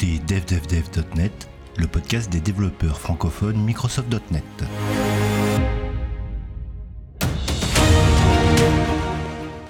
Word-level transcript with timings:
écoutez 0.00 0.20
devdevdev.net, 0.26 1.48
le 1.76 1.86
podcast 1.86 2.30
des 2.30 2.40
développeurs 2.40 3.00
francophones 3.00 3.56
Microsoft.net. 3.56 4.44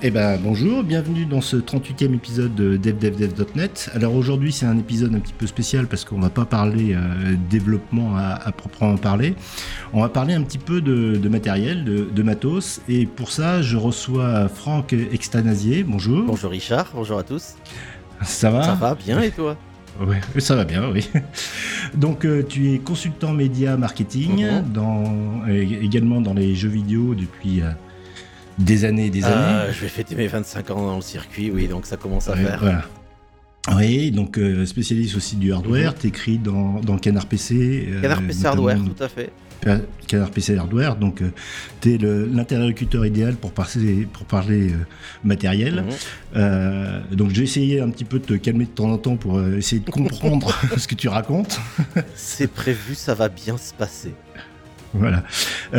Eh 0.03 0.11
ben 0.11 0.39
bonjour, 0.43 0.83
bienvenue 0.83 1.25
dans 1.25 1.41
ce 1.41 1.57
38e 1.57 2.15
épisode 2.15 2.55
de 2.55 2.77
devdevdev.net. 2.77 3.91
Alors 3.95 4.15
aujourd'hui 4.15 4.53
c'est 4.53 4.67
un 4.67 4.79
épisode 4.79 5.15
un 5.15 5.21
petit 5.21 5.33
peu 5.33 5.47
spécial 5.47 5.87
parce 5.87 6.05
qu'on 6.05 6.21
va 6.21 6.31
pas 6.31 6.45
parler 6.45 6.95
euh, 6.95 7.35
développement 7.49 8.17
à, 8.17 8.53
proprement 8.53 8.97
parler. 8.97 9.35
On 9.95 10.03
va 10.03 10.09
parler 10.11 10.35
un 10.35 10.43
petit 10.43 10.59
peu 10.59 10.81
de, 10.81 11.29
matériel, 11.29 11.85
de, 11.85 12.23
matos. 12.23 12.83
Et 12.89 13.07
pour 13.07 13.31
ça 13.31 13.63
je 13.63 13.77
reçois 13.77 14.49
Franck 14.49 14.93
Extanasier. 14.93 15.85
Bonjour. 15.85 16.25
Bonjour 16.27 16.51
Richard, 16.51 16.91
bonjour 16.95 17.19
à 17.19 17.23
tous. 17.23 17.55
Ça 18.23 18.51
va? 18.51 18.63
Ça 18.63 18.75
va 18.75 18.95
bien 18.95 19.21
et 19.21 19.31
toi? 19.31 19.57
Oui, 20.01 20.17
ça 20.41 20.55
va 20.55 20.65
bien, 20.65 20.89
oui. 20.91 21.09
Donc, 21.95 22.25
euh, 22.25 22.45
tu 22.49 22.73
es 22.73 22.79
consultant 22.79 23.33
média 23.33 23.77
marketing, 23.77 24.45
mhm. 24.45 24.73
dans, 24.73 25.47
également 25.49 26.21
dans 26.21 26.35
les 26.35 26.55
jeux 26.55 26.69
vidéo 26.69 27.15
depuis 27.15 27.63
euh, 27.63 27.71
des 28.59 28.85
années 28.85 29.07
et 29.07 29.11
des 29.11 29.25
euh, 29.25 29.27
années. 29.27 29.73
Je 29.73 29.81
vais 29.81 29.89
fêter 29.89 30.15
mes 30.15 30.29
25 30.29 30.71
ans 30.71 30.87
dans 30.87 30.97
le 30.97 31.03
circuit, 31.03 31.51
oui, 31.51 31.69
donc 31.69 31.87
ça 31.87 31.97
commence 31.97 32.29
à 32.29 32.37
faire. 32.37 32.89
Oui, 33.77 34.11
donc 34.13 34.41
spécialiste 34.65 35.17
aussi 35.17 35.37
du 35.37 35.53
hardware, 35.53 35.93
mhm. 35.93 35.99
tu 36.01 36.07
écris 36.07 36.39
dans, 36.39 36.81
dans 36.81 36.97
Canard 36.97 37.27
PC. 37.27 37.89
Canard 38.01 38.23
PC 38.23 38.47
Hardware, 38.47 38.79
tout 38.79 39.03
à 39.03 39.09
fait. 39.09 39.31
Canard 40.07 40.31
PC 40.31 40.57
Hardware, 40.57 40.97
donc 40.97 41.23
euh, 41.23 41.31
tu 41.81 41.95
es 41.95 41.99
l'interlocuteur 41.99 43.05
idéal 43.05 43.35
pour 43.35 43.53
parler, 43.53 44.09
pour 44.13 44.25
parler 44.25 44.71
euh, 44.71 44.77
matériel. 45.23 45.85
Euh, 46.37 47.01
donc 47.13 47.31
j'ai 47.31 47.43
essayé 47.43 47.81
un 47.81 47.91
petit 47.91 48.05
peu 48.05 48.19
de 48.19 48.25
te 48.25 48.35
calmer 48.35 48.65
de 48.65 48.71
temps 48.71 48.91
en 48.91 48.99
temps 48.99 49.17
pour 49.17 49.41
essayer 49.47 49.81
de 49.81 49.91
comprendre 49.91 50.53
ce 50.77 50.89
que 50.89 50.95
tu 50.95 51.09
racontes. 51.09 51.61
C'est 52.15 52.51
prévu, 52.51 52.95
ça 52.95 53.15
va 53.15 53.29
bien 53.29 53.59
se 53.59 53.75
passer. 53.75 54.15
Voilà. 54.95 55.23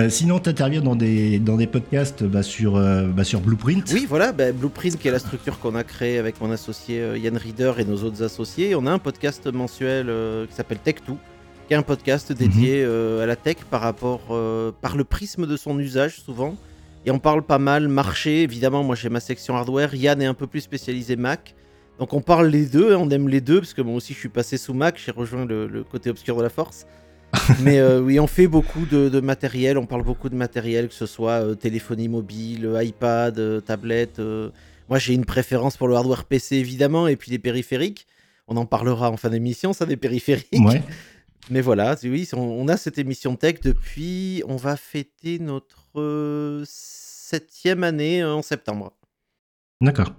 sinon, 0.10 0.38
tu 0.40 0.52
interviens 0.52 0.82
dans 0.82 0.96
des, 0.96 1.40
dans 1.40 1.56
des 1.58 1.66
podcasts 1.66 2.24
bah, 2.24 2.44
sur, 2.44 2.74
bah, 2.74 3.24
sur 3.24 3.42
Blueprint. 3.42 3.90
Oui, 3.92 4.06
voilà, 4.08 4.32
bah, 4.32 4.52
Blueprint 4.52 5.00
qui 5.00 5.08
est 5.08 5.12
la 5.12 5.18
structure 5.18 5.60
qu'on 5.60 5.74
a 5.74 5.84
créée 5.84 6.20
avec 6.20 6.40
mon 6.40 6.52
associé 6.52 7.04
Yann 7.18 7.36
Reader 7.36 7.74
et 7.80 7.86
nos 7.86 8.04
autres 8.04 8.22
associés. 8.22 8.76
On 8.76 8.86
a 8.86 8.92
un 8.92 9.00
podcast 9.00 9.48
mensuel 9.52 10.12
qui 10.48 10.56
s'appelle 10.56 10.78
Tech2 10.86 11.16
qui 11.70 11.76
est 11.76 11.78
un 11.78 11.84
podcast 11.84 12.32
dédié 12.32 12.82
mhm. 12.82 12.90
euh, 12.90 13.24
à 13.24 13.28
la 13.28 13.36
tech 13.36 13.58
par 13.70 13.82
rapport 13.82 14.22
euh, 14.32 14.72
par 14.82 14.98
le 14.98 15.04
prisme 15.04 15.46
de 15.46 15.56
son 15.56 15.78
usage 15.78 16.20
souvent. 16.20 16.58
Et 17.06 17.12
on 17.12 17.20
parle 17.20 17.44
pas 17.44 17.60
mal 17.60 17.88
marché, 17.88 18.42
évidemment, 18.42 18.84
moi 18.84 18.96
j'ai 18.96 19.10
ma 19.10 19.20
section 19.20 19.56
hardware, 19.56 19.94
Yann 19.94 20.20
est 20.20 20.26
un 20.26 20.34
peu 20.34 20.48
plus 20.48 20.62
spécialisé 20.62 21.16
Mac. 21.16 21.54
Donc 22.00 22.14
on 22.14 22.22
parle 22.22 22.48
les 22.48 22.66
deux, 22.66 22.96
hein, 22.96 22.98
on 23.00 23.12
aime 23.12 23.30
les 23.30 23.40
deux, 23.40 23.60
parce 23.60 23.76
que 23.76 23.84
moi 23.84 23.94
aussi 23.94 24.16
je 24.16 24.18
suis 24.18 24.30
passé 24.30 24.58
sous 24.58 24.74
Mac, 24.74 25.00
j'ai 25.04 25.12
rejoint 25.12 25.46
le, 25.46 25.84
côté 25.84 26.10
obscur 26.10 26.36
de 26.38 26.42
la 26.42 26.50
force. 26.50 26.88
Mais 27.62 27.78
euh, 27.78 28.02
oui, 28.02 28.20
on 28.20 28.26
fait 28.26 28.48
beaucoup 28.48 28.88
de, 28.88 29.20
matériel, 29.20 29.78
on 29.78 29.86
parle 29.86 30.04
beaucoup 30.04 30.30
de 30.30 30.36
matériel, 30.36 30.88
que 30.88 30.96
ce 30.96 31.06
soit 31.06 31.56
téléphonie 31.56 32.08
mobile, 32.08 32.80
iPad, 32.82 33.64
tablette. 33.64 34.20
Moi 34.90 34.98
j'ai 34.98 35.14
une 35.14 35.26
préférence 35.26 35.78
pour 35.78 35.88
le 35.88 35.94
hardware 35.94 36.24
PC 36.24 36.56
évidemment, 36.56 37.08
et 37.08 37.16
puis 37.16 37.30
les 37.30 37.38
périphériques. 37.38 38.08
On 38.48 38.58
en 38.58 38.66
parlera 38.66 39.12
en 39.12 39.18
fin 39.18 39.30
d'émission, 39.30 39.72
ça, 39.72 39.86
des 39.86 39.98
périphériques. 39.98 40.66
Ouais. 40.66 40.82
Mais 41.50 41.62
voilà, 41.62 41.96
oui, 42.04 42.30
on, 42.34 42.68
a 42.68 42.78
cette 42.78 43.00
émission 43.00 43.36
tech 43.36 43.62
depuis. 43.64 44.44
On 44.48 44.56
va 44.56 44.78
fêter 44.78 45.40
notre 45.40 45.88
euh, 45.96 46.64
septième 46.68 47.84
année 47.84 48.22
euh, 48.22 48.36
en 48.36 48.44
septembre. 48.44 48.94
D'accord. 49.82 50.14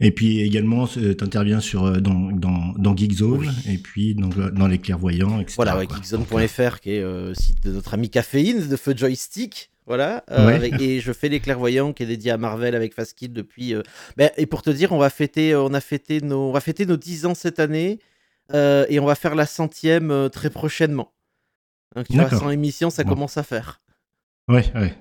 Et 0.00 0.12
puis 0.12 0.40
également, 0.40 0.86
tu 0.86 1.16
interviens 1.20 1.58
sur, 1.58 1.84
euh, 1.84 2.00
dans, 2.00 2.30
dans, 2.30 2.74
dans 2.76 2.96
Geekzone 2.96 3.52
et 3.68 3.78
puis 3.78 4.14
dans, 4.14 4.28
dans, 4.28 4.68
les 4.68 4.78
clairvoyants, 4.78 5.40
etc. 5.40 5.54
Voilà, 5.56 5.80
geekzone.fr 5.82 6.78
qui 6.80 6.92
est 6.92 7.00
le 7.00 7.34
site 7.34 7.64
de 7.64 7.72
notre 7.72 7.94
ami 7.94 8.08
Caféine, 8.08 8.68
de 8.68 8.76
Feu 8.76 8.94
Joystick. 8.96 9.70
Voilà, 9.84 10.24
et 10.78 11.00
je 11.00 11.12
fais 11.12 11.28
les 11.28 11.40
clairvoyants 11.40 11.92
qui 11.92 12.04
est 12.04 12.06
dédié 12.06 12.30
à 12.30 12.38
Marvel 12.38 12.76
avec 12.76 12.94
Fastkill 12.94 13.32
depuis. 13.32 13.74
Ben, 14.16 14.30
et 14.36 14.46
pour 14.46 14.62
te 14.62 14.70
dire, 14.70 14.92
on 14.92 14.98
va 14.98 15.10
fêter, 15.10 15.56
on 15.56 15.74
a 15.74 15.80
fêté 15.80 16.20
nos, 16.20 16.50
on 16.50 16.52
va 16.52 16.60
fêter 16.60 16.86
nos 16.86 16.96
10 16.96 17.26
ans 17.26 17.34
cette 17.34 17.58
année. 17.58 17.98
Euh, 18.54 18.86
et 18.88 19.00
on 19.00 19.06
va 19.06 19.14
faire 19.14 19.34
la 19.34 19.46
centième 19.46 20.10
euh, 20.10 20.28
très 20.28 20.50
prochainement. 20.50 21.12
Donc, 21.94 22.06
tu 22.06 22.16
vois, 22.16 22.30
100 22.30 22.50
émissions, 22.50 22.90
ça 22.90 23.04
commence 23.04 23.36
à 23.36 23.42
faire. 23.42 23.81
Ouais, 24.48 24.64
ouais. 24.74 24.92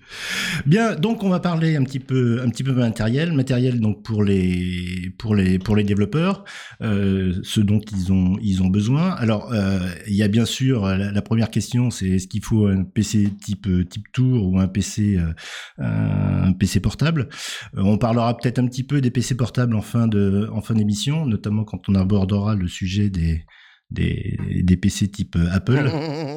Bien, 0.66 0.96
donc 0.96 1.22
on 1.22 1.28
va 1.28 1.38
parler 1.38 1.76
un 1.76 1.84
petit 1.84 2.00
peu, 2.00 2.42
un 2.42 2.50
petit 2.50 2.64
peu 2.64 2.72
matériel, 2.72 3.32
matériel 3.32 3.78
donc 3.78 4.02
pour 4.02 4.24
les, 4.24 5.14
pour 5.16 5.36
les, 5.36 5.60
pour 5.60 5.76
les 5.76 5.84
développeurs, 5.84 6.44
euh, 6.82 7.38
ce 7.44 7.60
dont 7.60 7.80
ils 7.92 8.12
ont, 8.12 8.36
ils 8.42 8.64
ont 8.64 8.66
besoin. 8.66 9.10
Alors, 9.12 9.52
euh, 9.52 9.78
il 10.08 10.16
y 10.16 10.24
a 10.24 10.28
bien 10.28 10.44
sûr 10.44 10.86
la, 10.86 11.22
première 11.22 11.50
question, 11.50 11.90
c'est 11.90 12.08
est-ce 12.08 12.26
qu'il 12.26 12.44
faut 12.44 12.66
un 12.66 12.82
PC 12.82 13.28
type 13.40 13.68
type 13.88 14.10
Tour 14.12 14.48
ou 14.48 14.58
un 14.58 14.66
PC, 14.66 15.18
euh, 15.18 15.32
un 15.78 16.52
PC 16.52 16.80
portable? 16.80 17.28
Euh, 17.76 17.82
on 17.84 17.96
parlera 17.96 18.36
peut-être 18.36 18.58
un 18.58 18.66
petit 18.66 18.82
peu 18.82 19.00
des 19.00 19.12
PC 19.12 19.36
portables 19.36 19.76
en 19.76 19.82
fin 19.82 20.08
de, 20.08 20.48
en 20.52 20.62
fin 20.62 20.74
d'émission, 20.74 21.26
notamment 21.26 21.62
quand 21.62 21.88
on 21.88 21.94
abordera 21.94 22.56
le 22.56 22.66
sujet 22.66 23.08
des, 23.08 23.44
des, 23.92 24.36
des 24.64 24.76
PC 24.76 25.08
type 25.12 25.38
Apple. 25.52 25.88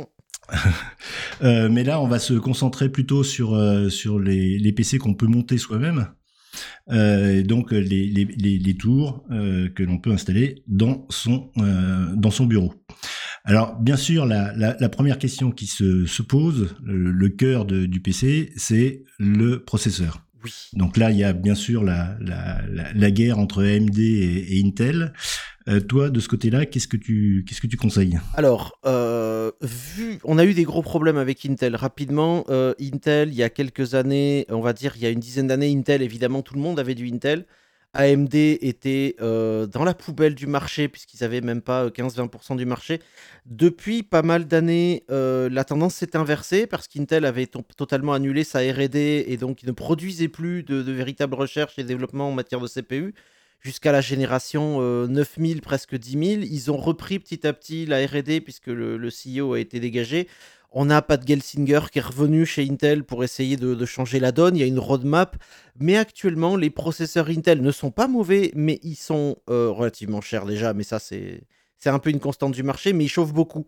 Euh, 1.42 1.68
mais 1.68 1.84
là, 1.84 2.00
on 2.00 2.08
va 2.08 2.20
se 2.20 2.36
concentrer 2.36 2.88
plutôt 2.90 3.24
sur, 3.24 3.54
euh, 3.54 3.90
sur 3.90 4.18
les, 4.18 4.58
les 4.60 4.72
PC 4.72 4.98
qu'on 4.98 5.14
peut 5.14 5.26
monter 5.28 5.58
soi-même. 5.58 6.08
Euh, 6.92 7.44
donc 7.44 7.72
les, 7.72 8.08
les, 8.08 8.26
les, 8.26 8.74
tours 8.76 9.24
euh, 9.32 9.70
que 9.70 9.84
l'on 9.84 9.98
peut 9.98 10.12
installer 10.12 10.64
dans 10.68 11.06
son, 11.10 11.50
euh, 11.58 12.14
dans 12.16 12.32
son 12.32 12.46
bureau. 12.46 12.74
Alors 13.44 13.78
bien 13.80 13.98
sûr, 13.98 14.26
la, 14.26 14.54
la, 14.56 14.78
la 14.80 14.90
première 14.90 15.18
question 15.18 15.52
qui 15.52 15.66
se, 15.68 16.06
se 16.06 16.22
pose, 16.22 16.76
le, 16.84 17.12
le 17.12 17.30
cœur 17.30 17.66
de, 17.66 17.86
du 17.86 18.02
PC, 18.02 18.54
c'est 18.56 19.04
le 19.20 19.64
processeur. 19.64 20.26
Oui. 20.44 20.52
Donc 20.74 20.98
là, 20.98 21.12
il 21.12 21.18
y 21.18 21.24
a 21.24 21.34
bien 21.34 21.56
sûr 21.56 21.84
la, 21.84 22.18
la, 22.20 22.62
la 22.94 23.12
guerre 23.12 23.40
entre 23.40 23.64
AMD 23.64 23.98
et, 23.98 24.58
et 24.58 24.64
Intel. 24.64 25.14
Euh, 25.70 25.80
toi, 25.80 26.10
de 26.10 26.20
ce 26.20 26.28
côté-là, 26.28 26.66
qu'est-ce 26.66 26.90
que 26.90 26.98
tu, 26.98 27.46
qu'est-ce 27.48 27.62
que 27.62 27.68
tu 27.68 27.78
conseilles? 27.78 28.20
Alors, 28.34 28.78
euh, 28.86 29.52
vu, 29.62 30.20
on 30.26 30.38
a 30.38 30.46
eu 30.46 30.54
des 30.54 30.64
gros 30.64 30.82
problèmes 30.82 31.18
avec 31.18 31.46
Intel. 31.46 31.76
Rapidement, 31.78 32.44
euh, 32.50 32.74
Intel, 32.82 33.30
il 33.30 33.36
y 33.36 33.44
a 33.44 33.50
quelques 33.50 33.96
années, 33.96 34.46
on 34.50 34.60
va 34.60 34.74
dire, 34.74 34.94
il 34.98 35.04
y 35.04 35.06
a 35.06 35.10
une 35.10 35.22
dizaine 35.22 35.48
d'années, 35.48 35.74
Intel, 35.74 36.02
évidemment, 36.02 36.42
tout 36.42 36.56
le 36.56 36.62
monde 36.62 36.80
avait 36.80 36.96
du 36.96 37.08
Intel. 37.08 37.46
AMD 37.94 38.36
était 38.36 39.16
dans 39.20 39.84
la 39.84 39.94
poubelle 39.94 40.36
du 40.36 40.48
marché, 40.48 40.88
puisqu'ils 40.88 41.22
n'avaient 41.22 41.42
même 41.42 41.62
pas 41.62 41.88
15-20% 41.88 42.58
du 42.58 42.66
marché. 42.66 43.00
Depuis 43.46 44.04
pas 44.04 44.22
mal 44.22 44.46
d'années, 44.46 45.04
la 45.10 45.64
tendance 45.64 45.96
s'est 45.96 46.16
inversée, 46.16 46.68
parce 46.68 46.88
qu'Intel 46.88 47.26
avait 47.26 47.48
totalement 47.48 48.14
annulé 48.14 48.44
sa 48.44 48.60
RD, 48.60 48.96
et 48.96 49.38
donc 49.38 49.64
il 49.64 49.68
ne 49.68 49.72
produisait 49.74 50.28
plus 50.28 50.64
de, 50.64 50.92
véritables 50.92 51.36
recherches 51.36 51.78
et 51.80 51.84
développement 51.84 52.30
en 52.30 52.32
matière 52.32 52.60
de 52.60 52.68
CPU 52.68 53.14
jusqu'à 53.64 53.92
la 53.92 54.02
génération 54.02 54.82
9000, 55.08 55.58
euh, 55.58 55.62
presque 55.62 55.96
10 55.96 56.12
000. 56.12 56.42
Ils 56.44 56.72
ont 56.72 56.78
repris 56.78 57.20
petit 57.20 57.48
à 57.48 57.54
petit 57.54 57.86
la 57.86 58.06
RD 58.06 58.42
puisque 58.44 58.68
le, 58.68 59.10
CEO 59.10 59.54
a 59.54 59.60
été 59.60 59.80
dégagé. 59.80 60.28
On 60.76 60.86
n'a 60.86 61.04
pas 61.04 61.18
de 61.18 61.28
Gelsinger 61.28 61.82
qui 61.92 62.00
est 62.00 62.02
revenu 62.02 62.46
chez 62.46 62.68
Intel 62.68 63.04
pour 63.04 63.24
essayer 63.24 63.58
de, 63.58 63.86
changer 63.86 64.20
la 64.20 64.32
donne. 64.32 64.56
Il 64.56 64.60
y 64.60 64.64
a 64.64 64.68
une 64.68 64.80
roadmap. 64.80 65.38
Mais 65.80 65.98
actuellement, 65.98 66.56
les 66.56 66.72
processeurs 66.72 67.30
Intel 67.30 67.62
ne 67.62 67.72
sont 67.72 67.92
pas 67.92 68.08
mauvais, 68.08 68.52
mais 68.56 68.80
ils 68.82 68.96
sont 68.96 69.38
euh, 69.50 69.70
relativement 69.70 70.20
chers 70.20 70.46
déjà. 70.46 70.74
Mais 70.74 70.84
ça, 70.84 70.98
c'est 70.98 71.46
un 71.86 72.00
peu 72.00 72.10
une 72.10 72.20
constante 72.20 72.54
du 72.54 72.64
marché, 72.64 72.92
mais 72.92 73.06
ils 73.06 73.10
chauffent 73.10 73.34
beaucoup. 73.34 73.66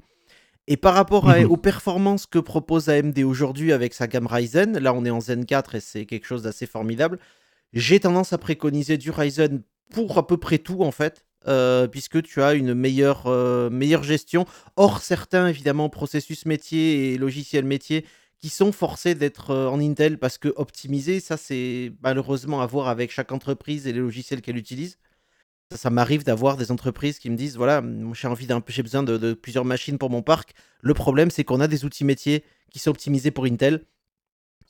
Et 0.67 0.77
par 0.77 0.95
rapport 0.95 1.27
mhm. 1.27 1.45
aux 1.51 1.57
performances 1.57 2.25
que 2.25 2.39
propose 2.39 2.89
AMD 2.89 3.19
aujourd'hui 3.19 3.71
avec 3.71 3.93
sa 3.93 4.07
gamme 4.07 4.25
Ryzen, 4.25 4.79
là 4.79 4.93
on 4.93 5.05
est 5.05 5.11
en 5.11 5.21
Zen 5.21 5.45
4 5.45 5.75
et 5.75 5.79
c'est 5.79 6.05
quelque 6.05 6.25
chose 6.25 6.41
d'assez 6.41 6.65
formidable, 6.65 7.19
j'ai 7.73 7.99
tendance 7.99 8.33
à 8.33 8.39
préconiser 8.39 8.97
du 8.97 9.11
Ryzen 9.11 9.61
pour 9.91 10.17
à 10.17 10.25
peu 10.25 10.37
près 10.37 10.57
tout 10.57 10.81
en 10.81 10.91
fait. 10.91 11.25
Euh, 11.47 11.87
puisque 11.87 12.23
tu 12.23 12.41
as 12.41 12.55
une 12.55 12.73
meilleure, 12.73 13.27
euh, 13.27 13.69
meilleure 13.69 14.03
gestion. 14.03 14.45
Or, 14.77 15.01
certains, 15.01 15.47
évidemment, 15.47 15.89
processus 15.89 16.45
métier 16.45 17.13
et 17.13 17.17
logiciels 17.17 17.65
métier 17.65 18.05
qui 18.39 18.49
sont 18.49 18.71
forcés 18.71 19.13
d'être 19.13 19.51
euh, 19.51 19.67
en 19.67 19.79
Intel 19.79 20.17
parce 20.17 20.37
que 20.37 20.51
optimisés, 20.55 21.19
ça 21.19 21.37
c'est 21.37 21.93
malheureusement 22.01 22.61
à 22.61 22.65
voir 22.65 22.87
avec 22.87 23.11
chaque 23.11 23.31
entreprise 23.31 23.87
et 23.87 23.93
les 23.93 23.99
logiciels 23.99 24.41
qu'elle 24.41 24.57
utilise. 24.57 24.97
Ça, 25.75 25.89
m'arrive 25.89 26.23
d'avoir 26.23 26.57
des 26.57 26.71
entreprises 26.71 27.17
qui 27.19 27.29
me 27.29 27.35
disent 27.35 27.57
voilà, 27.57 27.83
j'ai 28.13 28.27
envie 28.27 28.47
j'ai 28.67 28.83
besoin 28.83 29.03
de, 29.03 29.33
plusieurs 29.33 29.65
machines 29.65 29.97
pour 29.97 30.09
mon 30.09 30.21
parc. 30.21 30.53
Le 30.81 30.93
problème, 30.93 31.31
c'est 31.31 31.43
qu'on 31.43 31.59
a 31.59 31.67
des 31.67 31.85
outils 31.85 32.05
métiers 32.05 32.43
qui 32.71 32.79
sont 32.79 32.91
optimisés 32.91 33.31
pour 33.31 33.45
Intel. 33.45 33.83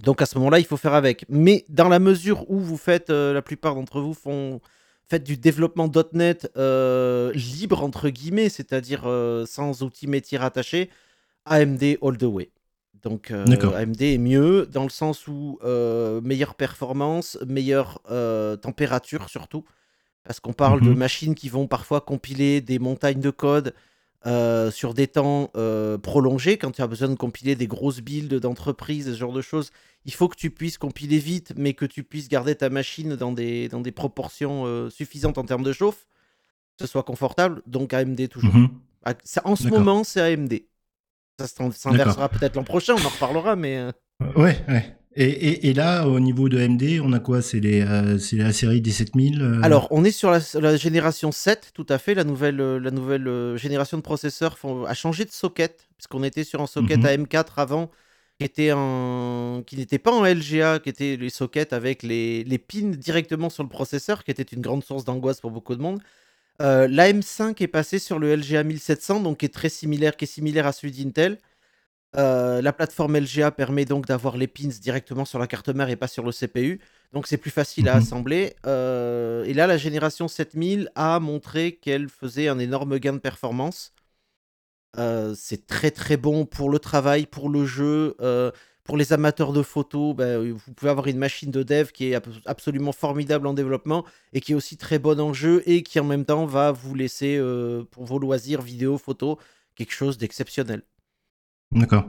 Donc 0.01 0.21
à 0.21 0.25
ce 0.25 0.37
moment-là, 0.37 0.59
il 0.59 0.65
faut 0.65 0.77
faire 0.77 0.93
avec. 0.93 1.25
Mais 1.29 1.65
dans 1.69 1.89
la 1.89 1.99
mesure 1.99 2.49
où 2.49 2.59
vous 2.59 2.77
faites, 2.77 3.09
la 3.09 3.41
plupart 3.41 3.75
d'entre 3.75 3.99
vous 4.01 4.13
font 4.13 4.61
faites 5.09 5.23
du 5.23 5.37
développement 5.37 5.89
.NET 6.13 6.51
euh, 6.57 7.31
libre 7.33 7.83
entre 7.83 8.09
guillemets, 8.09 8.49
c'est-à-dire 8.49 9.03
euh, 9.05 9.45
sans 9.45 9.83
outils 9.83 10.07
métiers 10.07 10.37
rattachés, 10.37 10.89
AMD 11.45 11.97
all 12.01 12.17
the 12.17 12.23
way. 12.23 12.51
Donc 13.03 13.29
euh, 13.31 13.45
AMD 13.75 14.01
est 14.01 14.17
mieux 14.17 14.65
dans 14.65 14.83
le 14.83 14.89
sens 14.89 15.27
où 15.27 15.59
meilleure 16.23 16.55
performance, 16.55 17.37
meilleure 17.47 18.01
température 18.61 19.29
surtout. 19.29 19.63
parce 20.23 20.39
qu'on 20.39 20.53
parle 20.53 20.81
de 20.81 20.89
Mhm. 20.89 20.95
machines 20.95 21.35
qui 21.35 21.49
vont 21.49 21.67
parfois 21.67 22.01
compiler 22.01 22.61
des 22.61 22.79
montagnes 22.79 23.21
de 23.21 23.29
code 23.31 23.73
euh, 24.25 24.71
sur 24.71 24.93
des 24.93 25.07
temps 25.07 25.51
euh, 25.55 25.97
prolongés, 25.97 26.57
quand 26.57 26.71
tu 26.71 26.81
as 26.81 26.87
besoin 26.87 27.09
de 27.09 27.15
compiler 27.15 27.55
des 27.55 27.67
grosses 27.67 28.01
builds 28.01 28.39
d'entreprise, 28.39 29.11
ce 29.11 29.17
genre 29.17 29.33
de 29.33 29.41
choses, 29.41 29.71
il 30.05 30.13
faut 30.13 30.27
que 30.27 30.35
tu 30.35 30.49
puisses 30.51 30.77
compiler 30.77 31.19
vite, 31.19 31.53
mais 31.57 31.73
que 31.73 31.85
tu 31.85 32.03
puisses 32.03 32.27
garder 32.29 32.55
ta 32.55 32.69
machine 32.69 33.15
dans 33.15 33.31
des, 33.31 33.67
dans 33.69 33.81
des 33.81 33.91
proportions 33.91 34.65
euh, 34.65 34.89
suffisantes 34.89 35.37
en 35.37 35.43
termes 35.45 35.63
de 35.63 35.73
chauffe, 35.73 36.07
que 36.77 36.85
ce 36.85 36.87
soit 36.87 37.03
confortable, 37.03 37.61
donc 37.67 37.93
AMD 37.93 38.27
toujours. 38.29 38.53
Mhm. 38.55 38.69
Ah, 39.03 39.13
ça- 39.23 39.41
En 39.45 39.55
ce 39.55 39.67
moment, 39.79 40.03
c'est 40.03 40.21
AMD. 40.21 40.63
Ça 41.39 41.47
s'in- 41.47 41.71
s'inversera 41.71 42.29
peut-être 42.29 42.55
l'an 42.55 42.63
prochain, 42.63 42.95
on 42.95 43.05
en 43.05 43.09
reparlera, 43.09 43.55
mais... 43.55 43.85
Ouais, 44.35 44.57
ouais. 44.67 44.97
Et, 45.17 45.23
et, 45.25 45.67
et 45.69 45.73
là, 45.73 46.07
au 46.07 46.19
niveau 46.19 46.49
de 46.49 46.57
AMD, 46.59 46.83
on 47.01 47.13
a 47.13 47.19
quoi? 47.19 47.41
C'est 47.41 47.61
euh, 47.63 48.17
c'est 48.19 48.35
la 48.35 48.51
série 48.51 48.81
17000 48.81 49.41
euh, 49.41 49.61
Alors, 49.63 49.87
on 49.91 50.03
est 50.03 50.11
sur 50.11 50.29
la, 50.29 50.39
la 50.55 50.75
génération 50.75 51.31
7, 51.31 51.71
tout 51.73 51.85
à 51.89 51.97
fait. 51.97 52.13
La 52.15 52.25
nouvelle, 52.25 52.59
euh, 52.59 52.79
la 52.79 52.91
nouvelle 52.91 53.27
euh, 53.27 53.55
génération 53.57 53.97
de 53.97 54.01
processeurs 54.03 54.57
font- 54.57 54.83
a 54.85 54.93
changé 54.93 55.23
de 55.23 55.31
socket, 55.31 55.87
puisqu'on 55.97 56.23
était 56.23 56.43
sur 56.43 56.61
un 56.61 56.67
socket 56.67 57.03
Mhm. 57.03 57.05
AM4 57.05 57.59
avant, 57.59 57.91
qui, 58.39 58.71
en, 58.73 59.63
n'était 59.71 59.99
pas 59.99 60.11
en 60.11 60.25
LGA, 60.25 60.79
qui 60.79 60.89
était 60.89 61.15
les 61.15 61.29
sockets 61.29 61.71
avec 61.71 62.03
les, 62.03 62.43
les 62.43 62.57
pins 62.57 62.89
directement 62.89 63.49
sur 63.49 63.63
le 63.63 63.69
processeur, 63.69 64.23
qui 64.25 64.31
était 64.31 64.43
une 64.43 64.61
grande 64.61 64.83
source 64.83 65.05
d'angoisse 65.05 65.39
pour 65.39 65.51
beaucoup 65.51 65.75
de 65.75 65.81
monde. 65.81 66.01
Euh, 66.61 66.87
L'AM5 66.87 67.61
est 67.61 67.67
passé 67.67 67.99
sur 67.99 68.19
le 68.19 68.31
LGA 68.35 68.63
1700, 68.63 69.21
donc 69.21 69.39
qui 69.39 69.45
est 69.45 69.49
très 69.53 69.69
similaire, 69.69 70.15
qui 70.17 70.25
est 70.25 70.27
similaire 70.27 70.67
à 70.67 70.71
celui 70.73 70.91
d'Intel. 70.93 71.37
Euh, 72.17 72.61
la 72.61 72.71
plateforme 72.71 73.17
LGA 73.17 73.51
permet 73.51 73.83
donc 73.83 74.05
d'avoir 74.05 74.37
les 74.37 74.47
pins 74.47 74.69
directement 74.81 75.25
sur 75.25 75.37
la 75.37 75.47
carte 75.47 75.67
mère 75.69 75.89
et 75.89 75.97
pas 75.97 76.07
sur 76.07 76.23
le 76.23 76.31
CPU. 76.31 76.79
Donc 77.11 77.27
c'est 77.27 77.37
plus 77.37 77.51
facile 77.51 77.89
à 77.89 77.93
Mhm. 77.95 78.01
assembler. 78.01 78.55
Euh, 78.65 79.43
et 79.43 79.53
là, 79.53 79.67
la 79.67 79.77
génération 79.77 80.27
7000 80.29 80.89
a 80.95 81.19
montré 81.19 81.73
qu'elle 81.75 82.07
faisait 82.09 82.47
un 82.47 82.57
énorme 82.59 82.99
gain 82.99 83.13
de 83.13 83.17
performance. 83.19 83.93
Euh, 84.97 85.33
c'est 85.37 85.67
très 85.67 85.91
très 85.91 86.15
bon 86.17 86.45
pour 86.45 86.69
le 86.69 86.79
travail, 86.79 87.25
pour 87.25 87.49
le 87.49 87.65
jeu, 87.65 88.15
pour 88.85 88.97
les 88.97 89.11
amateurs 89.13 89.51
de 89.51 89.61
photos. 89.61 90.15
ben, 90.15 90.51
vous 90.53 90.73
pouvez 90.73 90.91
avoir 90.91 91.07
une 91.07 91.17
machine 91.17 91.51
de 91.51 91.63
dev 91.63 91.87
qui 91.91 92.11
est 92.11 92.15
ab- 92.15 92.27
absolument 92.45 92.91
formidable 92.93 93.47
en 93.47 93.53
développement 93.53 94.05
et 94.31 94.39
qui 94.41 94.53
est 94.53 94.55
aussi 94.55 94.77
très 94.77 94.99
bonne 94.99 95.19
en 95.19 95.33
jeu 95.33 95.63
et 95.65 95.83
qui 95.83 95.99
en 95.99 96.03
même 96.05 96.23
temps 96.23 96.45
va 96.45 96.71
vous 96.71 96.95
laisser 96.95 97.41
pour 97.91 98.05
vos 98.05 98.19
loisirs 98.19 98.61
vidéo, 98.61 98.97
photos, 98.97 99.37
quelque 99.75 99.91
chose 99.93 100.17
d'exceptionnel. 100.17 100.83
D'accord. 101.75 102.05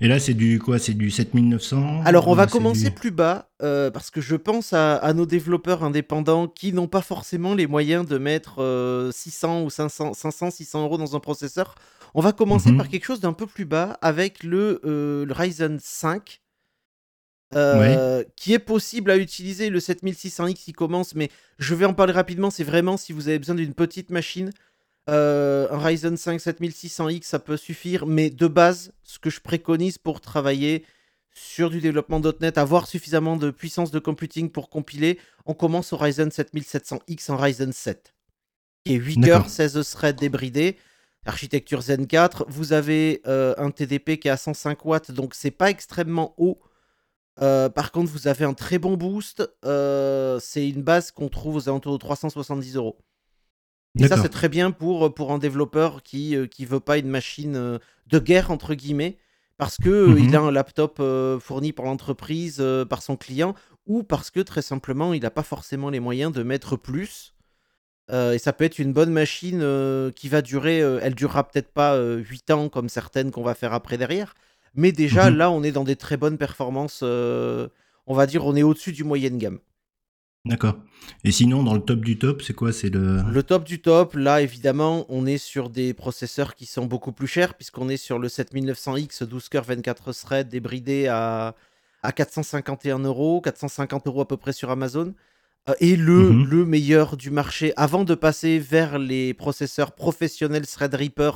Et 0.00 0.08
là, 0.08 0.18
c'est 0.20 0.34
du 0.34 0.58
quoi? 0.58 0.78
C'est 0.78 0.94
du 0.94 1.10
7900 1.10 2.02
Alors, 2.04 2.28
on 2.28 2.34
va 2.34 2.42
Euh, 2.42 2.46
c'est 2.46 2.52
commencer 2.52 2.84
du- 2.84 2.90
plus 2.94 3.10
bas 3.10 3.50
euh, 3.62 3.90
parce 3.90 4.10
que 4.10 4.20
je 4.20 4.36
pense 4.36 4.72
à, 4.72 4.96
à 4.96 5.12
nos 5.14 5.24
développeurs 5.26 5.82
indépendants 5.82 6.46
qui 6.48 6.72
n'ont 6.72 6.86
pas 6.88 7.00
forcément 7.00 7.54
les 7.54 7.66
moyens 7.66 8.06
de 8.06 8.18
mettre 8.18 8.60
euh, 8.62 9.10
600 9.12 9.62
ou 9.64 9.70
500, 9.70 10.12
500, 10.14 10.50
600 10.50 10.82
euros 10.84 10.98
dans 10.98 11.16
un 11.16 11.20
processeur. 11.20 11.74
On 12.14 12.20
va 12.20 12.32
commencer 12.32 12.70
Mhm. 12.70 12.76
par 12.76 12.88
quelque 12.88 13.04
chose 13.04 13.20
d'un 13.20 13.32
peu 13.32 13.46
plus 13.46 13.64
bas 13.64 13.98
avec 14.02 14.42
le, 14.42 14.80
euh, 14.84 15.24
le 15.26 15.32
Ryzen 15.32 15.78
5. 15.80 16.40
euh, 17.54 18.24
qui 18.36 18.54
est 18.54 18.58
possible 18.58 19.08
à 19.10 19.16
utiliser 19.16 19.70
le 19.70 19.78
7600X 19.78 20.54
qui 20.64 20.72
commence, 20.72 21.14
mais 21.14 21.30
je 21.60 21.76
vais 21.76 21.84
en 21.84 21.94
parler 21.94 22.12
rapidement. 22.12 22.50
C'est 22.50 22.64
vraiment 22.64 22.96
si 22.96 23.12
vous 23.12 23.28
avez 23.28 23.38
besoin 23.38 23.54
d'une 23.54 23.72
petite 23.72 24.10
machine, 24.10 24.50
euh, 25.08 25.68
un 25.70 25.78
Ryzen 25.78 26.16
5 26.16 26.40
7600X 26.40 27.22
ça 27.24 27.38
peut 27.38 27.56
suffire, 27.56 28.06
mais 28.06 28.30
de 28.30 28.46
base, 28.48 28.92
ce 29.04 29.18
que 29.18 29.30
je 29.30 29.40
préconise 29.40 29.98
pour 29.98 30.20
travailler 30.20 30.84
sur 31.32 31.70
du 31.70 31.80
développement 31.80 32.20
.NET, 32.40 32.58
avoir 32.58 32.88
suffisamment 32.88 33.36
de 33.36 33.50
puissance 33.50 33.90
de 33.90 33.98
computing 33.98 34.50
pour 34.50 34.68
compiler, 34.68 35.18
on 35.44 35.54
commence 35.54 35.92
au 35.92 35.96
Ryzen 35.96 36.30
7700X 36.30 37.30
en 37.30 37.36
Ryzen 37.36 37.72
7, 37.72 38.14
qui 38.84 38.94
est 38.94 38.96
8 38.96 39.20
D'accord. 39.20 39.42
cœurs, 39.42 39.50
16 39.50 39.90
threads 39.90 40.18
débridés, 40.18 40.76
architecture 41.24 41.82
Zen 41.82 42.06
4. 42.06 42.46
Vous 42.48 42.72
avez 42.72 43.20
euh, 43.26 43.54
un 43.58 43.70
TDP 43.70 44.18
qui 44.18 44.28
est 44.28 44.32
à 44.32 44.36
105 44.36 44.84
watts, 44.84 45.10
donc 45.12 45.34
c'est 45.34 45.50
pas 45.50 45.70
extrêmement 45.70 46.34
haut. 46.36 46.58
Euh, 47.42 47.68
par 47.68 47.92
contre, 47.92 48.10
vous 48.10 48.28
avez 48.28 48.44
un 48.44 48.54
très 48.54 48.78
bon 48.78 48.96
boost. 48.96 49.48
c'est 49.62 50.68
une 50.68 50.82
base 50.82 51.12
qu'on 51.12 51.28
trouve 51.28 51.56
aux 51.56 51.68
alentours 51.68 51.92
de 51.92 51.98
370 51.98 52.76
euros. 52.76 52.98
Et 53.98 54.04
ça, 54.08 54.16
c'est 54.22 54.28
très 54.28 54.48
bien 54.48 54.70
pour, 54.72 55.14
pour 55.14 55.32
un 55.32 55.38
développeur 55.38 56.02
qui 56.02 56.36
ne 56.36 56.44
qui 56.46 56.64
veut 56.66 56.80
pas 56.80 56.98
une 56.98 57.08
machine 57.08 57.56
euh, 57.56 57.78
de 58.08 58.18
guerre, 58.18 58.50
entre 58.50 58.74
guillemets, 58.74 59.16
parce 59.58 59.78
que 59.78 59.88
euh, 59.88 60.18
Mhm. 60.18 60.24
il 60.24 60.36
a 60.36 60.40
un 60.40 60.50
laptop 60.50 60.98
euh, 61.00 61.38
fourni 61.40 61.72
par 61.72 61.86
l'entreprise, 61.86 62.58
euh, 62.60 62.84
par 62.84 63.02
son 63.02 63.16
client, 63.16 63.54
ou 63.86 64.02
parce 64.02 64.30
que 64.30 64.40
très 64.40 64.62
simplement, 64.62 65.14
il 65.14 65.22
n'a 65.22 65.30
pas 65.30 65.42
forcément 65.42 65.90
les 65.90 66.00
moyens 66.00 66.32
de 66.32 66.42
mettre 66.42 66.76
plus. 66.76 67.34
Euh, 68.12 68.32
et 68.34 68.38
ça 68.38 68.52
peut 68.52 68.64
être 68.64 68.78
une 68.78 68.92
bonne 68.92 69.10
machine 69.12 69.60
euh, 69.62 70.12
qui 70.12 70.28
va 70.28 70.42
durer, 70.42 70.80
euh, 70.80 71.00
elle 71.02 71.14
durera 71.16 71.48
peut-être 71.48 71.72
pas 71.72 71.94
euh, 71.96 72.18
8 72.18 72.50
ans 72.52 72.68
comme 72.68 72.88
certaines 72.88 73.30
qu'on 73.32 73.42
va 73.42 73.54
faire 73.54 73.72
après 73.74 73.98
derrière, 73.98 74.34
mais 74.74 74.92
déjà 74.92 75.30
Mhm. 75.30 75.36
là, 75.38 75.50
on 75.50 75.62
est 75.64 75.72
dans 75.72 75.84
des 75.84 75.96
très 75.96 76.16
bonnes 76.16 76.38
performances. 76.38 77.00
euh, 77.02 77.68
on 78.06 78.14
va 78.14 78.26
dire, 78.26 78.44
on 78.46 78.54
est 78.54 78.62
au-dessus 78.62 78.92
du 78.92 79.02
moyenne 79.04 79.38
gamme. 79.38 79.58
D'accord. 80.46 80.76
Et 81.24 81.32
sinon, 81.32 81.62
dans 81.62 81.74
le 81.74 81.80
top 81.80 82.00
du 82.00 82.18
top, 82.18 82.42
c'est 82.42 82.52
quoi? 82.54 82.72
C'est 82.72 82.88
le. 82.88 83.22
Le 83.30 83.42
top 83.42 83.64
du 83.64 83.80
top, 83.80 84.14
là 84.14 84.40
évidemment, 84.40 85.04
on 85.08 85.26
est 85.26 85.38
sur 85.38 85.70
des 85.70 85.92
processeurs 85.94 86.54
qui 86.54 86.66
sont 86.66 86.86
beaucoup 86.86 87.12
plus 87.12 87.26
chers, 87.26 87.54
puisqu'on 87.54 87.88
est 87.88 87.96
sur 87.96 88.18
le 88.18 88.28
7900X 88.28 89.24
12 89.24 89.48
cœurs 89.48 89.64
24 89.64 90.12
threads 90.12 90.48
débridé 90.48 91.08
à, 91.08 91.54
à 92.02 92.12
451 92.12 92.98
euros, 93.00 93.40
450 93.40 94.06
euros 94.06 94.20
à 94.22 94.28
peu 94.28 94.36
près 94.36 94.52
sur 94.52 94.70
Amazon. 94.70 95.14
Euh, 95.68 95.74
et 95.80 95.96
le, 95.96 96.30
Mhm. 96.30 96.44
le 96.48 96.64
meilleur 96.64 97.16
du 97.16 97.30
marché, 97.30 97.72
avant 97.76 98.04
de 98.04 98.14
passer 98.14 98.58
vers 98.60 98.98
les 99.00 99.34
processeurs 99.34 99.92
professionnels 99.92 100.66
Threadripper, 100.66 101.32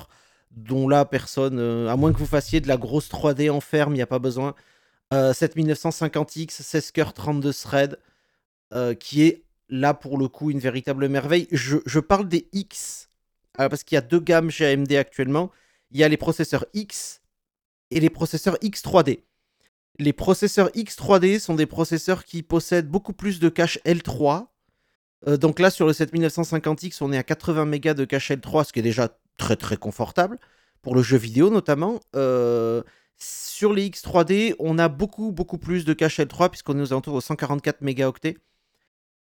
dont 0.53 0.89
là 0.89 1.05
personne, 1.05 1.59
euh, 1.59 1.89
à 1.89 1.97
moins 1.97 2.13
que 2.13 2.19
vous 2.19 2.27
fassiez 2.27 2.61
de 2.61 2.69
la 2.69 2.77
grosse 2.77 3.09
3D 3.09 3.51
en 3.51 3.61
ferme, 3.61 3.93
il 3.93 3.97
n'y 3.97 4.03
a 4.03 4.07
pas 4.07 4.19
besoin. 4.21 4.55
Euh, 5.13 5.33
7950X, 5.33 6.63
16 6.63 6.93
cœurs 6.93 7.13
32 7.13 7.53
threads, 7.53 7.97
euh, 8.73 8.95
qui 8.95 9.23
est 9.23 9.43
là 9.69 9.95
pour 9.95 10.17
le 10.17 10.29
coup 10.29 10.51
une 10.51 10.61
véritable 10.61 11.09
merveille. 11.09 11.49
Je, 11.51 11.99
parle 11.99 12.29
des 12.29 12.49
X, 12.53 13.09
euh, 13.59 13.69
parce 13.69 13.83
qu'il 13.83 13.97
y 13.97 13.99
a 13.99 14.03
deux 14.03 14.21
gammes 14.21 14.51
chez 14.51 14.67
AMD 14.67 14.93
actuellement. 14.93 15.51
Il 15.91 15.99
y 15.99 16.05
a 16.05 16.09
les 16.09 16.17
processeurs 16.17 16.67
X 16.73 17.21
et 17.91 17.99
les 17.99 18.11
processeurs 18.11 18.57
X3D. 18.63 19.23
Les 19.99 20.13
processeurs 20.13 20.69
X3D 20.69 21.41
sont 21.41 21.55
des 21.55 21.67
processeurs 21.67 22.25
qui 22.25 22.45
possèdent 22.45 22.89
beaucoup 22.89 23.13
plus 23.13 23.41
de 23.41 23.49
cache 23.49 23.79
L3. 23.85 24.47
Euh, 25.27 25.37
donc 25.37 25.59
là, 25.59 25.71
sur 25.71 25.87
le 25.87 25.93
7950X, 25.93 26.99
on 27.01 27.13
est 27.13 27.19
à 27.19 27.25
80 27.25 27.65
mégas 27.65 27.95
de 27.95 28.05
cache 28.05 28.31
L3, 28.31 28.67
ce 28.67 28.73
qui 28.73 28.79
est 28.79 28.83
déjà 28.83 29.19
très 29.37 29.57
très 29.57 29.77
confortable, 29.77 30.39
pour 30.81 30.95
le 30.95 31.03
jeu 31.03 31.17
vidéo 31.17 31.51
notamment. 31.51 32.01
Sur 33.23 33.75
les 33.75 33.91
X3D, 33.91 34.55
on 34.59 34.79
a 34.79 34.89
beaucoup 34.89 35.31
beaucoup 35.31 35.59
plus 35.59 35.85
de 35.85 35.93
cache 35.93 36.21
L3, 36.21 36.49
puisqu'on 36.49 36.79
est 36.79 36.83
aux 36.83 36.93
alentours 36.93 37.17
de 37.17 37.21
144 37.21 37.83
mégaoctets. 37.83 38.39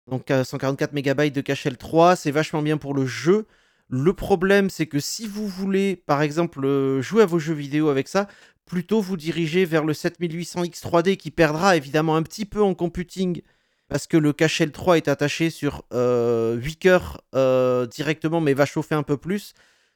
Donc 0.08 0.32
euh, 0.32 0.44
144 0.44 0.94
MB 0.94 1.32
de 1.32 1.42
cache 1.42 1.66
L3, 1.66 2.16
c'est 2.16 2.32
vachement 2.32 2.62
bien 2.62 2.78
pour 2.78 2.94
le 2.94 3.06
jeu. 3.06 3.48
Le 3.90 4.14
problème, 4.14 4.70
c'est 4.70 4.88
que 4.88 5.00
si 5.00 5.28
vous 5.28 5.48
voulez, 5.48 5.96
par 5.96 6.22
exemple, 6.22 6.66
euh, 6.66 7.02
jouer 7.02 7.24
à 7.24 7.26
vos 7.26 7.40
jeux 7.40 7.54
vidéo 7.54 7.90
avec 7.90 8.08
ça, 8.08 8.28
plutôt 8.66 9.02
vous 9.02 9.18
dirigez 9.18 9.66
vers 9.66 9.84
le 9.86 9.94
7800X3D 9.94 11.18
qui 11.18 11.32
perdra 11.32 11.76
évidemment 11.76 12.16
un 12.16 12.24
petit 12.24 12.46
peu 12.46 12.62
en 12.64 12.74
computing 12.74 13.42
parce 13.90 14.08
que 14.08 14.18
le 14.18 14.34
cache 14.34 14.62
L3 14.62 14.98
est 14.98 15.08
attaché 15.08 15.50
sur 15.50 15.84
euh, 15.94 16.56
8 16.56 16.76
cœurs 16.78 17.22
euh, 17.36 17.86
directement 17.86 18.42
mais 18.42 18.54
va 18.54 18.66
chauffer 18.66 18.96
un 18.96 19.04
peu 19.04 19.18
plus. 19.18 19.54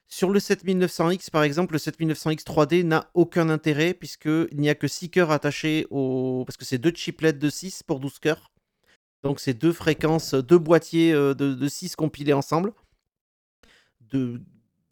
Sur 0.08 0.30
le 0.30 0.40
7900X 0.40 1.32
par 1.32 1.44
exemple, 1.44 1.74
le 1.74 1.80
7900X 1.80 2.44
3D 2.44 2.84
n'a 2.84 3.10
aucun 3.14 3.50
intérêt 3.50 3.94
puisqu'il 3.94 4.48
n'y 4.54 4.70
a 4.70 4.76
que 4.76 4.88
6 4.88 5.10
cœurs 5.10 5.32
attachés 5.32 5.88
au... 5.90 6.44
parce 6.46 6.58
que 6.58 6.66
c'est 6.66 6.78
deux 6.78 6.94
chiplets 6.94 7.34
de 7.34 7.50
6 7.50 7.84
pour 7.84 8.00
12 8.00 8.20
cœurs. 8.20 8.52
Donc 9.24 9.40
c'est 9.40 9.54
deux 9.54 9.74
fréquences, 9.74 10.34
deux 10.34 10.58
boîtiers 10.58 11.14
euh, 11.14 11.34
de, 11.34 11.54
de 11.54 11.68
6 11.68 11.96
compilés 11.96 12.34
ensemble. 12.34 12.74
De... 14.12 14.42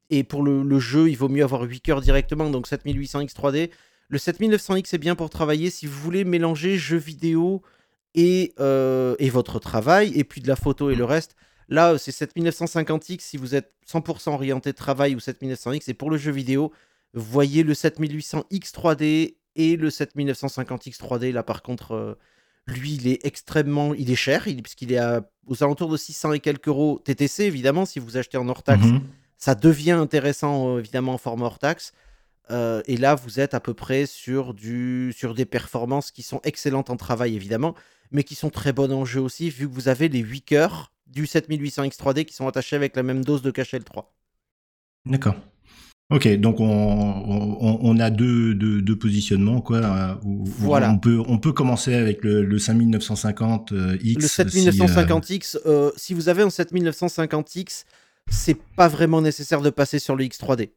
Et 0.10 0.24
pour 0.24 0.44
le, 0.44 0.79
jeu, 0.79 1.10
il 1.10 1.15
vaut 1.15 1.29
mieux 1.29 1.44
avoir 1.44 1.63
8 1.63 1.82
cœurs 1.82 2.01
directement, 2.01 2.50
donc 2.50 2.67
7800X 2.67 3.34
3D. 3.34 3.72
Le 4.08 4.17
7900X 4.17 4.94
est 4.94 5.00
bien 5.00 5.15
pour 5.15 5.29
travailler 5.29 5.70
si 5.70 5.88
vous 5.88 6.00
voulez 6.00 6.24
mélanger 6.24 6.77
jeux 6.77 6.98
vidéo 6.98 7.63
et, 8.13 8.53
euh, 8.60 9.15
et 9.17 9.29
votre 9.29 9.60
travail, 9.60 10.12
et 10.15 10.24
puis 10.24 10.41
de 10.41 10.48
la 10.48 10.55
photo 10.55 10.91
et 10.91 10.96
le 10.96 11.05
reste. 11.05 11.36
Là, 11.67 11.98
c'est 11.98 12.12
7950X 12.12 13.22
si 13.22 13.38
vous 13.38 13.55
êtes 13.55 13.74
100% 13.88 14.34
orienté 14.34 14.74
travail 14.74 15.15
ou 15.15 15.20
7900X. 15.20 15.89
Et 15.89 15.94
pour 15.96 16.12
le 16.12 16.17
jeu 16.17 16.32
vidéo, 16.32 16.72
voyez 17.13 17.63
le 17.63 17.74
7800X 17.74 18.72
3D 18.72 19.36
et 19.55 19.75
le 19.75 19.89
7950X 19.89 20.98
3D. 20.98 21.32
Là, 21.32 21.41
par 21.41 21.63
contre, 21.63 21.94
euh, 21.94 22.13
lui, 22.67 22.93
il 22.95 23.07
est 23.07 23.25
extrêmement. 23.25 23.93
Il 23.93 24.10
est 24.12 24.15
cher, 24.15 24.48
il, 24.48 24.62
puisqu'il 24.63 24.91
est 24.91 24.98
à- 24.98 25.29
aux 25.48 25.63
alentours 25.63 25.89
de 25.89 25.98
600 25.98 26.34
et 26.34 26.39
quelques 26.39 26.67
euros 26.67 27.00
TTC, 27.03 27.43
évidemment. 27.43 27.86
Si 27.86 28.00
vous 28.00 28.17
achetez 28.17 28.38
en 28.38 28.48
hors 28.50 28.63
taxe, 28.63 28.86
Mhm. 28.86 29.01
ça 29.38 29.53
devient 29.55 29.91
intéressant, 29.91 30.75
euh, 30.75 30.79
évidemment, 30.79 31.13
en 31.13 31.17
format 31.17 31.45
hors 31.45 31.60
taxe. 31.60 31.93
Euh, 32.51 32.81
et 32.88 32.98
là, 32.98 33.15
vous 33.15 33.39
êtes 33.39 33.53
à 33.53 33.60
peu 33.60 33.74
près 33.74 34.05
sur, 34.05 34.53
du, 34.53 35.13
sur 35.15 35.34
des 35.34 35.45
performances 35.45 36.12
qui 36.12 36.24
sont 36.24 36.39
excellentes 36.43 36.89
en 36.89 36.95
travail, 36.98 37.36
évidemment, 37.36 37.74
mais 38.12 38.24
qui 38.24 38.36
sont 38.36 38.50
très 38.51 38.72
bonnes 38.74 38.93
en 38.93 39.03
jeu 39.05 39.19
aussi, 39.22 39.50
vu 39.50 39.67
que 39.67 39.74
vous 39.74 39.88
avez 39.88 40.10
les 40.10 40.19
8 40.19 40.41
cœurs 40.41 40.91
du 41.07 41.25
7800X3D 41.25 42.25
qui 42.25 42.34
sont 42.36 42.48
attachés 42.48 42.75
avec 42.75 42.95
la 42.95 43.03
même 43.03 43.24
dose 43.25 43.41
de 43.41 43.51
cache 43.51 43.74
L3. 43.74 44.05
D'accord. 45.05 45.36
Ok, 46.12 46.28
donc 46.36 46.58
on, 46.60 48.00
a 48.00 48.10
deux, 48.12 48.96
positionnements, 49.00 49.62
quoi. 49.62 49.78
Euh, 49.78 50.14
voilà. 50.24 50.92
On 50.92 51.00
peut, 51.00 51.20
on 51.28 51.40
peut 51.40 51.52
commencer 51.52 51.96
avec 51.96 52.24
le, 52.24 52.58
5950X. 52.58 53.74
Euh, 53.74 53.98
le 54.04 54.28
7950X, 54.28 55.58
euh, 55.66 55.92
si 55.96 56.14
vous 56.14 56.30
avez 56.30 56.44
un 56.44 56.50
7950X, 56.50 57.86
c'est 58.30 58.58
pas 58.76 58.88
vraiment 58.88 59.22
nécessaire 59.22 59.62
de 59.62 59.72
passer 59.72 59.98
sur 59.98 60.16
le 60.16 60.26
X3D. 60.26 60.70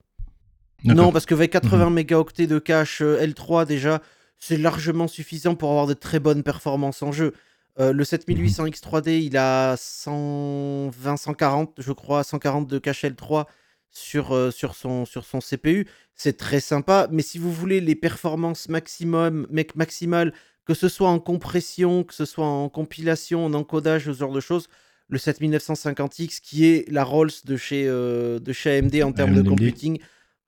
Non, 0.85 1.13
parce 1.13 1.27
que 1.27 1.35
avec 1.35 1.51
80 1.51 1.87
mhm. 1.87 1.95
mégaoctets 1.95 2.47
de 2.47 2.59
cache 2.59 3.03
L3 3.03 3.67
déjà, 3.67 4.01
c'est 4.39 4.57
largement 4.57 5.09
suffisant 5.09 5.57
pour 5.57 5.71
avoir 5.71 5.87
de 5.87 5.95
très 5.95 6.21
bonnes 6.21 6.43
performances 6.43 7.03
en 7.03 7.13
jeu. 7.13 7.35
le 7.79 8.03
7800 8.03 8.67
X3D, 8.67 9.21
il 9.21 9.37
a 9.37 9.77
120, 9.77 11.17
140, 11.19 11.75
je 11.77 11.93
crois, 11.93 12.25
140 12.25 12.67
de 12.67 12.79
cache 12.79 13.05
L3 13.05 13.45
sur, 13.90 14.33
euh, 14.33 14.50
sur, 14.50 14.75
son, 14.75 15.04
sur 15.04 15.25
son 15.25 15.40
CPU. 15.40 15.87
C'est 16.14 16.37
très 16.37 16.61
sympa, 16.61 17.09
mais 17.11 17.23
si 17.23 17.38
vous 17.38 17.52
voulez 17.52 17.80
les 17.80 17.95
performances 17.95 18.68
maximum, 18.68 19.47
maximales, 19.75 20.33
que 20.64 20.75
ce 20.75 20.88
soit 20.88 21.09
en 21.09 21.18
compression, 21.18 22.04
que 22.04 22.14
ce 22.14 22.25
soit 22.25 22.47
en 22.47 22.68
compilation, 22.68 23.47
en 23.47 23.54
encodage, 23.54 24.04
ce 24.04 24.12
genre 24.12 24.33
de 24.33 24.40
choses, 24.40 24.68
le 25.09 25.18
7950X, 25.18 26.40
qui 26.40 26.66
est 26.66 26.90
la 26.90 27.04
Rolls 27.04 27.30
de 27.45 27.57
chez, 27.57 27.87
euh, 27.88 28.38
de 28.38 28.52
chez 28.52 28.78
AMD 28.78 29.02
en 29.02 29.12
termes 29.12 29.35
de 29.35 29.42
computing, 29.42 29.99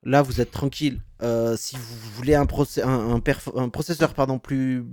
là 0.02 0.22
vous 0.22 0.40
êtes 0.40 0.50
tranquille. 0.50 1.00
Euh, 1.22 1.56
si 1.56 1.76
vous 1.76 1.96
voulez 2.14 2.34
un, 2.34 2.46
un, 2.84 3.14
un, 3.14 3.68
processeur 3.70 4.12
pardon, 4.14 4.38
plus, 4.38 4.84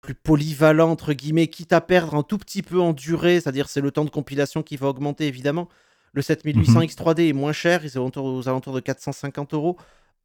plus 0.00 0.14
polyvalent, 0.14 0.90
entre 0.90 1.12
guillemets, 1.12 1.46
quitte 1.46 1.72
à 1.72 1.80
perdre 1.80 2.14
un 2.14 2.22
tout 2.22 2.38
petit 2.38 2.62
peu 2.62 2.80
en 2.80 2.92
durée, 2.92 3.40
c'est-à-dire 3.40 3.68
c'est 3.68 3.80
le 3.80 3.92
temps 3.92 4.04
de 4.04 4.10
compilation 4.10 4.62
qui 4.62 4.76
va 4.76 4.88
augmenter 4.88 5.26
évidemment, 5.26 5.68
le 6.12 6.22
7800 6.22 6.80
X3D 6.80 7.28
est 7.28 7.32
moins 7.32 7.52
cher, 7.52 7.84
il 7.84 7.86
est 7.86 7.96
aux 7.96 8.48
alentours, 8.48 8.74
de 8.74 8.80
450 8.80 9.54
euros, 9.54 9.76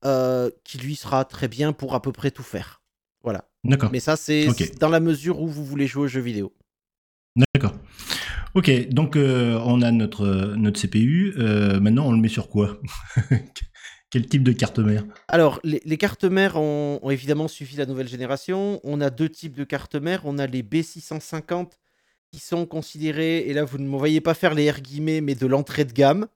euh, 0.06 0.50
qui 0.64 0.78
lui 0.78 0.96
sera 0.96 1.26
très 1.26 1.48
bien 1.48 1.74
pour 1.74 1.96
à 1.96 2.02
peu 2.02 2.12
près 2.12 2.32
tout 2.32 2.44
faire. 2.44 2.82
Voilà. 3.24 3.46
D'accord. 3.64 3.90
Mais 3.92 4.00
ça, 4.00 4.16
c'est 4.18 4.48
dans 4.80 4.90
la 4.90 5.00
mesure 5.00 5.42
où 5.42 5.48
vous 5.48 5.66
voulez 5.66 5.88
jouer 5.88 6.04
aux 6.04 6.08
jeux 6.08 6.22
vidéo. 6.22 6.54
D'accord. 7.56 7.74
Ok, 8.54 8.90
donc 8.90 9.16
euh, 9.16 9.60
on 9.66 9.82
a 9.82 9.92
notre, 9.92 10.56
notre 10.56 10.80
CPU. 10.80 11.34
Euh, 11.38 11.80
maintenant, 11.80 12.08
on 12.08 12.12
le 12.12 12.20
met 12.20 12.28
sur 12.28 12.50
quoi? 12.50 12.80
Quel 14.12 14.28
type 14.28 14.44
de 14.44 14.52
carte 14.52 14.78
mère? 14.78 15.04
Alors, 15.28 15.60
les, 15.64 15.98
cartes 15.98 16.26
mères 16.26 16.58
ont, 16.58 17.00
ont, 17.02 17.10
évidemment 17.10 17.48
suivi 17.48 17.78
la 17.78 17.88
nouvelle 17.88 18.08
génération. 18.08 18.80
On 18.84 19.02
a 19.02 19.10
deux 19.10 19.30
types 19.30 19.56
de 19.56 19.64
cartes 19.64 19.96
mères. 19.96 20.22
On 20.26 20.38
a 20.38 20.46
les 20.46 20.62
B650 20.62 21.72
qui 22.34 22.40
sont 22.40 22.66
considérés, 22.66 23.48
et 23.48 23.54
là 23.54 23.64
vous 23.64 23.78
ne 23.78 23.88
me 23.88 23.96
voyez 23.96 24.20
pas 24.20 24.34
faire 24.34 24.56
les 24.56 24.70
R 24.70 24.82
guillemets, 24.82 25.22
mais 25.22 25.36
de 25.36 25.46
l'entrée 25.46 25.86
de 25.86 25.94
gamme, 25.94 26.28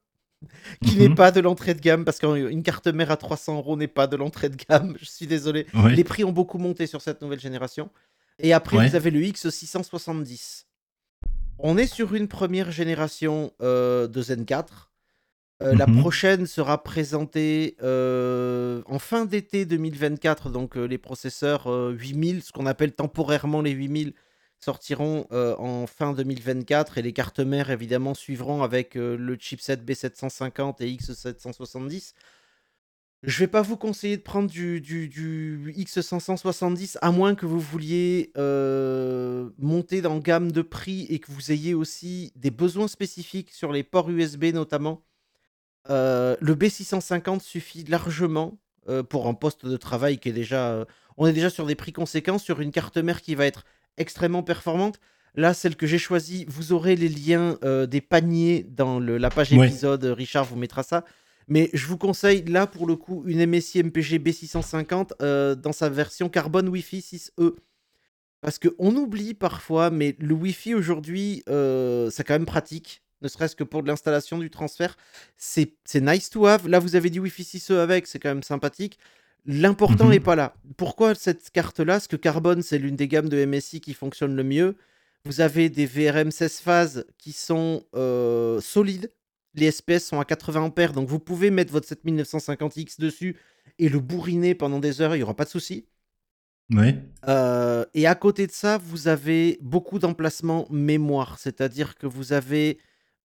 qui 0.86 0.96
n'est 0.96 1.10
mhm. 1.10 1.16
pas 1.16 1.32
de 1.32 1.39
l'entrée 1.39 1.74
de 1.74 1.82
gamme, 1.82 2.06
parce 2.06 2.20
qu'une 2.20 2.62
carte 2.62 2.88
mère 2.88 3.10
à 3.10 3.18
300 3.18 3.58
euros 3.58 3.75
n'est 3.75 3.88
pas 3.88 4.06
de 4.06 4.16
l'entrée 4.16 4.50
de 4.50 4.58
gamme, 4.70 4.96
je 5.01 5.06
suis 5.06 5.25
désolé. 5.25 5.66
Les 5.89 6.04
prix 6.04 6.24
ont 6.24 6.32
beaucoup 6.32 6.60
monté 6.60 6.86
sur 6.86 7.01
cette 7.01 7.22
nouvelle 7.22 7.39
génération. 7.39 7.89
Et 8.39 8.54
après, 8.54 8.88
vous 8.88 8.96
avez 8.96 9.10
le 9.10 9.22
X670. 9.22 10.66
On 11.58 11.75
est 11.80 11.88
sur 11.88 12.13
une 12.13 12.27
première 12.27 12.70
génération 12.70 13.51
euh, 13.63 14.08
de 14.08 14.22
Zen 14.22 14.46
4. 14.46 14.92
Euh, 15.63 15.74
la 15.74 15.88
mhm. 15.88 16.01
prochaine 16.01 16.46
sera 16.46 16.84
présentée 16.84 17.75
euh, 17.82 18.84
en 18.86 19.00
fin 19.00 19.25
d'été 19.25 19.66
2024, 19.66 20.51
donc 20.51 20.75
les 20.75 21.00
processeurs 21.00 21.66
8000, 21.66 22.44
ce 22.44 22.51
qu'on 22.51 22.68
appelle 22.68 22.92
temporairement 22.92 23.63
les 23.63 23.72
8000, 23.72 24.13
sortiront 24.60 25.28
en 25.32 25.88
fin 25.88 26.14
2024 26.14 26.98
et 26.98 27.02
les 27.02 27.14
cartes 27.14 27.40
mères 27.40 27.70
évidemment 27.70 28.14
suivront 28.14 28.64
avec 28.64 28.96
le 28.96 29.38
chipset 29.40 29.76
B750 29.78 30.76
et 30.80 30.92
X770. 30.96 32.14
Je 33.24 33.40
vais 33.40 33.48
pas 33.48 33.64
vous 33.64 33.78
conseiller 33.78 34.16
de 34.16 34.22
prendre 34.22 34.50
du, 34.50 34.80
du, 34.80 35.74
X570 35.76 36.98
à 37.02 37.12
moins 37.12 37.34
que 37.34 37.48
vous 37.48 37.60
vouliez 37.60 38.32
monter 39.58 40.02
dans 40.02 40.20
gamme 40.20 40.52
de 40.52 40.62
prix 40.62 41.08
et 41.10 41.20
que 41.20 41.32
vous 41.32 41.52
ayez 41.52 41.74
aussi 41.74 42.32
des 42.36 42.52
besoins 42.52 42.88
spécifiques 42.88 43.52
sur 43.52 43.72
les 43.72 43.84
ports 43.84 44.10
USB 44.12 44.46
notamment. 44.54 45.04
le 45.90 46.38
B650 46.42 47.40
suffit 47.40 47.84
largement 47.86 48.60
pour 49.10 49.28
un 49.28 49.34
poste 49.34 49.66
de 49.66 49.78
travail 49.78 50.20
qui 50.20 50.30
est 50.30 50.34
déjà... 50.34 50.86
on 51.18 51.26
est 51.26 51.34
déjà 51.34 51.50
sur 51.50 51.66
des 51.66 51.76
prix 51.76 51.94
conséquents 51.94 52.38
sur 52.38 52.62
une 52.62 52.72
carte 52.72 52.98
mère 52.98 53.24
qui 53.24 53.34
va 53.34 53.48
être 53.48 53.66
extrêmement 53.98 54.44
performante. 54.44 55.00
Là, 55.36 55.54
celle 55.54 55.75
que 55.75 55.86
j'ai 55.86 56.00
choisie, 56.00 56.46
vous 56.48 56.74
aurez 56.74 56.96
les 56.96 57.10
liens 57.10 57.58
euh, 57.63 57.86
des 57.86 58.01
paniers 58.01 58.66
dans 58.70 59.00
la 59.00 59.30
page 59.30 59.54
épisode. 59.54 60.04
Richard 60.04 60.46
vous 60.46 60.56
mettra 60.56 60.82
ça. 60.84 61.06
Mais 61.48 61.70
je 61.74 61.86
vous 61.86 61.98
conseille, 61.98 62.44
là, 62.46 62.68
pour 62.68 62.88
le 62.88 62.96
coup, 62.96 63.24
une 63.25 63.46
MSI 63.46 63.84
MPG 63.84 64.20
B650 64.20 65.12
euh, 65.22 65.56
dans 65.56 65.72
sa 65.72 65.89
version 65.89 66.27
carbone 66.27 66.68
Wi-Fi 66.68 67.00
6E. 67.00 67.54
Parce 68.42 68.60
qu'on 68.60 68.96
oublie 68.96 69.34
parfois, 69.34 69.89
mais 69.89 70.16
le 70.20 70.34
Wi-Fi 70.34 70.74
aujourd'hui, 70.74 71.44
euh, 71.50 72.10
c'est 72.10 72.24
quand 72.24 72.34
même 72.34 72.46
pratique. 72.46 73.04
Ne 73.22 73.27
serait-ce 73.27 73.56
que 73.56 73.63
pour 73.63 73.82
de 73.82 73.88
l'installation 73.88 74.38
du 74.38 74.50
transfert. 74.50 74.98
C'est 75.38 75.72
nice 75.96 76.30
to 76.30 76.46
have. 76.46 76.68
Là, 76.68 76.80
vous 76.80 76.96
avez 76.96 77.10
du 77.10 77.20
Wi-Fi 77.20 77.44
6E 77.44 77.77
avec, 77.77 78.08
c'est 78.08 78.20
quand 78.20 78.30
même 78.30 78.44
sympathique. 78.44 79.00
L'important 79.48 80.10
n'est 80.10 80.20
mhm. 80.20 80.24
pas 80.24 80.36
là. 80.36 80.56
Pourquoi 80.75 81.16
cette 81.16 81.50
carte-là? 81.51 81.94
Parce 81.94 82.08
que 82.08 82.18
Carbone, 82.18 82.62
c'est 82.62 82.77
l'une 82.77 82.98
des 82.98 83.08
gammes 83.08 83.30
de 83.30 83.44
MSI 83.46 83.80
qui 83.80 83.94
fonctionne 83.94 84.36
le 84.36 84.44
mieux. 84.44 84.75
Vous 85.24 85.39
avez 85.39 85.70
des 85.70 85.86
VRM 85.86 86.32
16 86.32 86.60
phases 86.60 87.06
qui 87.18 87.32
sont 87.32 87.84
euh, 87.96 88.60
solides. 88.60 89.10
Les 89.56 89.72
SPS 89.72 90.00
sont 90.00 90.20
à 90.20 90.25
80 90.25 90.62
ampères, 90.62 90.94
donc 90.94 91.08
vous 91.08 91.20
pouvez 91.20 91.50
mettre 91.50 91.72
votre 91.72 91.88
7950X 91.88 93.00
dessus 93.00 93.38
et 93.80 93.89
le 93.89 94.00
bourriner 94.00 94.54
pendant 94.54 94.80
des 94.80 95.01
heures, 95.01 95.16
il 95.16 95.20
n'y 95.20 95.24
aura 95.24 95.36
pas 95.36 95.46
de 95.46 95.50
souci. 95.50 95.86
Ouais. 96.72 96.96
Euh, 97.27 97.86
et 97.94 98.06
à 98.06 98.16
côté 98.16 98.46
de 98.46 98.51
ça, 98.51 98.77
vous 98.77 99.08
avez 99.08 99.58
beaucoup 99.62 100.00
d'emplacements 100.00 100.68
mémoire, 100.70 101.39
c'est-à-dire 101.39 101.96
que 101.96 102.06
vous 102.06 102.34
avez 102.34 102.77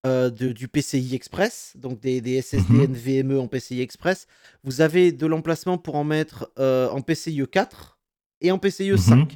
euh, 0.05 0.31
du 0.31 0.67
PCI 0.67 1.15
Express, 1.15 1.75
donc 1.77 2.01
des, 2.01 2.43
SSD 2.43 2.73
mhm. 2.73 2.93
NVMe 2.93 3.39
en 3.39 3.47
PCI 3.47 3.83
Express. 3.83 4.27
Vous 4.65 4.81
avez 4.81 5.13
de 5.13 5.27
l'emplacement 5.27 5.79
pour 5.79 5.95
en 5.95 6.03
mettre 6.03 6.51
euh, 6.59 6.89
en 6.89 7.03
PCIe 7.03 7.47
4 7.49 8.01
et 8.41 8.51
en 8.51 8.59
PCIe 8.59 8.99
5. 8.99 9.17
Mhm. 9.17 9.29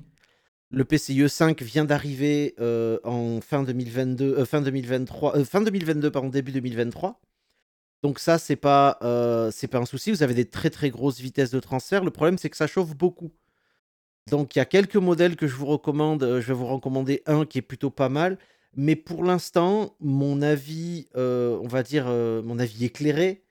Le 0.73 0.85
PCIe 0.85 1.29
5 1.29 1.63
vient 1.63 1.85
d'arriver 1.85 2.57
euh, 2.59 2.99
en 3.05 3.41
fin 3.41 3.63
2022, 3.63 4.45
fin 4.45 4.61
2023, 4.61 5.45
fin 5.45 5.61
2022 5.61 6.11
pardon, 6.11 6.31
début 6.31 6.51
2023. 6.51 7.21
Donc 8.03 8.19
ça 8.19 8.37
c'est 8.39 8.57
pas 8.57 8.99
c'est 9.53 9.69
pas 9.69 9.79
un 9.79 9.87
souci. 9.87 10.11
Vous 10.11 10.25
avez 10.25 10.35
des 10.35 10.47
très 10.47 10.71
très 10.71 10.91
grosses 10.91 11.21
vitesses 11.21 11.53
de 11.53 11.61
transfert. 11.61 12.03
Le 12.03 12.11
problème 12.11 12.39
c'est 12.39 12.51
que 12.51 12.57
ça 12.57 12.67
chauffe 12.67 12.97
beaucoup. 12.97 13.31
Donc 14.33 14.57
il 14.57 14.59
y 14.59 14.63
a 14.63 14.65
quelques 14.65 14.97
modèles 14.97 15.37
que 15.37 15.47
je 15.47 15.55
vous 15.55 15.67
recommande. 15.67 16.23
Je 16.41 16.47
vais 16.49 16.55
vous 16.55 16.67
recommander 16.67 17.23
un 17.27 17.47
qui 17.47 17.59
est 17.59 17.63
plutôt 17.63 17.91
pas 17.91 18.09
mal. 18.09 18.37
Mais 18.77 18.95
pour 18.95 19.25
l'instant, 19.25 19.97
mon 20.01 20.43
avis, 20.43 21.09
euh, 21.17 21.59
on 21.63 21.67
va 21.67 21.83
dire, 21.83 22.05
euh, 22.09 22.43
mon 22.43 22.59
avis 22.59 22.85
éclairé, 22.85 23.43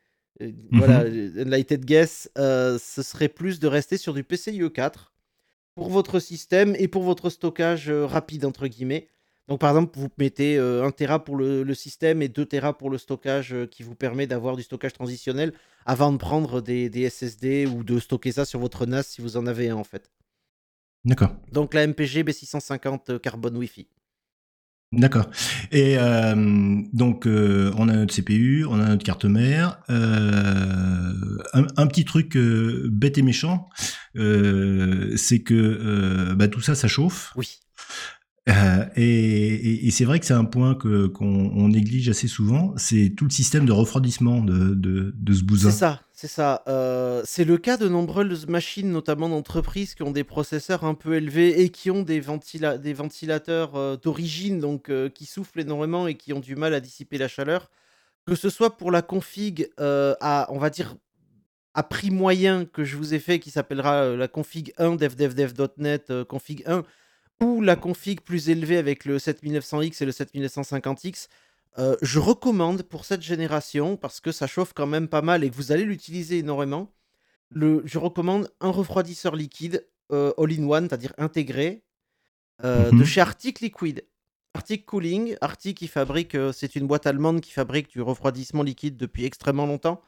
euh, 0.41 0.51
voilà, 0.71 1.03
mhm. 1.03 1.47
Enlighted 1.47 1.83
Guess, 1.83 2.29
ce 2.35 3.01
serait 3.01 3.27
plus 3.27 3.59
de 3.59 3.67
rester 3.67 3.97
sur 3.97 4.13
du 4.13 4.23
PCIe 4.23 4.71
4 4.71 5.13
pour 5.73 5.89
votre 5.89 6.19
système 6.19 6.75
et 6.77 6.87
pour 6.87 7.01
votre 7.01 7.31
stockage 7.31 7.89
rapide, 7.89 8.45
entre 8.45 8.67
guillemets. 8.67 9.07
Donc, 9.47 9.59
par 9.59 9.71
exemple, 9.71 9.97
vous 9.97 10.09
mettez 10.17 10.57
1 10.57 10.91
Tera 10.91 11.23
pour 11.23 11.37
le, 11.37 11.73
système 11.73 12.21
et 12.21 12.29
2 12.29 12.45
Tera 12.45 12.77
pour 12.77 12.91
le 12.91 12.99
stockage 12.99 13.55
qui 13.71 13.81
vous 13.81 13.95
permet 13.95 14.27
d'avoir 14.27 14.55
du 14.55 14.63
stockage 14.63 14.93
transitionnel 14.93 15.53
avant 15.87 16.11
de 16.11 16.17
prendre 16.17 16.61
des, 16.61 16.89
des, 16.89 17.09
SSD 17.09 17.65
ou 17.65 17.83
de 17.83 17.99
stocker 17.99 18.31
ça 18.31 18.45
sur 18.45 18.59
votre 18.59 18.85
NAS 18.85 19.03
si 19.03 19.21
vous 19.21 19.37
en 19.37 19.47
avez 19.47 19.69
un, 19.69 19.75
en 19.75 19.83
fait. 19.83 20.11
D'accord. 21.03 21.35
Donc, 21.51 21.73
la 21.73 21.85
MPG 21.85 22.23
B650 22.23 23.19
Carbone 23.19 23.57
Wi-Fi. 23.57 23.87
D'accord. 24.91 25.29
Et 25.71 25.97
donc, 26.93 27.25
on 27.25 27.89
a 27.89 27.93
notre 27.93 28.15
CPU, 28.15 28.65
on 28.65 28.79
a 28.79 28.87
notre 28.87 29.03
carte 29.03 29.25
mère. 29.25 29.79
Un, 29.89 31.87
petit 31.87 32.05
truc 32.05 32.37
bête 32.37 33.17
et 33.17 33.21
méchant, 33.21 33.69
c'est 34.15 35.39
que 35.43 36.33
bah, 36.33 36.47
tout 36.47 36.61
ça, 36.61 36.75
ça 36.75 36.87
chauffe. 36.87 37.33
Oui. 37.35 37.59
Et, 38.47 39.89
c'est 39.91 40.05
vrai 40.05 40.19
que 40.19 40.25
c'est 40.25 40.33
un 40.33 40.45
point 40.45 40.75
qu'on 40.75 41.67
néglige 41.67 42.09
assez 42.09 42.27
souvent, 42.27 42.73
c'est 42.77 43.13
tout 43.15 43.25
le 43.25 43.31
système 43.31 43.65
de 43.65 43.71
refroidissement 43.71 44.41
de, 44.41 45.13
ce 45.33 45.43
bousin. 45.43 45.71
C'est 45.71 45.77
ça, 45.77 46.01
c'est 46.13 46.27
ça. 46.27 46.63
Euh, 46.67 47.23
c'est 47.25 47.43
le 47.43 47.57
cas 47.57 47.77
de 47.77 47.87
nombreuses 47.87 48.47
machines, 48.47 48.91
notamment 48.91 49.29
d'entreprises, 49.29 49.95
qui 49.95 50.03
ont 50.03 50.11
des 50.11 50.23
processeurs 50.23 50.83
un 50.83 50.93
peu 50.93 51.15
élevés 51.15 51.61
et 51.61 51.69
qui 51.69 51.89
ont 51.89 52.03
des, 52.03 52.19
ventilateurs 52.19 53.75
euh, 53.75 53.97
d'origine, 53.97 54.59
donc 54.59 54.89
euh, 54.89 55.09
qui 55.09 55.25
soufflent 55.25 55.61
énormément 55.61 56.07
et 56.07 56.15
qui 56.15 56.31
ont 56.31 56.39
du 56.39 56.55
mal 56.55 56.73
à 56.73 56.79
dissiper 56.79 57.17
la 57.17 57.27
chaleur. 57.27 57.71
Que 58.27 58.35
ce 58.35 58.49
soit 58.49 58.77
pour 58.77 58.91
la 58.91 59.01
config 59.01 59.69
à, 59.77 60.47
on 60.49 60.57
va 60.57 60.69
dire, 60.69 60.95
à 61.73 61.83
prix 61.83 62.09
moyen 62.09 62.65
que 62.65 62.83
je 62.83 62.95
vous 62.97 63.13
ai 63.13 63.19
fait, 63.19 63.39
qui 63.39 63.51
s'appellera 63.51 64.15
la 64.15 64.27
config 64.27 64.73
1 64.77 64.95
devdevdev.net 64.95 66.23
config 66.23 66.63
1, 66.65 66.83
ou 67.41 67.61
la 67.61 67.75
config 67.75 68.21
plus 68.21 68.49
élevée 68.49 68.77
avec 68.77 69.05
le 69.05 69.17
7900X 69.17 70.01
et 70.01 70.05
le 70.05 70.11
7950X, 70.11 71.27
euh, 71.77 71.95
je 72.01 72.19
recommande 72.19 72.83
pour 72.83 73.03
cette 73.05 73.21
génération, 73.21 73.97
parce 73.97 74.21
que 74.21 74.31
ça 74.31 74.47
chauffe 74.47 74.73
quand 74.73 74.87
même 74.87 75.07
pas 75.07 75.21
mal 75.21 75.43
et 75.43 75.49
que 75.49 75.55
vous 75.55 75.71
allez 75.71 75.83
l'utiliser 75.83 76.39
énormément, 76.39 76.93
le, 77.51 77.81
je 77.85 77.99
recommande 77.99 78.49
un 78.61 78.71
refroidisseur 78.71 79.35
liquide 79.35 79.85
euh, 80.11 80.31
all-in-one, 80.37 80.87
c'est-à-dire 80.87 81.13
intégré, 81.17 81.83
euh, 82.63 82.89
de 82.91 82.95
Mhm. 82.95 83.05
chez 83.05 83.21
Arctic 83.21 83.59
Liquid. 83.59 84.05
Arctic 84.53 84.85
Cooling, 84.85 85.35
Arctic 85.41 85.77
qui 85.77 85.87
fabrique, 85.89 86.37
c'est 86.53 86.75
une 86.77 86.87
boîte 86.87 87.05
allemande 87.07 87.41
qui 87.41 87.51
fabrique 87.51 87.89
du 87.89 88.01
refroidissement 88.01 88.63
liquide 88.63 88.95
depuis 88.95 89.25
extrêmement 89.25 89.65
longtemps. 89.65 90.01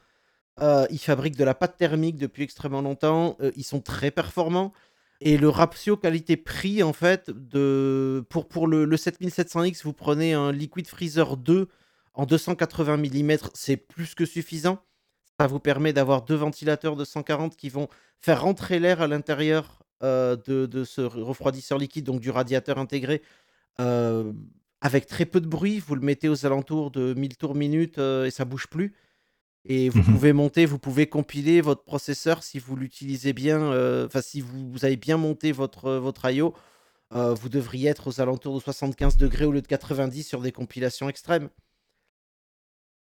Ils 0.61 0.99
fabriquent 0.99 1.35
de 1.35 1.43
la 1.43 1.53
pâte 1.53 1.75
thermique 1.77 2.15
depuis 2.15 2.43
extrêmement 2.43 2.81
longtemps. 2.81 3.37
ils 3.57 3.65
sont 3.65 3.81
très 3.81 4.09
performants. 4.09 4.71
Et 5.19 5.37
le 5.37 5.49
ratio 5.49 5.97
qualité-prix, 5.97 6.83
en 6.83 6.93
fait, 6.93 7.29
de... 7.29 8.25
pour, 8.29 8.47
pour 8.47 8.67
le, 8.67 8.85
le 8.85 8.95
7700X, 8.95 9.83
vous 9.83 9.93
prenez 9.93 10.33
un 10.33 10.51
Liquid 10.51 10.87
Freezer 10.87 11.37
2 11.37 11.67
en 12.13 12.25
280 12.25 12.97
mm, 12.97 13.37
c'est 13.53 13.77
plus 13.77 14.15
que 14.15 14.25
suffisant. 14.25 14.79
Ça 15.39 15.47
vous 15.47 15.59
permet 15.59 15.93
d'avoir 15.93 16.23
deux 16.23 16.35
ventilateurs 16.35 16.95
de 16.95 17.05
140 17.05 17.55
qui 17.55 17.69
vont 17.69 17.87
faire 18.19 18.41
rentrer 18.41 18.79
l'air 18.79 19.01
à 19.01 19.07
l'intérieur 19.07 19.83
euh, 20.03 20.35
de, 20.35 20.65
de 20.65 20.83
ce 20.83 21.01
refroidisseur 21.01 21.77
liquide, 21.77 22.05
donc 22.05 22.19
du 22.19 22.31
radiateur 22.31 22.79
intégré, 22.79 23.21
euh, 23.79 24.33
avec 24.81 25.05
très 25.05 25.25
peu 25.25 25.39
de 25.39 25.47
bruit. 25.47 25.79
Vous 25.79 25.95
le 25.95 26.01
mettez 26.01 26.27
aux 26.27 26.45
alentours 26.45 26.89
de 26.91 27.13
1000 27.13 27.37
tours 27.37 27.55
minute 27.55 27.99
euh, 27.99 28.25
et 28.25 28.31
ça 28.31 28.45
bouge 28.45 28.67
plus. 28.67 28.93
Et 29.69 29.89
vous 29.89 29.99
Mhm. 29.99 30.05
pouvez 30.05 30.33
monter, 30.33 30.65
vous 30.65 30.79
pouvez 30.79 31.07
compiler 31.07 31.59
votre 31.61 31.83
processeur 31.83 32.41
si 32.41 32.57
vous 32.57 32.75
l'utilisez 32.77 33.33
bien, 33.33 33.59
euh, 33.61 34.05
enfin 34.07 34.21
si 34.21 34.39
vous, 34.41 34.71
vous 34.71 34.85
avez 34.85 34.95
bien 34.95 35.17
monté 35.17 35.51
votre, 35.51 35.85
euh, 35.85 35.99
votre 35.99 36.29
I.O., 36.31 36.53
euh, 37.13 37.33
vous 37.33 37.49
devriez 37.49 37.89
être 37.89 38.07
aux 38.07 38.21
alentours 38.21 38.55
de 38.55 38.61
75 38.61 39.17
degrés 39.17 39.45
au 39.45 39.51
lieu 39.51 39.61
de 39.61 39.67
90 39.67 40.23
sur 40.23 40.41
des 40.41 40.51
compilations 40.53 41.09
extrêmes. 41.09 41.49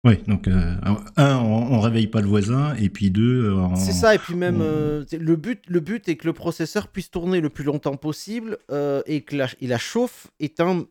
Oui, 0.03 0.17
donc 0.27 0.48
euh, 0.48 0.75
un, 1.17 1.38
on, 1.39 1.74
on 1.74 1.79
réveille 1.79 2.05
pas 2.07 2.22
le 2.22 2.27
voisin, 2.27 2.75
et 2.75 2.89
puis 2.89 3.10
deux, 3.10 3.51
on- 3.51 3.75
C'est 3.75 3.91
ça, 3.91 4.13
et 4.13 4.19
puis 4.19 4.36
même 4.36 4.57
on- 4.57 4.63
euh, 4.63 5.05
le, 5.12 5.36
but, 5.36 5.63
le 5.67 5.79
but 5.79 6.07
est 6.07 6.15
que 6.15 6.27
le 6.27 6.34
processeur 6.34 6.88
puisse 6.89 7.10
tourner 7.10 7.41
le 7.41 7.50
plus 7.50 7.63
longtemps 7.63 7.98
possible 7.98 8.57
euh, 8.72 9.01
et 9.07 9.22
que 9.22 9.36
la, 9.36 9.48
et 9.62 9.67
la 9.67 9.79
chauffe 9.79 10.27
est 10.39 10.60
un, 10.60 10.86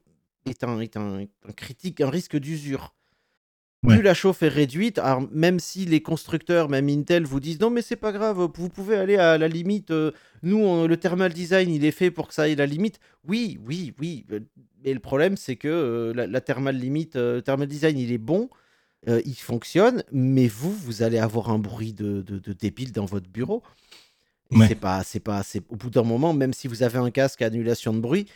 est 0.47 0.65
un, 0.65 0.81
est 0.81 0.97
un, 0.97 1.21
un 1.49 1.53
critique, 1.53 2.01
un 2.01 2.11
risque 2.11 2.37
d'usure. 2.37 2.95
Ouais. 3.85 3.95
Plus 3.97 4.03
la 4.03 4.15
chauffe 4.15 4.43
est 4.43 4.49
réduite, 4.49 4.99
alors 4.99 5.23
même 5.31 5.61
si 5.61 5.85
les 5.85 6.01
constructeurs, 6.03 6.69
même 6.69 6.89
Intel, 6.89 7.25
vous 7.25 7.39
disent 7.41 7.61
non 7.61 7.71
mais 7.71 7.83
c'est 7.83 7.97
pas 7.97 8.13
grave, 8.13 8.39
vous 8.55 8.69
pouvez 8.71 8.97
aller 8.97 9.17
à 9.17 9.37
la 9.39 9.47
limite, 9.47 9.91
euh, 9.91 10.11
nous 10.43 10.57
on- 10.59 10.87
le 10.87 10.97
thermal 10.97 11.33
design 11.33 11.71
il 11.71 11.85
est 11.85 11.91
fait 11.91 12.11
pour 12.11 12.29
que 12.29 12.35
ça 12.35 12.43
aille 12.43 12.53
à 12.55 12.57
la 12.57 12.67
limite. 12.67 12.99
Oui, 13.29 13.59
oui, 13.67 13.93
oui, 14.01 14.25
euh, 14.33 14.41
mais 14.85 14.95
le 14.95 15.01
problème 15.01 15.37
c'est 15.37 15.57
que 15.57 15.69
euh, 15.69 16.13
la, 16.15 16.27
la 16.27 16.41
thermal 16.41 16.77
limite, 16.77 17.17
le 17.17 17.41
thermal 17.43 17.69
design 17.69 17.99
il 17.99 18.11
est 18.11 18.19
bon, 18.19 18.49
euh, 19.09 19.21
il 19.27 19.35
fonctionne, 19.35 20.03
mais 20.13 20.47
vous, 20.49 20.73
vous 20.73 21.03
allez 21.03 21.19
avoir 21.19 21.51
un 21.51 21.59
bruit 21.59 21.93
de, 21.93 22.23
de, 22.23 22.39
de 22.39 22.53
débile 22.55 22.91
dans 22.93 23.05
votre 23.05 23.29
bureau. 23.29 23.63
Ouais. 24.51 24.67
c'est 24.69 24.75
pas, 24.77 25.03
c'est 25.03 25.21
pas, 25.21 25.43
c'est 25.43 25.63
au 25.69 25.77
bout 25.77 25.91
d'un 25.91 26.05
moment, 26.05 26.33
même 26.33 26.53
si 26.55 26.69
vous 26.69 26.83
avez 26.83 26.99
un 26.99 27.11
casque 27.11 27.43
à 27.43 27.47
annulation 27.47 27.93
de 27.93 27.99
bruit, 27.99 28.27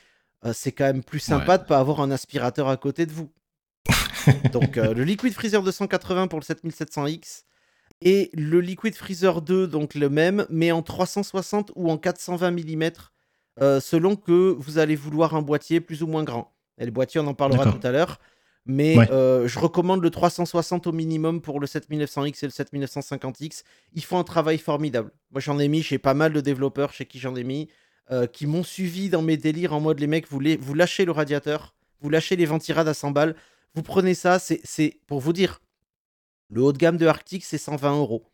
euh, 0.44 0.52
c'est 0.54 0.72
quand 0.72 0.84
même 0.84 1.02
plus 1.04 1.20
sympa 1.20 1.58
de 1.58 1.64
pas 1.64 1.78
avoir 1.78 2.00
un 2.00 2.10
aspirateur 2.10 2.68
à 2.68 2.76
côté 2.76 3.06
de 3.06 3.12
vous. 3.12 3.30
Donc 4.52 4.76
euh, 4.78 4.94
le 4.94 5.04
Liquid 5.04 5.32
Freezer 5.32 5.62
280 5.62 6.28
pour 6.28 6.38
le 6.40 6.44
7700X 6.44 7.42
et 8.00 8.30
le 8.34 8.60
Liquid 8.60 8.94
Freezer 8.94 9.42
2, 9.42 9.66
donc 9.66 9.94
le 9.94 10.08
même, 10.08 10.46
mais 10.50 10.70
en 10.70 10.82
360 10.82 11.72
ou 11.74 11.90
en 11.90 11.98
420 11.98 12.50
mm, 12.52 12.90
euh, 13.60 13.80
selon 13.80 14.14
que 14.14 14.54
vous 14.56 14.78
allez 14.78 14.94
vouloir 14.94 15.34
un 15.34 15.42
boîtier 15.42 15.80
plus 15.80 16.02
ou 16.02 16.06
moins 16.06 16.22
grand. 16.22 16.52
Et 16.78 16.84
le 16.84 16.92
boîtier, 16.92 17.20
on 17.20 17.26
en 17.26 17.34
parlera 17.34 17.64
tout 17.72 17.84
à 17.84 17.90
l'heure. 17.90 18.18
Mais 18.66 18.96
Ouais. 18.98 19.10
euh, 19.10 19.48
je 19.48 19.58
recommande 19.58 20.00
le 20.02 20.10
360 20.10 20.86
au 20.86 20.92
minimum 20.92 21.40
pour 21.40 21.58
le 21.58 21.66
7900X 21.66 22.44
et 22.44 22.46
le 22.46 22.52
7950X. 22.52 23.62
Ils 23.94 24.04
font 24.04 24.18
un 24.18 24.24
travail 24.24 24.58
formidable. 24.58 25.10
Moi, 25.32 25.40
j'en 25.40 25.58
ai 25.58 25.66
mis 25.68 25.82
chez 25.82 25.98
pas 25.98 26.14
mal 26.14 26.32
de 26.32 26.40
développeurs 26.40 26.92
chez 26.92 27.06
qui 27.06 27.18
j'en 27.18 27.34
ai 27.34 27.44
mis, 27.44 27.68
euh, 28.12 28.26
qui 28.26 28.46
m'ont 28.46 28.62
suivi 28.62 29.08
dans 29.08 29.22
mes 29.22 29.36
délires 29.38 29.72
en 29.74 29.80
mode 29.80 29.98
les 29.98 30.06
mecs, 30.06 30.28
vous, 30.30 30.38
les- 30.38 30.56
vous 30.56 30.74
lâchez 30.74 31.04
le 31.06 31.12
radiateur, 31.12 31.74
vous 32.00 32.10
lâchez 32.10 32.36
les 32.36 32.44
ventirades 32.46 32.86
à 32.88 32.94
100 32.94 33.10
balles, 33.10 33.34
vous 33.74 33.82
prenez 33.82 34.14
ça, 34.14 34.38
c'est- 34.38 34.98
pour 35.06 35.20
vous 35.20 35.32
dire, 35.32 35.60
le 36.50 36.62
haut 36.62 36.72
de 36.72 36.78
gamme 36.78 36.96
de 36.96 37.06
Arctic, 37.06 37.44
c'est 37.44 37.58
120 37.58 37.96
euros. 37.96 38.24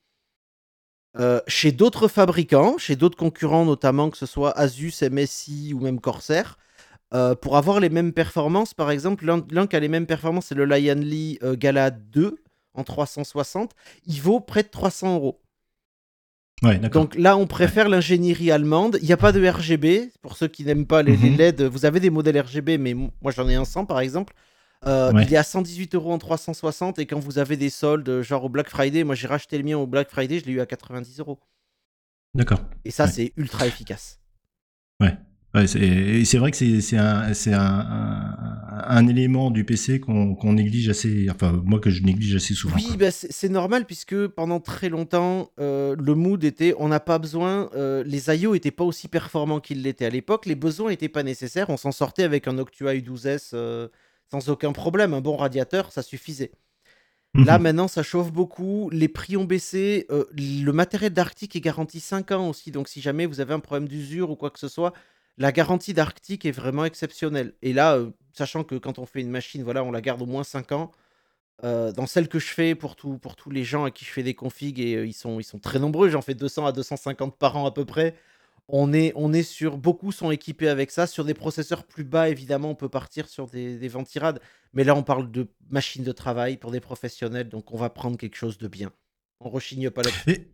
Euh, 1.19 1.41
chez 1.47 1.71
d'autres 1.71 2.09
fabricants, 2.09 2.77
chez 2.79 2.97
d'autres 2.97 3.17
concurrents, 3.17 3.65
notamment 3.65 4.11
que 4.11 4.17
ce 4.17 4.27
soit 4.27 4.51
Asus, 4.59 4.93
MSI 5.03 5.73
ou 5.75 5.81
même 5.81 6.01
Corsair, 6.01 6.59
euh, 7.13 7.35
pour 7.37 7.57
avoir 7.57 7.79
les 7.79 7.89
mêmes 7.89 8.13
performances, 8.13 8.75
par 8.75 8.91
exemple, 8.91 9.25
l'un 9.25 9.67
qui 9.69 9.77
a 9.77 9.81
les 9.81 9.89
mêmes 9.89 10.07
performances, 10.07 10.47
c'est 10.47 10.55
le 10.57 10.65
Lion 10.65 10.95
Lee 10.97 11.39
euh, 11.45 11.55
Gala 11.57 11.91
2 11.91 12.39
en 12.75 12.83
360. 12.83 13.73
Il 14.07 14.21
vaut 14.21 14.41
près 14.41 14.65
de 14.65 14.69
300 14.69 15.15
euros. 15.15 15.41
Ouais. 16.63 16.79
Donc 16.79 17.15
là, 17.15 17.37
on 17.37 17.47
préfère 17.47 17.89
l'ingénierie 17.89 18.51
allemande. 18.51 18.99
Il 19.01 19.07
n'y 19.07 19.13
a 19.13 19.17
pas 19.17 19.33
de 19.33 19.47
RGB. 19.47 20.11
Pour 20.23 20.37
ceux 20.37 20.49
qui 20.49 20.65
n'aiment 20.65 20.87
pas 20.87 21.03
les, 21.03 21.17
les 21.17 21.31
Mhm. 21.31 21.37
LED, 21.37 21.63
vous 21.63 21.85
avez 21.85 22.01
des 22.01 22.11
modèles 22.11 22.41
RGB, 22.41 22.79
mais 22.79 22.95
moi 22.95 23.31
j'en 23.31 23.49
ai 23.49 23.55
un 23.55 23.65
100 23.65 23.85
par 23.87 24.01
exemple. 24.01 24.35
Euh, 24.87 25.13
Ouais. 25.13 25.25
Il 25.27 25.33
est 25.35 25.37
à 25.37 25.43
118 25.43 25.95
euros 25.95 26.13
en 26.13 26.19
360 26.19 26.99
et 26.99 27.07
quand 27.07 27.19
vous 27.19 27.39
avez 27.39 27.57
des 27.57 27.71
soldes, 27.71 28.09
euh, 28.09 28.23
genre 28.23 28.45
au 28.45 28.49
Black 28.49 28.69
Friday, 28.69 29.05
moi 29.05 29.15
j'ai 29.15 29.27
racheté 29.27 29.57
le 29.59 29.65
mien 29.65 29.77
au 29.77 29.87
Black 29.87 30.11
Friday, 30.11 30.41
je 30.41 30.45
l'ai 30.47 30.53
eu 30.53 30.61
à 30.61 30.67
90 30.67 31.19
euros. 31.21 31.39
D'accord. 32.35 32.61
Et 32.85 32.91
ça, 32.91 33.05
Ouais. 33.05 33.11
c'est 33.11 33.33
ultra 33.37 33.67
efficace. 33.67 34.19
Ouais, 35.57 35.69
c'est 35.69 35.79
et 35.79 36.25
c'est 36.25 36.39
vrai 36.39 36.51
que 36.51 36.57
c'est 36.57 36.81
c'est 36.81 36.97
un, 36.99 37.33
c'est 37.33 37.53
un, 37.55 37.61
un, 37.61 38.37
un 38.89 39.07
élément 39.07 39.53
du 39.53 39.65
PC 39.65 40.01
qu'on 40.01 40.35
qu'on 40.35 40.55
néglige 40.55 40.89
assez, 40.89 41.29
enfin 41.31 41.53
moi 41.65 41.79
que 41.79 41.91
je 41.91 42.03
néglige 42.03 42.35
assez 42.35 42.55
souvent. 42.55 42.75
Oui, 42.75 42.97
bah, 42.99 43.13
c'est 43.13 43.49
normal 43.49 43.85
puisque 43.87 44.27
pendant 44.27 44.59
très 44.59 44.89
longtemps, 44.89 45.53
euh, 45.61 45.95
le 45.97 46.15
mood 46.17 46.43
était 46.43 46.75
on 46.81 46.89
n'a 46.89 46.99
pas 46.99 47.21
besoin, 47.21 47.71
euh, 47.77 48.03
les 48.05 48.35
IO 48.35 48.55
n'étaient 48.55 48.73
pas 48.73 48.83
aussi 48.83 49.07
performants 49.07 49.61
qu'ils 49.61 49.83
l'étaient 49.83 50.07
à 50.07 50.11
l'époque, 50.11 50.45
les 50.47 50.57
besoins 50.57 50.91
n'étaient 50.91 51.09
pas 51.09 51.23
nécessaires, 51.23 51.71
on 51.71 51.77
s'en 51.77 51.93
sortait 51.93 52.25
avec 52.25 52.49
un 52.49 52.55
Noctua 52.55 52.93
U12S 52.97 53.51
euh, 53.55 53.87
sans 54.31 54.49
aucun 54.51 54.73
problème, 54.73 55.15
un 55.15 55.21
bon 55.21 55.37
radiateur, 55.37 55.93
ça 55.93 56.03
suffisait. 56.03 56.53
Là 57.37 57.59
Mhm. 57.59 57.63
maintenant 57.63 57.89
ça 57.89 58.03
chauffe 58.03 58.33
beaucoup, 58.33 58.91
les 58.91 59.09
prix 59.09 59.37
ont 59.37 59.45
baissé, 59.45 60.07
euh, 60.11 60.25
le 60.37 60.71
matériel 60.73 61.13
d'Arctic 61.13 61.57
est 61.57 61.61
garanti 61.61 62.01
5 62.01 62.31
ans 62.33 62.49
aussi, 62.49 62.71
donc 62.71 62.89
si 62.89 63.01
jamais 63.01 63.27
vous 63.27 63.41
avez 63.41 63.55
un 63.55 63.61
problème 63.61 63.89
d'usure 63.89 64.31
ou 64.31 64.37
quoi 64.37 64.51
que 64.51 64.59
ce 64.61 64.69
soit, 64.69 64.93
la 65.37 65.51
garantie 65.53 65.95
d'Arctic 65.95 66.47
est 66.47 66.53
vraiment 66.53 66.85
exceptionnelle. 66.85 67.55
Et 67.63 67.73
là, 67.73 67.97
euh, 67.97 68.11
sachant 68.33 68.65
que 68.65 68.77
quand 68.77 68.99
on 69.01 69.07
fait 69.07 69.21
une 69.21 69.31
machine, 69.31 69.65
voilà, 69.65 69.83
on 69.85 69.91
la 69.93 70.01
garde 70.01 70.23
au 70.23 70.27
moins 70.27 70.45
5 70.45 70.73
ans, 70.73 70.93
euh, 71.65 71.93
dans 71.93 72.07
celle 72.07 72.29
que 72.29 72.39
je 72.39 72.49
fais 72.49 72.75
pour, 72.75 72.97
tout, 72.97 73.19
pour 73.19 73.37
tous 73.37 73.51
les 73.51 73.65
gens 73.65 73.85
à 73.85 73.91
qui 73.91 74.05
je 74.05 74.11
fais 74.11 74.23
des 74.23 74.35
configs, 74.35 74.81
et 74.81 75.05
ils, 75.05 75.13
sont, 75.15 75.41
ils 75.41 75.45
sont 75.45 75.59
très 75.59 75.79
nombreux, 75.79 76.09
j'en 76.11 76.23
fais 76.23 76.35
200 76.35 76.67
à 76.67 76.73
250 76.73 77.39
par 77.39 77.57
an 77.57 77.67
à 77.67 77.73
peu 77.73 77.85
près. 77.85 78.17
On 78.69 78.93
est, 78.95 79.13
on 79.15 79.33
est 79.35 79.43
sur, 79.43 79.77
beaucoup 79.77 80.11
sont 80.11 80.31
équipés 80.31 80.69
avec 80.69 80.91
ça. 80.91 81.07
Sur 81.07 81.25
des 81.25 81.35
processeurs 81.35 81.85
plus 81.85 82.05
bas, 82.05 82.31
évidemment, 82.31 82.71
on 82.71 82.75
peut 82.75 82.89
partir 82.89 83.29
sur 83.29 83.47
des, 83.47 83.77
des 83.77 83.89
ventirades. 83.89 84.41
Mais 84.73 84.85
là, 84.85 84.95
on 84.97 85.03
parle 85.03 85.31
de 85.31 85.49
machines 85.71 86.03
de 86.05 86.13
travail 86.13 86.57
pour 86.57 86.71
des 86.71 86.81
professionnels, 86.81 87.49
donc 87.49 87.73
on 87.73 87.77
va 87.77 87.91
prendre 87.91 88.17
quelque 88.17 88.37
chose 88.37 88.57
de 88.59 88.67
bien. 88.69 88.91
On 89.41 89.51
rechigne 89.51 89.91
pas 89.91 90.03
là-dessus. 90.03 90.31
Et 90.31 90.49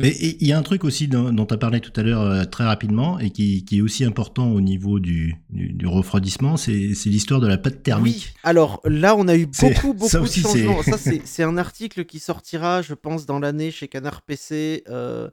mais 0.00 0.10
il 0.18 0.44
y 0.48 0.52
a 0.52 0.58
un 0.58 0.62
truc 0.62 0.82
aussi 0.82 1.06
dont, 1.06 1.32
dont 1.32 1.46
tu 1.46 1.54
as 1.54 1.56
parlé 1.56 1.80
tout 1.80 1.92
à 1.94 2.02
l'heure 2.02 2.22
euh, 2.22 2.44
très 2.44 2.64
rapidement 2.64 3.20
et 3.20 3.30
qui, 3.30 3.64
qui 3.64 3.78
est 3.78 3.80
aussi 3.80 4.02
important 4.04 4.50
au 4.50 4.60
niveau 4.60 4.98
du, 4.98 5.36
du, 5.50 5.72
du 5.72 5.86
refroidissement, 5.86 6.56
c'est 6.56 6.72
l'histoire 6.72 7.40
de 7.40 7.46
la 7.46 7.58
pâte 7.58 7.74
Oui, 7.76 7.82
thermique. 7.82 8.34
alors 8.42 8.80
là, 8.84 9.14
on 9.14 9.28
a 9.28 9.36
eu 9.36 9.46
beaucoup, 9.46 9.94
beaucoup 9.94 10.08
ça 10.08 10.18
de 10.18 10.24
aussi, 10.24 10.40
c'est- 10.40 10.64
changements. 10.64 10.82
Ça, 10.82 10.98
c'est 11.24 11.42
un 11.44 11.56
article 11.58 12.06
qui 12.06 12.18
sortira, 12.18 12.82
je 12.82 12.94
pense, 12.94 13.24
dans 13.24 13.38
l'année 13.38 13.70
chez 13.70 13.86
Canard 13.86 14.22
PC. 14.22 14.82
Euh, 14.88 15.30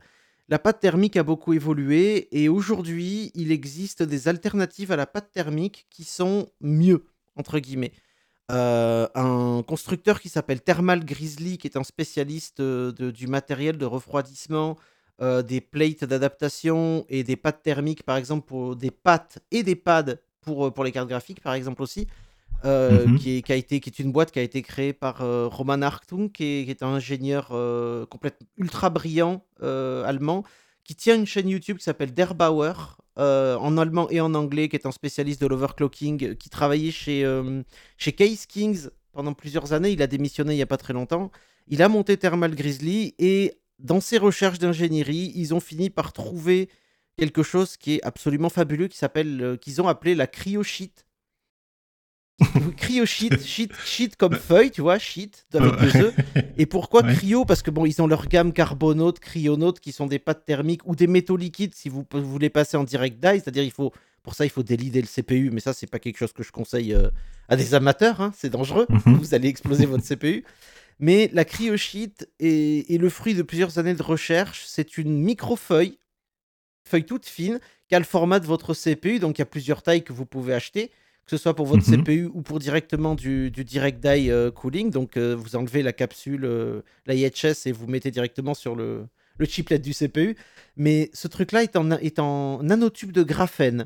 la 0.52 0.60
pâte 0.60 0.82
thermique 0.82 1.16
a 1.16 1.24
beaucoup 1.24 1.54
évolué 1.54 2.28
et 2.34 2.50
aujourd'hui, 2.50 3.32
il 3.36 3.54
existe 3.54 4.04
des 4.04 4.28
alternatives 4.28 4.92
à 4.92 4.98
la 4.98 5.08
pâte 5.08 5.32
thermique 5.32 5.88
qui 5.90 6.04
sont 6.04 6.50
mieux, 6.60 7.06
entre 7.38 7.58
guillemets. 7.60 7.94
Euh, 8.52 9.08
un 9.16 9.64
constructeur 9.66 10.20
qui 10.20 10.28
s'appelle 10.28 10.62
Thermal 10.62 11.06
Grizzly, 11.06 11.58
qui 11.58 11.68
est 11.68 11.78
un 11.78 11.86
spécialiste 11.86 12.60
euh, 12.60 12.92
du 12.92 13.28
matériel 13.28 13.78
de 13.78 13.86
refroidissement, 13.86 14.78
euh, 15.22 15.42
des 15.42 15.62
plates 15.62 16.04
d'adaptation 16.04 17.06
et 17.08 17.24
des 17.24 17.38
pâtes 17.38 17.64
thermiques, 17.64 18.04
par 18.04 18.18
exemple, 18.18 18.46
pour 18.46 18.76
des 18.76 18.92
pâtes 18.92 19.40
et 19.52 19.64
des 19.64 19.78
pads 19.78 20.18
pour, 20.42 20.74
pour 20.74 20.84
les 20.84 20.92
cartes 20.92 21.08
graphiques, 21.08 21.40
par 21.40 21.54
exemple 21.54 21.82
aussi. 21.82 22.08
Euh, 22.66 23.08
Mhm. 23.08 23.18
qui, 23.20 23.38
est, 23.38 23.42
qui 23.42 23.52
a 23.52 23.56
été, 23.56 23.80
qui 23.80 23.90
est 23.90 24.00
une 24.00 24.12
boîte 24.12 24.32
qui 24.32 24.40
a 24.40 24.42
été 24.42 24.62
créée 24.62 24.94
par 24.94 25.22
euh, 25.22 25.48
Roman 25.48 25.82
Hartung, 25.82 26.32
qui 26.32 26.44
est, 26.44 26.66
qui 26.66 26.72
est 26.72 26.84
un 26.84 26.90
ingénieur 26.90 27.50
euh, 27.52 28.06
complètement 28.06 28.48
ultra 28.58 28.90
brillant 28.90 29.44
allemand, 29.62 30.44
qui 30.84 30.96
tient 30.96 31.16
une 31.16 31.26
chaîne 31.26 31.48
YouTube 31.50 31.78
qui 31.78 31.84
s'appelle 31.84 32.14
Der 32.14 32.34
Bauer, 32.36 32.98
en 33.18 33.78
allemand 33.78 34.10
et 34.10 34.20
en 34.22 34.34
anglais, 34.34 34.68
qui 34.70 34.76
est 34.76 34.86
un 34.86 34.92
spécialiste 34.92 35.42
de 35.42 35.48
l'overclocking, 35.48 36.36
qui 36.36 36.50
travaillait 36.50 36.92
chez, 36.92 37.24
chez 37.98 38.14
Case 38.14 38.46
Kings 38.48 38.88
pendant 39.12 39.34
plusieurs 39.34 39.74
années. 39.74 39.92
Il 39.92 40.02
a 40.02 40.08
démissionné 40.08 40.54
il 40.54 40.58
n'y 40.58 40.64
a 40.64 40.68
pas 40.68 40.78
très 40.78 40.94
longtemps. 40.94 41.32
Il 41.68 41.82
a 41.84 41.90
monté 41.90 42.18
Thermal 42.18 42.56
Grizzly 42.56 43.14
et 43.20 43.54
dans 43.78 44.02
ses 44.02 44.18
recherches 44.18 44.58
d'ingénierie, 44.60 45.32
ils 45.36 45.54
ont 45.54 45.60
fini 45.60 45.90
par 45.90 46.14
trouver 46.14 46.70
quelque 47.18 47.44
chose 47.44 47.78
qui 47.78 47.96
est 47.96 48.04
absolument 48.04 48.50
fabuleux, 48.50 48.88
qui 48.88 48.98
s'appelle, 48.98 49.58
qu'ils 49.62 49.82
ont 49.82 49.88
appelé 49.88 50.16
la 50.16 50.26
cryo 50.28 50.64
sheet. 50.64 51.06
Cryo 52.78 53.06
sheet, 53.06 53.40
sheet, 53.44 53.70
sheet 53.86 54.16
comme 54.18 54.36
feuille, 54.36 54.72
tu 54.72 54.82
vois, 54.82 54.98
sheet 55.00 55.32
avec 55.54 55.76
deux 55.80 56.02
E. 56.02 56.14
Et 56.58 56.66
pourquoi 56.66 57.04
Ouais. 57.04 57.14
cryo? 57.16 57.46
Parce 57.46 57.62
que 57.62 57.72
bon, 57.72 57.86
ils 57.86 58.02
ont 58.02 58.08
leur 58.08 58.28
gamme 58.28 58.54
carbonaute, 58.54 59.20
cryonaute, 59.20 59.80
qui 59.80 59.92
sont 59.92 60.08
des 60.08 60.20
pâtes 60.20 60.46
thermiques 60.46 60.82
ou 60.86 60.96
des 60.96 61.08
métaux 61.08 61.38
liquides 61.38 61.74
si 61.76 61.90
vous, 61.90 62.06
vous 62.12 62.30
voulez 62.32 62.50
passer 62.50 62.78
en 62.78 62.84
direct 62.84 63.20
die, 63.24 63.40
c'est-à-dire 63.40 63.64
il 63.64 63.72
faut 63.72 63.92
pour 64.24 64.36
ça 64.36 64.46
il 64.46 64.50
faut 64.50 64.62
délider 64.64 65.02
le 65.02 65.08
CPU, 65.08 65.50
mais 65.52 65.62
ça 65.62 65.74
c'est 65.74 65.88
pas 65.90 65.98
quelque 66.00 66.18
chose 66.18 66.32
que 66.34 66.44
je 66.44 66.52
conseille 66.52 66.94
euh, 66.94 67.10
à 67.50 67.56
des 67.56 67.74
amateurs, 67.74 68.22
hein, 68.22 68.32
c'est 68.38 68.50
dangereux, 68.52 68.86
Mhm. 68.90 69.16
vous 69.16 69.34
allez 69.34 69.48
exploser 69.48 69.86
votre 69.88 70.04
CPU. 70.04 70.44
Mais 71.00 71.30
la 71.34 71.46
CryoSheet 71.46 72.14
est, 72.40 72.92
est 72.94 72.98
le 73.00 73.10
fruit 73.10 73.34
de 73.34 73.42
plusieurs 73.42 73.80
années 73.80 73.96
de 73.96 74.04
recherche. 74.04 74.64
C'est 74.68 75.00
une 75.00 75.20
micro-feuille, 75.24 75.98
feuille 76.88 77.06
toute 77.06 77.26
fine, 77.26 77.60
qui 77.88 77.96
a 77.96 78.00
le 78.00 78.06
format 78.06 78.40
de 78.40 78.46
votre 78.46 78.76
CPU. 78.76 79.18
Donc 79.18 79.38
il 79.38 79.42
y 79.42 79.44
a 79.44 79.46
plusieurs 79.48 79.82
tailles 79.82 80.04
que 80.04 80.14
vous 80.14 80.28
pouvez 80.28 80.54
acheter, 80.54 80.92
que 81.26 81.38
ce 81.38 81.38
soit 81.38 81.56
pour 81.56 81.66
votre 81.66 81.88
Mhm. 81.88 82.04
CPU 82.04 82.26
ou 82.34 82.42
pour 82.42 82.60
directement 82.60 83.16
du, 83.16 83.52
du 83.52 83.64
direct 83.64 84.00
die 84.02 84.30
euh, 84.32 84.52
cooling. 84.52 84.90
Donc 84.90 85.18
euh, 85.18 85.36
vous 85.36 85.56
enlevez 85.56 85.84
la 85.84 85.94
capsule, 85.94 86.46
euh, 86.46 86.82
la 87.06 87.14
IHS, 87.16 87.66
et 87.68 87.72
vous 87.72 87.88
mettez 87.88 88.12
directement 88.12 88.54
sur 88.54 88.76
le, 88.76 89.06
le 89.38 89.46
chiplet 89.46 89.80
du 89.80 89.94
CPU. 89.94 90.36
Mais 90.76 91.10
ce 91.14 91.28
truc-là 91.28 91.64
est 91.64 91.76
en, 91.76 91.92
est 91.92 92.20
en 92.20 92.62
nanotube 92.64 93.12
de 93.12 93.24
graphène. 93.24 93.86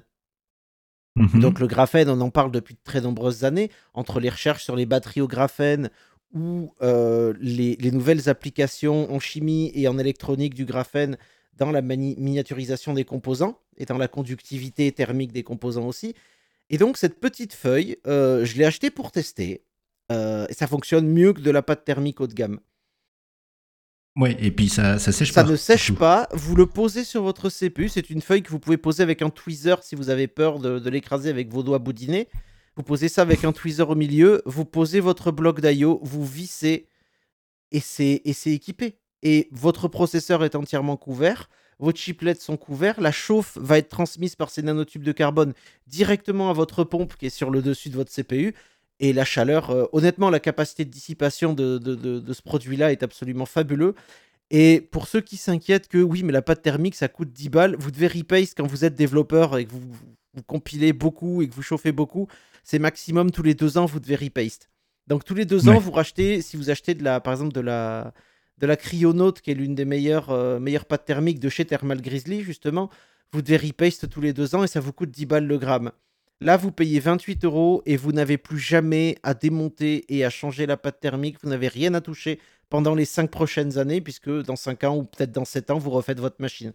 Mhm. 1.18 1.40
Donc 1.40 1.60
le 1.60 1.68
graphène, 1.68 2.10
on 2.10 2.20
en 2.22 2.30
parle 2.30 2.52
depuis 2.52 2.74
de 2.74 2.80
très 2.84 3.02
nombreuses 3.02 3.44
années, 3.46 3.70
entre 3.94 4.20
les 4.20 4.30
recherches 4.30 4.64
sur 4.64 4.76
les 4.76 4.86
batteries 4.86 5.22
au 5.22 5.28
graphène 5.28 5.90
ou 6.34 6.74
euh, 6.82 7.34
les, 7.40 7.78
les 7.78 7.92
nouvelles 7.92 8.28
applications 8.28 9.10
en 9.14 9.20
chimie 9.20 9.72
et 9.74 9.88
en 9.88 9.98
électronique 9.98 10.54
du 10.54 10.66
graphène 10.66 11.18
dans 11.58 11.72
la 11.72 11.82
miniaturisation 11.82 12.94
des 12.94 13.06
composants 13.06 13.58
et 13.78 13.86
dans 13.86 13.98
la 13.98 14.10
conductivité 14.10 14.92
thermique 14.92 15.32
des 15.32 15.44
composants 15.44 15.88
aussi. 15.88 16.14
Et 16.70 16.78
donc 16.78 16.98
cette 16.98 17.20
petite 17.20 17.54
feuille, 17.54 17.98
euh, 18.08 18.44
je 18.46 18.58
l'ai 18.58 18.66
achetée 18.66 18.90
pour 18.92 19.12
tester. 19.12 19.64
euh, 20.12 20.46
et 20.50 20.54
ça 20.54 20.68
fonctionne 20.68 21.08
mieux 21.08 21.34
que 21.34 21.42
de 21.42 21.52
la 21.52 21.62
pâte 21.64 21.84
thermique 21.86 22.22
haut 22.22 22.28
de 22.28 22.34
gamme. 22.34 22.60
Ouais, 24.18 24.38
et 24.40 24.50
puis 24.52 24.70
ça, 24.70 24.98
ça 24.98 25.12
sèche 25.12 25.32
Ça 25.34 25.44
pas. 25.44 25.50
ne 25.50 25.56
sèche 25.58 25.92
pas, 25.94 26.30
vous 26.32 26.56
le 26.56 26.66
posez 26.68 27.04
sur 27.04 27.22
votre 27.24 27.50
CPU, 27.50 27.90
c'est 27.90 28.10
une 28.10 28.22
feuille 28.22 28.44
que 28.44 28.50
vous 28.50 28.60
pouvez 28.60 28.78
poser 28.78 29.04
avec 29.04 29.22
un 29.22 29.30
tweezer 29.30 29.84
si 29.84 29.96
vous 29.96 30.10
avez 30.10 30.28
peur 30.28 30.60
de, 30.60 30.80
de 30.80 30.90
l'écraser 30.90 31.30
avec 31.30 31.50
vos 31.52 31.64
doigts 31.64 31.80
boudinés. 31.80 32.30
Vous 32.78 32.84
posez 32.84 33.10
ça 33.10 33.24
avec 33.24 33.44
un 33.44 33.52
tweezer 33.52 33.90
au 33.90 33.96
milieu, 33.96 34.42
vous 34.46 34.64
posez 34.64 35.02
votre 35.02 35.32
bloc 35.32 35.60
d'IO, 35.60 36.00
vous 36.04 36.26
vissez 36.26 36.88
et 37.72 37.80
c'est 37.82 38.22
équipé. 38.46 39.00
Et 39.22 39.50
votre 39.52 39.88
processeur 39.90 40.44
est 40.46 40.56
entièrement 40.56 40.96
couvert, 40.98 41.50
vos 41.80 41.92
chiplets 41.94 42.36
sont 42.36 42.58
couverts, 42.58 43.00
la 43.02 43.12
chauffe 43.12 43.58
va 43.60 43.78
être 43.78 43.90
transmise 43.90 44.36
par 44.36 44.50
ces 44.50 44.62
nanotubes 44.62 45.04
de 45.04 45.12
carbone 45.12 45.54
directement 45.88 46.50
à 46.50 46.54
votre 46.54 46.84
pompe 46.84 47.16
qui 47.18 47.26
est 47.28 47.30
sur 47.30 47.50
le 47.52 47.62
dessus 47.62 47.90
de 47.90 47.96
votre 47.96 48.12
CPU. 48.14 48.54
Et 49.02 49.12
la 49.12 49.26
chaleur, 49.26 49.72
euh, 49.72 49.86
honnêtement, 49.92 50.30
la 50.30 50.40
capacité 50.40 50.86
de 50.86 50.90
dissipation 50.90 51.54
de, 51.54 51.78
de- 51.78 51.96
de- 51.96 52.20
de 52.20 52.34
ce 52.34 52.42
produit-là 52.42 52.92
est 52.94 53.04
absolument 53.04 53.46
fabuleux. 53.46 53.94
Et 54.52 54.80
pour 54.92 55.08
ceux 55.08 55.20
qui 55.22 55.36
s'inquiètent 55.38 55.88
que 55.90 55.98
oui, 55.98 56.24
mais 56.24 56.32
la 56.32 56.42
pâte 56.42 56.62
thermique, 56.62 56.96
ça 56.96 57.08
coûte 57.10 57.34
10 57.34 57.50
balles, 57.50 57.76
vous 57.78 57.92
devez 57.92 58.08
repaste 58.08 58.56
quand 58.56 58.66
vous 58.68 58.86
êtes 58.86 58.96
développeur 58.96 59.58
et 59.58 59.66
que 59.66 59.72
vous, 59.72 59.82
vous 60.34 60.44
compilez 60.44 60.94
beaucoup 60.94 61.42
et 61.42 61.50
que 61.50 61.54
vous 61.54 61.62
chauffez 61.64 61.92
beaucoup. 61.92 62.28
C'est 62.64 62.80
maximum 62.80 63.32
tous 63.32 63.44
les 63.44 63.54
deux 63.54 63.78
ans, 63.78 63.86
vous 63.86 64.00
devez 64.00 64.16
repaste. 64.16 64.70
Donc 65.08 65.24
tous 65.26 65.34
les 65.36 65.46
deux 65.46 65.68
ans, 65.70 65.80
vous 65.80 65.92
rachetez, 65.92 66.42
si 66.42 66.56
vous 66.58 66.70
achetez 66.70 66.94
de 66.96 67.04
la, 67.04 67.20
par 67.20 67.34
exemple 67.34 67.54
de 67.54 67.60
la, 67.62 68.14
de 68.58 68.68
la 68.68 68.78
Cryonaute, 68.78 69.42
qui 69.42 69.52
est 69.52 69.56
l'une 69.56 69.76
des 69.76 69.86
meilleures, 69.86 70.30
euh, 70.30 70.60
meilleures 70.60 70.86
pâtes 70.86 71.06
thermiques 71.06 71.40
de 71.40 71.50
chez 71.50 71.66
Thermal 71.66 72.02
Grizzly, 72.02 72.42
justement, 72.42 72.90
vous 73.34 73.42
devez 73.42 73.58
repaste 73.58 74.10
tous 74.10 74.22
les 74.22 74.34
deux 74.34 74.56
ans 74.56 74.64
et 74.64 74.68
ça 74.68 74.80
vous 74.80 74.94
coûte 74.94 75.12
10 75.12 75.26
balles 75.26 75.48
le 75.48 75.58
gramme. 75.58 75.92
Là, 76.42 76.58
vous 76.58 76.72
payez 76.72 77.00
28 77.00 77.46
euros 77.46 77.82
et 77.86 77.98
vous 77.98 78.12
n'avez 78.12 78.38
plus 78.38 78.60
jamais 78.60 79.18
à 79.24 79.34
démonter 79.34 80.06
et 80.14 80.26
à 80.26 80.30
changer 80.30 80.66
la 80.66 80.78
pâte 80.78 81.00
thermique. 81.00 81.38
Vous 81.42 81.50
n'avez 81.50 81.68
rien 81.68 81.94
à 81.94 82.02
toucher 82.02 82.40
pendant 82.70 82.96
les 82.96 83.06
5 83.06 83.30
prochaines 83.30 83.78
années, 83.78 84.02
puisque 84.02 84.30
dans 84.30 84.56
5 84.56 84.84
ans 84.84 84.98
ou 84.98 85.04
peut-être 85.04 85.32
dans 85.32 85.46
7 85.46 85.72
ans, 85.72 85.78
vous 85.78 85.92
refaites 85.92 86.20
votre 86.20 86.42
machine. 86.42 86.74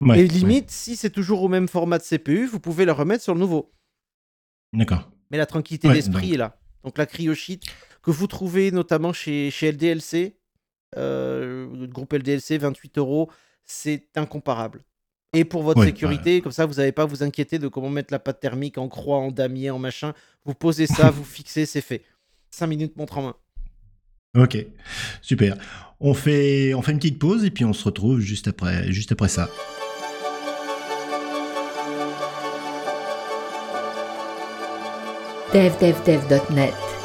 Ouais, 0.00 0.20
et 0.20 0.22
ouais. 0.22 0.28
limite, 0.28 0.70
si 0.70 0.96
c'est 0.96 1.10
toujours 1.10 1.42
au 1.42 1.48
même 1.48 1.68
format 1.68 1.98
de 1.98 2.04
CPU, 2.04 2.46
vous 2.46 2.60
pouvez 2.60 2.84
la 2.84 2.94
remettre 2.94 3.22
sur 3.22 3.34
le 3.34 3.40
nouveau. 3.40 3.72
D'accord. 4.72 5.10
Mais 5.30 5.36
la 5.38 5.46
tranquillité 5.46 5.88
Ouais, 5.88 5.94
d'esprit 5.94 6.34
est 6.34 6.38
là. 6.38 6.58
Donc 6.84 6.96
la 6.96 7.06
CryoSheet, 7.06 7.60
que 8.02 8.10
vous 8.10 8.26
trouvez 8.26 8.70
notamment 8.70 9.12
chez, 9.12 9.50
chez 9.50 9.72
LDLC, 9.72 10.37
le 10.96 11.86
groupe 11.86 12.12
LDLC, 12.12 12.58
28 12.58 12.98
euros, 12.98 13.30
c'est 13.64 14.06
incomparable. 14.16 14.82
Et 15.34 15.44
pour 15.44 15.62
votre 15.62 15.80
Ouais, 15.80 15.86
sécurité, 15.86 16.40
comme 16.40 16.52
ça, 16.52 16.64
vous 16.64 16.74
n'avez 16.74 16.92
pas 16.92 17.02
à 17.02 17.06
vous 17.06 17.22
inquiéter 17.22 17.58
de 17.58 17.68
comment 17.68 17.90
mettre 17.90 18.12
la 18.12 18.18
pâte 18.18 18.40
thermique 18.40 18.78
en 18.78 18.88
croix, 18.88 19.18
en 19.18 19.30
damier, 19.30 19.70
en 19.70 19.78
machin. 19.78 20.14
Vous 20.44 20.54
posez 20.54 20.86
ça, 20.86 21.10
vous 21.14 21.24
fixez, 21.24 21.66
c'est 21.66 21.82
fait. 21.82 22.02
5 22.50 22.66
minutes 22.66 22.96
montre 22.96 23.18
en 23.18 23.22
main. 23.22 23.36
Ok, 24.36 24.56
super. 25.20 25.56
On 26.00 26.14
fait, 26.14 26.72
on 26.74 26.80
fait 26.80 26.92
une 26.92 26.98
petite 26.98 27.18
pause 27.18 27.44
et 27.44 27.50
puis 27.50 27.64
on 27.64 27.72
se 27.72 27.84
retrouve 27.84 28.20
juste 28.20 28.48
après, 28.48 28.90
juste 28.90 29.12
après 29.12 29.28
ça. 29.28 29.48
devdevdev.net. 35.52 36.97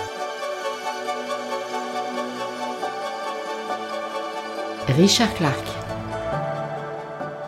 Richard 4.97 5.33
Clark. 5.35 5.65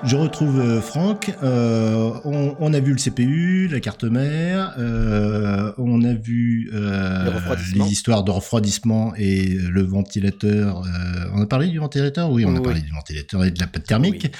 Je 0.03 0.15
retrouve 0.15 0.59
euh, 0.59 0.81
Franck. 0.81 1.33
Euh, 1.41 2.11
on, 2.25 2.55
on 2.59 2.73
a 2.73 2.79
vu 2.79 2.91
le 2.91 2.97
CPU, 2.97 3.67
la 3.67 3.79
carte 3.79 4.03
mère. 4.03 4.75
euh, 4.77 5.71
on 5.79 6.03
a 6.03 6.13
vu 6.13 6.69
euh, 6.73 7.31
les 7.73 7.91
histoires 7.91 8.23
de 8.23 8.29
refroidissement 8.29 9.13
et 9.17 9.45
le 9.45 9.81
ventilateur. 9.81 10.83
euh, 10.85 11.25
on 11.33 11.41
a 11.41 11.47
parlé 11.47 11.67
du 11.69 11.79
ventilateur? 11.79 12.29
Oui, 12.29 12.45
on 12.45 12.55
a 12.55 12.61
parlé 12.61 12.81
du 12.81 12.91
ventilateur 12.91 13.43
et 13.45 13.51
de 13.51 13.59
la 13.59 13.65
pâte 13.67 13.85
thermique. 13.85 14.31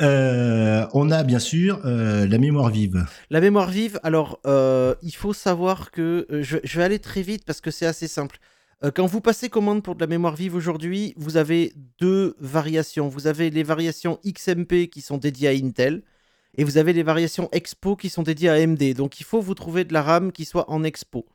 Euh, 0.00 0.86
on 0.94 1.10
a 1.10 1.22
bien 1.22 1.38
sûr 1.38 1.80
euh, 1.84 2.26
la 2.26 2.38
mémoire 2.38 2.70
vive. 2.70 3.04
La 3.30 3.42
mémoire 3.42 3.68
vive, 3.68 4.00
alors 4.04 4.40
euh, 4.46 4.94
il 5.02 5.14
faut 5.14 5.34
savoir 5.34 5.90
que 5.90 6.26
je, 6.30 6.56
je 6.64 6.78
vais 6.78 6.84
aller 6.84 6.98
très 6.98 7.20
vite 7.22 7.44
parce 7.46 7.60
que 7.60 7.70
c'est 7.70 7.86
assez 7.86 8.08
simple. 8.08 8.38
Euh, 8.84 8.90
quand 8.94 9.06
vous 9.06 9.20
passez 9.20 9.48
commande 9.48 9.82
pour 9.82 9.94
de 9.94 10.00
la 10.00 10.06
mémoire 10.06 10.36
vive 10.36 10.54
aujourd'hui, 10.54 11.14
vous 11.16 11.36
avez 11.36 11.72
deux 11.98 12.36
variations. 12.38 13.08
Vous 13.08 13.26
avez 13.26 13.50
les 13.50 13.62
variations 13.62 14.20
XMP 14.26 14.88
qui 14.90 15.00
sont 15.00 15.16
dédiées 15.16 15.48
à 15.48 15.52
Intel 15.52 16.02
et 16.56 16.64
vous 16.64 16.76
avez 16.76 16.92
les 16.92 17.02
variations 17.02 17.48
Expo 17.52 17.96
qui 17.96 18.10
sont 18.10 18.22
dédiées 18.22 18.50
à 18.50 18.54
AMD. 18.54 18.94
Donc 18.94 19.20
il 19.20 19.24
faut 19.24 19.40
vous 19.40 19.54
trouver 19.54 19.84
de 19.84 19.92
la 19.92 20.02
RAM 20.02 20.32
qui 20.32 20.44
soit 20.44 20.70
en 20.70 20.84
Expo. 20.84 21.26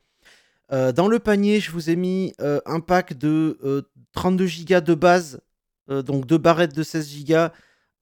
Euh, 0.72 0.92
dans 0.92 1.08
le 1.08 1.18
panier, 1.18 1.58
je 1.58 1.72
vous 1.72 1.90
ai 1.90 1.96
mis 1.96 2.32
euh, 2.40 2.60
un 2.66 2.78
pack 2.78 3.18
de 3.18 3.58
euh, 3.64 3.82
32 4.12 4.46
Go 4.68 4.80
de 4.80 4.94
base, 4.94 5.40
donc 5.88 6.26
deux 6.26 6.38
barrettes 6.38 6.74
de 6.74 6.84
16 6.84 7.24
Go 7.24 7.48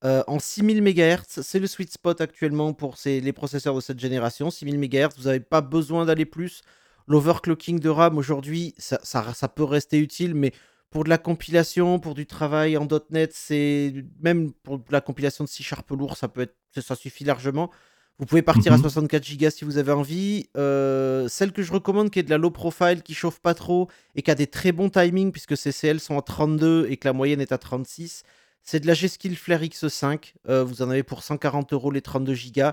en 0.03 0.39
6000 0.39 0.83
MHz. 0.83 1.43
C'est 1.43 1.59
le 1.59 1.67
sweet 1.67 1.91
spot 1.91 2.21
actuellement 2.21 2.75
pour 2.75 2.97
les 3.07 3.33
processeurs 3.33 3.75
de 3.75 3.81
cette 3.81 3.99
génération. 3.99 4.51
6000 4.51 4.79
MHz, 4.79 5.17
vous 5.17 5.25
n'avez 5.25 5.41
pas 5.41 5.63
besoin 5.63 6.05
d'aller 6.05 6.27
plus. 6.27 6.63
L'overclocking 7.09 7.81
de 7.81 7.89
RAM 7.89 8.19
aujourd'hui, 8.19 8.75
ça, 8.79 8.99
ça- 9.03 9.33
ça 9.35 9.49
peut 9.49 9.65
rester 9.65 9.99
utile, 9.99 10.35
mais 10.35 10.53
pour 10.91 11.05
de 11.05 11.09
la 11.09 11.19
compilation, 11.19 11.99
pour 11.99 12.15
du 12.15 12.27
travail 12.27 12.77
en 12.77 12.87
.NET, 13.11 13.33
c'est 13.35 13.93
même 14.21 14.53
pour 14.53 14.79
de 14.79 14.85
la 14.91 15.01
compilation 15.01 15.45
de 15.45 15.49
C 15.49 15.63
Sharp 15.63 15.91
lourd, 15.91 16.17
ça 16.17 16.29
peut 16.29 16.43
être, 16.43 16.55
ça- 16.81 16.95
suffit 16.95 17.25
largement. 17.25 17.71
Vous 18.19 18.27
pouvez 18.27 18.43
partir 18.43 18.73
à 18.73 18.77
Mhm. 18.77 18.83
64 18.83 19.37
Go 19.39 19.49
si 19.51 19.65
vous 19.65 19.79
avez 19.79 19.93
envie. 19.93 20.49
Euh, 20.57 21.29
celle 21.29 21.53
que 21.53 21.63
je 21.63 21.73
recommande, 21.73 22.11
qui 22.11 22.19
est 22.19 22.23
de 22.25 22.31
la 22.31 22.39
low 22.39 22.51
profile, 22.51 23.03
qui 23.03 23.15
chauffe 23.15 23.39
pas 23.41 23.55
trop 23.55 23.89
et 24.17 24.23
qui 24.23 24.31
a 24.31 24.35
des 24.35 24.47
très 24.49 24.73
bons 24.73 24.91
timings, 24.91 25.31
puisque 25.33 25.57
ces 25.57 25.71
CL 25.73 26.01
sont 26.01 26.19
à 26.19 26.23
32 26.23 26.87
et 26.91 26.97
que 26.97 27.07
la 27.07 27.13
moyenne 27.13 27.41
est 27.41 27.53
à 27.53 27.59
36, 27.59 28.25
c'est 28.63 28.81
de 28.81 28.87
la 28.89 28.95
G-Skill 28.95 29.37
Flare 29.37 29.63
X5. 29.63 30.35
Euh, 30.49 30.65
vous 30.65 30.83
en 30.83 30.91
avez 30.91 31.05
pour 31.05 31.23
140 31.23 31.73
euros 31.73 31.91
les 31.93 32.03
32 32.03 32.35
Go. 32.55 32.71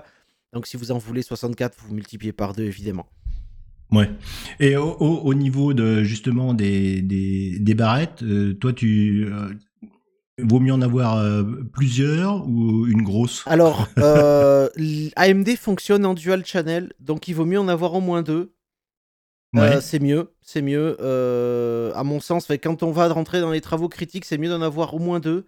Donc 0.52 0.66
si 0.66 0.76
vous 0.76 0.90
en 0.90 0.98
voulez 0.98 1.22
64, 1.22 1.74
vous 1.78 1.94
multipliez 1.94 2.32
par 2.32 2.52
deux, 2.52 2.64
évidemment. 2.64 3.06
Ouais. 3.92 4.10
Et 4.60 4.76
au, 4.76 4.90
au- 4.98 5.20
au 5.24 5.34
niveau 5.34 5.72
de 5.74 6.02
justement 6.02 6.54
des, 6.54 7.02
des, 7.02 7.58
des 7.58 7.74
barrettes, 7.74 8.22
euh, 8.22 8.54
toi 8.54 8.72
tu 8.72 9.26
euh, 9.30 9.48
vaut 10.42 10.60
mieux 10.60 10.72
en 10.72 10.82
avoir 10.82 11.16
euh, 11.18 11.44
plusieurs 11.72 12.46
ou 12.48 12.86
une 12.86 13.02
grosse? 13.02 13.44
Alors, 13.46 13.88
AMD 15.16 15.56
fonctionne 15.56 16.04
en 16.04 16.14
dual 16.14 16.44
channel, 16.44 16.92
donc 17.00 17.28
il 17.28 17.34
vaut 17.34 17.44
mieux 17.46 17.60
en 17.60 17.68
avoir 17.68 17.94
au 17.94 18.00
moins 18.00 18.22
deux. 18.22 18.52
Ouais. 19.54 19.80
c'est 19.80 20.00
mieux, 20.00 20.34
c'est 20.42 20.60
mieux. 20.62 20.96
à 21.94 22.02
mon 22.04 22.20
sens, 22.20 22.48
quand 22.62 22.82
on 22.82 22.90
va 22.90 23.08
rentrer 23.08 23.40
dans 23.40 23.52
les 23.52 23.60
travaux 23.62 23.88
critiques, 23.88 24.24
c'est 24.26 24.36
mieux 24.36 24.50
d'en 24.50 24.60
avoir 24.62 24.92
au 24.94 24.98
moins 24.98 25.20
deux. 25.20 25.46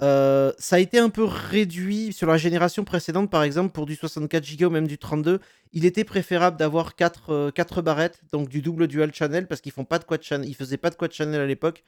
Euh, 0.00 0.52
ça 0.58 0.76
a 0.76 0.78
été 0.78 0.98
un 0.98 1.10
peu 1.10 1.24
réduit 1.24 2.12
sur 2.12 2.26
la 2.26 2.36
génération 2.36 2.84
précédente, 2.84 3.30
par 3.30 3.42
exemple, 3.42 3.72
pour 3.72 3.86
du 3.86 3.96
64 3.96 4.56
Go 4.56 4.66
ou 4.66 4.70
même 4.70 4.86
du 4.86 4.98
32. 4.98 5.40
Il 5.72 5.84
était 5.84 6.04
préférable 6.04 6.56
d'avoir 6.56 6.94
4, 6.94 7.52
barrettes, 7.82 8.20
donc 8.32 8.48
du 8.48 8.62
double 8.62 8.86
dual 8.86 9.12
channel, 9.12 9.46
parce 9.46 9.60
qu'ils 9.60 9.72
font 9.72 9.84
pas 9.84 9.98
de 9.98 10.04
quad 10.04 10.22
channel, 10.22 10.48
ils 10.48 10.54
faisaient 10.54 10.76
pas 10.76 10.90
de 10.90 10.94
quad 10.94 11.12
channel 11.12 11.40
à 11.40 11.46
l'époque. 11.46 11.84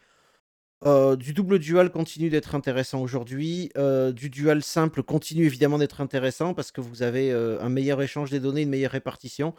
Euh, 0.86 1.14
du 1.14 1.34
double 1.34 1.58
dual 1.58 1.90
continue 1.90 2.30
d'être 2.30 2.54
intéressant 2.54 3.02
aujourd'hui. 3.02 3.70
Euh, 3.76 4.12
du 4.12 4.30
dual 4.30 4.62
simple 4.62 5.02
continue 5.02 5.44
évidemment 5.44 5.76
d'être 5.76 6.00
intéressant 6.00 6.54
parce 6.54 6.72
que 6.72 6.80
vous 6.80 7.02
avez 7.02 7.30
euh, 7.32 7.60
un 7.60 7.68
meilleur 7.68 8.00
échange 8.00 8.30
des 8.30 8.40
données, 8.40 8.62
une 8.62 8.70
meilleure 8.70 8.92
répartition. 8.92 9.54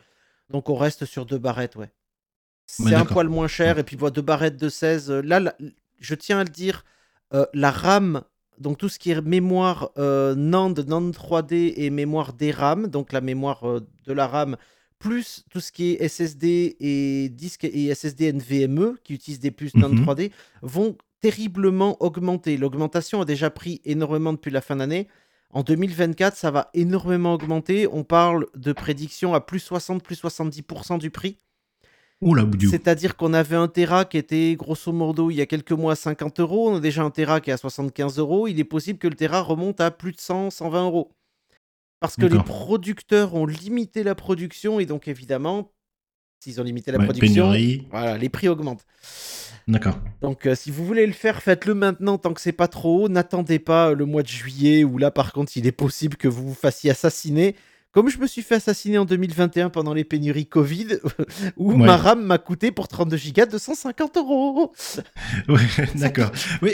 Donc 0.49 0.69
on 0.69 0.75
reste 0.75 1.05
sur 1.05 1.27
deux 1.27 1.37
barrettes, 1.37 1.75
ouais. 1.75 1.91
C'est 2.65 2.95
un 2.95 3.05
poil 3.05 3.27
moins 3.27 3.47
cher. 3.47 3.77
Et 3.77 3.83
puis 3.83 3.97
voilà, 3.97 4.11
deux 4.11 4.21
barrettes 4.21 4.57
de 4.57 4.69
16. 4.69 5.11
Là, 5.11 5.53
je 5.99 6.15
tiens 6.15 6.39
à 6.39 6.43
le 6.43 6.49
dire, 6.49 6.85
la 7.53 7.69
RAM, 7.69 8.23
donc 8.61 8.77
tout 8.77 8.89
ce 8.89 8.99
qui 8.99 9.11
est 9.11 9.21
mémoire 9.21 9.91
NAND, 9.97 10.79
NAND 10.87 11.13
3D 11.13 11.73
et 11.75 11.89
mémoire 11.89 12.33
DRAM, 12.33 12.87
donc 12.87 13.11
la 13.11 13.21
mémoire 13.21 13.63
de 14.05 14.13
la 14.13 14.27
RAM, 14.27 14.55
plus 15.01 15.43
tout 15.49 15.59
ce 15.59 15.71
qui 15.71 15.91
est 15.93 16.07
SSD 16.07 16.77
et 16.79 17.29
disque 17.29 17.65
et 17.65 17.93
SSD 17.93 18.33
NVMe 18.33 18.95
qui 19.03 19.15
utilisent 19.15 19.39
des 19.39 19.51
puces 19.51 19.75
NAND 19.75 19.95
3D 19.95 20.25
mhm. 20.25 20.29
vont 20.61 20.97
terriblement 21.21 21.97
augmenter. 22.01 22.55
L'augmentation 22.57 23.21
a 23.21 23.25
déjà 23.25 23.49
pris 23.49 23.81
énormément 23.83 24.33
depuis 24.33 24.51
la 24.51 24.61
fin 24.61 24.75
d'année. 24.75 25.07
En 25.51 25.63
2024, 25.63 26.37
ça 26.37 26.51
va 26.51 26.69
énormément 26.73 27.33
augmenter. 27.33 27.87
On 27.91 28.03
parle 28.03 28.47
de 28.55 28.71
prédiction 28.73 29.33
à 29.33 29.41
plus 29.41 29.59
60, 29.59 30.03
plus 30.03 30.21
70% 30.21 30.99
du 30.99 31.11
prix. 31.11 31.37
C'est-à-dire 32.69 33.17
qu'on 33.17 33.33
avait 33.33 33.55
un 33.55 33.67
Tera 33.67 34.05
qui 34.05 34.17
était 34.17 34.55
grosso 34.55 34.91
modo 34.91 35.31
il 35.31 35.37
y 35.37 35.41
a 35.41 35.47
quelques 35.47 35.71
mois 35.71 35.93
à 35.93 35.95
50 35.95 36.39
euros. 36.39 36.69
On 36.69 36.75
a 36.75 36.79
déjà 36.79 37.03
un 37.03 37.09
Tera 37.09 37.41
qui 37.41 37.49
est 37.49 37.53
à 37.53 37.57
75 37.57 38.19
euros. 38.19 38.47
Il 38.47 38.59
est 38.59 38.63
possible 38.63 38.99
que 38.99 39.07
le 39.07 39.15
Tera 39.15 39.41
remonte 39.41 39.81
à 39.81 39.89
plus 39.89 40.11
de 40.11 40.19
100, 40.19 40.51
120 40.51 40.85
euros. 40.85 41.11
Parce 41.99 42.15
que 42.15 42.25
les 42.25 42.41
producteurs 42.43 43.35
ont 43.35 43.45
limité 43.45 44.03
la 44.03 44.15
production 44.15 44.79
et 44.79 44.85
donc 44.85 45.07
évidemment, 45.07 45.71
s'ils 46.39 46.59
ont 46.59 46.63
limité 46.63 46.91
la 46.91 46.99
production, 46.99 47.53
voilà, 47.91 48.17
les 48.17 48.29
prix 48.29 48.47
augmentent. 48.47 48.85
D'accord. 49.67 49.99
Donc, 50.21 50.47
euh, 50.47 50.55
si 50.55 50.71
vous 50.71 50.85
voulez 50.85 51.05
le 51.05 51.13
faire, 51.13 51.41
faites-le 51.41 51.75
maintenant 51.75 52.17
tant 52.17 52.33
que 52.33 52.41
c'est 52.41 52.51
pas 52.51 52.67
trop 52.67 53.03
haut. 53.03 53.09
N'attendez 53.09 53.59
pas 53.59 53.93
le 53.93 54.05
mois 54.05 54.23
de 54.23 54.27
juillet 54.27 54.83
où 54.83 54.97
là, 54.97 55.11
par 55.11 55.31
contre, 55.33 55.55
il 55.55 55.67
est 55.67 55.71
possible 55.71 56.17
que 56.17 56.27
vous 56.27 56.47
vous 56.47 56.55
fassiez 56.55 56.89
assassiner. 56.89 57.55
Comme 57.91 58.07
je 58.07 58.19
me 58.19 58.27
suis 58.27 58.41
fait 58.41 58.55
assassiner 58.55 58.97
en 58.97 59.05
2021 59.05 59.69
pendant 59.69 59.93
les 59.93 60.05
pénuries 60.05 60.45
Covid, 60.45 60.99
où 61.57 61.73
ma 61.75 61.97
RAM 61.97 62.23
m'a 62.23 62.37
coûté 62.37 62.71
pour 62.71 62.87
32 62.87 63.17
Go 63.35 63.45
250 63.51 64.17
euros. 64.17 64.71
Oui, 65.49 65.61
d'accord. 65.95 66.31
Oui, 66.61 66.71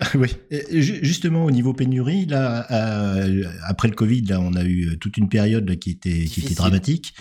oui. 0.14 0.28
justement, 0.70 1.44
au 1.44 1.50
niveau 1.50 1.72
pénurie, 1.72 2.26
là, 2.26 2.66
euh, 2.70 3.44
après 3.66 3.88
le 3.88 3.94
Covid, 3.94 4.22
là, 4.22 4.40
on 4.40 4.54
a 4.54 4.62
eu 4.64 4.96
toute 4.98 5.16
une 5.16 5.28
période 5.28 5.76
qui 5.78 5.90
était, 5.90 6.24
qui 6.24 6.40
était 6.40 6.54
dramatique. 6.54 7.14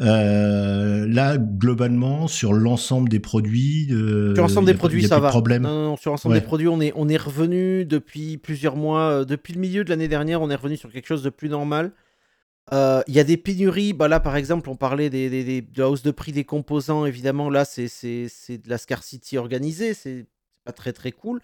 Euh, 0.00 1.06
là, 1.08 1.38
globalement, 1.38 2.28
sur 2.28 2.52
l'ensemble 2.52 3.08
des 3.08 3.20
produits, 3.20 3.88
euh, 3.90 4.34
sur 4.34 4.42
l'ensemble 4.42 4.66
des 4.66 4.74
produits, 4.74 5.06
ça 5.06 5.18
va. 5.18 5.30
Problème. 5.30 5.62
Non, 5.62 5.84
non, 5.84 5.96
sur 5.96 6.10
l'ensemble 6.10 6.34
des 6.34 6.40
produits, 6.40 6.68
on 6.68 6.80
est, 6.80 6.92
on 6.96 7.08
est 7.08 7.16
revenu 7.16 7.84
depuis 7.84 8.36
plusieurs 8.36 8.76
mois, 8.76 9.24
depuis 9.24 9.54
le 9.54 9.60
milieu 9.60 9.84
de 9.84 9.90
l'année 9.90 10.08
dernière, 10.08 10.42
on 10.42 10.50
est 10.50 10.54
revenu 10.54 10.76
sur 10.76 10.92
quelque 10.92 11.06
chose 11.06 11.22
de 11.22 11.30
plus 11.30 11.48
normal. 11.48 11.92
Euh, 12.72 13.02
il 13.08 13.14
y 13.14 13.20
a 13.20 13.24
des 13.24 13.36
pénuries. 13.36 13.92
Bah 13.92 14.08
là, 14.08 14.20
par 14.20 14.36
exemple, 14.36 14.68
on 14.68 14.76
parlait 14.76 15.10
des, 15.10 15.62
de 15.62 15.80
la 15.80 15.90
hausse 15.90 16.02
de 16.02 16.10
prix 16.10 16.32
des 16.32 16.44
composants. 16.44 17.06
Évidemment, 17.06 17.50
là, 17.50 17.64
c'est 17.64 17.86
de 17.86 18.68
la 18.68 18.78
scarcity 18.78 19.38
organisée. 19.38 19.94
C'est 19.94 20.26
pas 20.64 20.72
très 20.72 20.92
très 20.92 21.12
cool. 21.12 21.40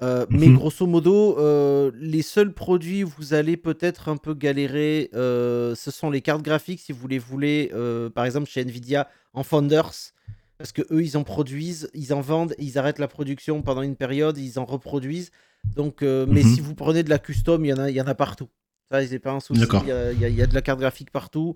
Euh, 0.00 0.26
mais 0.30 0.46
mhm. 0.46 0.56
grosso 0.56 0.86
modo, 0.86 1.36
euh, 1.38 1.90
les 1.96 2.22
seuls 2.22 2.52
produits 2.52 3.02
où 3.02 3.12
vous 3.18 3.34
allez 3.34 3.56
peut-être 3.56 4.08
un 4.08 4.16
peu 4.16 4.34
galérer, 4.34 5.10
ce 5.12 5.90
sont 5.90 6.10
les 6.10 6.20
cartes 6.20 6.42
graphiques 6.42 6.80
si 6.80 6.92
vous 6.92 7.08
les 7.08 7.18
voulez, 7.18 7.72
par 8.14 8.24
exemple 8.24 8.48
chez 8.48 8.60
Nvidia 8.62 9.08
en 9.32 9.42
Founders, 9.42 10.12
parce 10.56 10.72
que 10.72 10.82
eux 10.92 11.02
ils 11.02 11.16
en 11.16 11.24
produisent, 11.24 11.90
ils 11.94 12.12
en 12.14 12.20
vendent, 12.20 12.54
ils 12.58 12.78
arrêtent 12.78 13.00
la 13.00 13.08
production 13.08 13.62
pendant 13.62 13.82
une 13.82 13.96
période, 13.96 14.38
ils 14.38 14.58
en 14.58 14.64
reproduisent. 14.64 15.32
Donc, 15.74 16.02
mais 16.02 16.44
mhm. 16.44 16.54
si 16.54 16.60
vous 16.60 16.76
prenez 16.76 17.02
de 17.02 17.10
la 17.10 17.18
custom, 17.18 17.64
il 17.64 17.68
y 17.68 17.72
en 17.72 17.78
a, 17.78 17.90
il 17.90 17.96
y 17.96 18.00
en 18.00 18.06
a 18.06 18.14
partout. 18.14 18.48
Ça, 18.90 19.06
c'est 19.06 19.18
pas 19.18 19.32
un 19.32 19.40
souci. 19.40 19.60
Il 19.62 20.20
y, 20.20 20.42
a 20.42 20.46
de 20.46 20.54
la 20.54 20.62
carte 20.62 20.80
graphique 20.80 21.10
partout. 21.10 21.54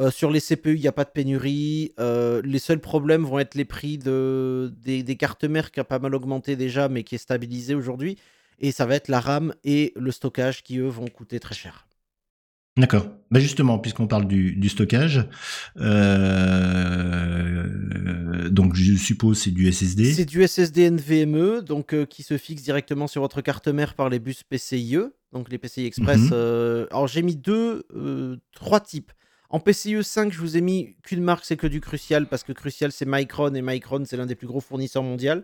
Euh, 0.00 0.10
sur 0.10 0.30
les 0.30 0.40
CPU, 0.40 0.74
il 0.74 0.80
n'y 0.80 0.88
a 0.88 0.92
pas 0.92 1.04
de 1.04 1.10
pénurie. 1.10 1.92
Euh, 2.00 2.42
les 2.44 2.58
seuls 2.58 2.80
problèmes 2.80 3.24
vont 3.24 3.38
être 3.38 3.54
les 3.54 3.64
prix 3.64 3.96
de, 3.96 4.74
des, 4.82 5.16
cartes 5.16 5.44
mères 5.44 5.70
qui 5.70 5.78
a 5.80 5.84
pas 5.84 6.00
mal 6.00 6.14
augmenté 6.14 6.56
déjà, 6.56 6.88
mais 6.88 7.04
qui 7.04 7.14
est 7.14 7.18
stabilisé 7.18 7.74
aujourd'hui. 7.74 8.18
Et 8.58 8.72
ça 8.72 8.86
va 8.86 8.96
être 8.96 9.08
la 9.08 9.20
RAM 9.20 9.54
et 9.62 9.92
le 9.96 10.10
stockage 10.10 10.62
qui, 10.62 10.78
eux, 10.78 10.88
vont 10.88 11.06
coûter 11.06 11.38
très 11.38 11.54
cher. 11.54 11.86
D'accord. 12.76 13.06
Bah 13.30 13.38
justement, 13.38 13.78
puisqu'on 13.78 14.08
parle 14.08 14.26
du, 14.26 14.68
stockage, 14.68 15.24
euh, 15.76 17.68
donc 18.50 18.74
je 18.74 18.94
suppose 18.94 19.38
c'est 19.38 19.52
du 19.52 19.72
SSD. 19.72 20.12
C'est 20.12 20.24
du 20.24 20.44
SSD 20.44 20.90
NVMe, 20.90 21.60
donc 21.60 21.94
qui 22.06 22.24
se 22.24 22.36
fixe 22.36 22.64
directement 22.64 23.06
sur 23.06 23.22
votre 23.22 23.42
carte 23.42 23.68
mère 23.68 23.94
par 23.94 24.08
les 24.08 24.18
bus 24.18 24.42
PCIe 24.42 24.98
donc 25.34 25.50
les 25.50 25.58
PCI 25.58 25.84
Express. 25.84 26.18
Mhm. 26.18 26.30
Euh, 26.32 26.86
alors 26.90 27.06
j'ai 27.06 27.20
mis 27.20 27.36
deux, 27.36 27.84
euh, 27.94 28.36
trois 28.52 28.80
types. 28.80 29.12
En 29.50 29.60
PCIe 29.60 30.02
5, 30.02 30.32
je 30.32 30.38
vous 30.38 30.56
ai 30.56 30.60
mis 30.60 30.96
qu'une 31.02 31.22
marque, 31.22 31.44
c'est 31.44 31.56
que 31.56 31.66
du 31.66 31.80
Crucial, 31.80 32.26
parce 32.26 32.42
que 32.42 32.52
Crucial 32.52 32.90
c'est 32.90 33.06
Micron, 33.06 33.54
et 33.54 33.62
Micron 33.62 34.04
c'est 34.06 34.16
l'un 34.16 34.26
des 34.26 34.34
plus 34.34 34.46
gros 34.46 34.60
fournisseurs 34.60 35.02
mondiaux. 35.02 35.42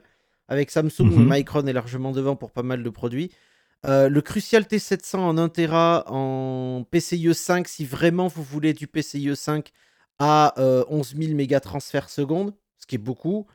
Avec 0.48 0.70
Samsung, 0.70 1.04
mhm. 1.04 1.28
Micron 1.28 1.66
est 1.66 1.72
largement 1.72 2.12
devant 2.12 2.34
pour 2.34 2.50
pas 2.50 2.62
mal 2.62 2.82
de 2.82 2.90
produits. 2.90 3.30
Euh, 3.86 4.08
le 4.08 4.20
Crucial 4.20 4.62
T700 4.62 5.16
en 5.16 5.38
1 5.38 5.48
Tera 5.48 6.04
en 6.08 6.84
PCIe 6.90 7.34
5, 7.34 7.68
si 7.68 7.84
vraiment 7.84 8.28
vous 8.28 8.42
voulez 8.42 8.72
du 8.72 8.86
PCIe 8.86 9.36
5 9.36 9.70
à 10.18 10.54
11 10.88 11.14
000 11.16 11.34
mégas 11.34 11.60
transfert 11.60 12.08
seconde, 12.08 12.54
ce 12.78 12.86
qui 12.86 12.96
est 12.96 12.98
beaucoup 12.98 13.46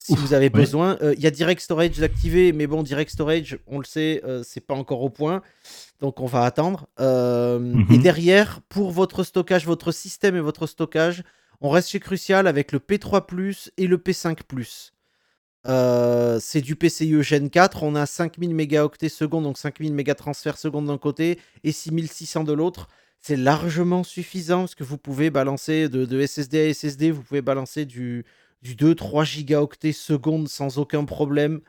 si 0.00 0.16
vous 0.16 0.32
avez 0.32 0.48
besoin. 0.48 0.96
Euh, 1.02 1.14
il 1.16 1.22
y 1.22 1.26
a 1.26 1.30
Direct 1.30 1.60
Storage 1.60 2.02
activé, 2.02 2.52
mais 2.52 2.66
bon, 2.66 2.82
Direct 2.82 3.10
Storage, 3.10 3.58
on 3.66 3.78
le 3.78 3.84
sait, 3.84 4.22
euh, 4.24 4.42
c'est 4.42 4.60
pas 4.60 4.74
encore 4.74 5.02
au 5.02 5.10
point. 5.10 5.42
Donc 6.00 6.20
on 6.20 6.26
va 6.26 6.44
attendre. 6.44 6.88
Euh, 6.98 7.58
et 7.90 7.96
mhm. 7.96 8.02
derrière, 8.02 8.60
pour 8.68 8.90
votre 8.90 9.22
stockage, 9.22 9.66
votre 9.66 9.92
système 9.92 10.36
et 10.36 10.40
votre 10.40 10.66
stockage, 10.66 11.22
on 11.60 11.68
reste 11.68 11.90
chez 11.90 12.00
Crucial 12.00 12.46
avec 12.46 12.72
le 12.72 12.78
P3 12.78 13.26
Plus 13.26 13.70
et 13.76 13.86
le 13.86 13.98
P5 13.98 14.38
Plus. 14.48 14.94
c'est 16.40 16.60
du 16.62 16.76
PCIe 16.76 17.22
Gen 17.22 17.50
4. 17.50 17.82
On 17.82 17.94
a 17.94 18.06
5000 18.06 18.54
mégaoctets 18.54 19.10
secondes, 19.10 19.44
donc 19.44 19.58
5000 19.58 19.92
mégas 19.92 20.14
transfert 20.14 20.56
seconde 20.56 20.86
d'un 20.86 20.98
côté 20.98 21.38
et 21.62 21.72
6600 21.72 22.44
de 22.44 22.54
l'autre. 22.54 22.88
C'est 23.20 23.36
largement 23.36 24.02
suffisant 24.02 24.60
parce 24.60 24.74
que 24.74 24.84
vous 24.84 24.96
pouvez 24.96 25.28
balancer 25.28 25.90
de, 25.90 26.06
de 26.06 26.24
SSD 26.24 26.70
à 26.70 26.72
SSD, 26.72 27.10
vous 27.10 27.20
pouvez 27.20 27.42
balancer 27.42 27.84
du, 27.84 28.24
du 28.62 28.74
2-3 28.74 29.24
gigaoctets 29.24 29.92
seconde 29.92 30.48
sans 30.48 30.78
aucun 30.78 31.04
problème. 31.04 31.60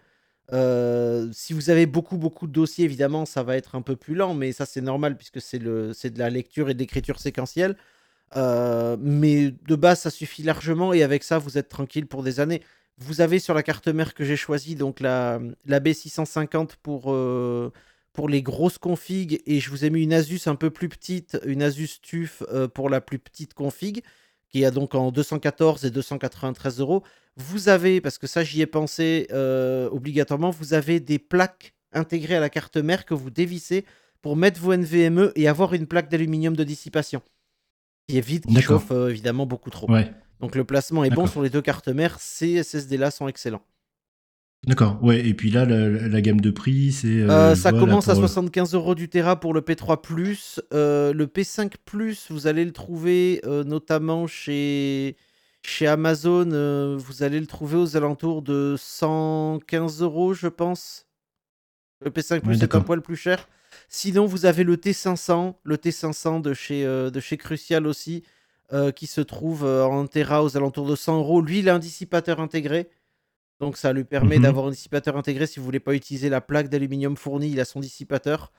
Euh, 0.54 1.30
si 1.32 1.54
vous 1.54 1.70
avez 1.70 1.86
beaucoup 1.86 2.18
beaucoup 2.18 2.48
de 2.48 2.52
dossiers, 2.52 2.86
évidemment, 2.86 3.26
ça 3.26 3.44
va 3.44 3.56
être 3.56 3.76
un 3.76 3.82
peu 3.82 3.96
plus 3.96 4.16
lent, 4.16 4.34
mais 4.34 4.52
ça 4.52 4.66
c'est 4.66 4.82
normal 4.82 5.16
puisque 5.18 5.42
c'est 5.42 5.60
de 5.60 6.20
la 6.20 6.30
lecture 6.30 6.70
et 6.70 6.74
de 6.74 6.80
l'écriture 6.80 7.20
séquentielle. 7.20 7.78
Euh, 8.38 8.98
mais 9.00 9.52
de 9.52 9.76
base, 9.76 10.02
ça 10.02 10.10
suffit 10.10 10.44
largement 10.44 10.94
et 10.94 11.04
avec 11.04 11.24
ça, 11.24 11.38
vous 11.38 11.58
êtes 11.58 11.70
tranquille 11.70 12.08
pour 12.08 12.24
des 12.24 12.40
années. 12.40 12.62
Vous 12.98 13.22
avez 13.22 13.40
sur 13.40 13.54
la 13.54 13.64
carte 13.64 13.88
mère 13.88 14.14
que 14.14 14.24
j'ai 14.24 14.36
choisie, 14.38 14.76
donc 14.76 15.00
la, 15.00 15.40
la 15.66 15.80
B650 15.80 16.72
pour, 16.84 17.12
euh, 17.14 17.72
pour 18.14 18.30
les 18.30 18.42
grosses 18.42 18.78
configs, 18.78 19.42
et 19.46 19.60
je 19.60 19.70
vous 19.70 19.86
ai 19.86 19.90
mis 19.90 20.04
une 20.04 20.14
Asus 20.14 20.42
un 20.48 20.56
peu 20.56 20.70
plus 20.70 20.90
petite, 20.90 21.40
une 21.46 21.64
Asus 21.64 22.00
TUF 22.02 22.44
pour 22.74 22.90
la 22.90 23.02
plus 23.02 23.20
petite 23.20 23.54
config 23.54 24.04
qui 24.52 24.64
est 24.64 24.72
donc 24.72 24.96
en 24.96 25.12
214 25.12 25.86
et 25.86 25.92
293 25.92 26.80
euros. 26.80 27.04
Vous 27.38 27.70
avez, 27.70 28.02
parce 28.02 28.18
que 28.18 28.28
ça 28.28 28.44
j'y 28.44 28.62
ai 28.62 28.66
pensé 28.66 29.28
euh, 29.32 29.90
obligatoirement, 29.90 30.50
vous 30.50 30.74
avez 30.74 31.00
des 31.00 31.20
plaques 31.20 31.74
intégrées 31.94 32.36
à 32.36 32.40
la 32.40 32.50
carte 32.50 32.78
mère 32.78 33.06
que 33.06 33.14
vous 33.14 33.30
dévissez 33.30 33.86
pour 34.22 34.36
mettre 34.36 34.60
vos 34.60 34.76
NVMe 34.76 35.32
et 35.36 35.48
avoir 35.48 35.74
une 35.74 35.88
plaque 35.88 36.10
d'aluminium 36.10 36.56
de 36.56 36.64
dissipation. 36.64 37.22
Qui 38.08 38.18
évite 38.18 38.46
qui 38.46 38.62
chauffe 38.62 38.92
euh, 38.92 39.10
évidemment 39.10 39.46
beaucoup 39.46 39.70
trop. 39.70 39.88
Donc 40.40 40.56
le 40.56 40.64
placement 40.64 41.04
est 41.04 41.12
bon 41.12 41.28
sur 41.28 41.42
les 41.42 41.50
deux 41.50 41.62
cartes 41.62 41.88
mères, 41.88 42.20
ces 42.20 42.64
SSD 42.64 42.98
là 42.98 43.12
sont 43.12 43.28
excellents. 43.28 43.62
D'accord, 44.68 45.00
ouais, 45.02 45.26
et 45.28 45.34
puis 45.34 45.50
là, 45.50 45.66
la, 45.66 46.22
gamme 46.22 46.40
de 46.40 46.52
prix, 46.52 46.92
c'est. 46.92 47.22
Euh, 47.22 47.30
euh, 47.32 47.56
ça 47.56 47.72
commence 47.72 48.10
à 48.10 48.16
75 48.16 48.76
euros 48.76 48.94
du 48.94 49.10
Tera 49.10 49.40
pour 49.40 49.56
le 49.56 49.62
P3. 49.62 50.60
Euh, 50.72 51.14
le 51.14 51.26
P5, 51.26 51.74
vous 52.30 52.46
allez 52.46 52.64
le 52.64 52.72
trouver 52.72 53.42
notamment 53.44 54.28
chez, 54.28 55.18
chez 55.64 55.88
Amazon. 55.88 56.96
vous 56.96 57.24
allez 57.24 57.40
le 57.40 57.48
trouver 57.48 57.78
aux 57.78 57.98
alentours 57.98 58.44
de 58.44 58.76
115 58.78 60.04
euros, 60.04 60.36
je 60.36 60.48
pense. 60.48 61.08
Le 62.06 62.12
P5 62.12 62.42
Plus 62.42 62.62
est 62.62 62.76
un 62.76 62.82
poil 62.82 63.02
plus 63.02 63.16
cher. 63.16 63.50
Sinon, 63.90 64.28
vous 64.28 64.46
avez 64.46 64.64
le 64.64 64.76
T500, 64.76 65.56
le 65.64 65.76
T500 65.78 66.42
de 66.42 66.54
chez, 66.54 66.84
de 66.84 67.20
chez 67.20 67.38
Crucial 67.38 67.88
aussi, 67.88 68.24
qui 68.96 69.08
se 69.08 69.22
trouve 69.22 69.66
en 69.66 70.06
Tera 70.06 70.44
aux 70.44 70.56
alentours 70.56 70.88
de 70.88 70.96
100 70.96 71.18
euros. 71.18 71.42
Lui, 71.42 71.60
il 71.60 71.70
a 71.70 71.74
un 71.74 71.80
dissipateur 71.80 72.40
intégré. 72.40 72.88
Donc 73.62 73.78
ça 73.78 73.94
lui 73.94 74.04
permet 74.04 74.38
mhm. 74.38 74.44
d'avoir 74.44 74.66
un 74.66 74.72
dissipateur 74.72 75.16
intégré. 75.16 75.46
Si 75.46 75.60
vous 75.60 75.66
voulez 75.66 75.80
pas 75.80 75.94
utiliser 75.94 76.30
la 76.30 76.42
plaque 76.42 76.68
d'aluminium 76.68 77.16
fournie, 77.16 77.52
il 77.52 77.60
a 77.60 77.66
son 77.66 77.80
dissipateur. 77.80 78.52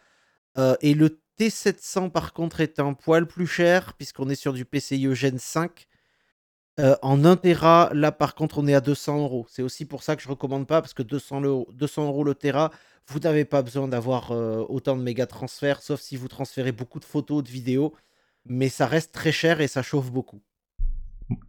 Euh, 0.58 0.76
et 0.80 0.94
le 0.94 1.20
T700 1.40 2.10
par 2.10 2.32
contre 2.32 2.60
est 2.60 2.78
un 2.78 2.94
poil 2.94 3.26
plus 3.26 3.48
cher 3.48 3.94
puisqu'on 3.94 4.28
est 4.30 4.36
sur 4.36 4.52
du 4.52 4.64
PCIe 4.64 5.12
Gen 5.14 5.38
5. 5.38 5.88
Euh, 6.80 6.96
en 7.02 7.24
1 7.24 7.36
Tera, 7.36 7.90
là 7.92 8.12
par 8.12 8.36
contre, 8.36 8.58
on 8.58 8.66
est 8.68 8.74
à 8.74 8.80
200 8.80 9.18
euros. 9.18 9.44
C'est 9.50 9.62
aussi 9.62 9.84
pour 9.84 10.04
ça 10.04 10.14
que 10.14 10.22
je 10.22 10.28
recommande 10.28 10.66
pas, 10.68 10.80
parce 10.80 10.94
que 10.94 11.02
200 11.02 11.40
euros, 11.42 11.68
200 11.72 12.06
euros 12.06 12.24
le 12.24 12.34
Tera, 12.34 12.70
vous 13.08 13.18
n'avez 13.18 13.44
pas 13.44 13.62
besoin 13.62 13.88
d'avoir 13.88 14.30
euh, 14.30 14.64
autant 14.68 14.96
de 14.96 15.02
méga 15.02 15.26
transferts, 15.26 15.82
sauf 15.82 16.00
si 16.00 16.16
vous 16.16 16.28
transférez 16.28 16.72
beaucoup 16.72 17.00
de 17.00 17.04
photos, 17.04 17.42
de 17.42 17.50
vidéos. 17.50 17.92
Mais 18.46 18.68
ça 18.68 18.86
reste 18.86 19.12
très 19.12 19.32
cher 19.32 19.60
et 19.60 19.68
ça 19.68 19.82
chauffe 19.82 20.10
beaucoup. 20.12 20.40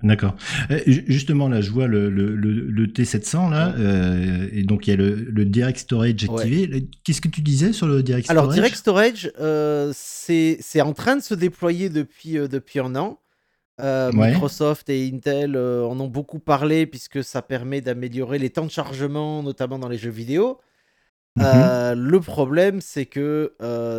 D'accord. 0.02 0.36
Euh, 0.72 0.80
justement, 0.86 1.48
là, 1.48 1.62
je 1.62 1.72
vois 1.72 1.88
le, 1.88 2.10
le, 2.10 2.36
le, 2.36 2.88
T700, 2.88 3.50
là, 3.50 3.74
euh, 3.78 4.50
et 4.52 4.63
donc 4.63 4.88
il 4.88 4.91
y 4.91 4.93
a 4.93 4.98
le, 4.98 5.15
le 5.15 5.46
Direct 5.46 5.80
Storage 5.80 6.24
activé. 6.24 6.88
Qu'est-ce 7.04 7.22
que 7.22 7.28
tu 7.28 7.41
disais 7.41 7.74
sur 7.74 7.88
le 7.88 8.04
Direct 8.04 8.26
Storage? 8.26 8.43
Alors, 8.43 8.54
Direct 8.54 8.76
Storage, 8.76 9.32
euh, 9.39 9.91
c'est 9.96 10.82
en 10.82 10.93
train 10.93 11.15
de 11.15 11.22
se 11.22 11.34
déployer 11.34 11.89
depuis, 11.89 12.34
depuis 12.34 12.80
un 12.80 12.96
an. 12.96 13.19
Microsoft 13.82 14.89
et 14.89 15.10
Intel 15.12 15.58
en 15.58 16.00
ont 16.00 16.08
beaucoup 16.08 16.39
parlé 16.39 16.86
puisque 16.86 17.24
ça 17.24 17.41
permet 17.41 17.82
d'améliorer 17.82 18.39
les 18.39 18.50
temps 18.50 18.65
de 18.65 18.72
chargement, 18.72 19.43
notamment 19.43 19.80
dans 19.80 19.89
les 19.89 19.98
jeux 19.98 20.12
vidéo. 20.12 20.60
Mhm. 21.36 21.93
le 21.96 22.19
problème, 22.19 22.82
c'est 22.82 23.06
que 23.06 23.54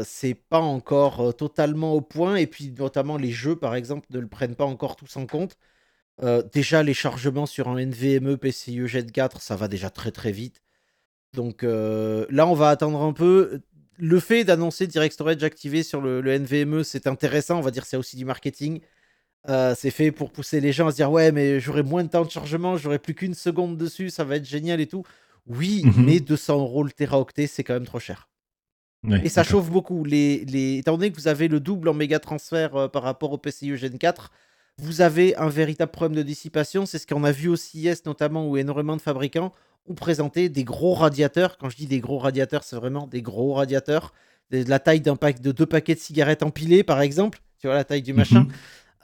c'est 0.05 0.35
pas 0.35 0.61
encore 0.61 1.35
totalement 1.35 1.95
au 1.95 2.01
point, 2.01 2.37
et 2.37 2.47
puis 2.47 2.73
notamment 2.79 3.17
les 3.17 3.33
jeux, 3.33 3.57
par 3.57 3.75
exemple, 3.75 4.07
ne 4.11 4.21
le 4.21 4.29
prennent 4.29 4.55
pas 4.55 4.67
encore 4.67 4.97
tous 4.97 5.17
en 5.17 5.27
compte. 5.27 5.57
Déjà, 6.53 6.83
les 6.83 6.95
chargements 6.95 7.47
sur 7.47 7.69
un 7.69 7.77
NVMe 7.77 8.37
PCIe 8.37 8.87
Gen 8.87 9.11
4, 9.11 9.41
ça 9.41 9.57
va 9.57 9.69
déjà 9.69 9.91
très 9.91 10.11
très 10.11 10.33
vite. 10.33 10.63
Donc 11.33 11.63
là, 11.63 12.47
on 12.47 12.55
va 12.55 12.69
attendre 12.71 13.03
un 13.03 13.13
peu. 13.13 13.61
Le 13.97 14.21
fait 14.21 14.45
d'annoncer 14.45 14.87
Direct 14.87 15.15
Storage 15.15 15.43
activé 15.45 15.83
sur 15.83 16.01
le, 16.01 16.23
NVMe, 16.23 16.83
c'est 16.83 17.07
intéressant. 17.07 17.59
On 17.59 17.63
va 17.63 17.71
dire 17.71 17.85
c'est 17.85 17.97
aussi 17.97 18.17
du 18.17 18.25
marketing. 18.25 18.81
c'est 19.47 19.91
fait 19.91 20.13
pour 20.13 20.31
pousser 20.31 20.61
les 20.61 20.73
gens 20.73 20.87
à 20.87 20.91
se 20.91 20.97
dire 20.97 21.11
ouais, 21.11 21.33
mais 21.33 21.61
j'aurai 21.61 21.83
moins 21.83 22.05
de 22.05 22.09
temps 22.09 22.25
de 22.25 22.31
chargement, 22.31 22.77
j'aurai 22.77 22.99
plus 22.99 23.15
qu'une 23.15 23.35
seconde 23.35 23.77
dessus, 23.77 24.11
ça 24.11 24.25
va 24.25 24.37
être 24.37 24.47
génial 24.47 24.81
et 24.81 24.87
tout. 24.87 25.05
Oui, 25.47 25.83
mmh 25.85 26.05
mais 26.05 26.21
200 26.21 26.59
euros 26.59 26.85
le 26.85 26.91
teraoctet, 26.91 27.47
c'est 27.47 27.65
quand 27.65 27.75
même 27.75 27.87
trop 27.87 27.99
cher. 27.99 28.29
et 29.23 29.29
ça 29.29 29.45
chauffe 29.45 29.71
beaucoup. 29.71 30.05
Les, 30.05 30.45
les... 30.47 30.79
Étant 30.79 30.97
donné 30.97 31.11
que 31.11 31.17
vous 31.17 31.29
avez 31.29 31.49
le 31.49 31.61
double 31.61 31.89
en 31.89 31.95
méga 31.95 32.19
transfert 32.19 32.75
euh, 32.77 32.89
par 32.89 33.03
rapport 33.03 33.33
au 33.33 33.39
PCIe 33.39 33.77
Gen 33.77 33.99
4, 33.99 34.31
vous 34.79 35.01
avez 35.01 35.37
un 35.37 35.49
véritable 35.49 35.93
problème 35.93 36.17
de 36.17 36.23
dissipation. 36.23 36.87
C'est 36.87 36.99
ce 36.99 37.07
qu'on 37.07 37.25
a 37.25 37.33
vu 37.33 37.49
au 37.49 37.57
CIS 37.57 38.03
notamment, 38.07 38.49
où 38.49 38.57
énormément 38.57 38.97
de 38.97 39.03
fabricants 39.03 39.53
ont 39.87 39.95
présenté 39.95 40.49
des 40.49 40.65
gros 40.65 40.95
radiateurs. 40.95 41.59
Quand 41.59 41.69
je 41.69 41.77
dis 41.77 41.87
des 41.87 42.01
gros 42.01 42.19
radiateurs, 42.19 42.65
c'est 42.65 42.77
vraiment 42.77 43.07
des 43.07 43.23
gros 43.23 43.55
radiateurs. 43.55 44.13
De 44.51 44.63
la 44.69 44.79
taille 44.79 45.01
d'un 45.01 45.17
pack 45.17 45.41
de 45.41 45.53
deux 45.53 45.67
paquets 45.67 45.95
de 45.95 46.01
cigarettes 46.01 46.43
empilés, 46.43 46.83
par 46.85 47.01
exemple. 47.01 47.41
Tu 47.59 47.67
vois 47.67 47.77
la 47.77 47.85
taille 47.85 48.03
du 48.03 48.13
machin. 48.13 48.41
Mmh 48.41 48.53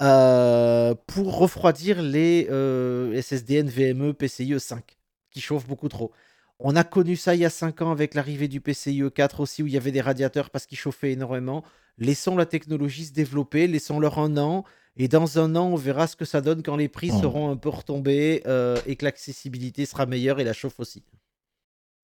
euh, 0.00 0.94
pour 1.06 1.36
refroidir 1.36 2.00
les 2.00 2.48
euh, 2.50 3.20
SSD 3.20 3.64
NVMe 3.64 4.14
PCIe 4.14 4.58
5 4.58 4.96
qui 5.30 5.40
chauffent 5.42 5.66
beaucoup 5.66 5.90
trop. 5.90 6.10
On 6.58 6.74
a 6.74 6.84
connu 6.84 7.16
ça 7.16 7.34
il 7.34 7.42
y 7.42 7.44
a 7.44 7.50
5 7.50 7.82
ans 7.82 7.90
avec 7.90 8.14
l'arrivée 8.14 8.48
du 8.48 8.62
PCIe 8.62 9.02
4 9.14 9.40
aussi, 9.40 9.62
où 9.62 9.66
il 9.66 9.74
y 9.74 9.76
avait 9.76 9.92
des 9.92 10.00
radiateurs 10.00 10.48
parce 10.48 10.64
qu'ils 10.64 10.78
chauffaient 10.78 11.12
énormément. 11.12 11.64
Laissons 11.98 12.34
la 12.34 12.46
technologie 12.46 13.04
se 13.04 13.12
développer, 13.12 13.66
laissons-leur 13.66 14.18
un 14.18 14.38
an. 14.38 14.64
Et 14.96 15.08
dans 15.08 15.38
un 15.38 15.56
an, 15.56 15.68
on 15.68 15.76
verra 15.76 16.06
ce 16.06 16.16
que 16.16 16.24
ça 16.24 16.40
donne 16.40 16.62
quand 16.62 16.76
les 16.76 16.88
prix 16.88 17.10
oh. 17.12 17.20
seront 17.20 17.50
un 17.50 17.56
peu 17.56 17.68
retombés 17.68 18.42
euh, 18.46 18.76
et 18.86 18.96
que 18.96 19.04
l'accessibilité 19.04 19.86
sera 19.86 20.06
meilleure 20.06 20.40
et 20.40 20.44
la 20.44 20.52
chauffe 20.52 20.78
aussi. 20.78 21.02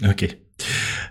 Ok. 0.03 0.39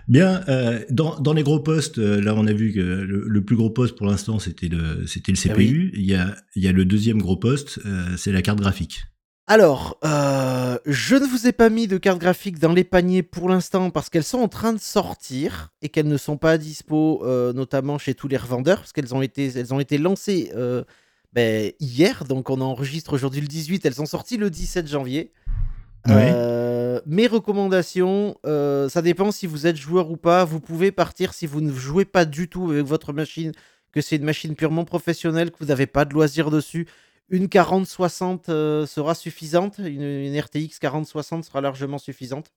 Bien, 0.08 0.44
euh, 0.48 0.84
dans, 0.90 1.32
les 1.32 1.42
gros 1.42 1.60
postes, 1.60 1.98
euh, 1.98 2.20
là 2.20 2.34
on 2.36 2.46
a 2.46 2.52
vu 2.52 2.72
que 2.72 2.80
le, 2.80 3.44
plus 3.44 3.56
gros 3.56 3.70
poste 3.70 3.96
pour 3.96 4.06
l'instant 4.06 4.38
c'était 4.38 4.68
le, 4.68 5.06
c'était 5.06 5.32
le 5.32 5.38
CPU. 5.38 5.90
Eh 5.92 5.98
il, 5.98 6.06
y 6.06 6.14
a, 6.14 6.36
il 6.54 6.62
y 6.62 6.68
a 6.68 6.72
le 6.72 6.84
deuxième 6.84 7.20
gros 7.20 7.36
poste, 7.36 7.80
c'est 8.16 8.32
la 8.32 8.42
carte 8.42 8.60
graphique. 8.60 9.00
Alors, 9.48 9.96
euh, 10.04 10.76
je 10.86 11.14
ne 11.14 11.24
vous 11.24 11.46
ai 11.46 11.52
pas 11.52 11.70
mis 11.70 11.86
de 11.86 11.98
cartes 11.98 12.18
graphiques 12.18 12.58
dans 12.58 12.72
les 12.72 12.82
paniers 12.82 13.22
pour 13.22 13.48
l'instant 13.48 13.90
parce 13.90 14.10
qu'elles 14.10 14.24
sont 14.24 14.40
en 14.40 14.48
train 14.48 14.72
de 14.72 14.80
sortir 14.80 15.72
et 15.82 15.88
qu'elles 15.88 16.08
ne 16.08 16.16
sont 16.16 16.36
pas 16.36 16.58
dispo, 16.58 17.22
euh, 17.24 17.52
notamment 17.52 17.96
chez 17.96 18.14
tous 18.14 18.26
les 18.26 18.36
revendeurs, 18.36 18.78
parce 18.78 18.92
qu'elles 18.92 19.14
ont 19.14 19.22
été, 19.22 19.56
elles 19.56 19.72
ont 19.72 19.78
été 19.78 19.98
lancées 19.98 20.50
euh, 20.56 20.82
ben, 21.32 21.72
hier, 21.80 22.24
donc 22.24 22.50
on 22.50 22.60
enregistre 22.60 23.12
aujourd'hui 23.12 23.40
le 23.40 23.46
18, 23.46 23.84
elles 23.84 23.94
sont 23.94 24.06
sorties 24.06 24.36
le 24.36 24.50
17 24.50 24.88
janvier. 24.88 25.32
mes 26.06 27.26
recommandations, 27.26 28.36
ça 28.44 29.02
dépend 29.02 29.32
si 29.32 29.46
vous 29.46 29.66
êtes 29.66 29.76
joueur 29.76 30.10
ou 30.10 30.16
pas. 30.16 30.44
Vous 30.44 30.60
pouvez 30.60 30.92
partir 30.92 31.34
si 31.34 31.46
vous 31.46 31.60
ne 31.60 31.72
jouez 31.72 32.04
pas 32.04 32.24
du 32.24 32.48
tout 32.48 32.70
avec 32.70 32.86
votre 32.86 33.12
machine, 33.12 33.52
que 33.92 34.00
c'est 34.00 34.16
une 34.16 34.24
machine 34.24 34.54
purement 34.54 34.84
professionnelle, 34.84 35.50
que 35.50 35.58
vous 35.60 35.66
n'avez 35.66 35.86
pas 35.86 36.04
de 36.04 36.14
loisirs 36.14 36.50
dessus 36.50 36.86
une 37.28 37.48
4060 37.48 38.48
euh, 38.48 38.86
sera 38.86 39.14
suffisante, 39.14 39.78
une, 39.78 40.38
RTX 40.38 40.78
4060 40.80 41.44
sera 41.44 41.60
largement 41.60 41.98
suffisante. 41.98 42.52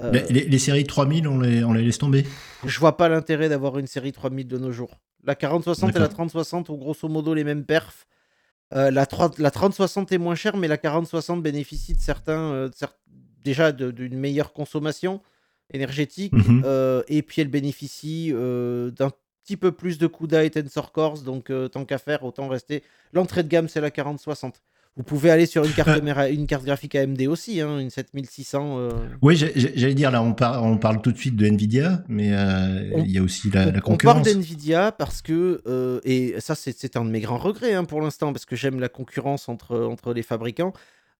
Euh, 0.00 0.12
les, 0.28 0.58
séries 0.58 0.84
3000, 0.84 1.26
on 1.26 1.40
les, 1.40 1.64
on 1.64 1.72
les 1.72 1.82
laisse 1.82 1.96
tomber 1.96 2.26
Je 2.66 2.78
vois 2.78 2.98
pas 2.98 3.08
l'intérêt 3.08 3.48
d'avoir 3.48 3.78
une 3.78 3.86
série 3.86 4.12
3000 4.12 4.46
de 4.46 4.58
nos 4.58 4.70
jours. 4.70 4.98
La 5.24 5.34
4060 5.34 5.96
et 5.96 5.98
la 5.98 6.08
3060 6.08 6.70
ont 6.70 6.76
grosso 6.76 7.08
modo 7.08 7.34
les 7.34 7.44
mêmes 7.44 7.64
perfs. 7.64 8.06
Euh, 8.74 8.90
la, 8.90 9.06
30, 9.06 9.38
la 9.38 9.50
3060 9.50 10.12
est 10.12 10.18
moins 10.18 10.34
chère, 10.34 10.56
mais 10.56 10.68
la 10.68 10.78
4060 10.78 11.42
bénéficie 11.42 11.94
de 11.94 12.00
certains, 12.00 12.68
déjà 13.44 13.72
d'une 13.72 14.18
meilleure 14.18 14.52
consommation 14.52 15.20
énergétique, 15.72 16.32
mhm. 16.32 16.64
et 17.08 17.22
puis 17.22 17.42
elle 17.42 17.48
bénéficie 17.48 18.32
d'un 18.32 19.10
petit 19.46 19.56
peu 19.56 19.70
plus 19.70 19.98
de 19.98 20.08
CUDA 20.08 20.42
et 20.42 20.50
Tensor 20.50 20.90
Cores, 20.90 21.20
donc 21.20 21.50
euh, 21.50 21.68
tant 21.68 21.84
qu'à 21.84 21.98
faire, 21.98 22.24
autant 22.24 22.48
rester. 22.48 22.82
L'entrée 23.12 23.44
de 23.44 23.48
gamme, 23.48 23.68
c'est 23.68 23.80
la 23.80 23.92
4060. 23.92 24.60
Vous 24.96 25.02
pouvez 25.02 25.30
aller 25.30 25.44
sur 25.44 25.62
une 25.64 25.72
carte, 25.72 25.88
euh. 25.88 26.32
une 26.32 26.46
carte 26.46 26.64
graphique 26.64 26.94
AMD 26.94 27.20
aussi, 27.28 27.60
hein, 27.60 27.78
une 27.78 27.90
7600. 27.90 28.78
Euh. 28.78 28.90
Oui, 29.20 29.36
j'allais 29.36 29.94
dire, 29.94 30.10
là, 30.10 30.22
on, 30.22 30.34
on, 30.40 30.78
parle 30.78 31.02
tout 31.02 31.12
de 31.12 31.18
suite 31.18 31.36
de 31.36 31.46
Nvidia, 31.46 32.02
mais 32.08 32.28
il 33.04 33.10
y 33.10 33.18
a 33.18 33.22
aussi 33.22 33.50
la, 33.50 33.80
concurrence. 33.80 34.20
On 34.20 34.22
parle 34.22 34.36
d'Nvidia 34.36 34.92
parce 34.92 35.20
que, 35.20 35.62
et 36.04 36.34
ça, 36.40 36.54
c'est 36.54 36.96
un 36.96 37.04
de 37.04 37.10
mes 37.10 37.20
grands 37.20 37.38
regrets 37.38 37.74
hein, 37.74 37.84
pour 37.84 38.00
l'instant, 38.00 38.32
parce 38.32 38.46
que 38.46 38.56
j'aime 38.56 38.80
la 38.80 38.88
concurrence 38.88 39.48
entre, 39.48 39.78
entre 39.78 40.14
les 40.14 40.22
fabricants. 40.22 40.72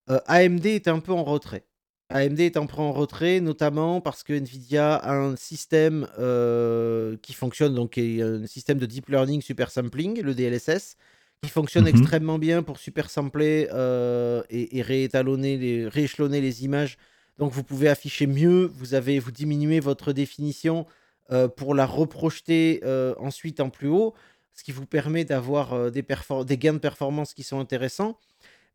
AMD 0.09 0.65
est 0.67 0.89
un 0.89 1.01
peu 1.01 1.13
en 1.13 1.25
retrait. 1.25 1.65
AMD 2.09 2.39
est 2.39 2.57
un 2.57 2.67
peu 2.67 2.81
en 2.81 2.93
retrait, 2.93 3.41
notamment 3.41 4.01
parce 4.01 4.23
que 4.23 4.33
Nvidia 4.33 4.95
a 4.95 5.15
un 5.15 5.35
système 5.35 6.07
euh, 6.19 7.17
qui 7.21 7.35
fonctionne, 7.35 7.75
donc 7.75 7.99
un 7.99 8.47
système 8.47 8.79
de 8.79 8.87
deep 8.87 9.09
learning 9.09 9.43
super 9.43 9.71
sampling, 9.71 10.21
le 10.23 10.35
DLSS, 10.35 10.97
qui 11.43 11.51
fonctionne 11.51 11.85
mhm. 11.85 11.91
extrêmement 11.97 12.39
bien 12.39 12.63
pour 12.63 12.79
super 12.79 13.11
sampler 13.11 13.69
euh, 13.73 14.43
et, 14.51 14.83
réétalonner, 14.83 15.57
les, 15.57 15.89
rééchelonner 15.89 16.41
les 16.41 16.65
images. 16.65 16.97
Donc 17.39 17.53
vous 17.53 17.63
pouvez 17.63 17.89
afficher 17.89 18.27
mieux, 18.27 18.71
vous, 18.75 18.95
avez, 18.95 19.19
vous 19.19 19.31
diminuez 19.31 19.81
votre 19.81 20.13
définition 20.13 20.87
euh, 21.31 21.49
pour 21.49 21.75
la 21.75 21.87
reprojeter 21.87 22.83
ensuite 23.19 23.61
en 23.61 23.71
plus 23.71 23.89
haut, 23.89 24.15
ce 24.55 24.65
qui 24.65 24.73
vous 24.73 24.87
permet 24.87 25.25
d'avoir 25.25 25.91
des, 25.91 26.03
des 26.03 26.59
gains 26.59 26.73
de 26.73 26.79
performance 26.79 27.35
qui 27.35 27.43
sont 27.43 27.61
intéressants. 27.61 28.19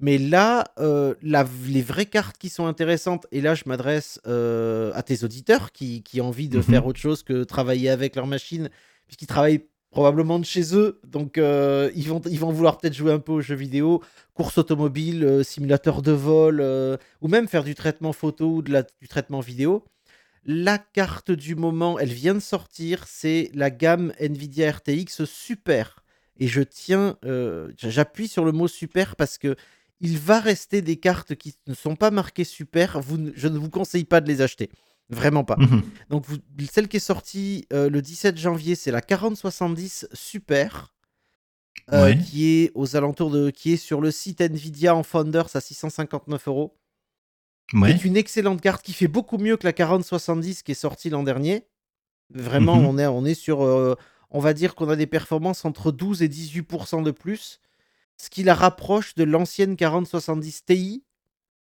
Mais 0.02 0.18
là, 0.18 0.66
euh, 0.80 1.14
les 1.22 1.84
vraies 1.84 2.08
cartes 2.08 2.38
qui 2.40 2.50
sont 2.50 2.66
intéressantes, 2.66 3.28
et 3.32 3.40
là 3.40 3.54
je 3.54 3.64
m'adresse 3.68 4.20
euh, 4.26 4.92
à 4.96 5.04
tes 5.04 5.24
auditeurs 5.24 5.72
qui, 5.72 6.04
ont 6.20 6.26
envie 6.26 6.50
de 6.50 6.58
mhm. 6.58 6.64
faire 6.64 6.88
autre 6.88 7.00
chose 7.00 7.22
que 7.22 7.44
travailler 7.44 7.90
avec 7.90 8.16
leur 8.16 8.26
machine, 8.26 8.70
puisqu'ils 9.06 9.28
travaillent 9.28 9.64
probablement 9.92 10.40
de 10.40 10.46
chez 10.46 10.76
eux, 10.76 11.00
donc 11.06 11.38
euh, 11.38 11.92
ils, 11.96 12.08
vont, 12.08 12.22
ils 12.30 12.40
vont 12.40 12.52
vouloir 12.52 12.78
peut-être 12.78 12.94
jouer 12.94 13.12
un 13.12 13.20
peu 13.20 13.34
aux 13.34 13.42
jeux 13.42 13.56
vidéo, 13.56 14.02
course 14.34 14.58
automobile, 14.58 15.44
simulateur 15.44 16.02
de 16.02 16.12
vol, 16.12 16.66
ou 17.22 17.28
même 17.28 17.48
faire 17.48 17.64
du 17.64 17.76
traitement 17.76 18.14
photo 18.14 18.48
ou 18.48 18.62
du 18.62 19.08
traitement 19.08 19.42
vidéo. 19.42 19.84
La 20.46 20.80
carte 20.80 21.30
du 21.30 21.56
moment, 21.56 22.00
elle 22.00 22.12
vient 22.12 22.34
de 22.34 22.40
sortir, 22.40 23.04
c'est 23.06 23.52
la 23.54 23.70
gamme 23.70 24.14
Nvidia 24.20 24.72
RTX 24.72 25.26
Super. 25.26 26.04
Et 26.40 26.48
je 26.48 26.62
tiens, 26.62 27.18
j'appuie 27.78 28.28
sur 28.28 28.46
le 28.46 28.52
mot 28.52 28.68
super 28.68 29.16
parce 29.16 29.38
que 29.38 29.56
il 30.02 30.18
va 30.18 30.40
rester 30.40 30.82
des 30.82 30.98
cartes 30.98 31.36
qui 31.36 31.56
ne 31.68 31.76
sont 31.76 31.96
pas 31.96 32.12
marquées 32.12 32.44
super. 32.44 33.02
Je 33.36 33.48
ne 33.48 33.58
vous 33.58 33.70
conseille 33.70 34.04
pas 34.04 34.20
de 34.20 34.28
les 34.28 34.42
acheter. 34.42 34.70
Vraiment 35.12 35.44
pas. 35.44 35.58
Mhm. 35.58 35.84
Donc, 36.10 36.26
celle 36.72 36.88
qui 36.88 36.98
est 36.98 37.02
sortie 37.02 37.68
euh, 37.74 37.90
le 37.90 38.02
17 38.02 38.38
janvier, 38.38 38.76
c'est 38.76 38.92
la 38.92 39.02
4070 39.02 40.08
Super. 40.14 40.94
Euh, 41.94 42.14
qui 42.14 42.48
est 42.48 42.72
aux 42.76 42.96
alentours 42.96 43.32
de. 43.32 43.50
qui 43.50 43.74
est 43.74 43.78
sur 43.78 44.02
le 44.02 44.12
site 44.12 44.40
Nvidia 44.40 44.96
en 44.96 45.04
Founders 45.04 45.56
à 45.56 45.62
659 45.62 46.48
euros. 46.48 46.78
C'est 47.74 48.06
une 48.06 48.18
excellente 48.18 48.62
carte 48.62 48.84
qui 48.84 48.94
fait 48.94 49.08
beaucoup 49.08 49.38
mieux 49.38 49.58
que 49.58 49.66
la 49.66 49.74
4070 49.74 50.64
qui 50.64 50.72
est 50.72 50.76
sortie 50.76 51.10
l'an 51.10 51.24
dernier. 51.24 51.66
Vraiment, 52.30 52.78
mhm. 52.78 52.86
on, 52.86 52.98
est, 52.98 53.08
on 53.08 53.26
est 53.26 53.34
sur. 53.34 53.64
Euh, 53.64 53.96
on 54.30 54.40
va 54.40 54.54
dire 54.54 54.76
qu'on 54.76 54.90
a 54.90 54.96
des 54.96 55.08
performances 55.08 55.66
entre 55.66 55.92
12 55.92 56.24
et 56.24 56.30
18% 56.30 57.04
de 57.04 57.12
plus 57.12 57.60
ce 58.18 58.30
qui 58.30 58.44
la 58.44 58.54
rapproche 58.54 59.16
de 59.16 59.24
l'ancienne 59.24 59.76
4070 59.76 60.66
Ti 60.66 61.04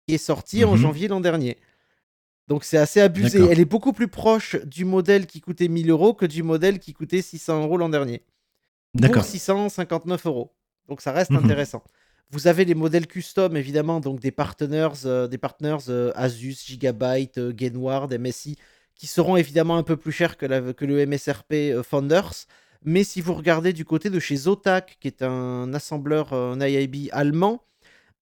qui 0.06 0.16
est 0.16 0.18
sortie 0.18 0.66
en 0.66 0.72
mhm. 0.72 0.78
janvier 0.78 1.08
l'an 1.08 1.22
dernier. 1.22 1.58
Donc 2.48 2.64
c'est 2.64 2.78
assez 2.78 3.00
abusé. 3.00 3.40
Elle 3.50 3.60
est 3.60 3.66
beaucoup 3.66 3.94
plus 3.94 4.08
proche 4.08 4.56
du 4.66 4.86
modèle 4.86 5.28
qui 5.28 5.42
coûtait 5.42 5.68
1000 5.68 5.90
euros 5.90 6.14
que 6.14 6.26
du 6.26 6.44
modèle 6.44 6.80
qui 6.80 6.94
coûtait 6.94 7.22
600 7.22 7.64
euros 7.64 7.78
l'an 7.78 7.90
dernier. 7.90 8.24
D'accord. 8.94 9.24
659 9.24 10.26
euros. 10.26 10.54
Donc 10.88 11.02
ça 11.02 11.12
reste 11.12 11.32
mhm. 11.32 11.46
intéressant. 11.46 11.84
Vous 12.30 12.48
avez 12.48 12.66
les 12.66 12.76
modèles 12.76 13.08
custom, 13.08 13.56
évidemment, 13.56 14.00
donc 14.00 14.20
des 14.20 14.32
partners, 14.32 14.90
euh, 15.06 15.28
des 15.28 15.38
partners 15.38 15.78
euh, 15.90 16.12
Asus, 16.16 16.58
Gigabyte, 16.66 17.38
euh, 17.38 17.52
Gainward, 17.52 18.12
MSI, 18.18 18.58
qui 18.96 19.08
seront 19.08 19.38
évidemment 19.38 19.78
un 19.78 19.84
peu 19.84 19.98
plus 19.98 20.12
chers 20.12 20.36
que, 20.38 20.46
la- 20.46 20.74
que 20.74 20.86
le 20.86 21.06
MSRP 21.06 21.54
euh, 21.54 21.84
Founders. 21.84 22.34
Mais 22.84 23.04
si 23.04 23.22
vous 23.22 23.34
regardez 23.34 23.72
du 23.72 23.86
côté 23.86 24.10
de 24.10 24.20
chez 24.20 24.36
Zotac, 24.36 24.98
qui 25.00 25.08
est 25.08 25.22
un 25.22 25.74
assembleur, 25.74 26.34
un 26.34 26.60
IIB 26.60 27.10
allemand, 27.12 27.64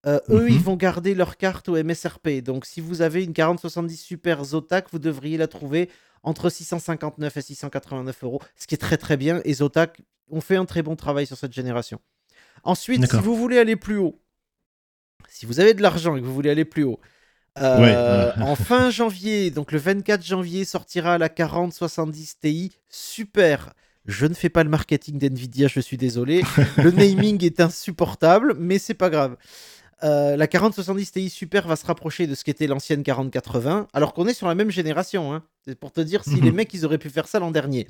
euh, 0.07 0.19
eux, 0.29 0.43
Mhm. 0.45 0.49
ils 0.53 0.59
vont 0.59 0.75
garder 0.75 1.13
leur 1.13 1.37
carte 1.37 1.69
au 1.69 1.75
MSRP. 1.75 2.41
Donc, 2.41 2.65
si 2.65 2.81
vous 2.81 3.01
avez 3.01 3.23
une 3.23 3.33
4070 3.33 3.97
Super 3.97 4.43
Zotac, 4.43 4.87
vous 4.91 4.99
devriez 4.99 5.37
la 5.37 5.47
trouver 5.47 5.89
entre 6.23 6.49
659 6.49 7.37
et 7.37 7.41
689 7.41 8.23
euros, 8.23 8.41
ce 8.55 8.67
qui 8.67 8.75
est 8.75 8.79
très 8.79 8.97
très 8.97 9.17
bien. 9.17 9.41
Et 9.45 9.53
Zotac 9.55 10.01
ont 10.29 10.41
fait 10.41 10.55
un 10.55 10.65
très 10.65 10.81
bon 10.81 10.95
travail 10.95 11.25
sur 11.27 11.37
cette 11.37 11.53
génération. 11.53 11.99
Ensuite, 12.63 13.09
si 13.09 13.17
vous 13.17 13.35
voulez 13.35 13.57
aller 13.59 13.75
plus 13.75 13.97
haut, 13.97 14.19
si 15.29 15.45
vous 15.45 15.59
avez 15.59 15.73
de 15.73 15.81
l'argent 15.81 16.15
et 16.15 16.21
que 16.21 16.25
vous 16.25 16.33
voulez 16.33 16.49
aller 16.51 16.65
plus 16.65 16.83
haut, 16.83 16.99
euh, 17.59 17.79
Ouais, 17.79 17.93
euh. 17.95 18.31
en 18.41 18.55
fin 18.55 18.89
janvier, 18.91 19.51
donc 19.51 19.71
le 19.71 19.79
24 19.79 20.23
janvier, 20.25 20.63
sortira 20.65 21.17
la 21.17 21.29
4070 21.29 22.39
Ti 22.39 22.71
Super. 22.89 23.73
Je 24.05 24.25
ne 24.25 24.33
fais 24.33 24.49
pas 24.49 24.63
le 24.63 24.69
marketing 24.69 25.17
d'NVIDIA, 25.19 25.67
je 25.67 25.79
suis 25.79 25.97
désolé. 25.97 26.41
Le 26.77 26.89
naming 26.91 27.43
est 27.45 27.59
insupportable, 27.59 28.55
mais 28.57 28.79
c'est 28.79 28.95
pas 28.95 29.11
grave. 29.11 29.37
Euh, 30.03 30.35
la 30.35 30.47
4070 30.47 31.11
Ti 31.11 31.29
Super 31.29 31.67
va 31.67 31.75
se 31.75 31.85
rapprocher 31.85 32.25
de 32.27 32.33
ce 32.35 32.43
qu'était 32.43 32.67
l'ancienne 32.67 33.03
4080, 33.03 33.87
alors 33.93 34.13
qu'on 34.13 34.27
est 34.27 34.33
sur 34.33 34.47
la 34.47 34.55
même 34.55 34.71
génération. 34.71 35.33
hein. 35.33 35.43
C'est 35.65 35.75
pour 35.79 35.91
te 35.91 36.01
dire 36.01 36.23
si 36.23 36.41
les 36.41 36.51
mecs 36.51 36.73
ils 36.73 36.85
auraient 36.85 36.97
pu 36.97 37.09
faire 37.09 37.27
ça 37.27 37.39
l'an 37.39 37.51
dernier. 37.51 37.87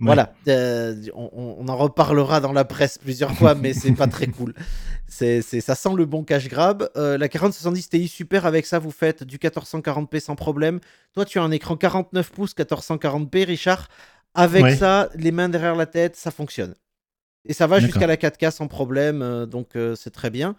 Ouais. 0.00 0.06
Voilà, 0.06 0.34
euh, 0.48 0.96
on, 1.14 1.68
en 1.68 1.76
reparlera 1.76 2.40
dans 2.40 2.52
la 2.52 2.64
presse 2.64 2.98
plusieurs 2.98 3.32
fois, 3.34 3.54
mais 3.54 3.72
c'est 3.74 3.92
pas 3.92 4.06
très 4.08 4.26
cool. 4.26 4.54
C'est, 5.06 5.42
c'est- 5.42 5.60
ça 5.60 5.74
sent 5.74 5.90
le 5.94 6.06
bon 6.06 6.24
cash 6.24 6.48
grab. 6.48 6.88
Euh, 6.96 7.18
la 7.18 7.28
4070 7.28 7.90
Ti 7.90 8.08
Super, 8.08 8.46
avec 8.46 8.64
ça, 8.64 8.78
vous 8.78 8.90
faites 8.90 9.22
du 9.24 9.36
1440p 9.36 10.20
sans 10.20 10.36
problème. 10.36 10.80
Toi, 11.12 11.26
tu 11.26 11.38
as 11.38 11.42
un 11.42 11.50
écran 11.50 11.76
49 11.76 12.30
pouces 12.32 12.54
1440p, 12.56 13.44
Richard. 13.44 13.88
Avec 14.32 14.62
Ouais. 14.64 14.74
ça, 14.76 15.10
les 15.14 15.30
mains 15.30 15.50
derrière 15.50 15.74
la 15.76 15.84
tête, 15.84 16.16
ça 16.16 16.30
fonctionne. 16.30 16.74
Et 17.46 17.52
ça 17.52 17.66
va 17.66 17.78
jusqu'à 17.78 18.06
la 18.06 18.16
4K 18.16 18.50
sans 18.52 18.68
problème, 18.68 19.20
euh, 19.20 19.44
donc 19.44 19.76
c'est 19.96 20.12
très 20.12 20.30
bien. 20.30 20.56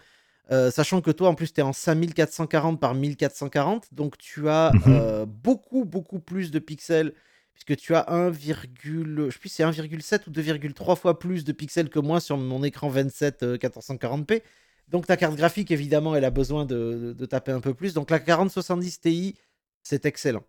Euh, 0.52 0.72
sachant 0.72 1.02
que 1.02 1.12
toi, 1.12 1.30
en 1.30 1.36
plus, 1.36 1.54
tu 1.54 1.62
es 1.62 1.64
en 1.64 1.74
5440 1.74 2.80
par 2.80 2.94
1440, 2.96 3.94
donc 3.94 4.18
tu 4.18 4.50
as 4.50 4.72
Mhm. 4.74 4.82
euh, 4.88 5.26
beaucoup, 5.26 5.86
beaucoup 5.86 6.20
plus 6.20 6.52
de 6.52 6.60
pixels, 6.60 7.14
puisque 7.54 7.78
tu 7.78 7.96
as 7.96 8.12
1, 8.12 8.32
je 8.34 9.38
plus, 9.38 9.50
c'est 9.50 9.64
1,7 9.64 10.28
ou 10.28 10.32
2,3 10.32 10.96
fois 10.96 11.18
plus 11.20 11.44
de 11.46 11.52
pixels 11.54 11.89
que 11.89 12.00
moi 12.00 12.20
sur 12.20 12.38
mon 12.38 12.64
écran 12.64 12.89
27 12.89 13.44
euh, 13.44 13.58
1440p. 13.58 14.44
Donc 14.89 15.08
ta 15.08 15.16
carte 15.16 15.36
graphique, 15.36 15.72
évidemment, 15.72 16.16
elle 16.16 16.26
a 16.26 16.30
besoin 16.30 16.66
de, 16.66 17.16
taper 17.30 17.52
un 17.54 17.62
peu 17.62 17.74
plus. 17.74 17.94
Donc 17.94 18.10
la 18.12 18.20
4070 18.20 19.00
Ti, 19.00 19.36
c'est 19.82 20.06
excellent. 20.06 20.44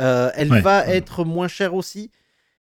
Euh, 0.00 0.30
elle 0.34 0.50
Ouais. 0.50 0.60
va 0.62 0.86
être 0.86 1.24
moins 1.24 1.48
chère 1.48 1.74
aussi, 1.74 2.10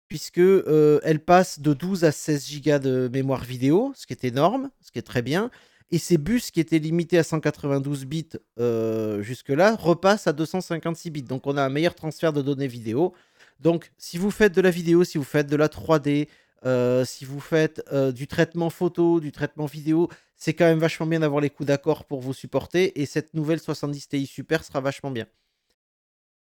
puisque 0.07 0.39
euh, 0.39 0.99
elle 1.03 1.19
passe 1.19 1.59
de 1.59 1.73
12 1.73 2.03
à 2.03 2.11
16 2.11 2.61
Go 2.61 2.79
de 2.79 3.09
mémoire 3.11 3.43
vidéo, 3.43 3.93
ce 3.95 4.05
qui 4.05 4.13
est 4.13 4.25
énorme, 4.25 4.69
ce 4.81 4.91
qui 4.91 4.99
est 4.99 5.03
très 5.03 5.21
bien. 5.21 5.49
Et 5.91 5.97
ces 5.99 6.17
bus 6.17 6.51
qui 6.51 6.59
étaient 6.59 6.79
limités 6.79 7.17
à 7.17 7.23
192 7.23 8.05
bits 8.05 8.29
euh, 8.59 9.21
jusque-là 9.21 9.75
repassent 9.75 10.27
à 10.27 10.33
256 10.33 11.11
bits. 11.11 11.23
Donc 11.23 11.45
on 11.45 11.57
a 11.57 11.63
un 11.63 11.69
meilleur 11.69 11.95
transfert 11.95 12.33
de 12.33 12.41
données 12.41 12.67
vidéo. 12.67 13.13
Donc 13.59 13.91
si 13.97 14.17
vous 14.17 14.31
faites 14.31 14.53
de 14.53 14.61
la 14.61 14.71
vidéo, 14.71 15.03
si 15.03 15.17
vous 15.17 15.23
faites 15.23 15.47
de 15.47 15.55
la 15.55 15.67
3D, 15.67 16.27
euh, 16.65 17.05
si 17.05 17.25
vous 17.25 17.39
faites 17.39 17.83
euh, 17.93 18.11
du 18.11 18.27
traitement 18.27 18.71
photo, 18.71 19.19
du 19.19 19.31
traitement 19.31 19.67
vidéo, 19.67 20.09
c'est 20.35 20.53
quand 20.53 20.65
même 20.65 20.79
vachement 20.79 21.05
bien 21.05 21.19
d'avoir 21.19 21.41
les 21.41 21.49
coups 21.49 21.67
d'accord 21.67 22.05
pour 22.05 22.19
vous 22.19 22.33
supporter. 22.33 22.99
Et 22.99 23.05
cette 23.05 23.33
nouvelle 23.33 23.59
70 23.59 24.09
Ti 24.09 24.25
Super 24.25 24.63
sera 24.63 24.81
vachement 24.81 25.11
bien. 25.11 25.27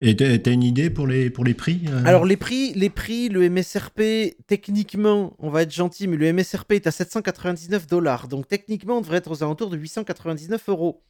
Et 0.06 0.52
une 0.52 0.64
idée 0.64 0.90
pour 0.90 1.08
les, 1.08 1.30
pour 1.30 1.46
les 1.46 1.54
prix 1.54 1.86
euh? 1.88 2.04
Alors 2.06 2.26
les 2.26 2.36
prix, 2.36 2.74
les 2.74 2.90
prix, 2.90 3.30
le 3.30 3.50
MSRP, 3.50 4.36
techniquement, 4.48 5.34
on 5.40 5.50
va 5.50 5.62
être 5.62 5.74
gentil, 5.74 6.08
mais 6.08 6.18
le 6.18 6.34
MSRP 6.34 6.74
est 6.74 6.88
à 6.88 6.92
799 6.92 7.88
dollars. 7.88 8.28
Donc 8.28 8.50
techniquement, 8.50 8.98
on 8.98 9.02
devrait 9.02 9.18
être 9.18 9.32
aux 9.32 9.44
alentours 9.44 9.70
de 9.70 9.78
899 9.78 10.68
euros. 10.68 11.02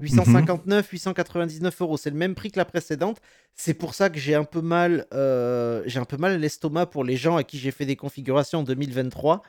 859, 0.00 0.88
899 0.88 1.82
euros, 1.82 1.96
c'est 1.96 2.10
le 2.10 2.16
même 2.16 2.36
prix 2.36 2.52
que 2.52 2.58
la 2.58 2.64
précédente. 2.64 3.18
C'est 3.56 3.74
pour 3.74 3.94
ça 3.94 4.08
que 4.08 4.20
j'ai 4.20 4.36
un 4.36 4.44
peu 4.44 4.60
mal, 4.60 5.06
euh, 5.12 5.82
j'ai 5.86 5.98
un 5.98 6.04
peu 6.04 6.16
mal 6.16 6.30
à 6.30 6.38
l'estomac 6.38 6.86
pour 6.86 7.02
les 7.02 7.16
gens 7.16 7.34
à 7.34 7.42
qui 7.42 7.58
j'ai 7.58 7.72
fait 7.72 7.86
des 7.86 7.96
configurations 7.96 8.60
en 8.60 8.62
2023. 8.62 9.42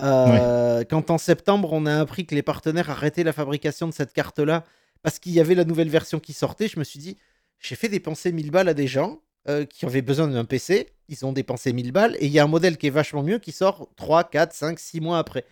Euh, 0.00 0.84
Quand 0.88 1.10
en 1.10 1.18
septembre, 1.18 1.72
on 1.72 1.86
a 1.86 1.98
appris 1.98 2.24
que 2.24 2.36
les 2.36 2.42
partenaires 2.42 2.88
arrêtaient 2.88 3.24
la 3.24 3.32
fabrication 3.32 3.88
de 3.88 3.92
cette 3.92 4.12
carte-là 4.12 4.62
parce 5.02 5.18
qu'il 5.18 5.32
y 5.32 5.40
avait 5.40 5.56
la 5.56 5.64
nouvelle 5.64 5.88
version 5.88 6.20
qui 6.20 6.32
sortait, 6.32 6.68
je 6.68 6.78
me 6.78 6.84
suis 6.84 7.00
dit, 7.00 7.16
j'ai 7.60 7.74
fait 7.76 7.88
dépenser 7.88 8.32
1000 8.32 8.50
balles 8.50 8.68
à 8.68 8.74
des 8.74 8.86
gens 8.86 9.20
euh, 9.48 9.64
qui 9.64 9.86
avaient 9.86 10.02
besoin 10.02 10.28
d'un 10.28 10.44
PC, 10.44 10.88
ils 11.08 11.24
ont 11.24 11.32
dépensé 11.32 11.72
1000 11.72 11.92
balles, 11.92 12.16
et 12.20 12.26
il 12.26 12.32
y 12.32 12.38
a 12.38 12.44
un 12.44 12.48
modèle 12.48 12.76
qui 12.76 12.86
est 12.86 12.90
vachement 12.90 13.22
mieux 13.22 13.38
qui 13.38 13.52
sort 13.52 13.88
3, 13.96 14.24
4, 14.24 14.52
5, 14.52 14.78
6 14.78 15.00
mois 15.00 15.18
après. 15.18 15.44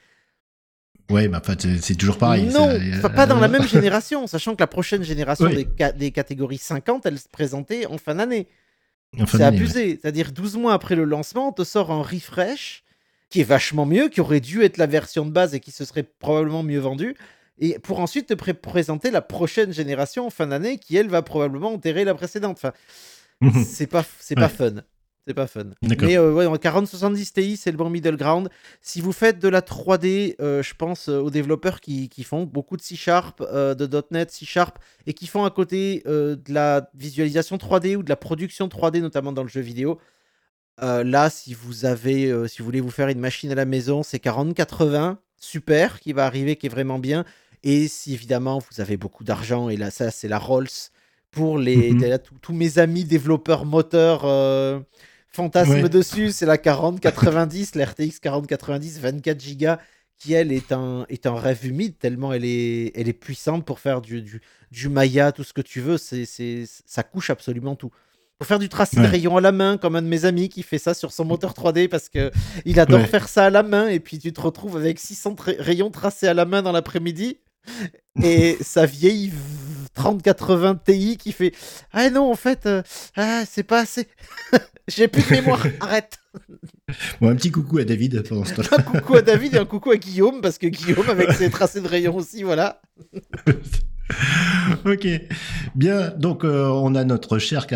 Ouais, 1.11 1.29
bah, 1.29 1.41
en 1.41 1.47
fait, 1.47 1.81
c'est- 1.81 1.95
toujours 1.95 2.19
pareil. 2.19 2.47
non, 2.47 2.69
ça, 2.69 2.79
enfin, 2.99 3.11
pas 3.11 3.27
dans 3.27 3.39
la 3.39 3.47
même 3.49 3.67
génération, 3.69 4.27
sachant 4.27 4.55
que 4.57 4.63
la 4.63 4.67
prochaine 4.67 5.03
génération 5.05 5.47
Oui. 5.47 5.55
des, 5.55 5.69
ca- 5.79 5.93
des 5.93 6.11
catégories 6.11 6.59
50, 6.59 7.07
elle 7.07 7.19
se 7.19 7.29
présentait 7.29 7.87
en 7.87 7.97
fin 7.97 8.17
d'année. 8.17 8.49
en 9.19 9.25
fin 9.27 9.39
C'est 9.39 9.45
ouais. 9.45 9.49
abusé. 9.49 9.99
C'est-à-dire 10.03 10.33
12 10.33 10.57
mois 10.57 10.75
après 10.75 10.97
le 10.97 11.05
lancement, 11.05 11.49
on 11.49 11.53
te 11.53 11.63
sort 11.65 11.93
un 11.93 12.03
refresh 12.03 12.83
qui 13.31 13.41
est 13.41 13.45
vachement 13.45 13.87
mieux, 13.87 14.09
qui 14.09 14.21
aurait 14.21 14.41
dû 14.41 14.63
être 14.63 14.79
la 14.79 14.87
version 14.87 15.25
de 15.25 15.31
base 15.31 15.55
et 15.55 15.61
qui 15.61 15.71
se 15.71 15.85
serait 15.85 16.03
probablement 16.03 16.63
mieux 16.65 16.81
vendu. 16.81 17.15
Et 17.59 17.79
pour 17.79 18.01
ensuite 18.01 18.27
te 18.29 18.35
pré- 18.35 18.55
présenter 18.55 19.11
la 19.11 19.23
prochaine 19.23 19.73
génération 19.73 20.27
en 20.27 20.31
fin 20.31 20.47
d'année 20.47 20.79
qui, 20.79 20.97
elle, 20.97 21.09
va 21.09 21.23
probablement 21.23 21.73
enterrer 21.73 22.05
la 22.05 22.15
précédente. 22.15 22.59
Enfin, 22.59 22.73
c'est 23.65 23.87
pas, 23.87 24.05
c'est 24.19 24.35
pas 24.35 24.49
fun. 24.49 24.83
C'est 25.27 25.35
pas 25.35 25.49
fun. 25.49 25.71
Mais 26.07 26.17
euh, 26.19 26.33
ouais, 26.33 26.47
en 26.47 26.55
4070 26.57 27.33
Ti, 27.33 27.57
c'est 27.57 27.73
le 27.73 27.77
bon 27.77 27.91
middle 27.91 28.17
ground. 28.17 28.49
Si 28.81 29.01
vous 29.01 29.11
faites 29.11 29.41
de 29.41 29.49
la 29.49 29.61
3D, 29.61 30.37
euh, 30.41 30.63
je 30.63 30.73
pense 30.75 31.09
euh, 31.09 31.19
aux 31.19 31.31
développeurs 31.31 31.81
qui, 31.81 32.09
qui 32.09 32.23
font 32.23 32.45
beaucoup 32.45 32.77
de 32.77 32.83
C 32.83 32.95
Sharp, 32.95 33.41
euh, 33.41 33.75
de 33.75 34.05
.NET, 34.13 34.31
C 34.31 34.45
Sharp, 34.47 34.79
et 35.05 35.15
qui 35.15 35.27
font 35.27 35.45
à 35.45 35.51
côté 35.51 36.05
de 36.07 36.39
la 36.49 36.91
visualisation 36.95 37.57
3D 37.57 37.97
ou 37.97 38.05
de 38.05 38.09
la 38.09 38.15
production 38.15 38.69
3D, 38.69 39.01
notamment 39.01 39.33
dans 39.33 39.43
le 39.43 39.49
jeu 39.49 39.61
vidéo. 39.63 39.99
Là, 40.81 41.29
si 41.29 41.55
vous 41.55 41.87
avez, 41.87 42.47
si 42.47 42.59
vous 42.59 42.65
voulez 42.65 42.81
vous 42.81 42.91
faire 42.91 43.09
une 43.09 43.19
machine 43.19 43.51
à 43.51 43.55
la 43.57 43.65
maison, 43.65 44.03
c'est 44.05 44.21
4080, 44.21 45.19
super, 45.39 45.99
qui 46.01 46.13
va 46.13 46.27
arriver, 46.27 46.55
qui 46.57 46.67
est 46.67 46.71
vraiment 46.71 46.99
bien. 46.99 47.25
Et 47.69 47.89
si 47.89 48.15
évidemment 48.15 48.61
vous 48.71 48.81
avez 48.81 48.97
beaucoup 48.97 49.25
d'argent, 49.25 49.69
et 49.69 49.77
là, 49.77 49.91
ça, 49.91 50.11
c'est 50.11 50.29
la 50.29 50.39
Rolls 50.39 50.69
pour 51.33 51.59
les 51.59 51.93
Mhm. 51.93 52.01
là, 52.09 52.19
tous 52.19 52.53
mes 52.53 52.79
amis 52.79 53.05
développeurs 53.05 53.65
moteurs 53.65 54.23
euh, 54.25 54.79
fantasment 55.29 55.83
Ouais. 55.83 55.89
dessus, 55.89 56.31
c'est 56.33 56.47
la 56.47 56.59
4090, 56.59 57.75
la 57.75 57.85
RTX 57.87 58.21
4090, 58.21 59.01
24 59.01 59.57
Go, 59.59 59.73
qui 60.19 60.33
elle 60.33 60.53
est 60.53 60.71
un, 60.73 61.05
est 61.09 61.27
un 61.27 61.35
rêve 61.39 61.67
humide 61.67 61.99
tellement 61.99 62.33
elle 62.33 62.45
est, 62.45 62.93
elle 62.95 63.09
est 63.09 63.13
puissante 63.13 63.65
pour 63.67 63.81
faire 63.81 64.01
du, 64.01 64.23
du, 64.23 64.41
du 64.71 64.89
Maya, 64.89 65.33
tout 65.33 65.45
ce 65.45 65.53
que 65.53 65.61
tu 65.61 65.81
veux, 65.81 65.99
c'est, 65.99 66.25
ça 66.87 67.03
couche 67.03 67.29
absolument 67.31 67.75
tout. 67.75 67.91
Pour 68.39 68.47
faire 68.47 68.59
du 68.59 68.69
tracé 68.69 68.97
de 69.01 69.07
rayons 69.07 69.37
à 69.39 69.41
la 69.41 69.51
main, 69.53 69.77
comme 69.79 69.97
un 69.97 70.03
de 70.03 70.07
mes 70.09 70.25
amis 70.27 70.49
qui 70.51 70.63
fait 70.63 70.79
ça 70.79 70.93
sur 70.95 71.11
son 71.11 71.25
moteur 71.25 71.53
3D 71.55 71.89
parce 71.89 72.09
que 72.11 72.31
il 72.67 72.79
adore 72.81 73.01
Ouais. 73.01 73.07
faire 73.07 73.29
ça 73.29 73.47
à 73.47 73.51
la 73.51 73.63
main 73.63 73.89
et 73.89 73.99
puis 73.99 74.19
tu 74.19 74.31
te 74.33 74.41
retrouves 74.43 74.77
avec 74.77 74.99
600 74.99 75.35
tra- 75.35 75.57
rayons 75.59 75.91
tracés 75.91 76.29
à 76.29 76.35
la 76.35 76.45
main 76.45 76.63
dans 76.63 76.73
l'après-midi 76.73 77.39
et 78.23 78.57
sa 78.61 78.87
vieille 78.87 79.29
v- 79.29 79.35
3080 79.95 80.81
Ti 80.85 81.17
qui 81.17 81.33
fait 81.33 81.53
Ah 81.93 82.11
non, 82.11 82.31
en 82.31 82.35
fait, 82.37 82.67
euh, 82.67 82.83
ah, 83.17 83.43
c'est 83.51 83.63
pas 83.63 83.81
assez. 83.81 84.07
J'ai 84.89 85.09
plus 85.09 85.23
de 85.23 85.31
mémoire, 85.31 85.67
arrête. 85.81 86.19
Bon, 87.21 87.29
un 87.31 87.35
petit 87.35 87.51
coucou 87.51 87.79
à 87.79 87.85
David 87.85 88.23
pendant 88.29 88.45
ce 88.45 88.55
temps-là. 88.55 88.69
Un 88.79 88.83
coucou 88.83 89.17
à 89.17 89.23
David 89.23 89.55
et 89.55 89.59
un 89.59 89.65
coucou 89.65 89.91
à 89.91 89.97
Guillaume 89.97 90.41
parce 90.43 90.59
que 90.59 90.67
Guillaume, 90.69 91.09
avec 91.11 91.33
ses 91.33 91.51
tracés 91.51 91.81
de 91.81 91.89
rayons 91.89 92.15
aussi, 92.17 92.43
voilà. 92.43 92.81
ok. 94.85 95.07
Bien, 95.75 96.11
donc 96.11 96.45
euh, 96.45 96.67
on 96.69 96.95
a 96.95 97.05
notre 97.05 97.39
cher 97.39 97.67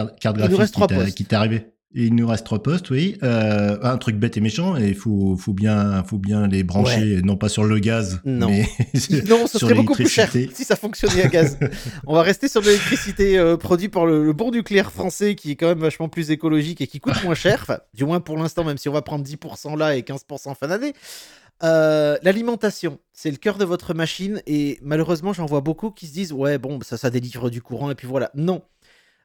trois 0.72 0.86
t'a- 0.86 0.94
postes. 0.96 1.16
qui 1.16 1.24
t'est 1.24 1.36
arrivé. 1.36 1.66
Il 1.92 2.14
nous 2.14 2.28
reste 2.28 2.44
trois 2.44 2.62
postes, 2.62 2.90
oui. 2.90 3.18
Euh, 3.24 3.76
un 3.82 3.98
truc 3.98 4.16
bête 4.16 4.36
et 4.36 4.40
méchant, 4.40 4.76
et 4.76 4.88
il 4.88 4.94
faut, 4.94 5.36
faut, 5.36 5.52
bien, 5.52 6.04
faut 6.04 6.18
bien 6.18 6.46
les 6.46 6.62
brancher, 6.62 7.20
non 7.24 7.36
pas 7.36 7.48
sur 7.48 7.64
le 7.64 7.80
gaz, 7.80 8.20
Non. 8.24 8.48
mais 8.48 8.68
Non, 9.28 9.48
ce 9.48 9.58
sur 9.58 9.66
serait 9.66 9.74
beaucoup 9.74 9.94
plus 9.94 10.08
cher 10.08 10.30
si 10.30 10.64
ça 10.64 10.76
fonctionnait 10.76 11.24
à 11.24 11.28
gaz. 11.28 11.58
On 12.06 12.14
va 12.14 12.22
rester 12.22 12.46
sur 12.46 12.60
l'électricité 12.60 13.36
euh, 13.38 13.56
produite 13.56 13.92
par 13.92 14.06
le, 14.06 14.24
le 14.24 14.32
bon 14.32 14.52
nucléaire 14.52 14.92
français 14.92 15.34
qui 15.34 15.50
est 15.50 15.56
quand 15.56 15.66
même 15.66 15.80
vachement 15.80 16.08
plus 16.08 16.30
écologique 16.30 16.80
et 16.80 16.86
qui 16.86 17.00
coûte 17.00 17.24
moins 17.24 17.34
cher. 17.34 17.58
Enfin, 17.62 17.78
du 17.92 18.04
moins 18.04 18.20
pour 18.20 18.36
l'instant, 18.38 18.62
même 18.62 18.78
si 18.78 18.88
on 18.88 18.92
va 18.92 19.02
prendre 19.02 19.24
10% 19.24 19.76
là 19.76 19.96
et 19.96 20.02
15% 20.02 20.48
en 20.48 20.54
fin 20.54 20.68
d'année. 20.68 20.92
Euh, 21.62 22.16
L'alimentation, 22.22 22.98
c'est 23.12 23.30
le 23.30 23.36
cœur 23.36 23.58
de 23.58 23.64
votre 23.64 23.94
machine 23.94 24.42
et 24.46 24.78
malheureusement, 24.80 25.32
j'en 25.32 25.46
vois 25.46 25.60
beaucoup 25.60 25.90
qui 25.90 26.06
se 26.06 26.12
disent 26.12 26.32
ouais, 26.32 26.56
bon, 26.58 26.78
ça, 26.82 26.96
ça 26.96 27.10
délivre 27.10 27.50
du 27.50 27.60
courant 27.60 27.90
et 27.90 27.94
puis 27.96 28.06
voilà. 28.06 28.30
Non. 28.34 28.62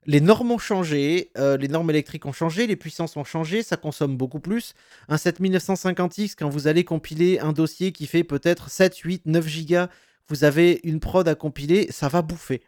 Les 0.08 0.22
normes 0.22 0.52
ont 0.52 0.58
changé, 0.60 1.32
euh, 1.38 1.58
les 1.58 1.68
normes 1.68 1.90
électriques 1.90 2.26
ont 2.28 2.32
changé, 2.32 2.68
les 2.68 2.76
puissances 2.76 3.18
ont 3.18 3.24
changé, 3.24 3.64
ça 3.64 3.76
consomme 3.76 4.18
beaucoup 4.18 4.40
plus. 4.40 4.74
Un 5.10 5.16
7950X, 5.18 6.36
quand 6.38 6.50
vous 6.50 6.68
allez 6.68 6.84
compiler 6.84 7.40
un 7.40 7.54
dossier 7.54 7.92
qui 7.92 8.06
fait 8.06 8.24
peut-être 8.24 8.70
7, 8.70 8.96
8, 8.98 9.24
9 9.26 9.48
gigas, 9.48 9.90
vous 10.30 10.44
avez 10.44 10.80
une 10.84 11.00
prod 11.00 11.28
à 11.28 11.34
compiler, 11.36 11.88
ça 11.92 12.08
va 12.08 12.22
bouffer. 12.22 12.62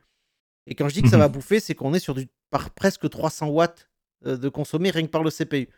Et 0.66 0.74
quand 0.76 0.90
je 0.90 0.96
dis 0.96 1.02
que 1.04 1.10
ça 1.10 1.18
Mhm. 1.18 1.22
va 1.24 1.28
bouffer, 1.28 1.60
c'est 1.60 1.76
qu'on 1.76 1.94
est 1.94 2.00
sur 2.00 2.16
du 2.16 2.28
par 2.50 2.72
presque 2.72 3.08
300 3.10 3.50
watts 3.50 3.88
euh, 4.26 4.36
de 4.38 4.50
consommer 4.50 4.90
rien 4.90 5.04
que 5.04 5.12
par 5.12 5.24
le 5.24 5.30
CPU. 5.30 5.70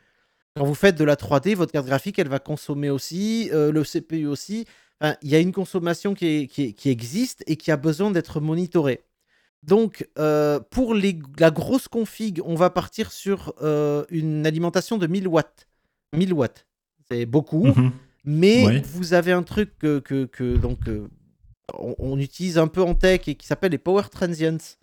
Quand 0.56 0.64
vous 0.66 0.76
faites 0.76 0.96
de 0.96 1.04
la 1.04 1.16
3D, 1.16 1.56
votre 1.56 1.72
carte 1.74 1.86
graphique, 1.88 2.20
elle 2.20 2.28
va 2.30 2.40
consommer 2.40 2.90
aussi, 2.90 3.50
euh, 3.54 3.72
le 3.72 3.84
CPU 3.84 4.28
aussi. 4.28 4.66
Enfin, 5.02 5.16
il 5.22 5.30
y 5.30 5.36
a 5.36 5.40
une 5.40 5.52
consommation 5.52 6.14
qui, 6.14 6.26
est- 6.26 6.48
qui 6.48 6.64
est- 6.64 6.74
qui 6.74 6.90
existe 6.90 7.44
et 7.48 7.56
qui 7.58 7.70
a 7.72 7.78
besoin 7.78 8.12
d'être 8.12 8.40
monitorée. 8.40 9.04
Donc, 9.64 10.08
euh, 10.18 10.60
pour 10.72 10.94
les- 10.94 11.20
la 11.38 11.52
grosse 11.52 11.88
config, 11.88 12.42
on 12.46 12.56
va 12.56 12.70
partir 12.70 13.12
sur 13.12 13.54
euh, 13.62 14.06
une 14.10 14.46
alimentation 14.46 14.98
de 14.98 15.06
1000 15.08 15.28
watts. 15.28 15.68
1000 16.16 16.34
watts, 16.34 16.66
c'est 17.12 17.26
beaucoup, 17.26 17.66
Mhm. 17.68 17.92
mais 18.24 18.66
Ouais. 18.66 18.82
vous 18.86 19.14
avez 19.14 19.32
un 19.34 19.44
truc 19.44 19.78
que, 19.78 20.00
que- 20.00 20.26
que, 20.26 20.56
donc, 20.58 20.88
euh, 20.88 21.08
on, 21.78 21.94
on 22.00 22.18
utilise 22.20 22.58
un 22.58 22.68
peu 22.68 22.82
en 22.82 22.96
tech 22.96 23.28
et 23.28 23.36
qui 23.36 23.46
s'appelle 23.46 23.72
les 23.74 23.78
Power 23.78 24.04
Transients, 24.10 24.78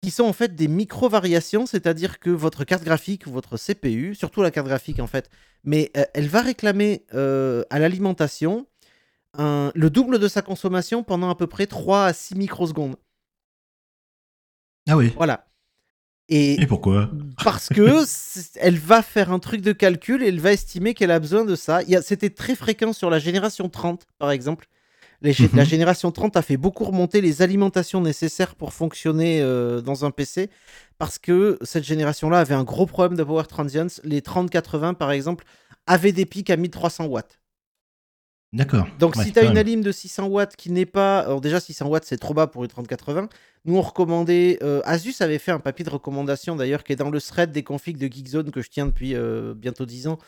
qui 0.00 0.10
sont 0.12 0.22
en 0.24 0.32
fait 0.32 0.54
des 0.54 0.68
micro-variations, 0.68 1.66
c'est-à-dire 1.66 2.20
que 2.20 2.30
votre 2.30 2.62
carte 2.64 2.84
graphique 2.84 3.26
votre 3.26 3.56
CPU, 3.58 4.14
surtout 4.14 4.42
la 4.42 4.52
carte 4.52 4.68
graphique 4.68 5.00
en 5.00 5.08
fait, 5.08 5.28
mais 5.64 5.90
elle 6.14 6.28
va 6.28 6.40
réclamer 6.40 7.04
à 7.12 7.78
l'alimentation 7.80 8.66
le 9.36 9.88
double 9.88 10.18
de 10.20 10.28
sa 10.28 10.40
consommation 10.40 11.02
pendant 11.02 11.28
à 11.30 11.34
peu 11.34 11.48
près 11.48 11.66
3 11.66 12.04
à 12.06 12.12
6 12.12 12.36
microsecondes. 12.36 12.94
Ah 14.88 14.96
oui. 14.96 15.12
Voilà. 15.16 15.44
Et 16.30 16.60
Et 16.60 16.66
pourquoi? 16.66 17.10
parce 17.42 17.68
que 17.70 18.04
elle 18.60 18.78
va 18.78 19.02
faire 19.02 19.32
un 19.32 19.38
truc 19.38 19.62
de 19.62 19.72
calcul 19.72 20.22
et 20.22 20.28
elle 20.28 20.40
va 20.40 20.52
estimer 20.52 20.92
qu'elle 20.92 21.10
a 21.10 21.20
besoin 21.20 21.44
de 21.44 21.54
ça. 21.54 21.80
C'était 22.02 22.30
très 22.30 22.54
fréquent 22.54 22.92
sur 22.92 23.08
la 23.08 23.18
génération 23.18 23.68
30, 23.68 24.06
par 24.18 24.30
exemple. 24.30 24.66
Les 25.22 25.32
gé- 25.32 25.44
Mhm. 25.50 25.56
La 25.56 25.64
génération 25.64 26.12
30 26.12 26.36
a 26.36 26.42
fait 26.42 26.56
beaucoup 26.58 26.84
remonter 26.84 27.20
les 27.20 27.40
alimentations 27.42 28.00
nécessaires 28.00 28.54
pour 28.56 28.72
fonctionner 28.72 29.40
euh, 29.42 29.80
dans 29.80 30.04
un 30.04 30.10
PC 30.10 30.48
parce 30.98 31.18
que 31.18 31.58
cette 31.62 31.84
génération-là 31.84 32.38
avait 32.40 32.54
un 32.54 32.62
gros 32.62 32.86
problème 32.86 33.16
de 33.16 33.24
power 33.24 33.44
transients. 33.48 33.86
Les 34.04 34.20
3080, 34.22 34.94
par 34.94 35.10
exemple, 35.10 35.44
avaient 35.86 36.12
des 36.12 36.26
pics 36.26 36.50
à 36.50 36.56
1300 36.56 37.06
watts. 37.06 37.40
D'accord. 38.52 38.86
Donc 38.98 39.14
Ouais, 39.16 39.24
si 39.24 39.32
tu 39.32 39.38
as 39.38 39.42
une 39.44 39.58
alim 39.58 39.82
de 39.82 39.92
600 39.92 40.26
watts 40.28 40.56
qui 40.56 40.70
n'est 40.70 40.86
pas... 40.86 41.18
Alors 41.20 41.40
déjà 41.40 41.60
600 41.60 41.86
watts 41.88 42.04
c'est 42.06 42.16
trop 42.16 42.32
bas 42.32 42.46
pour 42.46 42.64
une 42.64 42.70
3080. 42.70 43.28
Nous 43.66 43.76
on 43.76 43.82
recommandait... 43.82 44.58
euh, 44.62 44.80
Asus 44.84 45.14
avait 45.20 45.38
fait 45.38 45.52
un 45.52 45.60
papier 45.60 45.84
de 45.84 45.90
recommandation 45.90 46.56
d'ailleurs 46.56 46.82
qui 46.82 46.92
est 46.94 46.96
dans 46.96 47.10
le 47.10 47.20
thread 47.20 47.52
des 47.52 47.62
configs 47.62 47.98
de 47.98 48.06
Geekzone 48.06 48.50
que 48.50 48.62
je 48.62 48.70
tiens 48.70 48.86
depuis 48.86 49.14
euh, 49.14 49.52
bientôt 49.54 49.84
10 49.84 50.08
ans. 50.08 50.18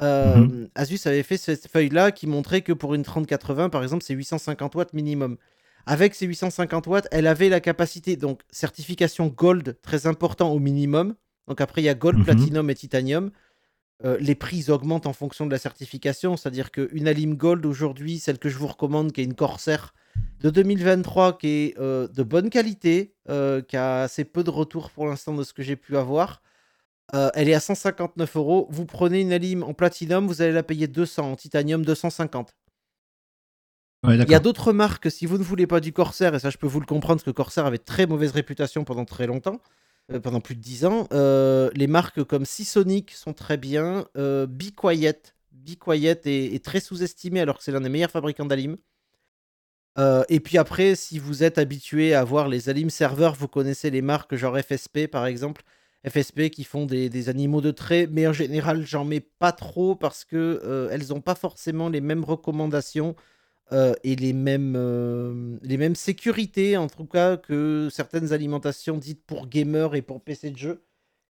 Euh, 0.00 0.36
Mhm. 0.36 0.68
Asus 0.76 1.00
avait 1.06 1.22
fait 1.22 1.36
cette 1.36 1.68
feuille-là 1.68 2.12
qui 2.12 2.26
montrait 2.26 2.62
que 2.62 2.72
pour 2.72 2.94
une 2.94 3.02
3080 3.02 3.68
par 3.68 3.82
exemple 3.82 4.02
c'est 4.04 4.14
850 4.14 4.74
watts 4.74 4.94
minimum. 4.94 5.36
Avec 5.86 6.14
ces 6.14 6.26
850 6.26 6.86
watts, 6.86 7.08
elle 7.10 7.26
avait 7.26 7.48
la 7.48 7.60
capacité, 7.60 8.16
donc 8.16 8.42
certification 8.50 9.26
Gold, 9.28 9.76
très 9.82 10.06
important 10.06 10.50
au 10.52 10.58
minimum. 10.58 11.14
Donc 11.48 11.62
après, 11.62 11.80
il 11.80 11.86
y 11.86 11.88
a 11.88 11.94
Gold, 11.94 12.18
Mhm. 12.18 12.24
Platinum 12.24 12.68
et 12.68 12.74
Titanium. 12.74 13.30
Euh, 14.04 14.16
les 14.20 14.36
prix 14.36 14.70
augmentent 14.70 15.06
en 15.06 15.12
fonction 15.12 15.44
de 15.44 15.50
la 15.50 15.58
certification, 15.58 16.36
c'est-à-dire 16.36 16.70
qu'une 16.70 17.08
Alim 17.08 17.34
Gold 17.34 17.66
aujourd'hui, 17.66 18.18
celle 18.18 18.38
que 18.38 18.48
je 18.48 18.56
vous 18.56 18.68
recommande, 18.68 19.10
qui 19.10 19.22
est 19.22 19.24
une 19.24 19.34
Corsair 19.34 19.92
de 20.40 20.50
2023, 20.50 21.38
qui 21.38 21.48
est 21.48 21.78
euh, 21.78 22.06
de 22.06 22.22
bonne 22.22 22.48
qualité, 22.48 23.14
euh, 23.28 23.60
qui 23.60 23.76
a 23.76 24.02
assez 24.02 24.24
peu 24.24 24.44
de 24.44 24.50
retours 24.50 24.90
pour 24.90 25.06
l'instant 25.06 25.34
de 25.34 25.42
ce 25.42 25.52
que 25.52 25.62
j'ai 25.62 25.76
pu 25.76 25.96
avoir, 25.96 26.42
elle 27.34 27.48
est 27.48 27.54
à 27.54 27.60
159 27.60 28.36
euros. 28.36 28.68
Vous 28.70 28.84
prenez 28.84 29.22
une 29.22 29.32
Alim 29.32 29.62
en 29.62 29.72
Platinum, 29.72 30.26
vous 30.26 30.42
allez 30.42 30.52
la 30.52 30.62
payer 30.62 30.86
200, 30.86 31.32
en 31.32 31.36
Titanium 31.36 31.82
250. 31.82 32.54
Ouais, 34.06 34.16
Il 34.16 34.30
y 34.30 34.34
a 34.34 34.40
d'autres 34.40 34.74
marques, 34.74 35.10
si 35.10 35.24
vous 35.24 35.38
ne 35.38 35.42
voulez 35.42 35.66
pas 35.66 35.80
du 35.80 35.94
Corsair, 35.94 36.34
et 36.34 36.38
ça 36.38 36.50
je 36.50 36.58
peux 36.58 36.66
vous 36.66 36.80
le 36.80 36.86
comprendre, 36.86 37.16
parce 37.16 37.24
que 37.24 37.30
Corsair 37.30 37.64
avait 37.64 37.78
très 37.78 38.06
mauvaise 38.06 38.32
réputation 38.32 38.84
pendant 38.84 39.06
très 39.06 39.26
longtemps, 39.26 39.58
euh, 40.10 40.20
pendant 40.20 40.40
plus 40.40 40.54
de 40.54 40.60
10 40.60 40.86
ans, 40.86 41.06
euh, 41.12 41.70
les 41.74 41.86
marques 41.86 42.24
comme 42.24 42.46
Seasonic 42.46 43.10
sont 43.10 43.34
très 43.34 43.58
bien, 43.58 44.06
euh, 44.16 44.46
Be 44.46 44.70
Quiet, 44.74 45.20
est, 46.24 46.64
très 46.64 46.80
sous-estimé 46.80 47.40
alors 47.40 47.58
que 47.58 47.64
c'est 47.64 47.72
l'un 47.72 47.82
des 47.82 47.90
meilleurs 47.90 48.10
fabricants 48.10 48.46
d'alim. 48.46 48.78
Euh, 49.98 50.24
et 50.30 50.40
puis 50.40 50.56
après, 50.56 50.94
si 50.94 51.18
vous 51.18 51.42
êtes 51.42 51.58
habitué 51.58 52.14
à 52.14 52.24
voir 52.24 52.48
les 52.48 52.70
alim 52.70 52.88
serveurs, 52.88 53.34
vous 53.34 53.48
connaissez 53.48 53.90
les 53.90 54.00
marques 54.00 54.34
genre 54.34 54.58
FSP 54.58 55.08
par 55.08 55.26
exemple, 55.26 55.62
FSP 56.08 56.48
qui 56.50 56.64
font 56.64 56.86
des, 56.86 57.28
animaux 57.28 57.60
de 57.60 57.72
trait, 57.72 58.08
mais 58.10 58.26
en 58.26 58.32
général 58.32 58.86
j'en 58.86 59.04
mets 59.04 59.20
pas 59.20 59.52
trop 59.52 59.94
parce 59.94 60.24
que 60.24 60.88
elles 60.90 61.08
n'ont 61.08 61.20
pas 61.20 61.34
forcément 61.34 61.88
les 61.88 62.00
mêmes 62.00 62.24
recommandations 62.24 63.14
euh, 63.72 63.94
et 64.04 64.16
les 64.16 64.32
mêmes, 64.32 64.74
euh, 64.76 65.58
les 65.62 65.76
mêmes 65.76 65.94
sécurités, 65.94 66.76
en 66.76 66.86
tout 66.88 67.04
cas, 67.06 67.36
que 67.36 67.88
certaines 67.92 68.32
alimentations 68.32 68.96
dites 68.96 69.22
pour 69.26 69.46
gamers 69.48 69.94
et 69.94 70.02
pour 70.02 70.22
PC 70.22 70.50
de 70.50 70.56
jeu, 70.56 70.84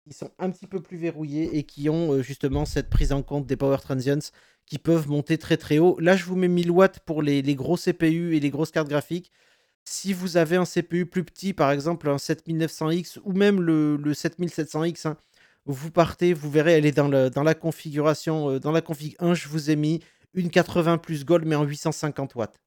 qui 0.08 0.14
sont 0.14 0.32
un 0.40 0.50
petit 0.52 0.68
peu 0.68 0.82
plus 0.82 0.98
verrouillées 0.98 1.58
et 1.58 1.64
qui 1.64 1.90
ont 1.90 2.14
euh, 2.14 2.22
justement 2.24 2.66
cette 2.66 2.90
prise 2.90 3.12
en 3.14 3.24
compte 3.24 3.46
des 3.48 3.56
power 3.58 3.78
transients 3.82 4.20
qui 4.66 4.80
peuvent 4.80 5.10
monter 5.10 5.38
très 5.38 5.58
très 5.58 5.80
haut. 5.80 6.00
Là, 6.00 6.16
je 6.16 6.26
vous 6.26 6.36
mets 6.36 6.48
1000 6.48 6.72
watts 6.72 7.00
pour 7.02 7.22
les, 7.22 7.42
les 7.42 7.56
gros 7.56 7.78
CPU 7.78 8.36
et 8.36 8.40
les 8.40 8.50
grosses 8.50 8.72
cartes 8.72 8.90
graphiques. 8.90 9.32
Si 9.86 10.14
vous 10.14 10.38
avez 10.38 10.56
un 10.58 10.66
CPU 10.66 11.06
plus 11.06 11.24
petit, 11.26 11.54
par 11.54 11.72
exemple 11.72 12.10
un 12.10 12.18
7900X 12.18 13.20
ou 13.24 13.34
même 13.34 13.62
le, 13.62 13.98
le 13.98 14.14
7700X, 14.14 15.08
hein, 15.08 15.18
vous 15.66 15.92
partez, 15.92 16.34
vous 16.34 16.50
verrez, 16.52 16.74
elle 16.74 16.86
est 16.86 16.92
dans, 16.94 17.08
le- 17.08 17.30
dans 17.30 17.44
la 17.44 17.54
configuration, 17.56 18.60
dans 18.60 18.72
la 18.72 18.82
config 18.82 19.16
1, 19.20 19.34
je 19.34 19.48
vous 19.50 19.70
ai 19.72 19.76
mis 19.76 20.00
une 20.34 20.50
80 20.50 20.98
plus 20.98 21.26
Gold, 21.26 21.46
mais 21.46 21.56
en 21.56 21.64
850 21.64 22.36
watts. 22.36 22.60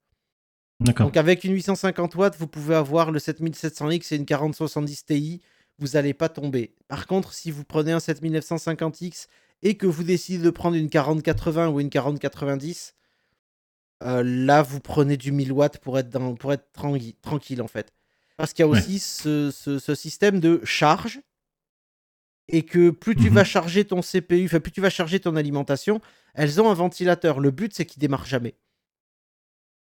D'accord. 0.80 1.06
Donc 1.06 1.16
avec 1.16 1.44
une 1.44 1.52
850 1.54 2.14
watts, 2.16 2.36
vous 2.38 2.46
pouvez 2.46 2.74
avoir 2.74 3.10
le 3.10 3.18
7700X 3.18 4.12
et 4.12 4.16
une 4.16 4.26
4070 4.26 5.06
Ti, 5.06 5.40
vous 5.78 5.88
n'allez 5.88 6.14
pas 6.14 6.28
tomber. 6.28 6.74
Par 6.88 7.06
contre, 7.06 7.32
si 7.32 7.50
vous 7.50 7.64
prenez 7.64 7.92
un 7.92 7.98
7950X 7.98 9.26
et 9.62 9.76
que 9.76 9.86
vous 9.86 10.04
décidez 10.04 10.42
de 10.42 10.50
prendre 10.50 10.76
une 10.76 10.90
4080 10.90 11.68
ou 11.68 11.80
une 11.80 11.88
4090, 11.90 12.94
euh, 14.02 14.22
là 14.22 14.62
vous 14.62 14.80
prenez 14.80 15.16
du 15.16 15.32
1000 15.32 15.52
watts 15.52 15.78
pour 15.78 15.98
être, 15.98 16.10
dans, 16.10 16.34
pour 16.34 16.52
être 16.52 16.68
tranqui- 16.74 17.16
tranquille 17.22 17.62
en 17.62 17.68
fait. 17.68 17.92
Parce 18.36 18.52
qu'il 18.52 18.62
y 18.64 18.68
a 18.68 18.70
Ouais. 18.70 18.78
aussi 18.78 18.98
ce, 18.98 19.50
ce- 19.50 19.78
ce 19.78 19.94
système 19.94 20.40
de 20.40 20.60
charge 20.64 21.20
et 22.48 22.62
que 22.64 22.90
plus 22.90 23.16
tu 23.16 23.24
Mhm. 23.30 23.34
vas 23.34 23.44
charger 23.44 23.84
ton 23.86 24.02
CPU, 24.02 24.44
enfin 24.44 24.60
plus 24.60 24.72
tu 24.72 24.80
vas 24.82 24.90
charger 24.90 25.18
ton 25.20 25.34
alimentation, 25.36 26.00
elles 26.36 26.60
ont 26.60 26.70
un 26.70 26.74
ventilateur. 26.74 27.40
Le 27.40 27.50
but 27.50 27.72
c'est 27.74 27.84
qu'il 27.86 28.00
démarre 28.00 28.24
jamais. 28.26 28.54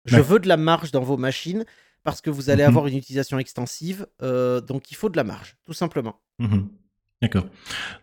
Je 0.06 0.18
Ouais. 0.18 0.22
veux 0.22 0.40
de 0.40 0.48
la 0.48 0.58
marge 0.58 0.92
dans 0.92 1.02
vos 1.02 1.18
machines 1.18 1.66
parce 2.04 2.20
que 2.22 2.30
vous 2.30 2.50
allez 2.50 2.64
Mhm. 2.64 2.70
avoir 2.70 2.88
une 2.88 2.98
utilisation 2.98 3.40
extensive, 3.40 4.06
euh, 4.22 4.60
donc 4.62 4.92
il 4.92 4.96
faut 4.96 5.10
de 5.10 5.16
la 5.18 5.24
marge, 5.24 5.56
tout 5.66 5.74
simplement. 5.74 6.20
Mhm. 6.40 6.68
D'accord. 7.22 7.46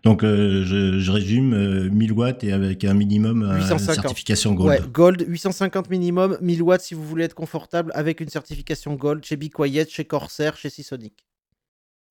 Donc, 0.02 0.24
euh, 0.24 0.64
je, 0.64 0.98
je 0.98 1.10
résume, 1.12 1.52
euh, 1.52 1.90
1000 1.90 2.10
watts 2.12 2.42
et 2.42 2.52
avec 2.52 2.84
un 2.84 2.94
minimum 2.94 3.42
euh, 3.42 3.56
850. 3.58 3.94
certification 3.96 4.54
Gold. 4.54 4.68
Ouais, 4.70 4.80
Gold, 4.90 5.24
850 5.28 5.90
minimum, 5.90 6.38
1000 6.40 6.62
watts 6.62 6.80
si 6.80 6.94
vous 6.94 7.04
voulez 7.06 7.24
être 7.24 7.34
confortable 7.34 7.92
avec 7.94 8.20
une 8.20 8.30
certification 8.30 8.94
Gold 8.94 9.22
chez 9.22 9.36
Be 9.36 9.50
Quiet, 9.50 9.84
chez 9.90 10.06
Corsair, 10.06 10.56
chez 10.56 10.70
Seasonic. 10.70 11.26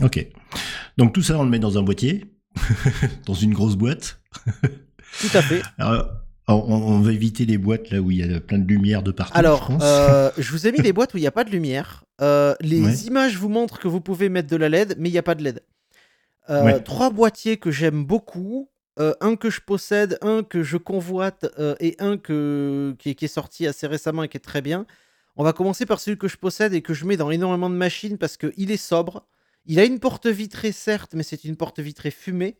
Ok. 0.04 0.24
Donc, 0.98 1.16
tout 1.16 1.24
ça, 1.24 1.40
on 1.40 1.44
le 1.44 1.50
met 1.50 1.58
dans 1.58 1.80
un 1.80 1.82
boîtier, 1.82 2.26
dans 3.26 3.34
une 3.34 3.56
grosse 3.56 3.76
boîte. 3.76 4.22
Tout 5.20 5.32
à 5.36 5.42
fait. 5.42 5.64
Alors, 5.80 6.12
on, 6.56 6.74
on 6.74 7.00
va 7.00 7.12
éviter 7.12 7.46
les 7.46 7.58
boîtes 7.58 7.90
là 7.92 8.00
où 8.02 8.12
il 8.12 8.18
y 8.18 8.24
a 8.36 8.40
plein 8.40 8.58
de 8.60 8.68
lumière 8.68 9.04
de 9.04 9.12
partout. 9.12 9.38
Alors, 9.38 9.64
je 9.64 9.68
pense. 9.74 9.84
euh, 9.84 10.32
je 10.38 10.52
vous 10.52 10.68
ai 10.68 10.72
mis 10.72 10.80
des 10.82 10.94
boîtes 10.94 11.14
où 11.14 11.18
il 11.18 11.22
n'y 11.22 11.28
a 11.28 11.32
pas 11.32 11.44
de 11.44 11.50
lumière. 11.52 12.04
Euh, 12.22 12.56
les 12.62 12.82
Ouais. 12.82 12.96
images 13.08 13.38
vous 13.38 13.50
montrent 13.50 13.80
que 13.80 13.88
vous 13.88 14.02
pouvez 14.02 14.30
mettre 14.30 14.50
de 14.50 14.56
la 14.56 14.70
LED, 14.70 14.96
mais 15.00 15.10
il 15.10 15.12
n'y 15.12 15.18
a 15.18 15.24
pas 15.24 15.36
de 15.36 15.44
LED. 15.44 15.62
Euh, 16.50 16.64
Ouais. 16.64 16.80
Trois 16.82 17.10
boîtiers 17.12 17.58
que 17.58 17.72
j'aime 17.72 18.04
beaucoup. 18.06 18.70
un 19.22 19.38
que 19.38 19.50
je 19.50 19.62
possède, 19.62 20.18
un 20.22 20.44
que 20.44 20.62
je 20.62 20.76
convoite 20.76 21.46
et 21.80 21.96
un 22.00 22.18
que, 22.18 22.94
qui, 23.00 23.12
est, 23.12 23.16
qui 23.16 23.24
est 23.26 23.30
sorti 23.30 23.66
assez 23.66 23.88
récemment 23.88 24.24
et 24.24 24.28
qui 24.28 24.36
est 24.36 24.42
très 24.42 24.62
bien. 24.62 24.86
On 25.38 25.44
va 25.46 25.54
commencer 25.54 25.86
par 25.86 26.02
celui 26.02 26.18
que 26.18 26.28
je 26.28 26.36
possède 26.36 26.74
et 26.74 26.82
que 26.82 26.94
je 26.94 27.06
mets 27.06 27.16
dans 27.16 27.32
énormément 27.32 27.70
de 27.70 27.76
machines 27.76 28.18
parce 28.18 28.36
qu'il 28.36 28.72
est 28.72 28.76
sobre. 28.76 29.26
Il 29.66 29.80
a 29.80 29.86
une 29.86 30.00
porte 30.00 30.28
vitrée 30.28 30.74
certes, 30.74 31.12
mais 31.14 31.24
c'est 31.24 31.46
une 31.46 31.56
porte 31.56 31.80
vitrée 31.80 32.12
fumée. 32.12 32.58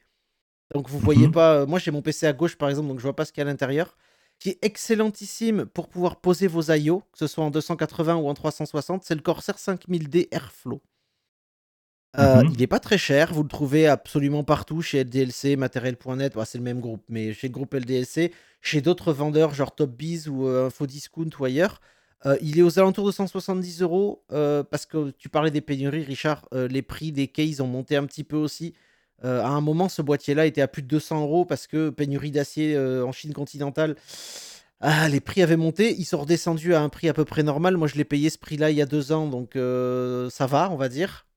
Donc 0.74 0.90
vous 0.90 1.00
voyez 1.00 1.28
Mhm. 1.28 1.32
pas. 1.32 1.56
euh, 1.62 1.66
Moi 1.68 1.80
j'ai 1.80 1.92
mon 1.92 2.02
PC 2.02 2.28
à 2.28 2.34
gauche 2.34 2.58
par 2.58 2.70
exemple, 2.70 2.88
donc 2.90 3.00
je 3.00 3.04
vois 3.04 3.16
pas 3.16 3.26
ce 3.26 3.32
qu'il 3.34 3.42
y 3.42 3.46
a 3.46 3.48
à 3.48 3.52
l'intérieur. 3.52 3.98
Qui 4.40 4.50
est 4.52 4.60
excellentissime 4.64 5.66
pour 5.66 5.90
pouvoir 5.90 6.22
poser 6.22 6.48
vos 6.48 6.62
IO, 6.72 7.02
que 7.12 7.18
ce 7.20 7.28
soit 7.28 7.44
en 7.44 7.52
280 7.52 8.16
ou 8.16 8.28
en 8.30 8.34
360. 8.34 9.04
C'est 9.04 9.16
le 9.16 9.22
Corsair 9.22 9.58
5000D 9.60 10.30
Airflow. 10.32 10.82
Euh, 12.18 12.42
Mhm. 12.44 12.52
Il 12.52 12.58
n'est 12.60 12.68
pas 12.68 12.80
très 12.80 12.98
cher, 12.98 13.32
vous 13.34 13.44
le 13.44 13.50
trouvez 13.50 13.88
absolument 13.88 14.44
partout 14.44 14.82
chez 14.82 15.00
LDLC, 15.00 15.56
matériel.net, 15.56 16.34
bah, 16.36 16.44
c'est 16.46 16.58
le 16.58 16.64
même 16.64 16.80
groupe, 16.82 17.04
mais 17.08 17.34
chez 17.34 17.48
le 17.48 17.54
groupe 17.54 17.74
LDLC, 17.76 18.34
chez 18.62 18.82
d'autres 18.82 19.14
vendeurs 19.14 19.54
genre 19.54 19.76
TopBiz 19.76 20.28
ou 20.28 20.48
euh, 20.48 20.68
Infodiscount 20.68 21.30
ou 21.40 21.46
ailleurs. 21.46 21.80
Euh, 22.26 22.36
il 22.42 22.58
est 22.60 22.64
aux 22.64 22.80
alentours 22.80 23.06
de 23.06 23.12
170 23.12 23.82
euros 23.82 24.24
parce 24.30 24.86
que 24.86 25.12
tu 25.12 25.30
parlais 25.30 25.52
des 25.52 25.62
pénuries, 25.62 26.04
Richard. 26.04 26.48
les 26.52 26.82
prix 26.82 27.12
des 27.12 27.28
cases 27.28 27.60
ont 27.62 27.68
monté 27.68 27.96
un 27.96 28.06
petit 28.06 28.24
peu 28.24 28.36
aussi. 28.38 28.74
Euh, 29.24 29.42
à 29.44 29.48
un 29.50 29.62
moment, 29.62 29.90
ce 29.90 30.02
boîtier-là 30.02 30.46
était 30.46 30.62
à 30.62 30.68
plus 30.68 30.82
de 30.82 30.88
200 30.88 31.22
euros 31.22 31.46
parce 31.46 31.68
que 31.68 31.90
pénurie 31.90 32.32
d'acier 32.32 32.76
euh, 32.76 33.06
en 33.06 33.12
Chine 33.12 33.34
continentale. 33.34 33.96
Ah, 34.82 35.10
les 35.10 35.20
prix 35.20 35.42
avaient 35.44 35.58
monté, 35.58 35.94
ils 36.00 36.06
sont 36.06 36.20
redescendus 36.20 36.74
à 36.74 36.82
un 36.82 36.90
prix 36.90 37.10
à 37.10 37.14
peu 37.14 37.26
près 37.26 37.44
normal. 37.44 37.78
Moi, 37.78 37.88
je 37.88 37.96
l'ai 37.96 38.06
payé 38.06 38.30
ce 38.30 38.38
prix-là 38.38 38.72
il 38.72 38.78
y 38.78 38.82
a 38.82 38.86
deux 38.86 39.12
ans, 39.12 39.28
donc 39.28 39.56
euh, 39.56 40.30
ça 40.30 40.48
va, 40.48 40.72
on 40.72 40.78
va 40.78 40.90
dire. 40.90 41.28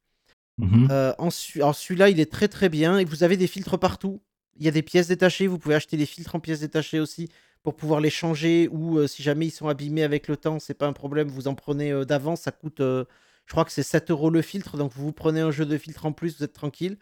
Ensu- 1.18 1.60
alors 1.60 1.74
celui-là, 1.74 2.10
il 2.10 2.20
est 2.20 2.30
très 2.30 2.48
très 2.48 2.68
bien 2.68 2.98
et 2.98 3.04
vous 3.04 3.22
avez 3.24 3.36
des 3.36 3.46
filtres 3.46 3.78
partout. 3.78 4.20
Il 4.58 4.64
y 4.64 4.68
a 4.68 4.70
des 4.70 4.82
pièces 4.82 5.08
détachées, 5.08 5.46
vous 5.46 5.58
pouvez 5.58 5.74
acheter 5.74 5.96
des 5.96 6.06
filtres 6.06 6.34
en 6.34 6.40
pièces 6.40 6.60
détachées 6.60 7.00
aussi 7.00 7.28
pour 7.62 7.76
pouvoir 7.76 8.00
les 8.00 8.10
changer 8.10 8.68
ou 8.70 9.06
si 9.06 9.22
jamais 9.22 9.46
ils 9.46 9.50
sont 9.50 9.68
abîmés 9.68 10.02
avec 10.02 10.28
le 10.28 10.36
temps, 10.36 10.58
c'est 10.58 10.74
pas 10.74 10.86
un 10.86 10.92
problème, 10.92 11.28
vous 11.28 11.48
en 11.48 11.54
prenez 11.54 12.04
d'avance, 12.04 12.42
ça 12.42 12.50
coûte, 12.52 12.78
je 12.80 13.06
crois 13.48 13.64
que 13.64 13.70
c'est 13.72 13.82
7 13.84 14.10
euros 14.10 14.30
le 14.30 14.42
filtre, 14.42 14.76
donc 14.76 14.92
vous 14.92 15.04
vous 15.06 15.12
prenez 15.12 15.40
un 15.40 15.50
jeu 15.52 15.64
de 15.64 15.78
filtre 15.78 16.04
en 16.06 16.12
plus, 16.12 16.36
vous 16.38 16.44
êtes 16.44 16.52
tranquille. 16.52 16.98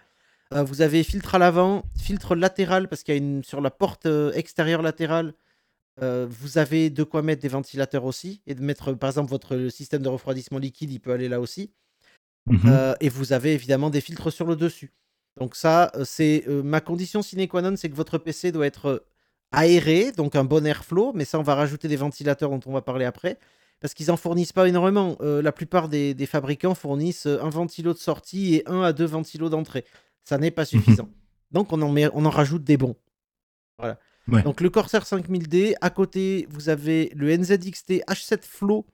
Euh, 0.52 0.64
vous 0.64 0.82
avez 0.82 1.04
filtre 1.04 1.36
à 1.36 1.38
l'avant, 1.38 1.84
filtre 1.96 2.34
latéral 2.34 2.88
parce 2.88 3.02
qu'il 3.02 3.14
y 3.14 3.18
a 3.18 3.20
une 3.20 3.44
sur 3.44 3.60
la 3.60 3.70
porte 3.70 4.06
euh, 4.06 4.32
extérieure 4.32 4.82
latérale. 4.82 5.32
euh, 6.02 6.26
vous 6.28 6.58
avez 6.58 6.90
de 6.90 7.04
quoi 7.04 7.22
mettre 7.22 7.42
des 7.42 7.48
ventilateurs 7.48 8.04
aussi 8.04 8.42
et 8.46 8.54
de 8.54 8.62
mettre 8.62 8.92
par 8.94 9.10
exemple 9.10 9.30
votre 9.30 9.68
système 9.68 10.02
de 10.02 10.08
refroidissement 10.08 10.58
liquide, 10.58 10.90
il 10.92 11.00
peut 11.00 11.12
aller 11.12 11.28
là 11.28 11.40
aussi. 11.40 11.70
Mhm. 12.46 12.60
Euh, 12.66 12.94
et 13.00 13.08
vous 13.08 13.32
avez 13.32 13.54
évidemment 13.54 13.90
des 13.90 14.00
filtres 14.00 14.32
sur 14.32 14.46
le 14.46 14.56
dessus. 14.56 14.92
Donc 15.38 15.56
ça, 15.56 15.92
c'est 16.04 16.44
euh, 16.48 16.62
ma 16.62 16.80
condition 16.80 17.22
sine 17.22 17.46
qua 17.48 17.62
non, 17.62 17.76
c'est 17.76 17.90
que 17.90 17.94
votre 17.96 18.18
PC 18.18 18.52
doit 18.52 18.66
être 18.66 19.04
aéré, 19.52 20.12
donc 20.12 20.36
un 20.36 20.44
bon 20.44 20.66
airflow, 20.66 21.12
mais 21.14 21.24
ça, 21.24 21.38
on 21.38 21.42
va 21.42 21.54
rajouter 21.54 21.88
des 21.88 21.96
ventilateurs 21.96 22.50
dont 22.50 22.60
on 22.66 22.72
va 22.72 22.82
parler 22.82 23.04
après, 23.04 23.38
parce 23.80 23.94
qu'ils 23.94 24.10
en 24.10 24.16
fournissent 24.16 24.52
pas 24.52 24.68
énormément. 24.68 25.16
La 25.20 25.52
plupart 25.52 25.88
des, 25.88 26.14
des 26.14 26.26
fabricants 26.26 26.74
fournissent 26.74 27.26
un 27.26 27.48
ventilo 27.50 27.92
de 27.92 27.98
sortie 27.98 28.56
et 28.56 28.68
un 28.68 28.82
à 28.82 28.92
deux 28.92 29.06
ventilos 29.06 29.48
d'entrée. 29.48 29.84
Ça 30.30 30.38
n'est 30.38 30.52
pas 30.52 30.64
suffisant. 30.64 31.08
Donc 31.50 31.72
on 31.72 31.82
en, 31.82 31.90
met, 31.90 32.08
on 32.12 32.24
en 32.24 32.30
rajoute 32.30 32.62
des 32.62 32.76
bons. 32.76 32.94
Voilà. 33.80 33.98
Ouais. 34.28 34.44
Donc 34.44 34.60
le 34.60 34.70
Corsair 34.70 35.02
5000D, 35.02 35.74
à 35.80 35.90
côté, 35.90 36.46
vous 36.50 36.68
avez 36.68 37.10
le 37.16 37.36
NZXT 37.36 38.04
H7 38.06 38.42
Flow, 38.44 38.86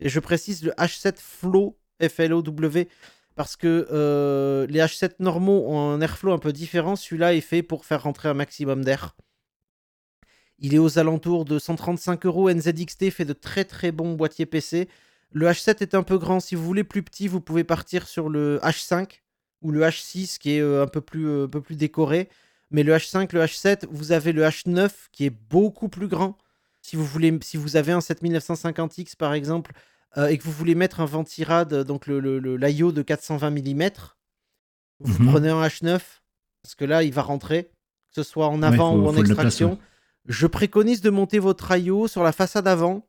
et 0.00 0.08
je 0.08 0.18
précise 0.18 0.64
le 0.64 0.72
H7 0.72 1.14
Flow, 1.16 1.78
F-L-O-W, 2.02 2.88
parce 3.36 3.54
que 3.54 3.86
euh, 3.92 4.66
les 4.66 4.80
H7 4.80 5.12
normaux 5.20 5.64
ont 5.68 5.92
un 5.92 6.00
airflow 6.00 6.32
un 6.32 6.38
peu 6.38 6.52
différent. 6.52 6.96
Celui-là 6.96 7.34
est 7.34 7.40
fait 7.40 7.62
pour 7.62 7.84
faire 7.84 8.02
rentrer 8.02 8.28
un 8.28 8.34
maximum 8.34 8.84
d'air. 8.84 9.14
Il 10.58 10.74
est 10.74 10.78
aux 10.78 10.98
alentours 10.98 11.44
de 11.44 11.60
135 11.60 12.26
euros. 12.26 12.50
NZXT 12.50 13.10
fait 13.10 13.24
de 13.24 13.32
très 13.32 13.64
très 13.64 13.92
bons 13.92 14.14
boîtiers 14.14 14.44
PC. 14.44 14.88
Le 15.30 15.46
H7 15.46 15.82
est 15.82 15.94
un 15.94 16.02
peu 16.02 16.18
grand. 16.18 16.40
Si 16.40 16.56
vous 16.56 16.64
voulez 16.64 16.82
plus 16.82 17.04
petit, 17.04 17.28
vous 17.28 17.40
pouvez 17.40 17.62
partir 17.62 18.08
sur 18.08 18.28
le 18.28 18.58
H5 18.64 19.20
ou 19.62 19.70
le 19.72 19.80
H6 19.82 20.38
qui 20.38 20.52
est 20.56 20.60
euh, 20.60 20.82
un, 20.82 20.86
peu 20.86 21.00
plus, 21.00 21.26
euh, 21.28 21.44
un 21.44 21.48
peu 21.48 21.60
plus 21.60 21.76
décoré. 21.76 22.28
Mais 22.70 22.82
le 22.82 22.92
H5, 22.94 23.32
le 23.34 23.40
H7, 23.42 23.86
vous 23.90 24.12
avez 24.12 24.32
le 24.32 24.42
H9 24.42 24.90
qui 25.12 25.26
est 25.26 25.30
beaucoup 25.30 25.88
plus 25.88 26.06
grand. 26.08 26.38
Si 26.82 26.96
vous, 26.96 27.04
voulez, 27.04 27.36
si 27.42 27.56
vous 27.56 27.76
avez 27.76 27.92
un 27.92 27.98
7950X 27.98 29.16
par 29.16 29.34
exemple, 29.34 29.72
euh, 30.16 30.28
et 30.28 30.38
que 30.38 30.44
vous 30.44 30.52
voulez 30.52 30.74
mettre 30.74 31.00
un 31.00 31.04
ventirad, 31.04 31.72
donc 31.84 32.06
le, 32.06 32.20
le, 32.20 32.38
le- 32.38 32.56
l'IO 32.56 32.90
de 32.92 33.02
420 33.02 33.50
mm, 33.50 33.90
vous 35.00 35.22
Mhm. 35.24 35.30
prenez 35.30 35.48
un 35.50 35.62
H9, 35.66 36.00
parce 36.62 36.74
que 36.74 36.84
là, 36.84 37.02
il 37.02 37.12
va 37.12 37.22
rentrer, 37.22 37.64
que 37.64 37.70
ce 38.16 38.22
soit 38.22 38.46
en 38.48 38.60
Ouais, 38.60 38.66
avant 38.68 38.92
faut- 38.92 38.98
ou 39.02 39.06
en 39.08 39.16
extraction. 39.16 39.78
Je 40.26 40.46
préconise 40.46 41.00
de 41.00 41.10
monter 41.10 41.38
votre 41.38 41.76
IO 41.76 42.06
sur 42.08 42.22
la 42.22 42.32
façade 42.32 42.68
avant, 42.68 43.08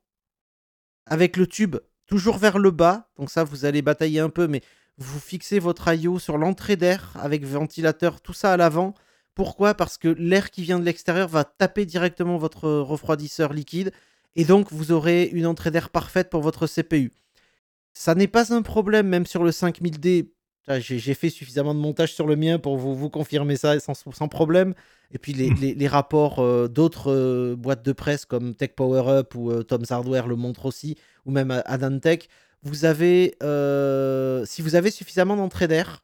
avec 1.05 1.37
le 1.37 1.47
tube 1.47 1.77
toujours 2.07 2.37
vers 2.37 2.57
le 2.59 2.71
bas. 2.71 3.09
Donc 3.17 3.29
ça, 3.29 3.43
vous 3.43 3.65
allez 3.65 3.81
batailler 3.81 4.19
un 4.19 4.29
peu, 4.29 4.47
mais 4.47 4.61
vous 4.97 5.19
fixez 5.19 5.59
votre 5.59 5.93
IO 5.93 6.19
sur 6.19 6.37
l'entrée 6.37 6.75
d'air, 6.75 7.11
avec 7.19 7.43
ventilateur, 7.45 8.21
tout 8.21 8.33
ça 8.33 8.53
à 8.53 8.57
l'avant. 8.57 8.93
Pourquoi? 9.35 9.73
Parce 9.73 9.97
que 9.97 10.07
l'air 10.09 10.51
qui 10.51 10.61
vient 10.63 10.79
de 10.79 10.85
l'extérieur 10.85 11.27
va 11.27 11.43
taper 11.43 11.85
directement 11.85 12.37
votre 12.37 12.69
refroidisseur 12.69 13.53
liquide, 13.53 13.91
et 14.35 14.45
donc 14.45 14.71
vous 14.71 14.91
aurez 14.91 15.23
une 15.33 15.45
entrée 15.47 15.71
d'air 15.71 15.89
parfaite 15.89 16.29
pour 16.29 16.41
votre 16.41 16.67
CPU. 16.67 17.11
Ça 17.93 18.15
n'est 18.15 18.27
pas 18.27 18.53
un 18.53 18.61
problème, 18.61 19.07
même 19.07 19.25
sur 19.25 19.43
le 19.43 19.51
5000D. 19.51 20.29
Ça, 20.65 20.79
J'ai 20.79 21.13
fait 21.15 21.29
suffisamment 21.29 21.73
de 21.73 21.79
montage 21.79 22.13
sur 22.13 22.27
le 22.27 22.35
mien 22.35 22.59
pour 22.59 22.77
vous, 22.77 22.95
vous 22.95 23.09
confirmer 23.09 23.55
ça 23.57 23.79
sans, 23.79 23.93
sans 23.95 24.27
problème. 24.27 24.73
Et 25.13 25.17
puis 25.17 25.33
les, 25.33 25.49
les- 25.49 25.73
les 25.73 25.87
rapports 25.87 26.39
euh, 26.39 26.67
d'autres 26.67 27.11
euh, 27.11 27.55
boîtes 27.57 27.83
de 27.83 27.91
presse 27.91 28.25
comme 28.25 28.53
Tech 28.55 28.71
Power 28.77 29.03
Up 29.09 29.33
ou 29.35 29.51
euh, 29.51 29.63
Tom's 29.63 29.91
Hardware 29.91 30.27
le 30.27 30.35
montrent 30.35 30.65
aussi, 30.67 30.95
ou 31.25 31.31
même 31.31 31.51
Adantech. 31.65 32.29
Vous 32.63 32.85
avez, 32.85 33.35
euh, 33.41 34.45
si 34.45 34.61
vous 34.61 34.75
avez 34.75 34.91
suffisamment 34.91 35.35
d'entrée 35.35 35.67
d'air, 35.67 36.03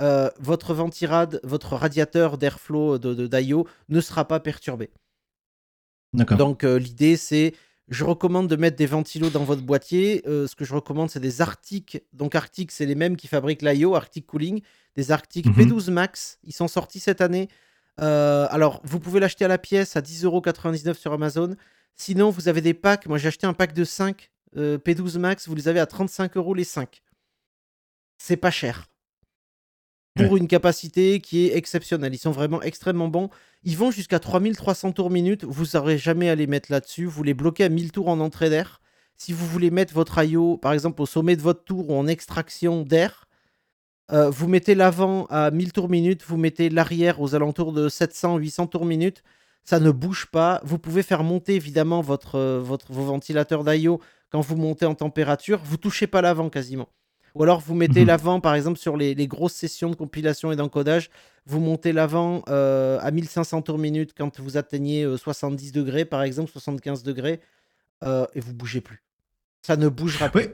euh, 0.00 0.30
votre 0.38 0.74
ventirad, 0.74 1.40
votre 1.42 1.74
radiateur 1.76 2.38
d'airflow 2.38 2.98
de, 2.98 3.14
de 3.14 3.26
d'IO 3.26 3.66
ne 3.88 4.00
sera 4.00 4.26
pas 4.26 4.40
perturbé. 4.40 4.90
D'accord. 6.12 6.38
Donc 6.38 6.64
euh, 6.64 6.78
l'idée 6.78 7.16
c'est, 7.16 7.54
je 7.88 8.04
recommande 8.04 8.48
de 8.48 8.56
mettre 8.56 8.76
des 8.76 8.86
ventilos 8.86 9.30
dans 9.30 9.44
votre 9.44 9.62
boîtier. 9.62 10.22
Euh, 10.26 10.46
ce 10.46 10.54
que 10.56 10.64
je 10.64 10.74
recommande 10.74 11.10
c'est 11.10 11.20
des 11.20 11.40
Arctic. 11.40 12.02
Donc 12.12 12.34
Arctic 12.34 12.70
c'est 12.72 12.86
les 12.86 12.94
mêmes 12.94 13.16
qui 13.16 13.26
fabriquent 13.28 13.62
l'IO, 13.62 13.94
Arctic 13.94 14.26
Cooling, 14.26 14.62
des 14.96 15.10
Arctic 15.10 15.46
Mhm. 15.46 15.54
P12 15.54 15.90
Max. 15.90 16.38
Ils 16.44 16.52
sont 16.54 16.68
sortis 16.68 17.00
cette 17.00 17.20
année. 17.20 17.48
Euh, 18.00 18.46
alors 18.50 18.80
vous 18.84 19.00
pouvez 19.00 19.18
l'acheter 19.20 19.44
à 19.44 19.48
la 19.48 19.58
pièce 19.58 19.96
à 19.96 20.00
10,99€ 20.00 20.94
sur 20.94 21.12
Amazon. 21.12 21.56
Sinon 21.96 22.30
vous 22.30 22.48
avez 22.48 22.60
des 22.60 22.74
packs. 22.74 23.06
Moi 23.06 23.18
j'ai 23.18 23.28
acheté 23.28 23.46
un 23.46 23.52
pack 23.54 23.72
de 23.72 23.84
5 23.84 24.30
euh, 24.56 24.78
P12 24.78 25.18
Max. 25.18 25.48
Vous 25.48 25.54
les 25.54 25.68
avez 25.68 25.80
à 25.80 25.86
35 25.86 26.36
euros 26.36 26.54
les 26.54 26.64
5. 26.64 27.02
C'est 28.18 28.36
pas 28.36 28.50
cher 28.50 28.88
pour 30.18 30.36
une 30.36 30.48
capacité 30.48 31.20
qui 31.20 31.46
est 31.46 31.56
exceptionnelle. 31.56 32.14
Ils 32.14 32.18
sont 32.18 32.30
vraiment 32.30 32.62
extrêmement 32.62 33.08
bons. 33.08 33.30
Ils 33.64 33.76
vont 33.76 33.90
jusqu'à 33.90 34.18
3300 34.18 34.92
tours 34.92 35.10
minute. 35.10 35.44
Vous 35.44 35.64
n'aurez 35.74 35.98
jamais 35.98 36.28
à 36.28 36.34
les 36.34 36.46
mettre 36.46 36.72
là-dessus. 36.72 37.04
Vous 37.04 37.22
les 37.22 37.34
bloquez 37.34 37.64
à 37.64 37.68
1000 37.68 37.92
tours 37.92 38.08
en 38.08 38.20
entrée 38.20 38.50
d'air. 38.50 38.80
Si 39.16 39.32
vous 39.32 39.46
voulez 39.46 39.70
mettre 39.70 39.94
votre 39.94 40.22
IO, 40.22 40.56
par 40.58 40.72
exemple, 40.72 41.02
au 41.02 41.06
sommet 41.06 41.36
de 41.36 41.42
votre 41.42 41.64
tour 41.64 41.90
ou 41.90 41.94
en 41.98 42.06
extraction 42.06 42.82
d'air, 42.82 43.28
euh, 44.12 44.30
vous 44.30 44.48
mettez 44.48 44.74
l'avant 44.74 45.26
à 45.26 45.50
1000 45.50 45.72
tours 45.72 45.88
minute, 45.88 46.22
vous 46.26 46.36
mettez 46.36 46.70
l'arrière 46.70 47.20
aux 47.20 47.34
alentours 47.34 47.72
de 47.72 47.88
700-800 47.88 48.68
tours 48.68 48.86
minute. 48.86 49.22
Ça 49.64 49.80
ne 49.80 49.90
bouge 49.90 50.26
pas. 50.26 50.60
Vous 50.64 50.78
pouvez 50.78 51.02
faire 51.02 51.24
monter 51.24 51.56
évidemment 51.56 52.00
votre, 52.00 52.36
euh, 52.36 52.60
votre, 52.60 52.92
vos 52.92 53.04
ventilateurs 53.04 53.64
d'IO 53.64 54.00
quand 54.30 54.40
vous 54.40 54.56
montez 54.56 54.86
en 54.86 54.94
température. 54.94 55.60
Vous 55.64 55.76
touchez 55.76 56.06
pas 56.06 56.20
l'avant 56.22 56.48
quasiment. 56.50 56.88
Ou 57.34 57.42
alors 57.42 57.60
vous 57.60 57.74
mettez 57.74 58.00
Mhm. 58.00 58.06
l'avant, 58.06 58.40
par 58.40 58.54
exemple, 58.54 58.78
sur 58.78 58.96
les, 58.96 59.14
les 59.14 59.26
grosses 59.28 59.54
sessions 59.54 59.90
de 59.90 59.94
compilation 59.94 60.50
et 60.50 60.56
d'encodage, 60.56 61.10
vous 61.46 61.60
montez 61.60 61.92
l'avant 61.92 62.42
euh, 62.48 62.98
à 63.00 63.10
1500 63.10 63.62
tours 63.62 63.78
minute 63.78 64.12
quand 64.16 64.40
vous 64.40 64.56
atteignez 64.56 65.04
euh, 65.04 65.16
70 65.16 65.72
degrés, 65.72 66.04
par 66.04 66.22
exemple, 66.22 66.50
75 66.50 67.02
degrés, 67.02 67.40
euh, 68.04 68.26
et 68.34 68.40
vous 68.40 68.54
bougez 68.54 68.80
plus. 68.80 69.02
Ça 69.66 69.76
ne 69.76 69.88
bougera 69.88 70.28
plus. 70.30 70.40
Oui. 70.42 70.48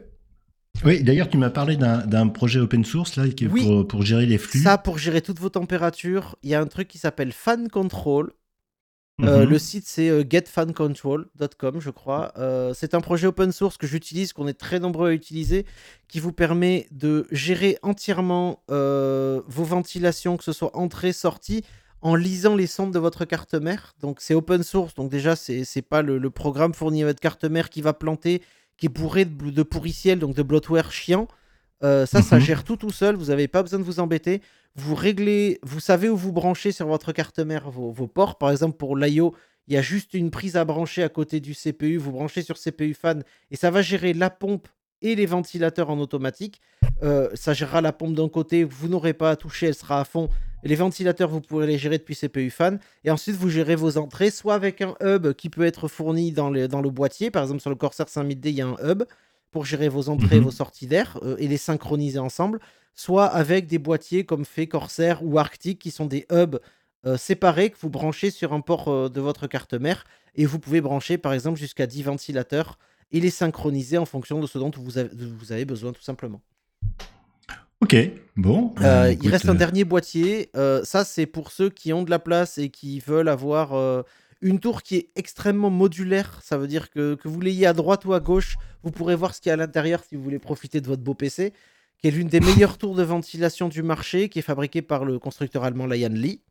Oui, 0.84 1.02
d'ailleurs, 1.04 1.28
tu 1.28 1.38
m'as 1.38 1.50
parlé 1.50 1.76
d'un 1.76 2.04
d'un 2.04 2.26
projet 2.26 2.58
open 2.58 2.84
source 2.84 3.14
là, 3.14 3.28
qui 3.28 3.44
est 3.44 3.48
Oui. 3.48 3.64
pour, 3.64 3.86
pour 3.86 4.02
gérer 4.02 4.26
les 4.26 4.38
flux. 4.38 4.58
Ça, 4.58 4.76
pour 4.76 4.98
gérer 4.98 5.22
toutes 5.22 5.38
vos 5.38 5.48
températures, 5.48 6.36
il 6.42 6.50
y 6.50 6.54
a 6.56 6.60
un 6.60 6.66
truc 6.66 6.88
qui 6.88 6.98
s'appelle 6.98 7.30
Fan 7.32 7.68
Control. 7.68 8.32
Euh, 9.22 9.44
Mhm. 9.44 9.50
le 9.50 9.58
site 9.60 9.86
c'est 9.86 10.08
euh, 10.08 10.24
getfancontrol.com 10.28 11.80
je 11.80 11.90
crois. 11.90 12.32
Euh, 12.36 12.74
c'est 12.74 12.94
un 12.94 13.00
projet 13.00 13.26
open 13.28 13.52
source 13.52 13.76
que 13.76 13.86
j'utilise, 13.86 14.32
qu'on 14.32 14.48
est 14.48 14.58
très 14.58 14.80
nombreux 14.80 15.10
à 15.10 15.12
utiliser, 15.12 15.66
qui 16.08 16.18
vous 16.20 16.32
permet 16.32 16.88
de 16.90 17.26
gérer 17.30 17.78
entièrement 17.82 18.62
vos 18.68 19.64
ventilations, 19.64 20.36
que 20.36 20.44
ce 20.44 20.52
soit 20.52 20.76
entrée, 20.76 21.12
sortie, 21.12 21.62
en 22.02 22.16
lisant 22.16 22.56
les 22.56 22.66
sondes 22.66 22.92
de 22.92 22.98
votre 22.98 23.24
carte 23.24 23.54
mère. 23.54 23.94
Donc 24.00 24.18
c'est 24.20 24.34
open 24.34 24.62
source, 24.62 24.94
donc 24.94 25.10
déjà 25.10 25.36
c'est 25.36 25.64
c'est 25.64 25.82
pas 25.82 26.02
le, 26.02 26.18
le 26.18 26.30
programme 26.30 26.74
fourni 26.74 27.02
à 27.02 27.06
votre 27.06 27.20
carte 27.20 27.44
mère 27.44 27.70
qui 27.70 27.82
va 27.82 27.92
planter, 27.92 28.42
qui 28.76 28.86
est 28.86 28.88
bourré 28.88 29.24
de, 29.26 29.50
de 29.50 29.62
pourriciel, 29.62 30.18
donc 30.18 30.34
de 30.34 30.42
bloatware 30.42 30.90
chiant. 30.90 31.28
Euh, 31.84 32.06
ça, 32.06 32.22
ça 32.22 32.36
Mhm. 32.36 32.42
gère 32.42 32.64
tout 32.64 32.76
tout 32.76 32.90
seul, 32.90 33.14
vous 33.14 33.26
n'avez 33.26 33.46
pas 33.46 33.62
besoin 33.62 33.78
de 33.78 33.84
vous 33.84 34.00
embêter. 34.00 34.40
Vous 34.74 34.94
réglez, 34.94 35.58
vous 35.62 35.80
savez 35.80 36.08
où 36.08 36.16
vous 36.16 36.32
branchez 36.32 36.72
sur 36.72 36.86
votre 36.86 37.12
carte 37.12 37.38
mère 37.40 37.70
vos, 37.70 37.90
vos 37.92 38.06
ports. 38.08 38.38
Par 38.38 38.50
exemple, 38.50 38.76
pour 38.76 38.96
l'IO, 38.96 39.34
il 39.68 39.74
y 39.74 39.76
a 39.76 39.82
juste 39.82 40.14
une 40.14 40.30
prise 40.30 40.56
à 40.56 40.64
brancher 40.64 41.02
à 41.02 41.08
côté 41.08 41.40
du 41.40 41.54
CPU. 41.54 41.96
Vous 41.98 42.12
branchez 42.12 42.42
sur 42.42 42.56
CPU 42.56 42.94
fan 42.94 43.22
et 43.50 43.56
ça 43.56 43.70
va 43.70 43.82
gérer 43.82 44.14
la 44.14 44.30
pompe 44.30 44.66
et 45.02 45.14
les 45.14 45.26
ventilateurs 45.26 45.90
en 45.90 45.98
automatique. 45.98 46.60
Euh, 47.02 47.28
ça 47.34 47.52
gérera 47.52 47.80
la 47.82 47.92
pompe 47.92 48.14
d'un 48.14 48.28
côté, 48.28 48.64
vous 48.64 48.88
n'aurez 48.88 49.12
pas 49.12 49.30
à 49.30 49.36
toucher, 49.36 49.66
elle 49.66 49.74
sera 49.74 50.00
à 50.00 50.04
fond. 50.04 50.28
Les 50.62 50.76
ventilateurs, 50.76 51.28
vous 51.28 51.42
pourrez 51.42 51.66
les 51.66 51.76
gérer 51.76 51.98
depuis 51.98 52.14
CPU 52.16 52.48
fan. 52.48 52.78
Et 53.04 53.10
ensuite, 53.10 53.36
vous 53.36 53.50
gérez 53.50 53.76
vos 53.76 53.98
entrées, 53.98 54.30
soit 54.30 54.54
avec 54.54 54.80
un 54.80 54.94
hub 55.02 55.34
qui 55.34 55.50
peut 55.50 55.64
être 55.64 55.88
fourni 55.88 56.32
dans 56.32 56.48
le, 56.48 56.68
dans 56.68 56.80
le 56.80 56.88
boîtier. 56.88 57.30
Par 57.30 57.42
exemple, 57.42 57.60
sur 57.60 57.68
le 57.68 57.76
Corsair 57.76 58.06
5000D, 58.06 58.48
il 58.48 58.54
y 58.54 58.62
a 58.62 58.68
un 58.68 58.76
hub 58.82 59.02
pour 59.54 59.64
gérer 59.64 59.88
vos 59.88 60.08
entrées 60.08 60.38
Mhm. 60.38 60.44
vos 60.46 60.50
sorties 60.50 60.88
d'air 60.88 61.16
euh, 61.22 61.36
et 61.38 61.46
les 61.46 61.56
synchroniser 61.58 62.18
ensemble. 62.18 62.58
Soit 62.96 63.26
avec 63.26 63.68
des 63.68 63.78
boîtiers 63.78 64.24
comme 64.24 64.44
fait 64.44 64.66
Corsair 64.66 65.20
ou 65.22 65.38
Arctic, 65.38 65.78
qui 65.78 65.92
sont 65.92 66.06
des 66.06 66.26
hubs 66.32 66.58
euh, 67.06 67.16
séparés 67.16 67.70
que 67.70 67.76
vous 67.80 67.88
branchez 67.88 68.30
sur 68.30 68.52
un 68.52 68.60
port 68.60 68.88
euh, 68.88 69.08
de 69.08 69.20
votre 69.20 69.46
carte 69.46 69.74
mère. 69.74 70.04
Et 70.34 70.44
vous 70.44 70.58
pouvez 70.58 70.80
brancher, 70.80 71.18
par 71.18 71.32
exemple, 71.32 71.56
jusqu'à 71.56 71.86
10 71.86 72.02
ventilateurs 72.02 72.78
et 73.12 73.20
les 73.20 73.30
synchroniser 73.30 73.96
en 73.96 74.06
fonction 74.06 74.40
de 74.40 74.48
ce 74.48 74.58
dont 74.58 74.72
vous 74.76 74.98
avez, 74.98 75.10
vous 75.12 75.52
avez 75.52 75.64
besoin, 75.64 75.92
tout 75.92 76.02
simplement. 76.02 76.40
Ok, 77.80 77.94
bon. 78.36 78.74
Euh, 78.80 79.14
il 79.22 79.30
reste 79.30 79.48
un 79.48 79.54
dernier 79.54 79.84
boîtier. 79.84 80.50
Euh, 80.56 80.82
ça, 80.84 81.04
c'est 81.04 81.26
pour 81.26 81.52
ceux 81.52 81.70
qui 81.70 81.92
ont 81.92 82.02
de 82.02 82.10
la 82.10 82.18
place 82.18 82.58
et 82.58 82.70
qui 82.70 82.98
veulent 82.98 83.28
avoir 83.28 83.74
euh, 83.74 84.02
Une 84.44 84.60
tour 84.60 84.82
qui 84.82 84.96
est 84.96 85.08
extrêmement 85.16 85.70
modulaire, 85.70 86.38
ça 86.42 86.58
veut 86.58 86.66
dire 86.66 86.90
que, 86.90 87.14
que 87.14 87.28
vous 87.28 87.40
l'ayez 87.40 87.66
à 87.66 87.72
droite 87.72 88.04
ou 88.04 88.12
à 88.12 88.20
gauche, 88.20 88.56
vous 88.82 88.90
pourrez 88.90 89.16
voir 89.16 89.34
ce 89.34 89.40
qu'il 89.40 89.48
y 89.48 89.50
a 89.50 89.54
à 89.54 89.56
l'intérieur 89.56 90.04
si 90.06 90.16
vous 90.16 90.22
voulez 90.22 90.38
profiter 90.38 90.80
de 90.82 90.86
votre 90.86 91.02
beau 91.02 91.14
PC, 91.14 91.52
qui 91.98 92.08
est 92.08 92.10
l'une 92.10 92.28
des 92.28 92.40
meilleures 92.40 92.76
tours 92.76 92.94
de 92.94 93.02
ventilation 93.02 93.68
du 93.68 93.82
marché, 93.82 94.28
qui 94.28 94.38
est 94.40 94.42
fabriquée 94.42 94.82
par 94.82 95.06
le 95.06 95.18
constructeur 95.18 95.64
allemand 95.64 95.86
Lion 95.86 96.10
Lee, 96.10 96.42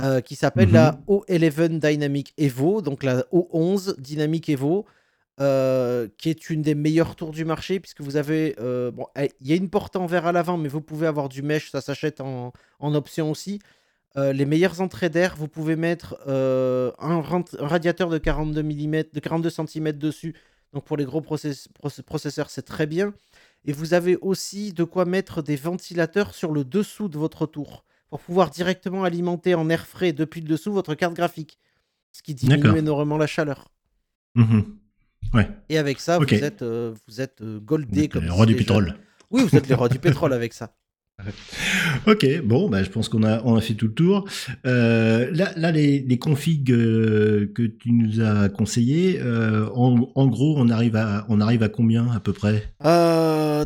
euh, 0.00 0.20
qui 0.20 0.36
s'appelle 0.36 0.70
la 0.70 0.92
Mhm. 0.92 0.98
O11 1.08 1.78
Dynamic 1.80 2.34
Evo, 2.38 2.82
donc 2.82 3.02
la 3.02 3.22
O11 3.32 3.96
Dynamic 3.98 4.48
Evo, 4.48 4.86
euh, 5.40 6.06
qui 6.18 6.30
est 6.30 6.50
une 6.50 6.62
des 6.62 6.76
meilleures 6.76 7.16
tours 7.16 7.32
du 7.32 7.44
marché, 7.44 7.80
puisque 7.80 8.00
vous 8.00 8.16
avez... 8.16 8.54
euh, 8.60 8.92
bon, 8.92 9.06
eh, 9.16 9.32
il 9.40 9.48
y 9.48 9.52
a 9.52 9.56
une 9.56 9.70
porte 9.70 9.96
en 9.96 10.06
verre 10.06 10.26
à 10.26 10.32
l'avant, 10.32 10.56
mais 10.56 10.68
vous 10.68 10.80
pouvez 10.80 11.08
avoir 11.08 11.28
du 11.28 11.42
mesh, 11.42 11.70
ça 11.72 11.80
s'achète 11.80 12.20
en, 12.20 12.52
en 12.78 12.94
option 12.94 13.28
aussi. 13.30 13.58
Euh, 14.16 14.32
les 14.32 14.46
meilleures 14.46 14.80
entrées 14.80 15.10
d'air, 15.10 15.36
vous 15.36 15.48
pouvez 15.48 15.76
mettre 15.76 16.16
euh, 16.26 16.90
un, 16.98 17.22
radiateur 17.60 18.08
de 18.08 18.18
42 18.18 18.62
mm, 18.62 19.02
de 19.12 19.20
42 19.20 19.50
cm 19.50 19.92
dessus. 19.92 20.34
Donc 20.72 20.84
pour 20.84 20.96
les 20.96 21.04
gros 21.04 21.20
process- 21.20 21.68
process- 21.74 22.02
processeurs, 22.02 22.50
c'est 22.50 22.62
très 22.62 22.86
bien. 22.86 23.12
Et 23.64 23.72
vous 23.72 23.94
avez 23.94 24.16
aussi 24.16 24.72
de 24.72 24.84
quoi 24.84 25.04
mettre 25.04 25.42
des 25.42 25.56
ventilateurs 25.56 26.34
sur 26.34 26.52
le 26.52 26.64
dessous 26.64 27.08
de 27.08 27.18
votre 27.18 27.46
tour 27.46 27.84
pour 28.08 28.20
pouvoir 28.20 28.50
directement 28.50 29.04
alimenter 29.04 29.54
en 29.54 29.68
air 29.68 29.86
frais 29.86 30.12
depuis 30.12 30.40
le 30.40 30.48
dessous 30.48 30.72
votre 30.72 30.94
carte 30.94 31.14
graphique, 31.14 31.58
ce 32.12 32.22
qui 32.22 32.34
diminue 32.34 32.78
énormément 32.78 33.18
la 33.18 33.26
chaleur. 33.26 33.68
Ouais. 35.34 35.48
Et 35.68 35.76
avec 35.78 36.00
ça, 36.00 36.18
vous 36.18 36.44
êtes, 36.44 36.62
euh, 36.62 36.94
vous 37.06 37.20
êtes 37.20 37.42
euh, 37.42 37.60
goldé 37.60 38.08
comme 38.08 38.22
Le 38.22 38.28
disent 38.28 38.36
roi 38.36 38.46
du 38.46 38.52
les 38.54 38.58
pétrole. 38.58 38.94
Oui, 39.30 39.42
vous 39.44 39.54
êtes 39.56 39.68
les 39.68 39.74
rois 39.74 39.88
du 39.90 39.98
pétrole 39.98 40.32
avec 40.32 40.54
ça. 40.54 40.74
Ok, 42.06 42.26
bon, 42.44 42.68
bah, 42.68 42.82
je 42.82 42.90
pense 42.90 43.08
qu'on 43.08 43.22
a, 43.24 43.42
on 43.44 43.56
a 43.56 43.60
fait 43.60 43.74
tout 43.74 43.86
le 43.86 43.92
tour. 43.92 44.24
Euh, 44.66 45.30
là, 45.32 45.72
les, 45.72 46.18
configs 46.18 46.70
euh, 46.70 47.50
que 47.54 47.62
tu 47.62 47.92
nous 47.92 48.20
as 48.20 48.48
conseillés, 48.48 49.20
euh, 49.20 49.68
en, 49.74 50.26
gros, 50.26 50.54
on 50.56 50.68
arrive 50.68 50.96
à, 50.96 51.26
on 51.28 51.40
arrive 51.40 51.62
à 51.62 51.68
combien 51.68 52.10
à 52.10 52.20
peu 52.20 52.32
près? 52.32 52.72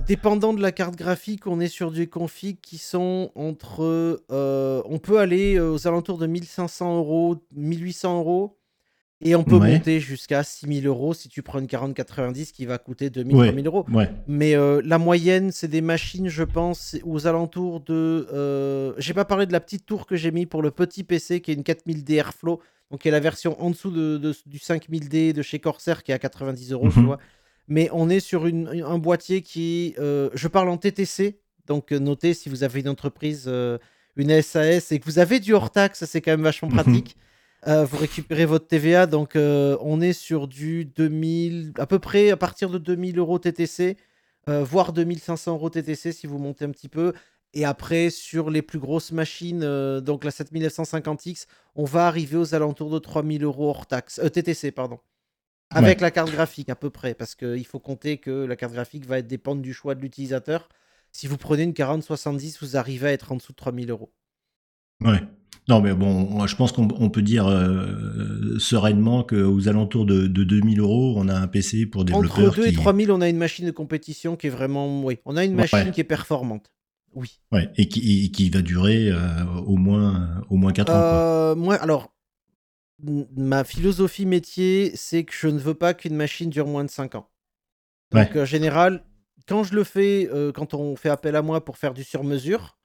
Dépendant 0.06 0.54
de 0.54 0.62
la 0.62 0.72
carte 0.72 0.96
graphique, 0.96 1.46
on 1.46 1.60
est 1.60 1.68
sur 1.68 1.92
des 1.92 2.06
configs 2.06 2.60
qui 2.60 2.78
sont 2.78 3.30
entre. 3.34 4.22
on 4.30 4.98
peut 4.98 5.18
aller 5.18 5.60
aux 5.60 5.86
alentours 5.86 6.18
de 6.18 6.26
1500 6.26 6.96
euros, 6.96 7.36
1800 7.54 8.18
euros. 8.18 8.56
Et 9.24 9.36
on 9.36 9.44
peut 9.44 9.56
Ouais. 9.56 9.72
monter 9.74 10.00
jusqu'à 10.00 10.42
6000 10.42 10.86
euros 10.86 11.14
si 11.14 11.28
tu 11.28 11.42
prends 11.42 11.60
une 11.60 11.66
4090 11.68 12.50
qui 12.52 12.66
va 12.66 12.78
coûter 12.78 13.08
2000, 13.08 13.36
Ouais. 13.36 13.46
3000 13.46 13.66
euros. 13.68 13.84
Ouais. 13.92 14.10
Mais 14.26 14.54
euh, 14.56 14.82
la 14.84 14.98
moyenne, 14.98 15.52
c'est 15.52 15.68
des 15.68 15.80
machines, 15.80 16.28
je 16.28 16.42
pense, 16.42 16.96
aux 17.04 17.26
alentours 17.26 17.80
de. 17.80 18.26
euh, 18.32 18.92
J'ai 18.98 19.14
pas 19.14 19.24
parlé 19.24 19.46
de 19.46 19.52
la 19.52 19.60
petite 19.60 19.86
tour 19.86 20.06
que 20.06 20.16
j'ai 20.16 20.32
mis 20.32 20.46
pour 20.46 20.60
le 20.62 20.70
petit 20.72 21.04
PC 21.04 21.40
qui 21.40 21.52
est 21.52 21.54
une 21.54 21.62
4000D 21.62 22.14
Airflow, 22.16 22.60
donc 22.90 23.00
qui 23.02 23.08
est 23.08 23.12
la 23.12 23.20
version 23.20 23.60
en 23.62 23.70
dessous 23.70 23.90
de, 23.92 24.18
de- 24.18 24.34
du 24.46 24.58
5000D 24.58 25.32
de 25.32 25.42
chez 25.42 25.60
Corsair 25.60 26.02
qui 26.02 26.10
est 26.10 26.14
à 26.14 26.18
90 26.18 26.72
euros, 26.72 26.88
tu 26.90 26.98
Mhm. 26.98 27.06
vois. 27.06 27.18
Mais 27.68 27.88
on 27.92 28.10
est 28.10 28.18
sur 28.20 28.46
une, 28.46 28.82
un 28.84 28.98
boîtier 28.98 29.40
qui. 29.42 29.94
euh, 30.00 30.30
je 30.34 30.48
parle 30.48 30.68
en 30.68 30.78
TTC, 30.78 31.38
donc 31.68 31.92
euh, 31.92 32.00
notez 32.00 32.34
si 32.34 32.48
vous 32.48 32.64
avez 32.64 32.80
une 32.80 32.88
entreprise, 32.88 33.48
une 34.16 34.42
SAS 34.42 34.90
et 34.90 34.98
que 34.98 35.04
vous 35.04 35.20
avez 35.20 35.38
du 35.38 35.54
hors 35.54 35.70
taxe, 35.70 36.04
c'est 36.06 36.20
quand 36.20 36.32
même 36.32 36.42
vachement 36.42 36.68
Mhm. 36.68 36.74
pratique. 36.74 37.16
Euh, 37.68 37.84
vous 37.84 37.96
récupérez 37.96 38.44
votre 38.44 38.66
TVA, 38.66 39.06
donc 39.06 39.36
euh, 39.36 39.76
on 39.80 40.00
est 40.00 40.12
sur 40.12 40.48
du 40.48 40.84
2000, 40.84 41.74
à 41.78 41.86
peu 41.86 42.00
près 42.00 42.30
à 42.30 42.36
partir 42.36 42.70
de 42.70 42.78
2000 42.78 43.18
euros 43.18 43.38
TTC, 43.38 43.96
euh, 44.48 44.64
voire 44.64 44.92
2500 44.92 45.52
euros 45.52 45.70
TTC 45.70 46.10
si 46.10 46.26
vous 46.26 46.38
montez 46.38 46.64
un 46.64 46.70
petit 46.70 46.88
peu. 46.88 47.12
Et 47.54 47.64
après, 47.64 48.10
sur 48.10 48.50
les 48.50 48.62
plus 48.62 48.78
grosses 48.78 49.12
machines, 49.12 49.60
donc 50.00 50.24
la 50.24 50.30
7950X, 50.30 51.46
on 51.74 51.84
va 51.84 52.06
arriver 52.06 52.36
aux 52.36 52.54
alentours 52.54 52.90
de 52.90 52.98
3000 52.98 53.44
euros 53.44 53.68
hors 53.68 53.86
taxe, 53.86 54.18
euh, 54.18 54.28
TTC, 54.28 54.72
pardon. 54.72 54.98
Avec 55.70 56.02
la 56.02 56.10
carte 56.10 56.30
graphique 56.30 56.68
à 56.68 56.74
peu 56.74 56.90
près, 56.90 57.14
parce 57.14 57.34
qu'il 57.34 57.64
faut 57.64 57.78
compter 57.78 58.18
que 58.18 58.30
la 58.30 58.56
carte 58.56 58.74
graphique 58.74 59.06
va 59.06 59.18
être 59.18 59.26
dépendre 59.26 59.62
du 59.62 59.72
choix 59.72 59.94
de 59.94 60.02
l'utilisateur. 60.02 60.68
Si 61.12 61.26
vous 61.26 61.38
prenez 61.38 61.62
une 61.62 61.72
4070, 61.72 62.58
vous 62.60 62.76
arrivez 62.76 63.08
à 63.08 63.12
être 63.12 63.32
en 63.32 63.36
dessous 63.36 63.52
de 63.52 63.56
3000 63.56 63.90
euros. 63.90 64.12
Ouais. 65.00 65.20
Non, 65.68 65.80
mais 65.80 65.94
bon, 65.94 66.44
je 66.46 66.56
pense 66.56 66.72
qu'on 66.72 66.88
on 66.98 67.08
peut 67.08 67.22
dire 67.22 67.46
euh, 67.46 68.58
sereinement 68.58 69.22
qu'aux 69.22 69.68
alentours 69.68 70.06
de, 70.06 70.26
de 70.26 70.42
2000 70.44 70.80
euros, 70.80 71.14
on 71.16 71.28
a 71.28 71.34
un 71.38 71.46
PC 71.46 71.86
pour 71.86 72.04
développeurs 72.04 72.48
Entre 72.48 72.56
2 72.56 72.66
et 72.66 72.70
qui, 72.70 72.76
3000, 72.76 73.12
on 73.12 73.20
a 73.20 73.28
une 73.28 73.36
machine 73.36 73.66
de 73.66 73.70
compétition 73.70 74.34
qui 74.36 74.48
est 74.48 74.50
vraiment. 74.50 75.02
Oui, 75.04 75.18
on 75.24 75.36
a 75.36 75.44
une 75.44 75.52
Ouais. 75.52 75.68
machine 75.72 75.92
qui 75.92 76.00
est 76.00 76.04
performante. 76.04 76.72
Oui. 77.14 77.38
ouais, 77.52 77.70
et 77.76 77.86
qui, 77.88 78.24
et 78.24 78.30
qui 78.30 78.48
va 78.50 78.62
durer 78.62 79.10
euh, 79.10 79.44
au 79.66 79.76
moins, 79.76 80.42
au 80.50 80.56
moins 80.56 80.72
4 80.72 80.90
ans. 80.92 80.98
quoi. 81.00 81.02
Euh, 81.18 81.54
moi, 81.54 81.74
alors, 81.76 82.12
ma 83.36 83.64
philosophie 83.64 84.26
métier, 84.26 84.92
c'est 84.94 85.24
que 85.24 85.32
je 85.38 85.46
ne 85.48 85.58
veux 85.58 85.74
pas 85.74 85.94
qu'une 85.94 86.14
machine 86.16 86.50
dure 86.50 86.66
moins 86.66 86.84
de 86.84 86.90
5 86.90 87.14
ans. 87.14 87.28
Donc, 88.12 88.34
en 88.36 88.44
général, 88.44 89.04
quand 89.46 89.62
je 89.64 89.74
le 89.74 89.84
fais, 89.84 90.28
quand 90.54 90.74
on 90.74 90.96
fait 90.96 91.08
appel 91.08 91.34
à 91.36 91.42
moi 91.42 91.64
pour 91.64 91.76
faire 91.78 91.94
du 91.94 92.04
sur-mesure, 92.04 92.76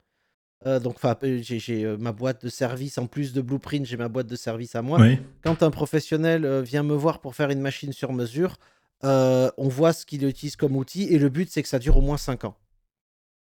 euh, 0.66 0.80
donc 0.80 0.98
euh, 1.06 1.40
j'ai 1.42 1.86
euh, 1.86 1.98
ma 1.98 2.12
boîte 2.12 2.44
de 2.44 2.50
service, 2.50 2.98
en 2.98 3.06
plus 3.08 3.34
de 3.34 3.42
Blueprint, 3.42 3.86
j'ai 3.86 3.98
ma 3.98 4.08
boîte 4.10 4.28
de 4.28 4.36
service 4.36 4.76
à 4.76 4.82
moi. 4.82 5.00
Quand 5.44 5.62
un 5.64 5.70
professionnel 5.72 6.46
euh, 6.46 6.62
vient 6.62 6.84
me 6.84 6.96
voir 6.96 7.20
pour 7.22 7.36
faire 7.36 7.50
une 7.52 7.62
machine 7.62 7.94
sur 7.94 8.12
mesure, 8.14 8.58
on 9.04 9.68
voit 9.70 9.94
ce 9.94 10.06
qu'il 10.06 10.26
utilise 10.26 10.56
comme 10.56 10.76
outil 10.76 11.04
et 11.04 11.20
le 11.20 11.30
but, 11.30 11.50
c'est 11.52 11.62
que 11.62 11.70
ça 11.70 11.80
dure 11.80 11.98
au 11.98 12.02
moins 12.02 12.18
5 12.18 12.46
ans. 12.46 12.58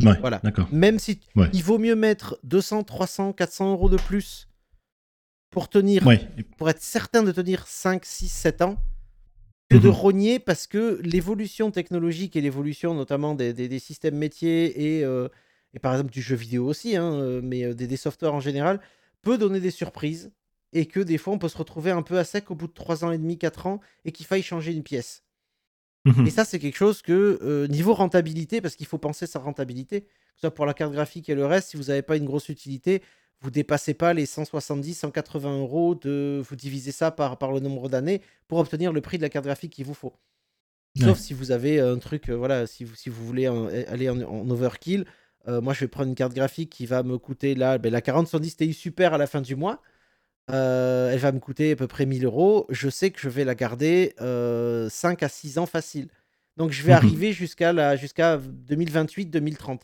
Ouais. 0.03 0.18
Voilà. 0.20 0.41
Même 0.74 0.99
si 0.99 1.22
Ouais. 1.38 1.49
il 1.53 1.63
vaut 1.63 1.78
mieux 1.78 1.95
mettre 1.95 2.38
200, 2.43 2.84
300, 2.84 3.32
400 3.32 3.72
euros 3.72 3.89
de 3.89 3.95
plus 3.95 4.49
pour 5.51 5.70
tenir, 5.70 6.05
Ouais. 6.05 6.20
pour 6.57 6.70
être 6.70 6.82
certain 6.82 7.24
de 7.24 7.32
tenir 7.32 7.66
5, 7.66 8.03
6, 8.03 8.28
7 8.28 8.61
ans, 8.61 8.76
que 9.70 9.78
de 9.78 9.88
Mhm. 9.88 9.93
rogner 9.93 10.39
parce 10.39 10.68
que 10.68 10.99
l'évolution 11.01 11.72
technologique 11.72 12.36
et 12.36 12.41
l'évolution 12.41 12.93
notamment 12.93 13.34
des, 13.36 13.53
des- 13.53 13.70
des 13.70 13.80
systèmes 13.80 14.18
métiers 14.18 14.97
et, 14.99 15.05
et 15.76 15.80
par 15.80 15.93
exemple 15.93 16.11
du 16.11 16.21
jeu 16.21 16.36
vidéo 16.36 16.65
aussi, 16.65 16.95
hein, 16.95 17.13
euh, 17.13 17.41
mais 17.43 17.63
euh, 17.65 17.73
des, 17.76 17.86
des 17.88 17.97
softwares 17.97 18.34
en 18.34 18.39
général, 18.39 18.80
peut 19.21 19.38
donner 19.38 19.59
des 19.59 19.71
surprises 19.71 20.32
et 20.73 20.86
que 20.88 20.99
des 20.99 21.17
fois 21.17 21.34
on 21.34 21.38
peut 21.39 21.49
se 21.49 21.57
retrouver 21.57 21.91
un 21.91 22.01
peu 22.01 22.17
à 22.17 22.23
sec 22.23 22.49
au 22.51 22.55
bout 22.55 22.67
de 22.67 22.73
3 22.73 23.05
ans 23.05 23.11
et 23.11 23.17
demi, 23.17 23.38
4 23.38 23.67
ans 23.67 23.80
et 24.05 24.11
qu'il 24.11 24.26
faille 24.26 24.41
changer 24.43 24.71
une 24.73 24.84
pièce. 24.84 25.21
Et 26.28 26.30
ça, 26.30 26.45
c'est 26.45 26.59
quelque 26.59 26.76
chose 26.78 27.01
que, 27.01 27.39
euh, 27.41 27.65
niveau 27.67 27.95
rentabilité, 27.95 28.61
parce 28.61 28.76
qu'il 28.76 28.86
faut 28.86 28.99
penser 28.99 29.26
sa 29.26 29.39
rentabilité, 29.39 30.01
que 30.01 30.07
ce 30.36 30.41
soit 30.41 30.53
pour 30.53 30.67
la 30.67 30.76
carte 30.76 30.93
graphique 30.93 31.30
et 31.30 31.34
le 31.36 31.47
reste, 31.47 31.69
si 31.69 31.78
vous 31.78 31.86
n'avez 31.86 32.03
pas 32.03 32.15
une 32.15 32.26
grosse 32.26 32.47
utilité, 32.49 33.01
vous 33.41 33.49
dépassez 33.49 33.95
pas 33.95 34.13
les 34.13 34.28
170, 34.28 34.93
180 34.99 35.57
euros, 35.61 35.95
de, 35.95 36.43
vous 36.47 36.55
divisez 36.55 36.91
ça 36.91 37.09
par, 37.09 37.39
par 37.39 37.51
le 37.51 37.59
nombre 37.59 37.89
d'années 37.89 38.21
pour 38.47 38.59
obtenir 38.59 38.93
le 38.93 39.01
prix 39.01 39.17
de 39.17 39.23
la 39.23 39.30
carte 39.30 39.45
graphique 39.45 39.73
qu'il 39.73 39.86
vous 39.86 39.95
faut. 39.95 40.13
Sauf 40.95 41.17
Ouais. 41.17 41.23
si 41.23 41.34
vous 41.34 41.49
avez 41.49 41.80
un 41.80 41.97
truc, 41.97 42.30
euh, 42.30 42.36
voilà, 42.36 42.67
si 42.67 42.84
vous, 42.84 42.93
si 42.95 43.09
vous 43.09 43.26
voulez 43.26 43.47
aller 43.47 44.07
en, 44.07 44.21
en 44.21 44.47
overkill, 44.51 45.05
euh, 45.47 45.61
moi 45.61 45.73
je 45.73 45.81
vais 45.81 45.87
prendre 45.87 46.09
une 46.09 46.15
carte 46.15 46.33
graphique 46.33 46.69
qui 46.71 46.85
va 46.85 47.03
me 47.03 47.17
coûter 47.17 47.55
là, 47.55 47.77
ben, 47.77 47.91
la 47.91 48.01
4070 48.01 48.57
Ti 48.57 48.73
Super 48.73 49.13
à 49.13 49.17
la 49.17 49.27
fin 49.27 49.41
du 49.41 49.55
mois. 49.55 49.81
Euh, 50.51 51.11
elle 51.11 51.19
va 51.19 51.31
me 51.31 51.39
coûter 51.39 51.71
à 51.71 51.75
peu 51.75 51.87
près 51.87 52.05
1000 52.05 52.23
euros. 52.25 52.67
Je 52.69 52.89
sais 52.89 53.09
que 53.11 53.19
je 53.19 53.29
vais 53.29 53.43
la 53.45 53.55
garder 53.55 54.13
euh, 54.21 54.89
5 54.89 55.23
à 55.23 55.29
6 55.29 55.57
ans 55.57 55.65
facile. 55.65 56.07
Donc 56.57 56.71
je 56.71 56.83
vais 56.83 56.91
Mhm. 56.93 56.97
arriver 56.97 57.33
jusqu'à 57.33 57.73
la 57.73 57.95
jusqu'à 57.95 58.37
2028-2030. 58.37 59.81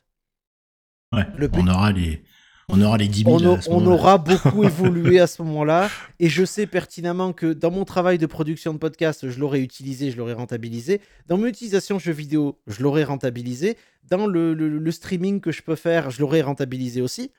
Ouais. 1.14 1.26
Le 1.38 1.47
but- 1.47 1.59
On 1.62 1.68
aura 1.68 1.91
les, 1.91 2.24
on 2.72 2.82
aura 2.82 2.97
les 2.97 3.07
10 3.07 3.24
000 3.24 3.38
On, 3.69 3.86
a- 3.86 3.89
aura 3.89 4.17
beaucoup 4.17 4.63
évolué 4.63 5.19
à 5.19 5.28
ce 5.28 5.41
moment-là. 5.43 5.89
Et 6.19 6.30
je 6.30 6.43
sais 6.45 6.65
pertinemment 6.67 7.34
que 7.34 7.53
dans 7.53 7.72
mon 7.72 7.86
travail 7.86 8.17
de 8.17 8.26
production 8.26 8.74
de 8.74 8.78
podcast, 8.80 9.30
je 9.30 9.39
l'aurais 9.39 9.61
utilisé, 9.61 10.11
je 10.11 10.17
l'aurais 10.17 10.34
rentabilisé. 10.34 11.01
Dans 11.28 11.38
mon 11.38 11.45
utilisation 11.47 11.99
jeux 11.99 12.11
vidéo, 12.13 12.59
je 12.67 12.82
l'aurais 12.84 13.03
rentabilisé. 13.03 13.78
Dans 14.09 14.26
le, 14.28 14.53
le- 14.53 14.69
le 14.80 14.91
streaming 14.91 15.41
que 15.41 15.51
je 15.51 15.61
peux 15.61 15.76
faire, 15.76 16.09
je 16.11 16.22
l'aurais 16.22 16.41
rentabilisé 16.41 17.01
aussi. 17.01 17.30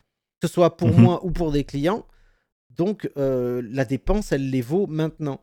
Que 0.40 0.48
ce 0.48 0.54
soit 0.54 0.76
pour 0.76 0.88
Mhm. 0.88 1.00
moi 1.00 1.24
ou 1.24 1.30
pour 1.30 1.52
des 1.52 1.64
clients. 1.64 2.04
Donc 2.76 3.10
euh, 3.16 3.62
la 3.70 3.84
dépense, 3.84 4.32
elle 4.32 4.50
les 4.50 4.62
vaut 4.62 4.86
maintenant. 4.86 5.40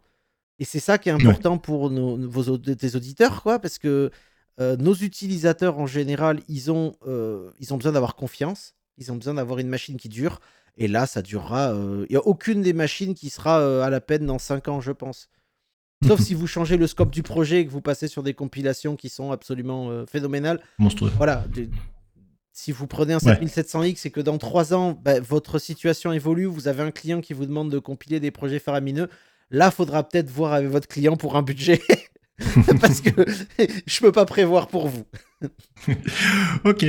Et 0.59 0.65
c'est 0.65 0.79
ça 0.79 0.97
qui 0.97 1.07
est 1.09 1.13
important 1.13 1.57
pour 1.57 1.89
nos, 1.89 2.17
vos, 2.29 2.57
tes 2.57 2.95
auditeurs, 2.95 3.43
quoi, 3.43 3.59
parce 3.59 3.77
que 3.79 4.11
euh, 4.59 4.75
nos 4.75 4.93
utilisateurs 4.93 5.79
en 5.79 5.85
général, 5.87 6.41
ils 6.49 6.69
ont, 6.69 6.91
euh, 7.07 7.49
ils 7.61 7.73
ont 7.73 7.77
besoin 7.77 7.93
d'avoir 7.93 8.15
confiance, 8.17 8.73
ils 8.99 9.11
ont 9.11 9.15
besoin 9.15 9.33
d'avoir 9.35 9.59
une 9.59 9.69
machine 9.69 9.97
qui 9.97 10.09
dure. 10.09 10.39
Et 10.77 10.87
là, 10.87 11.05
ça 11.05 11.21
durera. 11.21 11.73
Il 11.75 12.07
n'y 12.11 12.15
a 12.15 12.25
aucune 12.25 12.61
des 12.61 12.73
machines 12.73 13.15
qui 13.15 13.29
sera 13.29 13.59
euh, 13.59 13.81
à 13.81 13.89
la 13.89 13.99
peine 14.01 14.25
dans 14.25 14.39
5 14.39 14.67
ans, 14.67 14.81
je 14.81 14.91
pense. 14.91 15.29
Sauf 16.07 16.21
si 16.21 16.33
vous 16.33 16.47
changez 16.47 16.77
le 16.77 16.87
scope 16.87 17.11
du 17.11 17.23
projet 17.23 17.61
et 17.61 17.65
que 17.65 17.71
vous 17.71 17.81
passez 17.81 18.07
sur 18.07 18.23
des 18.23 18.33
compilations 18.33 18.95
qui 18.95 19.09
sont 19.09 19.31
absolument 19.31 19.89
euh, 19.89 20.05
phénoménales. 20.05 20.61
Monstrueux. 20.77 21.11
Voilà. 21.17 21.45
Si 22.53 22.71
vous 22.71 22.87
prenez 22.87 23.13
un 23.13 23.19
Ouais. 23.19 23.35
7700X 23.35 24.07
et 24.07 24.11
que 24.11 24.21
dans 24.21 24.37
3 24.37 24.73
ans, 24.73 24.99
bah, 25.03 25.19
votre 25.19 25.59
situation 25.59 26.13
évolue, 26.13 26.45
vous 26.45 26.67
avez 26.67 26.83
un 26.83 26.91
client 26.91 27.19
qui 27.21 27.33
vous 27.33 27.45
demande 27.45 27.69
de 27.71 27.79
compiler 27.79 28.19
des 28.19 28.31
projets 28.31 28.59
faramineux, 28.59 29.09
là, 29.49 29.71
faudra 29.71 30.07
peut-être 30.07 30.29
voir 30.29 30.53
avec 30.53 30.69
votre 30.69 30.87
client 30.87 31.17
pour 31.17 31.35
un 31.35 31.41
budget. 31.41 31.81
Parce 32.81 33.01
que 33.01 33.09
je 33.85 33.99
peux 33.99 34.11
pas 34.11 34.25
prévoir 34.25 34.67
pour 34.67 34.87
vous. 34.87 35.03
ok. 36.65 36.85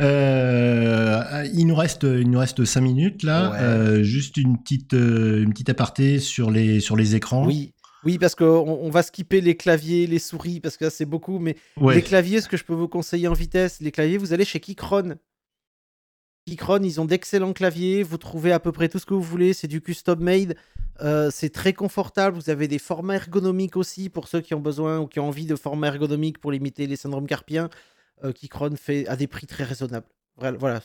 Euh, 0.00 1.46
il 1.54 1.66
nous 1.66 1.74
reste, 1.74 2.02
il 2.04 2.30
nous 2.30 2.38
reste 2.38 2.64
cinq 2.64 2.82
minutes 2.82 3.22
là. 3.22 3.50
Ouais. 3.50 3.58
Euh, 3.60 4.02
juste 4.02 4.36
une 4.36 4.58
petite, 4.60 4.94
euh, 4.94 5.42
une 5.42 5.50
petite 5.52 5.70
aparté 5.70 6.18
sur 6.18 6.50
les, 6.50 6.80
sur 6.80 6.96
les 6.96 7.14
écrans. 7.14 7.46
Oui, 7.46 7.72
oui, 8.04 8.18
parce 8.18 8.34
qu'on 8.34 8.46
on 8.46 8.90
va 8.90 9.02
skipper 9.02 9.40
les 9.40 9.56
claviers, 9.56 10.06
les 10.06 10.18
souris, 10.18 10.60
parce 10.60 10.76
que 10.76 10.84
là 10.84 10.90
c'est 10.90 11.04
beaucoup, 11.06 11.38
mais 11.38 11.56
Ouais. 11.78 11.94
les 11.94 12.02
claviers, 12.02 12.40
ce 12.40 12.48
que 12.48 12.56
je 12.56 12.64
peux 12.64 12.74
vous 12.74 12.88
conseiller 12.88 13.28
en 13.28 13.34
vitesse, 13.34 13.80
les 13.80 13.90
claviers, 13.92 14.18
vous 14.18 14.32
allez 14.32 14.44
chez 14.44 14.60
Keychron. 14.60 15.16
Keychron, 16.46 16.82
ils 16.82 17.00
ont 17.00 17.04
d'excellents 17.04 17.52
claviers, 17.52 18.02
vous 18.02 18.16
trouvez 18.16 18.52
à 18.52 18.58
peu 18.60 18.72
près 18.72 18.88
tout 18.88 18.98
ce 18.98 19.06
que 19.06 19.14
vous 19.14 19.22
voulez, 19.22 19.52
c'est 19.52 19.68
du 19.68 19.80
custom 19.82 20.20
made, 20.20 20.56
euh, 21.02 21.30
c'est 21.32 21.50
très 21.50 21.72
confortable, 21.72 22.36
vous 22.36 22.50
avez 22.50 22.68
des 22.68 22.78
formats 22.78 23.14
ergonomiques 23.16 23.76
aussi 23.76 24.08
pour 24.08 24.28
ceux 24.28 24.40
qui 24.40 24.54
ont 24.54 24.60
besoin 24.60 24.98
ou 25.00 25.06
qui 25.06 25.20
ont 25.20 25.28
envie 25.28 25.46
de 25.46 25.56
formats 25.56 25.88
ergonomiques 25.88 26.38
pour 26.38 26.52
limiter 26.52 26.86
les 26.86 26.96
syndromes 26.96 27.26
carpiens. 27.26 27.70
Euh, 28.24 28.32
Keychron 28.32 28.76
fait 28.76 29.06
à 29.08 29.16
des 29.16 29.26
prix 29.26 29.46
très 29.46 29.64
raisonnables. 29.64 30.06
Voilà, 30.58 30.80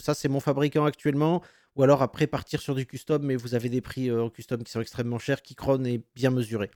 ça, 0.00 0.14
c'est 0.14 0.28
mon 0.28 0.40
fabricant 0.40 0.84
actuellement. 0.84 1.42
Ou 1.76 1.82
alors 1.84 2.02
après 2.02 2.26
partir 2.26 2.60
sur 2.60 2.74
du 2.74 2.84
custom, 2.84 3.22
mais 3.22 3.36
vous 3.36 3.54
avez 3.54 3.68
des 3.68 3.80
prix 3.80 4.10
euh, 4.10 4.24
en 4.24 4.28
custom 4.30 4.62
qui 4.64 4.72
sont 4.72 4.80
extrêmement 4.80 5.18
chers. 5.18 5.40
Keychron 5.40 5.84
est 5.84 6.02
bien 6.14 6.30
mesuré. 6.30 6.70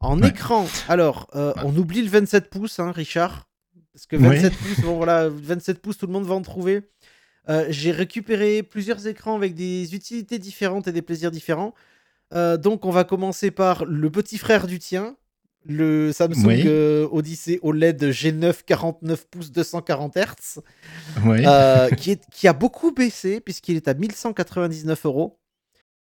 En 0.00 0.20
Ouais. 0.20 0.28
écran, 0.28 0.66
alors, 0.88 1.28
euh, 1.34 1.54
on 1.64 1.74
oublie 1.76 2.02
le 2.02 2.08
27 2.10 2.50
pouces, 2.50 2.80
hein, 2.80 2.90
Richard. 2.90 3.48
Parce 3.92 4.06
que 4.06 4.16
Ouais. 4.16 4.40
27 4.40 4.52
pouces, 4.56 4.80
bon 4.80 4.96
voilà, 4.96 5.28
27 5.28 5.80
pouces, 5.80 5.98
tout 5.98 6.06
le 6.06 6.12
monde 6.12 6.24
va 6.26 6.34
en 6.34 6.42
trouver. 6.42 6.82
J'ai 7.68 7.92
récupéré 7.92 8.62
plusieurs 8.62 9.06
écrans 9.06 9.36
avec 9.36 9.54
des 9.54 9.94
utilités 9.94 10.38
différentes 10.38 10.88
et 10.88 10.92
des 10.92 11.02
plaisirs 11.02 11.30
différents. 11.30 11.74
Euh, 12.32 12.56
donc, 12.56 12.84
on 12.84 12.90
va 12.90 13.04
commencer 13.04 13.50
par 13.50 13.84
le 13.84 14.10
petit 14.10 14.38
frère 14.38 14.66
du 14.66 14.78
tien, 14.78 15.16
le 15.66 16.12
Samsung 16.12 16.46
Oui. 16.46 16.62
euh, 16.66 17.06
Odyssey 17.10 17.58
OLED 17.62 18.10
G9 18.10 18.64
49 18.66 19.26
pouces 19.30 19.52
240 19.52 20.16
Hz, 20.16 20.60
Ouais. 21.24 21.42
euh, 21.46 21.88
qui, 21.90 22.12
est- 22.12 22.22
qui 22.30 22.48
a 22.48 22.52
beaucoup 22.52 22.92
baissé 22.92 23.40
puisqu'il 23.40 23.76
est 23.76 23.88
à 23.88 23.94
1199 23.94 25.06
euros. 25.06 25.38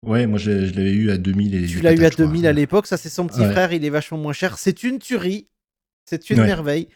Ouais, 0.05 0.26
moi 0.26 0.39
je, 0.39 0.66
je 0.66 0.74
l'avais 0.74 0.93
eu 0.93 1.12
à 1.12 1.18
2000 1.18 1.53
et 1.53 1.68
Tu 1.68 1.80
l'as 1.82 1.91
eu 1.91 1.95
à 1.95 1.97
patates, 1.97 2.12
je 2.14 2.16
crois. 2.24 2.26
2000 2.28 2.47
à 2.47 2.53
l'époque, 2.53 2.88
ça 2.88 2.97
c'est 2.97 3.09
son 3.09 3.28
petit 3.28 3.41
Ouais. 3.41 3.51
frère, 3.51 3.72
il 3.74 3.84
est 3.86 3.89
vachement 3.89 4.18
moins 4.18 4.34
cher. 4.34 4.57
C'est 4.57 4.84
une 4.84 4.99
tuerie, 4.99 5.47
c'est 6.05 6.30
une 6.30 6.39
Ouais. 6.39 6.47
merveille. 6.47 6.88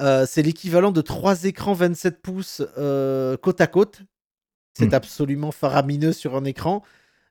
Euh, 0.00 0.26
c'est 0.28 0.42
l'équivalent 0.42 0.92
de 0.92 1.00
trois 1.00 1.44
écrans 1.44 1.74
27 1.74 2.20
pouces 2.22 2.62
côte 3.42 3.60
à 3.60 3.66
côte. 3.66 4.00
C'est 4.76 4.90
Mm. 4.92 4.94
absolument 4.94 5.52
faramineux 5.52 6.12
sur 6.12 6.36
un 6.36 6.44
écran, 6.44 6.82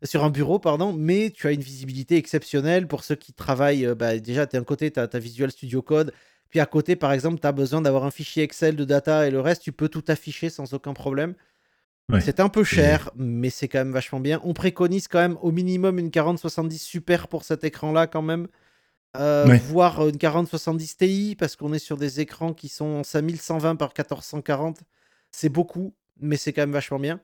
sur 0.03 0.23
un 0.23 0.29
bureau, 0.29 0.59
pardon, 0.59 0.93
mais 0.93 1.31
tu 1.31 1.47
as 1.47 1.51
une 1.51 1.61
visibilité 1.61 2.15
exceptionnelle 2.17 2.87
pour 2.87 3.03
ceux 3.03 3.15
qui 3.15 3.33
travaillent. 3.33 3.85
euh, 3.85 3.95
bah, 3.95 4.17
déjà, 4.17 4.47
tu 4.47 4.57
un 4.57 4.63
côté, 4.63 4.91
tu 4.91 4.99
as 4.99 5.07
ta 5.07 5.19
Visual 5.19 5.51
Studio 5.51 5.81
Code, 5.81 6.13
puis 6.49 6.59
à 6.59 6.65
côté, 6.65 6.95
par 6.95 7.11
exemple, 7.11 7.39
tu 7.39 7.47
as 7.47 7.51
besoin 7.51 7.81
d'avoir 7.81 8.05
un 8.05 8.11
fichier 8.11 8.43
Excel 8.43 8.75
de 8.75 8.85
data 8.85 9.27
et 9.27 9.31
le 9.31 9.41
reste, 9.41 9.61
tu 9.61 9.71
peux 9.71 9.89
tout 9.89 10.03
afficher 10.07 10.49
sans 10.49 10.73
aucun 10.73 10.93
problème. 10.93 11.35
Ouais. 12.11 12.21
C'est 12.21 12.39
un 12.39 12.49
peu 12.49 12.63
cher, 12.63 13.11
mais 13.15 13.51
c'est 13.51 13.67
quand 13.67 13.77
même 13.79 13.91
vachement 13.91 14.19
bien. 14.19 14.41
On 14.43 14.53
préconise 14.53 15.07
quand 15.07 15.19
même 15.19 15.37
au 15.41 15.51
minimum 15.51 15.99
une 15.99 16.09
4070 16.09 16.79
Super 16.81 17.27
pour 17.27 17.43
cet 17.43 17.63
écran-là, 17.63 18.07
quand 18.07 18.23
même. 18.23 18.47
Euh, 19.17 19.45
Ouais. 19.47 19.57
Voire 19.57 20.07
une 20.07 20.17
4070 20.17 20.97
Ti, 20.97 21.35
parce 21.37 21.55
qu'on 21.55 21.73
est 21.73 21.79
sur 21.79 21.97
des 21.97 22.19
écrans 22.19 22.53
qui 22.53 22.67
sont 22.67 22.85
en 22.85 23.03
5120 23.03 23.75
par 23.75 23.89
1440. 23.89 24.79
C'est 25.31 25.49
beaucoup, 25.49 25.93
mais 26.19 26.37
c'est 26.37 26.53
quand 26.53 26.63
même 26.63 26.71
vachement 26.71 26.99
bien. 26.99 27.19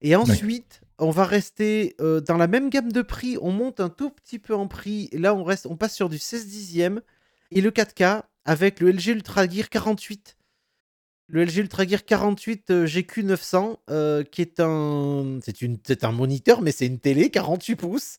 Et 0.00 0.16
ensuite, 0.16 0.80
on 0.98 1.10
va 1.10 1.24
rester 1.24 1.94
euh, 2.00 2.20
dans 2.20 2.36
la 2.36 2.46
même 2.46 2.70
gamme 2.70 2.90
de 2.92 3.02
prix. 3.02 3.36
On 3.40 3.52
monte 3.52 3.80
un 3.80 3.88
tout 3.88 4.10
petit 4.10 4.38
peu 4.38 4.54
en 4.54 4.66
prix. 4.66 5.08
Et 5.12 5.18
là, 5.18 5.34
on, 5.34 5.44
reste, 5.44 5.66
on 5.66 5.76
passe 5.76 5.94
sur 5.94 6.08
du 6.08 6.18
16 6.18 6.46
dixième 6.46 7.00
et 7.50 7.60
le 7.60 7.70
4K 7.70 8.22
avec 8.44 8.80
le 8.80 8.90
LG 8.92 9.08
Ultra 9.08 9.48
Gear 9.48 9.68
48. 9.68 10.36
Le 11.28 11.44
LG 11.44 11.56
Ultra 11.58 11.86
Gear 11.86 12.04
48 12.04 12.70
euh, 12.70 12.86
GQ900, 12.86 13.76
euh, 13.90 14.22
qui 14.22 14.42
est 14.42 14.60
un, 14.60 15.38
c'est 15.44 15.60
une, 15.60 15.76
c'est 15.84 16.04
un 16.04 16.12
moniteur, 16.12 16.62
mais 16.62 16.70
c'est 16.72 16.86
une 16.86 17.00
télé 17.00 17.30
48 17.30 17.76
pouces 17.76 18.18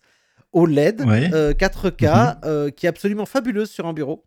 OLED 0.52 1.02
Ouais. 1.02 1.30
euh, 1.34 1.54
4K 1.54 2.40
euh, 2.44 2.70
qui 2.70 2.86
est 2.86 2.90
absolument 2.90 3.26
fabuleuse 3.26 3.70
sur 3.70 3.86
un 3.88 3.94
bureau. 3.94 4.26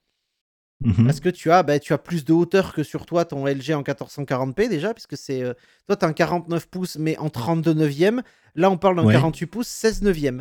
Mhm. 0.82 1.04
Parce 1.06 1.20
que 1.20 1.28
tu 1.28 1.50
as, 1.50 1.62
bah, 1.62 1.78
tu 1.78 1.92
as 1.92 1.98
plus 1.98 2.24
de 2.24 2.32
hauteur 2.32 2.72
que 2.72 2.82
sur 2.82 3.04
toi 3.04 3.24
ton 3.26 3.46
LG 3.46 3.72
en 3.74 3.82
1440p 3.82 4.68
déjà, 4.68 4.94
puisque 4.94 5.16
c'est. 5.16 5.42
euh, 5.42 5.52
toi, 5.86 5.96
tu 5.96 6.04
as 6.04 6.08
un 6.08 6.12
49 6.14 6.66
pouces, 6.68 6.96
mais 6.96 7.18
en 7.18 7.28
32 7.28 7.74
neuvième. 7.74 8.22
Là, 8.54 8.70
on 8.70 8.78
parle 8.78 8.96
d'un 8.96 9.04
Ouais. 9.04 9.12
48 9.12 9.46
pouces, 9.46 9.68
16 9.68 10.02
neuvième. 10.02 10.40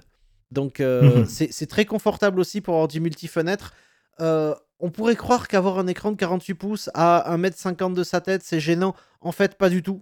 Donc, 0.52 0.80
euh, 0.80 1.20
Mhm. 1.20 1.26
c'est 1.28 1.68
très 1.68 1.86
confortable 1.86 2.40
aussi 2.40 2.62
pour 2.62 2.76
avoir 2.76 2.88
du 2.88 3.00
multi-fenêtre. 3.02 3.74
Euh, 4.22 4.56
on 4.80 4.90
pourrait 4.92 5.16
croire 5.18 5.48
qu'avoir 5.50 5.78
un 5.78 5.88
écran 5.88 6.12
de 6.12 6.16
48 6.18 6.54
pouces 6.54 6.90
à 6.94 7.34
1m50 7.36 7.94
de 7.94 8.04
sa 8.04 8.22
tête, 8.22 8.42
c'est 8.44 8.60
gênant. 8.62 8.96
En 9.22 9.32
fait, 9.34 9.56
pas 9.58 9.70
du 9.70 9.84
tout. 9.84 10.02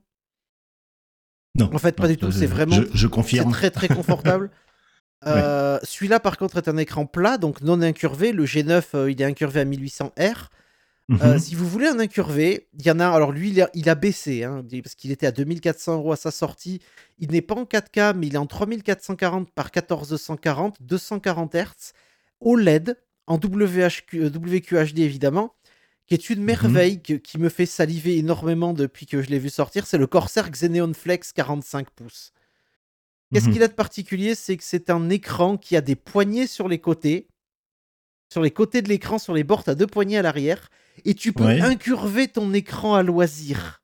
Non. 1.55 1.69
En 1.73 1.79
fait, 1.79 1.95
pas 1.95 2.07
du 2.07 2.17
tout. 2.17 2.31
C'est 2.31 2.45
vraiment. 2.45 2.75
Je, 2.75 2.83
je 2.93 3.07
C'est 3.07 3.09
confirme. 3.09 3.51
très 3.51 3.71
très 3.71 3.87
confortable. 3.87 4.51
Euh, 5.25 5.79
Celui-là, 5.83 6.19
par 6.19 6.37
contre, 6.37 6.57
est 6.57 6.67
un 6.67 6.77
écran 6.77 7.05
plat, 7.05 7.37
donc 7.37 7.61
non 7.61 7.81
incurvé. 7.81 8.31
Le 8.31 8.45
G9, 8.45 8.83
euh, 8.93 9.11
il 9.11 9.21
est 9.21 9.25
incurvé 9.25 9.59
à 9.61 9.65
1800R. 9.65 10.49
Mhm. 11.09 11.19
Euh, 11.21 11.39
si 11.39 11.55
vous 11.55 11.67
voulez 11.67 11.87
un 11.87 11.99
incurvé, 11.99 12.67
il 12.77 12.85
y 12.85 12.91
en 12.91 12.99
a. 12.99 13.07
Alors 13.07 13.31
lui, 13.31 13.49
il 13.51 13.61
a, 13.61 13.69
il 13.73 13.89
a 13.89 13.95
baissé, 13.95 14.43
hein, 14.43 14.63
parce 14.83 14.93
qu'il 14.95 15.11
était 15.11 15.25
à 15.25 15.31
2400 15.31 15.95
euros 15.95 16.11
à 16.11 16.17
sa 16.17 16.31
sortie. 16.31 16.81
Il 17.17 17.31
n'est 17.31 17.41
pas 17.41 17.55
en 17.55 17.63
4K, 17.63 18.13
mais 18.15 18.27
il 18.27 18.35
est 18.35 18.37
en 18.37 18.45
3440 18.45 19.49
par 19.51 19.67
1440, 19.73 20.77
240 20.81 21.55
Hz, 21.55 21.93
OLED, 22.41 22.97
en 23.25 23.35
WHQ, 23.37 24.25
WQHD 24.27 24.99
évidemment, 24.99 25.53
qui 26.07 26.13
est 26.13 26.29
une 26.29 26.41
merveille 26.43 27.01
que- 27.01 27.13
qui 27.13 27.37
me 27.39 27.49
fait 27.49 27.65
saliver 27.65 28.17
énormément 28.17 28.73
depuis 28.73 29.05
que 29.05 29.21
je 29.21 29.29
l'ai 29.29 29.39
vu 29.39 29.49
sortir. 29.49 29.85
C'est 29.87 29.97
le 29.97 30.07
Corsair 30.07 30.49
Xeneon 30.51 30.93
Flex 30.93 31.31
45 31.33 31.89
pouces. 31.91 32.31
Qu'est-ce 33.33 33.47
Mhm. 33.47 33.53
qu'il 33.53 33.63
a 33.63 33.67
de 33.67 33.73
particulier? 33.73 34.35
C'est 34.35 34.55
que 34.57 34.63
c'est 34.63 34.89
un 34.89 35.09
écran 35.09 35.57
qui 35.57 35.75
a 35.75 35.81
des 35.81 35.95
poignées 35.95 36.47
sur 36.47 36.67
les 36.67 36.79
côtés. 36.79 37.27
Sur 38.31 38.41
les 38.41 38.51
côtés 38.51 38.81
de 38.81 38.89
l'écran, 38.89 39.19
sur 39.19 39.33
les 39.33 39.43
bords, 39.43 39.63
tu 39.63 39.69
as 39.69 39.75
deux 39.75 39.87
poignées 39.87 40.17
à 40.17 40.21
l'arrière. 40.21 40.69
Et 41.05 41.13
tu 41.13 41.33
peux 41.33 41.45
Ouais. 41.45 41.61
incurver 41.61 42.27
ton 42.27 42.53
écran 42.53 42.95
à 42.95 43.03
loisir. 43.03 43.81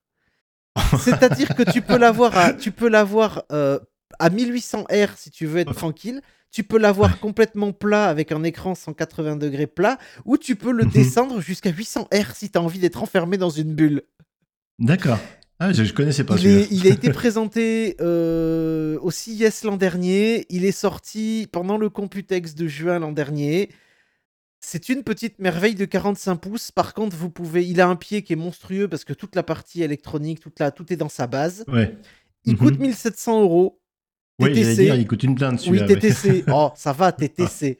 C'est-à-dire 0.99 1.55
que 1.55 1.63
tu 1.71 1.81
peux 1.81 1.97
l'avoir 1.97 2.35
à, 2.37 2.53
tu 2.53 2.71
peux 2.71 2.87
l'avoir 2.89 3.43
euh, 3.51 3.79
à 4.19 4.29
1800 4.29 4.85
R 4.89 5.17
si 5.17 5.29
tu 5.29 5.45
veux 5.45 5.59
être 5.59 5.73
tranquille. 5.73 6.21
Tu 6.51 6.63
peux 6.63 6.77
l'avoir 6.77 7.19
complètement 7.19 7.71
plat 7.73 8.05
avec 8.09 8.31
un 8.31 8.43
écran 8.43 8.75
180 8.75 9.35
degrés 9.37 9.67
plat. 9.67 9.97
Ou 10.25 10.37
tu 10.37 10.55
peux 10.55 10.71
le 10.71 10.85
Mhm. 10.85 10.91
descendre 10.91 11.41
jusqu'à 11.41 11.69
800 11.71 12.07
R 12.13 12.35
si 12.35 12.49
tu 12.51 12.57
as 12.57 12.61
envie 12.61 12.79
d'être 12.79 13.01
enfermé 13.03 13.37
dans 13.37 13.49
une 13.49 13.73
bulle. 13.75 14.03
D'accord. 14.79 15.19
Ah, 15.65 15.71
je, 15.73 15.83
je 15.83 15.93
connaissais 15.93 16.23
pas 16.23 16.35
Il, 16.35 16.39
celui-là. 16.41 16.59
est- 16.61 16.67
il 16.71 16.87
a 16.87 16.89
été 16.89 17.09
présenté 17.13 17.95
euh, 18.01 18.97
au 19.01 19.11
CES 19.11 19.63
l'an 19.63 19.77
dernier. 19.77 20.45
Il 20.49 20.65
est 20.65 20.71
sorti 20.73 21.47
pendant 21.51 21.77
le 21.77 21.89
Computex 21.89 22.53
de 22.55 22.67
juin 22.67 22.99
l'an 22.99 23.11
dernier. 23.13 23.69
C'est 24.59 24.89
une 24.89 25.03
petite 25.03 25.39
merveille 25.39 25.75
de 25.75 25.85
45 25.85 26.35
pouces. 26.35 26.71
Par 26.71 26.93
contre, 26.93 27.15
vous 27.15 27.29
pouvez. 27.29 27.65
Il 27.65 27.79
a 27.81 27.87
un 27.87 27.95
pied 27.95 28.21
qui 28.23 28.33
est 28.33 28.37
monstrueux 28.37 28.87
parce 28.87 29.03
que 29.05 29.13
toute 29.13 29.35
la 29.35 29.43
partie 29.43 29.83
électronique, 29.83 30.39
toute 30.39 30.59
la, 30.59 30.71
tout 30.71 30.91
est 30.91 30.97
dans 30.97 31.09
sa 31.09 31.27
base. 31.27 31.63
Ouais. 31.67 31.95
Il 32.45 32.53
Mhm. 32.53 32.59
coûte 32.59 32.79
1700 32.79 33.41
euros. 33.41 33.79
Oui, 34.39 34.51
dire, 34.51 34.95
il 34.95 35.07
coûte 35.07 35.23
une 35.23 35.35
blinde 35.35 35.55
Oui, 35.59 35.65
celui-là. 35.65 35.85
ouais. 35.87 35.95
TTC. 35.95 36.43
Oh, 36.53 36.71
ça 36.75 36.91
va, 36.91 37.11
TTC. 37.11 37.77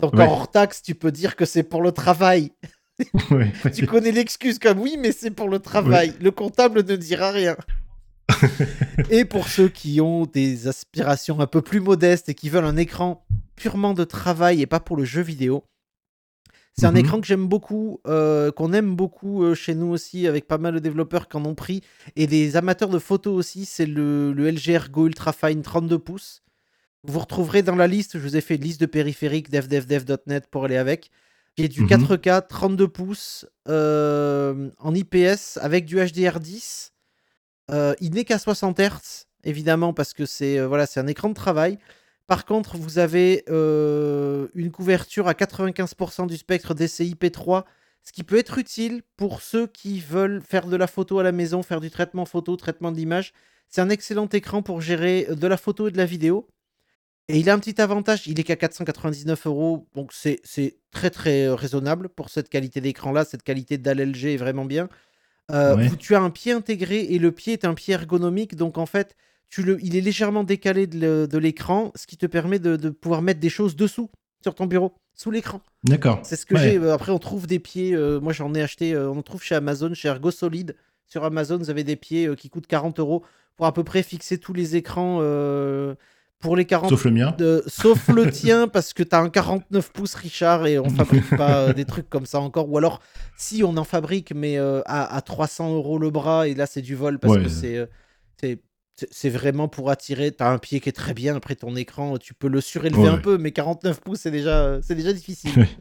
Donc 0.00 0.14
Ouais. 0.14 0.24
en 0.24 0.30
hors 0.32 0.50
taxe, 0.50 0.82
tu 0.82 0.94
peux 0.96 1.12
dire 1.12 1.36
que 1.36 1.44
c'est 1.44 1.62
pour 1.62 1.82
le 1.82 1.92
travail. 1.92 2.50
Ouais. 3.30 3.52
Tu 3.74 3.86
connais 3.86 4.12
l'excuse 4.12 4.58
comme 4.58 4.78
oui, 4.78 4.96
mais 4.98 5.12
c'est 5.12 5.30
pour 5.30 5.48
le 5.48 5.58
travail. 5.58 6.14
Le 6.20 6.30
comptable 6.30 6.84
ne 6.84 6.96
dira 6.96 7.30
rien. 7.30 7.56
et 9.10 9.24
pour 9.24 9.48
ceux 9.48 9.68
qui 9.68 10.00
ont 10.00 10.26
des 10.26 10.68
aspirations 10.68 11.40
un 11.40 11.46
peu 11.46 11.62
plus 11.62 11.80
modestes 11.80 12.28
et 12.28 12.34
qui 12.34 12.48
veulent 12.48 12.64
un 12.64 12.76
écran 12.76 13.24
purement 13.56 13.94
de 13.94 14.04
travail 14.04 14.62
et 14.62 14.66
pas 14.66 14.80
pour 14.80 14.96
le 14.96 15.04
jeu 15.04 15.22
vidéo, 15.22 15.64
c'est 16.78 16.86
un 16.86 16.92
Mhm. 16.92 16.96
écran 16.98 17.20
que 17.20 17.26
j'aime 17.26 17.46
beaucoup, 17.46 18.00
euh, 18.06 18.50
qu'on 18.50 18.72
aime 18.72 18.94
beaucoup 18.96 19.42
euh, 19.44 19.54
chez 19.54 19.74
nous 19.74 19.88
aussi, 19.88 20.26
avec 20.26 20.46
pas 20.46 20.56
mal 20.56 20.72
de 20.74 20.78
développeurs 20.78 21.28
qui 21.28 21.36
en 21.36 21.44
ont 21.44 21.54
pris, 21.54 21.82
et 22.16 22.26
des 22.26 22.56
amateurs 22.56 22.88
de 22.88 22.98
photos 22.98 23.34
aussi. 23.34 23.66
C'est 23.66 23.84
le, 23.86 24.32
le 24.32 24.48
LG 24.50 24.70
Ergo 24.70 25.06
Ultra 25.06 25.32
Fine 25.34 25.60
32 25.62 25.98
pouces. 25.98 26.42
Vous 27.04 27.18
retrouverez 27.18 27.62
dans 27.62 27.76
la 27.76 27.88
liste, 27.88 28.12
je 28.16 28.22
vous 28.22 28.36
ai 28.36 28.40
fait 28.40 28.54
une 28.54 28.62
liste 28.62 28.80
de 28.80 28.86
périphériques 28.86 29.50
devdevdev.net 29.50 30.46
pour 30.50 30.64
aller 30.64 30.76
avec, 30.76 31.10
qui 31.56 31.64
est 31.64 31.68
du 31.68 31.82
Mhm. 31.82 31.88
4K 31.88 32.46
32 32.48 32.88
pouces 32.88 33.46
euh, 33.68 34.70
en 34.78 34.94
IPS 34.94 35.58
avec 35.60 35.84
du 35.84 35.98
HDR10. 35.98 36.90
Euh, 37.70 37.94
il 38.00 38.12
n'est 38.14 38.24
qu'à 38.24 38.38
60 38.38 38.78
Hz, 38.80 39.26
évidemment, 39.44 39.92
parce 39.92 40.14
que 40.14 40.26
c'est 40.26 40.58
euh, 40.58 40.66
voilà, 40.66 40.86
c'est 40.86 41.00
un 41.00 41.06
écran 41.06 41.28
de 41.28 41.34
travail. 41.34 41.78
Par 42.26 42.44
contre, 42.46 42.76
vous 42.76 42.98
avez 42.98 43.44
une 43.48 44.70
couverture 44.72 45.28
à 45.28 45.34
95% 45.34 46.26
du 46.26 46.36
spectre 46.38 46.72
DCI-P3, 46.74 47.64
ce 48.02 48.12
qui 48.12 48.24
peut 48.24 48.38
être 48.38 48.58
utile 48.58 49.02
pour 49.16 49.42
ceux 49.42 49.66
qui 49.66 50.00
veulent 50.00 50.40
faire 50.40 50.66
de 50.66 50.76
la 50.76 50.86
photo 50.86 51.18
à 51.18 51.22
la 51.24 51.32
maison, 51.32 51.62
faire 51.62 51.80
du 51.80 51.90
traitement 51.90 52.24
photo, 52.24 52.56
traitement 52.56 52.90
de 52.90 52.96
l'image. 52.96 53.32
C'est 53.68 53.80
un 53.80 53.90
excellent 53.90 54.28
écran 54.32 54.62
pour 54.62 54.80
gérer 54.80 55.26
de 55.30 55.46
la 55.46 55.56
photo 55.56 55.88
et 55.88 55.90
de 55.90 55.98
la 55.98 56.06
vidéo. 56.06 56.48
Et 57.32 57.38
il 57.38 57.48
a 57.50 57.54
un 57.54 57.58
petit 57.58 57.80
avantage, 57.80 58.26
il 58.26 58.38
est 58.38 58.44
qu'à 58.44 58.56
499 58.56 59.46
euros, 59.46 59.88
donc 59.94 60.12
c'est 60.12 60.40
très 60.90 61.10
très 61.10 61.46
euh, 61.46 61.54
raisonnable 61.54 62.08
pour 62.10 62.28
cette 62.28 62.48
qualité 62.50 62.80
d'écran-là. 62.80 63.24
Cette 63.24 63.42
qualité 63.42 63.78
dalle 63.78 64.00
LG 64.00 64.26
est 64.26 64.36
vraiment 64.36 64.64
bien. 64.66 64.88
Euh, 65.50 65.74
Ouais. 65.76 65.90
où 65.90 65.96
tu 65.96 66.14
as 66.14 66.20
un 66.20 66.30
pied 66.30 66.52
intégré 66.52 67.00
et 67.00 67.18
le 67.18 67.32
pied 67.32 67.52
est 67.54 67.64
un 67.64 67.74
pied 67.74 67.94
ergonomique. 67.94 68.54
Donc 68.54 68.78
en 68.78 68.86
fait, 68.86 69.16
tu 69.48 69.62
le, 69.62 69.78
il 69.82 69.96
est 69.96 70.00
légèrement 70.00 70.44
décalé 70.44 70.86
de 70.86 71.38
l'écran, 71.38 71.90
ce 71.94 72.06
qui 72.06 72.16
te 72.16 72.26
permet 72.26 72.58
de, 72.58 72.76
de 72.76 72.90
pouvoir 72.90 73.22
mettre 73.22 73.40
des 73.40 73.48
choses 73.50 73.76
dessous, 73.76 74.08
sur 74.42 74.54
ton 74.54 74.66
bureau, 74.66 74.92
sous 75.14 75.30
l'écran. 75.30 75.60
D'accord. 75.84 76.20
C'est 76.24 76.36
ce 76.36 76.46
que 76.46 76.54
Ouais. 76.54 76.60
j'ai. 76.60 76.78
Euh, 76.78 76.92
Après, 76.94 77.12
on 77.12 77.18
trouve 77.18 77.46
des 77.46 77.58
pieds. 77.58 77.94
euh, 77.94 78.20
moi, 78.20 78.32
j'en 78.32 78.54
ai 78.54 78.62
acheté. 78.62 78.94
euh, 78.94 79.10
on 79.10 79.18
en 79.18 79.22
trouve 79.22 79.42
chez 79.42 79.54
Amazon, 79.54 79.92
chez 79.94 80.08
Ergo 80.08 80.30
Solid. 80.30 80.76
Sur 81.06 81.24
Amazon, 81.24 81.58
vous 81.58 81.70
avez 81.70 81.84
des 81.84 81.96
pieds 81.96 82.34
qui 82.36 82.48
coûtent 82.50 82.66
40 82.66 82.98
euros 82.98 83.22
pour 83.56 83.66
à 83.66 83.72
peu 83.74 83.84
près 83.84 84.02
fixer 84.02 84.38
tous 84.38 84.52
les 84.52 84.76
écrans. 84.76 85.18
euh, 85.22 85.94
pour 86.42 86.54
les 86.56 86.66
40 86.66 86.90
Sauf 86.90 87.04
le 87.06 87.10
mien. 87.12 87.34
sauf 87.66 88.08
le 88.08 88.30
tien 88.40 88.68
parce 88.68 88.92
que 88.92 89.02
tu 89.02 89.16
as 89.16 89.20
un 89.20 89.30
49 89.30 89.90
pouces 89.92 90.14
Richard 90.14 90.66
et 90.66 90.78
on 90.78 90.90
fabrique 91.00 91.30
pas 91.36 91.60
euh, 91.68 91.72
des 91.72 91.86
trucs 91.86 92.10
comme 92.10 92.26
ça 92.26 92.40
encore 92.40 92.68
ou 92.70 92.76
alors 92.76 93.00
si 93.38 93.62
on 93.64 93.76
en 93.78 93.84
fabrique 93.84 94.34
mais 94.34 94.58
euh, 94.58 94.82
à, 94.84 95.16
à 95.16 95.20
300 95.22 95.72
euros 95.74 95.98
le 95.98 96.10
bras 96.10 96.46
et 96.48 96.54
là 96.54 96.66
c'est 96.66 96.82
du 96.82 96.94
vol 96.94 97.18
parce 97.18 97.36
Ouais. 97.36 97.42
que 97.44 97.48
c'est 97.48 97.76
euh, 97.78 97.86
c'est 98.38 98.60
c'est- 99.10 99.30
vraiment 99.30 99.68
pour 99.68 99.88
attirer 99.90 100.32
tu 100.32 100.42
as 100.44 100.50
un 100.50 100.58
pied 100.58 100.80
qui 100.80 100.88
est 100.90 100.92
très 100.92 101.14
bien 101.14 101.34
après 101.36 101.54
ton 101.54 101.74
écran 101.76 102.18
tu 102.18 102.34
peux 102.34 102.48
le 102.48 102.60
surélever 102.60 103.02
Ouais, 103.02 103.08
un 103.08 103.14
ouais. 103.14 103.20
peu 103.22 103.38
mais 103.38 103.52
49 103.52 104.00
pouces 104.02 104.20
c'est 104.20 104.30
déjà 104.30 104.78
c'est 104.82 104.94
déjà 104.94 105.12
difficile. 105.14 105.66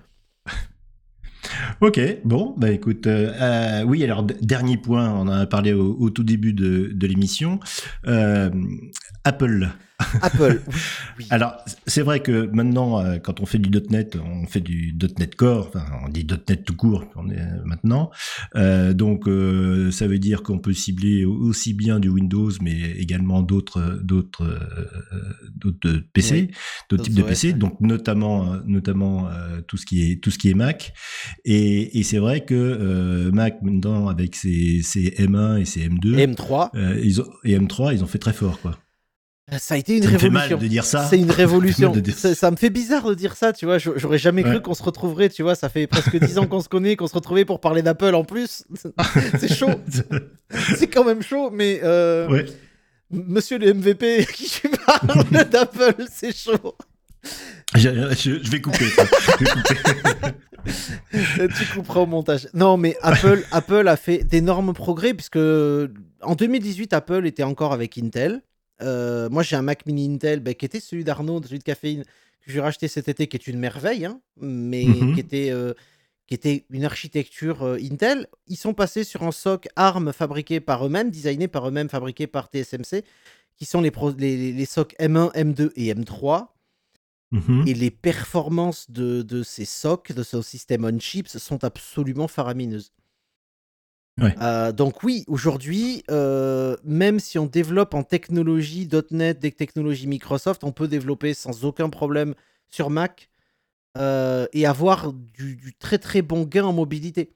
Ok, 1.82 2.00
bon, 2.24 2.54
bah 2.58 2.70
écoute, 2.70 3.08
euh, 3.08 3.34
euh, 3.42 3.84
oui, 3.84 4.04
alors 4.04 4.22
dernier 4.24 4.78
point, 4.78 5.10
on 5.12 5.22
en 5.22 5.28
a 5.30 5.48
parlé 5.48 5.74
au, 5.74 5.96
au 6.00 6.10
tout 6.12 6.24
début 6.24 6.54
de, 6.54 6.92
de 6.94 7.08
l'émission, 7.08 7.60
euh, 8.06 8.52
Apple. 9.24 9.70
Apple 10.22 10.62
oui, 10.68 10.74
oui. 11.20 11.26
Alors, 11.30 11.58
c'est 11.88 12.02
vrai 12.02 12.20
que 12.22 12.50
maintenant, 12.52 13.00
euh, 13.00 13.18
quand 13.18 13.40
on 13.40 13.46
fait 13.46 13.60
du 13.60 13.70
.NET, 13.90 14.18
on 14.18 14.46
fait 14.48 14.62
du 14.62 14.96
.NET 15.20 15.36
Core, 15.36 15.68
enfin, 15.68 15.86
on 16.06 16.10
dit 16.10 16.26
.NET 16.26 16.64
tout 16.64 16.76
court, 16.76 17.06
on 17.16 17.30
est 17.30 17.40
euh, 17.40 17.62
maintenant. 17.66 18.12
Euh, 18.56 18.94
donc, 18.94 19.28
euh, 19.28 19.92
ça 19.92 20.08
veut 20.08 20.20
dire 20.20 20.44
qu'on 20.44 20.60
peut 20.60 20.74
cibler 20.74 21.26
aussi 21.26 21.74
bien 21.74 22.00
du 22.00 22.10
Windows, 22.10 22.52
mais 22.62 22.92
également 22.92 23.42
d'autres, 23.42 24.00
d'autres, 24.04 24.44
euh, 24.44 25.20
d'autres 25.56 26.04
PC, 26.14 26.48
Oui, 26.50 26.56
d'autres 26.90 27.04
types 27.04 27.16
de 27.16 27.24
PC, 27.24 27.54
OS, 27.54 27.58
donc 27.58 27.80
notamment, 27.82 28.54
euh, 28.54 28.58
notamment 28.66 29.28
euh, 29.30 29.62
tout 29.68 29.78
ce 29.78 29.86
qui 29.86 30.12
est 30.12 30.22
tout 30.22 30.32
ce 30.32 30.38
qui 30.38 30.50
est 30.50 30.54
Mac. 30.54 30.94
Et, 31.46 32.00
et 32.00 32.04
c'est 32.04 32.20
vrai 32.20 32.46
que 32.46 32.54
euh, 32.56 33.32
Mac 33.32 33.62
maintenant 33.62 34.08
avec 34.08 34.36
ses, 34.36 34.82
ses 34.84 35.10
M1 35.12 35.60
et 35.60 35.66
ses 35.66 35.88
M2 35.88 36.18
Et 36.20 36.28
M3 36.28 36.70
euh, 36.76 37.00
ils 37.04 37.22
ont, 37.22 37.28
et 37.44 37.58
M3, 37.58 37.94
ils 37.94 38.04
ont 38.04 38.08
fait 38.08 38.20
très 38.20 38.34
fort, 38.34 38.60
quoi. 38.62 38.78
Ça 39.60 39.74
a 39.76 39.78
été 39.78 39.98
une 39.98 40.04
Ça 40.04 40.10
me 40.12 40.18
fait 40.18 40.28
révolution 40.28 40.58
mal 40.58 40.60
de 40.64 40.68
dire 40.68 40.86
ça. 40.86 41.06
c'est 41.10 41.18
une 41.20 41.32
révolution 41.32 41.94
ça, 42.16 42.34
ça 42.36 42.52
me 42.52 42.56
fait 42.56 42.70
bizarre 42.70 43.08
de 43.08 43.14
dire 43.14 43.36
ça 43.36 43.52
tu 43.54 43.66
vois 43.66 43.78
j'aurais 43.78 44.18
jamais 44.18 44.44
cru 44.44 44.62
qu'on 44.62 44.74
se 44.74 44.84
retrouverait 44.84 45.30
tu 45.30 45.44
vois 45.44 45.56
ça 45.56 45.68
fait 45.70 45.88
presque 45.88 46.18
10 46.18 46.38
ans 46.38 46.48
qu'on 46.48 46.62
se 46.62 46.70
connaît 46.70 46.96
qu'on 46.96 47.08
se 47.08 47.14
retrouvait 47.16 47.44
pour 47.46 47.60
parler 47.60 47.82
d'Apple 47.82 48.16
en 48.16 48.24
plus 48.24 48.64
c'est 49.40 49.54
chaud 49.54 49.72
c'est 50.78 50.88
quand 50.88 51.04
même 51.04 51.22
chaud, 51.22 51.50
mais 51.52 51.80
euh, 51.84 52.28
ouais. 52.30 52.46
monsieur 53.12 53.58
le 53.58 53.74
MVP 53.74 54.26
qui 54.34 54.46
tu 54.50 54.70
parles 54.70 55.26
d'Apple, 55.50 56.06
c'est 56.12 56.36
chaud. 56.36 56.76
Je, 57.76 57.90
je- 58.18 58.44
je 58.44 58.52
vais 58.52 58.60
couper. 58.62 58.86
Je 58.86 59.46
vais 59.46 59.52
couper. 59.52 59.76
Euh, 61.40 61.48
tu 61.58 61.66
couperas 61.76 62.02
au 62.02 62.06
montage. 62.06 62.48
Non, 62.54 62.78
mais 62.78 62.98
Apple, 63.02 63.44
Apple 63.52 63.88
a 63.88 63.96
fait 63.96 64.24
d'énormes 64.24 64.74
progrès 64.74 65.14
puisque 65.14 65.38
en 65.38 66.36
2018, 66.36 66.94
Apple 66.94 67.26
était 67.26 67.44
encore 67.44 67.74
avec 67.74 67.98
Intel. 67.98 68.42
Euh, 68.82 69.30
moi, 69.30 69.44
j'ai 69.44 69.56
un 69.56 69.62
Mac 69.62 69.86
Mini 69.86 70.14
Intel 70.14 70.40
ben, 70.40 70.54
qui 70.56 70.66
était 70.66 70.80
celui 70.80 71.04
d'Arnaud, 71.04 71.42
celui 71.44 71.60
de 71.60 71.64
Caféine, 71.64 72.04
que 72.04 72.52
j'ai 72.52 72.60
racheté 72.60 72.88
cet 72.88 73.08
été, 73.10 73.28
qui 73.28 73.38
est 73.38 73.48
une 73.48 73.60
merveille, 73.60 74.06
hein, 74.06 74.20
mais 74.40 74.86
qui 75.14 75.20
était 75.20 75.50
euh, 75.52 75.74
qui 76.28 76.34
était 76.36 76.66
une 76.70 76.86
architecture 76.86 77.64
euh, 77.64 77.78
Intel. 77.82 78.28
Ils 78.48 78.56
sont 78.56 78.74
passés 78.74 79.04
sur 79.04 79.24
un 79.24 79.32
SoC 79.32 79.68
ARM 79.76 80.14
fabriqué 80.14 80.60
par 80.60 80.86
eux-mêmes, 80.86 81.12
designé 81.12 81.48
par 81.48 81.68
eux-mêmes, 81.68 81.90
fabriqué 81.90 82.26
par 82.28 82.48
TSMC, 82.48 83.04
qui 83.58 83.66
sont 83.66 83.82
les, 83.82 83.92
pro- 83.92 84.12
les, 84.18 84.38
les- 84.38 84.54
les 84.54 84.66
SoC 84.66 84.96
M1, 85.00 85.32
M2 85.34 85.72
et 85.76 85.94
M3. 85.94 86.48
Mhm. 87.32 87.64
Et 87.68 87.74
les 87.74 87.92
performances 87.92 88.90
de, 88.92 89.22
de 89.22 89.44
ces 89.44 89.66
SoC, 89.66 90.12
de 90.14 90.24
ce 90.24 90.42
système 90.42 90.84
on 90.86 91.00
chips, 91.00 91.38
sont 91.38 91.64
absolument 91.64 92.28
faramineuses. 92.28 92.92
Ouais. 94.20 94.36
Euh, 94.42 94.72
donc 94.72 95.04
oui, 95.04 95.24
aujourd'hui, 95.28 96.04
euh, 96.12 96.76
même 96.84 97.20
si 97.20 97.40
on 97.40 97.46
développe 97.46 97.94
en 97.94 98.04
technologie 98.04 98.88
.NET, 99.12 99.40
des 99.40 99.52
technologies 99.52 100.08
Microsoft, 100.08 100.64
on 100.64 100.72
peut 100.72 100.88
développer 100.88 101.34
sans 101.34 101.64
aucun 101.66 101.90
problème 101.90 102.36
sur 102.68 102.90
Mac 102.90 103.30
euh, 103.98 104.48
et 104.54 104.66
avoir 104.66 105.14
du, 105.14 105.56
du 105.56 105.74
très 105.74 105.98
très 105.98 106.22
bon 106.22 106.44
gain 106.44 106.66
en 106.66 106.74
mobilité. 106.74 107.34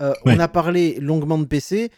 Ouais. 0.00 0.14
On 0.26 0.38
a 0.38 0.48
parlé 0.48 0.98
longuement 1.00 1.38
de 1.38 1.46
PC. 1.46 1.90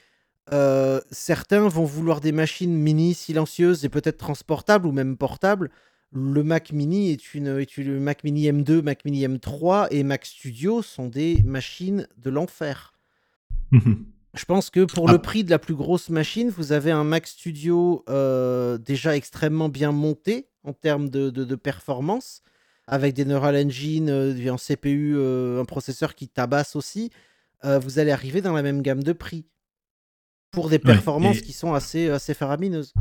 Certains 1.10 1.68
vont 1.68 1.84
vouloir 1.84 2.20
des 2.20 2.32
machines 2.32 2.72
mini 2.74 3.14
silencieuses 3.14 3.84
et 3.84 3.88
peut-être 3.88 4.18
transportables 4.18 4.86
ou 4.86 4.92
même 4.92 5.16
portables. 5.16 5.70
Le 6.12 6.42
Mac 6.44 6.72
Mini 6.72 7.10
est 7.10 7.34
une, 7.34 7.58
est 7.58 7.76
une- 7.76 7.88
le 7.94 8.00
Mac 8.00 8.22
Mini 8.22 8.46
M2, 8.48 8.80
Mac 8.80 9.04
Mini 9.04 9.26
M3 9.26 9.88
et 9.90 10.04
Mac 10.04 10.24
Studio 10.24 10.82
sont 10.82 11.08
des 11.08 11.42
machines 11.44 12.06
de 12.18 12.30
l'enfer. 12.30 12.92
Je 13.72 14.44
pense 14.44 14.68
que 14.70 14.84
pour 14.84 15.08
Ah. 15.08 15.12
le 15.12 15.18
prix 15.18 15.44
de 15.44 15.50
la 15.50 15.58
plus 15.58 15.74
grosse 15.74 16.10
machine, 16.10 16.50
vous 16.50 16.72
avez 16.72 16.90
un 16.90 17.04
Mac 17.04 17.26
Studio 17.26 18.04
euh, 18.08 18.76
déjà 18.78 19.16
extrêmement 19.16 19.68
bien 19.68 19.92
monté 19.92 20.48
en 20.64 20.72
termes 20.74 21.08
de, 21.08 21.30
de- 21.30 21.44
de 21.44 21.54
performance, 21.54 22.42
avec 22.86 23.14
des 23.14 23.24
Neural 23.24 23.56
Engine, 23.56 24.10
euh, 24.10 24.52
un 24.52 24.58
CPU, 24.58 25.14
euh, 25.16 25.60
un 25.60 25.64
processeur 25.64 26.14
qui 26.14 26.28
tabasse 26.28 26.76
aussi. 26.76 27.10
Euh, 27.64 27.78
vous 27.78 27.98
allez 27.98 28.10
arriver 28.10 28.42
dans 28.42 28.52
la 28.52 28.62
même 28.62 28.82
gamme 28.82 29.02
de 29.02 29.12
prix 29.12 29.46
pour 30.50 30.68
des 30.68 30.78
performances 30.78 31.38
et- 31.38 31.42
qui 31.42 31.52
sont 31.52 31.72
assez, 31.72 32.10
assez 32.10 32.34
faramineuses. 32.34 32.92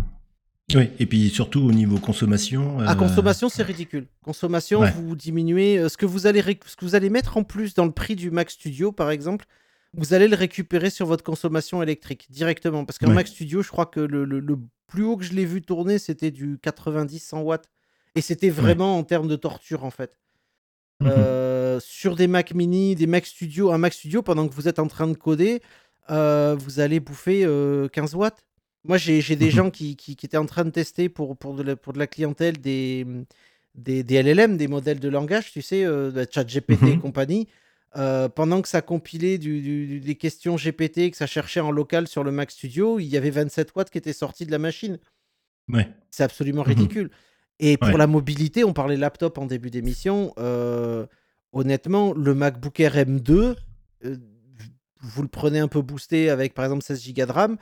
Oui, 0.73 0.89
et 0.97 1.05
puis 1.05 1.29
surtout 1.29 1.61
au 1.61 1.71
niveau 1.71 1.97
consommation. 1.99 2.79
À 2.79 2.93
euh, 2.93 2.95
consommation, 2.95 3.49
c'est 3.49 3.61
ridicule. 3.61 4.07
Consommation, 4.23 4.79
Ouais. 4.79 4.91
vous 4.91 5.15
diminuez 5.15 5.87
ce 5.89 5.97
que 5.97 6.05
vous 6.07 6.25
allez 6.27 6.41
ce 6.65 6.75
que 6.75 6.85
vous 6.85 6.95
allez 6.95 7.09
mettre 7.11 7.37
en 7.37 7.43
plus 7.43 7.73
dans 7.75 7.85
le 7.85 7.91
prix 7.91 8.15
du 8.15 8.31
Mac 8.31 8.49
Studio, 8.49 8.91
par 8.91 9.11
exemple. 9.11 9.45
Vous 9.97 10.13
allez 10.13 10.27
le 10.27 10.35
récupérer 10.35 10.89
sur 10.89 11.05
votre 11.05 11.23
consommation 11.23 11.81
électrique 11.81 12.27
directement. 12.29 12.85
Parce 12.85 12.97
qu'un 12.97 13.07
Ouais. 13.09 13.13
Mac 13.15 13.27
Studio, 13.27 13.61
je 13.61 13.69
crois 13.69 13.85
que 13.85 13.99
le, 13.99 14.25
le- 14.25 14.39
le 14.39 14.57
plus 14.87 15.03
haut 15.03 15.17
que 15.17 15.23
je 15.23 15.33
l'ai 15.33 15.45
vu 15.45 15.61
tourner, 15.61 15.99
c'était 15.99 16.31
du 16.31 16.57
90-100 16.57 17.41
watts. 17.41 17.69
Et 18.15 18.21
c'était 18.21 18.49
vraiment 18.49 18.97
en 18.97 19.03
termes 19.03 19.27
de 19.27 19.35
torture, 19.35 19.83
en 19.83 19.91
fait. 19.91 20.17
Mhm. 21.01 21.07
Euh, 21.09 21.79
sur 21.81 22.15
des 22.15 22.27
Mac 22.27 22.53
Mini, 22.53 22.95
des 22.95 23.07
Mac 23.07 23.25
Studio, 23.25 23.71
un 23.71 23.77
Mac 23.77 23.93
Studio, 23.93 24.21
pendant 24.21 24.47
que 24.47 24.53
vous 24.53 24.67
êtes 24.67 24.79
en 24.79 24.87
train 24.87 25.07
de 25.07 25.13
coder, 25.17 25.61
euh, 26.09 26.55
vous 26.57 26.79
allez 26.79 26.99
bouffer 26.99 27.43
euh, 27.45 27.87
15 27.89 28.15
watts. 28.15 28.45
Moi, 28.85 28.97
j'ai 28.97 29.21
des 29.35 29.45
Mhm. 29.47 29.51
gens 29.51 29.71
qui, 29.71 29.95
qui- 29.95 30.15
qui 30.15 30.25
étaient 30.25 30.37
en 30.37 30.45
train 30.45 30.63
de 30.63 30.69
tester 30.69 31.09
pour, 31.09 31.35
pour, 31.35 31.55
de, 31.55 31.63
la, 31.63 31.75
pour 31.75 31.91
de 31.93 31.99
la 31.99 32.07
clientèle 32.07 32.59
des, 32.59 33.05
des, 33.73 34.03
des 34.03 34.15
LLM, 34.21 34.55
des 34.57 34.67
modèles 34.67 34.99
de 34.99 35.09
langage, 35.09 35.51
tu 35.51 35.61
sais, 35.61 35.83
euh, 35.83 36.11
de 36.11 36.25
ChatGPT 36.29 36.83
et 36.83 36.95
Mhm. 36.95 37.01
compagnie. 37.01 37.47
Euh, 37.97 38.27
pendant 38.27 38.61
que 38.61 38.67
ça 38.67 38.81
compilait 38.81 39.37
du- 39.37 39.61
du- 39.61 39.99
des 40.01 40.15
questions 40.15 40.57
GPT, 40.57 41.11
que 41.11 41.17
ça 41.17 41.27
cherchait 41.27 41.61
en 41.61 41.71
local 41.71 42.07
sur 42.07 42.23
le 42.25 42.31
Mac 42.31 42.51
Studio, 42.51 42.99
il 42.99 43.05
y 43.05 43.15
avait 43.15 43.29
27 43.29 43.73
watts 43.75 43.89
qui 43.89 43.97
étaient 43.97 44.11
sortis 44.13 44.45
de 44.45 44.51
la 44.51 44.57
machine. 44.59 44.99
Ouais. 45.69 45.87
C'est 46.11 46.23
absolument 46.23 46.63
Mhm. 46.63 46.67
ridicule. 46.67 47.09
Et 47.59 47.77
pour 47.77 47.89
Ouais. 47.89 47.97
la 47.97 48.07
mobilité, 48.07 48.65
on 48.65 48.73
parlait 48.73 48.97
laptop 48.97 49.37
en 49.37 49.45
début 49.45 49.69
d'émission. 49.71 50.33
euh, 50.37 51.05
honnêtement, 51.53 52.13
le 52.13 52.35
MacBook 52.35 52.79
Air 52.81 52.97
M2, 52.97 53.55
euh, 54.03 54.17
vous 55.01 55.21
le 55.21 55.29
prenez 55.29 55.59
un 55.59 55.69
peu 55.69 55.81
boosté 55.81 56.29
avec 56.29 56.53
par 56.53 56.65
exemple 56.65 56.83
16 56.83 57.13
Go 57.13 57.25
de 57.25 57.31
RAM, 57.31 57.57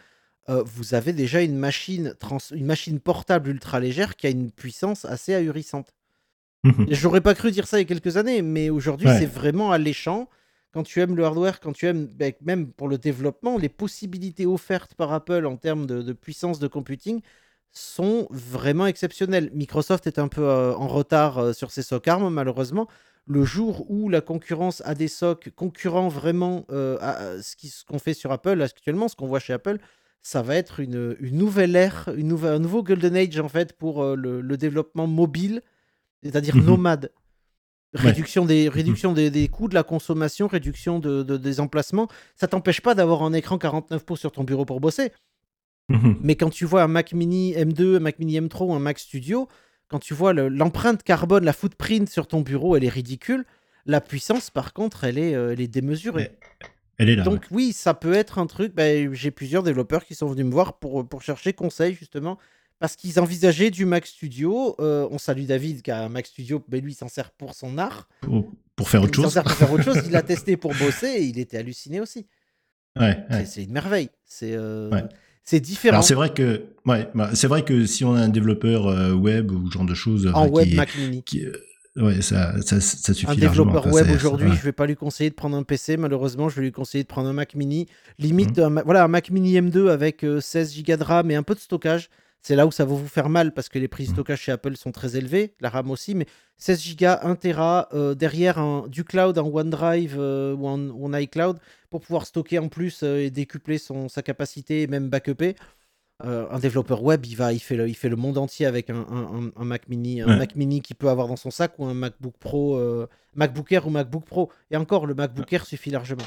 vous 0.66 0.94
avez 0.96 1.14
déjà 1.14 1.42
une 1.42 1.56
machine, 1.58 2.16
trans- 2.20 2.40
une 2.52 2.66
machine 2.66 3.00
portable 3.00 3.50
ultra 3.52 3.80
légère 3.80 4.16
qui 4.16 4.26
a 4.28 4.30
une 4.32 4.52
puissance 4.52 5.06
assez 5.06 5.34
ahurissante. 5.36 5.94
Mhm. 6.64 6.88
J'aurais 6.92 7.22
pas 7.22 7.36
cru 7.36 7.52
dire 7.52 7.68
ça 7.68 7.78
il 7.78 7.82
y 7.82 7.86
a 7.86 7.88
quelques 7.88 8.18
années, 8.18 8.42
mais 8.42 8.70
aujourd'hui 8.70 9.08
Ouais. 9.08 9.20
c'est 9.20 9.26
vraiment 9.26 9.72
alléchant. 9.72 10.30
Quand 10.74 10.84
tu 10.84 11.02
aimes 11.02 11.16
le 11.16 11.24
hardware, 11.26 11.60
quand 11.60 11.74
tu 11.74 11.86
aimes 11.86 12.08
ben, 12.08 12.34
même 12.42 12.68
pour 12.72 12.88
le 12.88 12.98
développement, 12.98 13.58
les 13.58 13.70
possibilités 13.70 14.46
offertes 14.46 14.96
par 14.96 15.12
Apple 15.14 15.46
en 15.46 15.56
termes 15.58 15.86
de, 15.86 16.02
de 16.02 16.14
puissance 16.14 16.60
de 16.60 16.68
computing 16.68 17.22
sont 17.72 18.28
vraiment 18.32 18.88
exceptionnelles. 18.88 19.50
Microsoft 19.54 20.08
est 20.08 20.20
un 20.20 20.28
peu 20.28 20.42
euh, 20.44 20.74
en 20.76 20.88
retard 20.88 21.38
euh, 21.38 21.54
sur 21.54 21.70
ses 21.72 21.82
SOC 21.84 22.08
ARM, 22.08 22.30
malheureusement. 22.34 22.88
Le 23.26 23.44
jour 23.44 23.86
où 23.90 24.10
la 24.10 24.22
concurrence 24.22 24.82
a 24.86 24.96
des 24.96 25.08
SOC 25.08 25.52
concurrents 25.56 26.08
vraiment 26.10 26.66
euh, 26.72 26.98
à, 27.02 27.12
à 27.18 27.42
ce 27.42 27.86
qu'on 27.86 28.00
fait 28.00 28.14
sur 28.14 28.32
Apple 28.32 28.62
actuellement, 28.62 29.08
ce 29.08 29.16
qu'on 29.16 29.28
voit 29.28 29.40
chez 29.40 29.54
Apple, 29.54 29.78
ça 30.22 30.42
va 30.42 30.56
être 30.56 30.80
une, 30.80 31.16
une 31.20 31.38
nouvelle 31.38 31.76
ère, 31.76 32.10
une 32.16 32.32
un 32.46 32.60
nouveau 32.60 32.84
Golden 32.84 33.16
Age 33.16 33.40
en 33.40 33.50
fait 33.50 33.74
pour 33.74 34.04
le, 34.16 34.42
le 34.42 34.58
développement 34.58 35.06
mobile, 35.08 35.62
c'est-à-dire 36.24 36.56
Mhm. 36.56 36.66
nomade. 36.66 37.12
Ouais. 37.96 38.02
Réduction, 38.02 38.46
des, 38.46 38.70
réduction 38.70 39.14
des, 39.14 39.30
des 39.30 39.48
coûts 39.48 39.68
de 39.68 39.76
la 39.76 39.84
consommation, 39.84 40.48
réduction 40.48 40.98
de, 41.00 41.22
de- 41.22 41.38
des 41.38 41.60
emplacements. 41.60 42.08
Ça 42.36 42.48
t'empêche 42.48 42.82
pas 42.82 42.96
d'avoir 42.96 43.22
un 43.22 43.34
écran 43.34 43.58
49 43.60 44.04
pouces 44.04 44.22
sur 44.22 44.32
ton 44.32 44.44
bureau 44.44 44.66
pour 44.66 44.80
bosser. 44.80 45.12
Mhm. 45.90 46.18
Mais 46.22 46.36
quand 46.36 46.50
tu 46.50 46.66
vois 46.66 46.82
un 46.84 46.88
Mac 46.88 47.14
Mini 47.14 47.54
M2, 47.54 47.98
un 47.98 48.00
Mac 48.00 48.18
Mini 48.18 48.40
M3 48.40 48.64
ou 48.66 48.74
un 48.74 48.80
Mac 48.80 48.98
Studio, 48.98 49.48
quand 49.90 50.00
tu 50.00 50.14
vois 50.16 50.34
le- 50.34 50.48
l'empreinte 50.50 51.04
carbone, 51.04 51.44
la 51.46 51.54
footprint 51.54 52.10
sur 52.10 52.26
ton 52.26 52.42
bureau, 52.42 52.76
elle 52.76 52.84
est 52.84 52.90
ridicule. 52.90 53.46
La 53.86 54.02
puissance, 54.02 54.50
par 54.50 54.74
contre, 54.74 55.04
elle 55.04 55.18
est, 55.20 55.36
euh, 55.36 55.52
elle 55.54 55.62
est 55.62 55.68
démesurée. 55.68 56.32
Elle 56.98 57.10
est 57.10 57.16
là. 57.16 57.24
Donc 57.24 57.46
oui, 57.52 57.74
ça 57.74 57.94
peut 57.94 58.14
être 58.14 58.40
un 58.40 58.48
truc. 58.48 58.74
ben, 58.74 59.14
J'ai 59.14 59.30
plusieurs 59.30 59.62
développeurs 59.62 60.06
qui 60.06 60.16
sont 60.16 60.28
venus 60.28 60.46
me 60.46 60.52
voir 60.52 60.80
pour, 60.80 61.08
pour 61.08 61.22
chercher 61.22 61.54
conseil 61.54 61.94
justement 61.94 62.40
parce 62.84 62.98
qu'ils 62.98 63.18
envisageaient 63.18 63.72
du 63.72 63.86
Mac 63.86 64.06
Studio. 64.06 64.76
Euh, 64.82 65.08
on 65.10 65.18
salue 65.18 65.46
David 65.46 65.82
qui 65.84 65.90
a 65.90 66.04
un 66.04 66.10
Mac 66.10 66.26
Studio, 66.28 66.62
mais 66.70 66.82
lui 66.82 66.92
il 66.92 66.96
s'en 66.96 67.08
sert 67.08 67.32
pour 67.32 67.54
son 67.56 67.78
art. 67.78 68.10
Pour, 68.20 68.52
pour 68.76 68.90
faire 68.90 69.02
autre 69.04 69.12
il 69.14 69.16
s'en 69.16 69.22
chose. 69.24 69.32
sert 69.36 69.44
pour 69.46 69.54
faire 69.54 69.72
autre 69.72 69.84
chose. 69.86 70.02
Il 70.06 70.12
l'a 70.12 70.22
testé 70.34 70.58
pour 70.58 70.74
bosser 70.76 71.08
et 71.08 71.24
il 71.24 71.40
était 71.40 71.56
halluciné 71.58 72.02
aussi. 72.02 72.26
Ouais, 73.00 73.20
C'est- 73.30 73.36
ouais. 73.38 73.46
C'est 73.46 73.64
une 73.64 73.72
merveille. 73.72 74.10
C'est 74.26 74.52
euh, 74.52 74.90
Ouais. 74.90 75.04
différent. 75.62 76.02
C'est 76.02 76.14
vrai 76.14 76.34
que 76.34 76.66
ouais, 76.86 77.08
bah, 77.16 77.32
vrai 77.48 77.64
que 77.64 77.86
si 77.86 78.04
on 78.04 78.16
a 78.16 78.20
un 78.20 78.28
développeur 78.28 78.88
euh, 78.88 79.14
web 79.14 79.50
ou 79.52 79.66
ce 79.70 79.76
genre 79.76 79.86
de 79.86 79.94
choses 79.94 80.30
en 80.34 80.50
web 80.50 80.68
qui, 80.68 80.76
Mac 80.76 80.94
Mini. 80.98 81.24
qui, 81.24 81.46
ouais, 81.96 82.22
ça, 82.22 82.62
ça, 82.64 82.82
ça 82.82 83.14
suffit 83.14 83.32
Un 83.32 83.36
développeur 83.36 83.88
web 83.94 84.12
aujourd'hui, 84.12 84.50
je 84.54 84.62
vais 84.62 84.74
pas 84.74 84.88
lui 84.88 84.98
conseiller 84.98 85.30
de 85.30 85.36
prendre 85.36 85.56
un 85.56 85.64
PC. 85.64 85.96
Malheureusement, 85.96 86.50
je 86.50 86.58
vais 86.58 86.64
lui 86.64 86.74
conseiller 86.74 87.04
de 87.06 87.08
prendre 87.08 87.30
un 87.30 87.34
Mac 87.34 87.56
Mini. 87.56 87.88
Limite, 88.20 88.60
un, 88.60 88.70
Ma- 88.70 88.84
voilà, 88.84 89.06
un 89.06 89.08
Mac 89.08 89.30
Mini 89.30 89.54
M2 89.54 89.90
avec 89.90 90.26
euh, 90.26 90.42
16 90.42 90.84
Go 90.84 90.98
de 90.98 91.04
RAM 91.06 91.32
et 91.32 91.36
un 91.36 91.44
peu 91.44 91.56
de 91.56 91.60
stockage. 91.62 92.10
C'est 92.46 92.56
là 92.58 92.68
où 92.68 92.72
ça 92.72 92.84
va 92.84 92.94
vous 92.94 93.08
faire 93.08 93.30
mal 93.30 93.54
parce 93.54 93.70
que 93.70 93.80
les 93.80 93.88
prix 93.88 94.04
de 94.04 94.10
Mhm. 94.10 94.16
stockage 94.16 94.42
chez 94.42 94.52
Apple 94.52 94.76
sont 94.76 94.92
très 94.92 95.16
élevés, 95.16 95.56
la 95.62 95.70
RAM 95.70 95.90
aussi, 95.90 96.14
mais 96.14 96.26
16 96.58 96.96
Go, 96.98 97.06
1 97.22 97.36
Tera, 97.36 97.88
euh, 97.94 98.16
derrière 98.16 98.60
un, 98.60 98.86
du 98.90 99.06
cloud, 99.06 99.38
en 99.38 99.48
OneDrive 99.48 100.18
euh, 100.20 100.54
ou, 100.54 100.68
en 100.68 101.14
iCloud 101.14 101.58
pour 101.90 102.02
pouvoir 102.02 102.26
stocker 102.26 102.60
en 102.60 102.68
plus 102.68 103.02
euh, 103.04 103.20
et 103.24 103.30
décupler 103.32 103.78
son, 103.78 104.10
sa 104.10 104.22
capacité 104.22 104.82
et 104.82 104.88
même 104.88 105.10
backuper. 105.10 105.56
Un 106.26 106.60
développeur 106.60 107.04
web, 107.04 107.26
il 107.26 107.36
va, 107.36 107.52
il 107.52 107.60
fait 107.60 107.76
le, 107.76 107.90
il 107.90 107.96
fait 107.96 108.08
le 108.08 108.16
monde 108.16 108.38
entier 108.38 108.66
avec 108.66 108.90
un, 108.90 108.96
un- 109.10 109.42
un- 109.48 109.52
un 109.58 109.66
Mac 109.66 109.90
Mini, 109.90 110.22
un 110.22 110.28
Ouais. 110.28 110.38
Mac 110.38 110.56
Mini 110.56 110.82
qu'il 110.82 110.96
peut 110.96 111.10
avoir 111.10 111.28
dans 111.28 111.36
son 111.36 111.52
sac 111.52 111.74
ou 111.80 111.86
un 111.86 111.94
MacBook 111.94 112.36
Pro, 112.40 112.80
MacBook 113.36 113.70
Air 113.74 113.88
ou 113.88 113.90
MacBook 113.90 114.24
Pro. 114.24 114.50
Et 114.72 114.78
encore, 114.78 115.06
le 115.06 115.16
MacBook 115.16 115.52
Air 115.52 115.66
suffit 115.66 115.90
largement. 115.90 116.24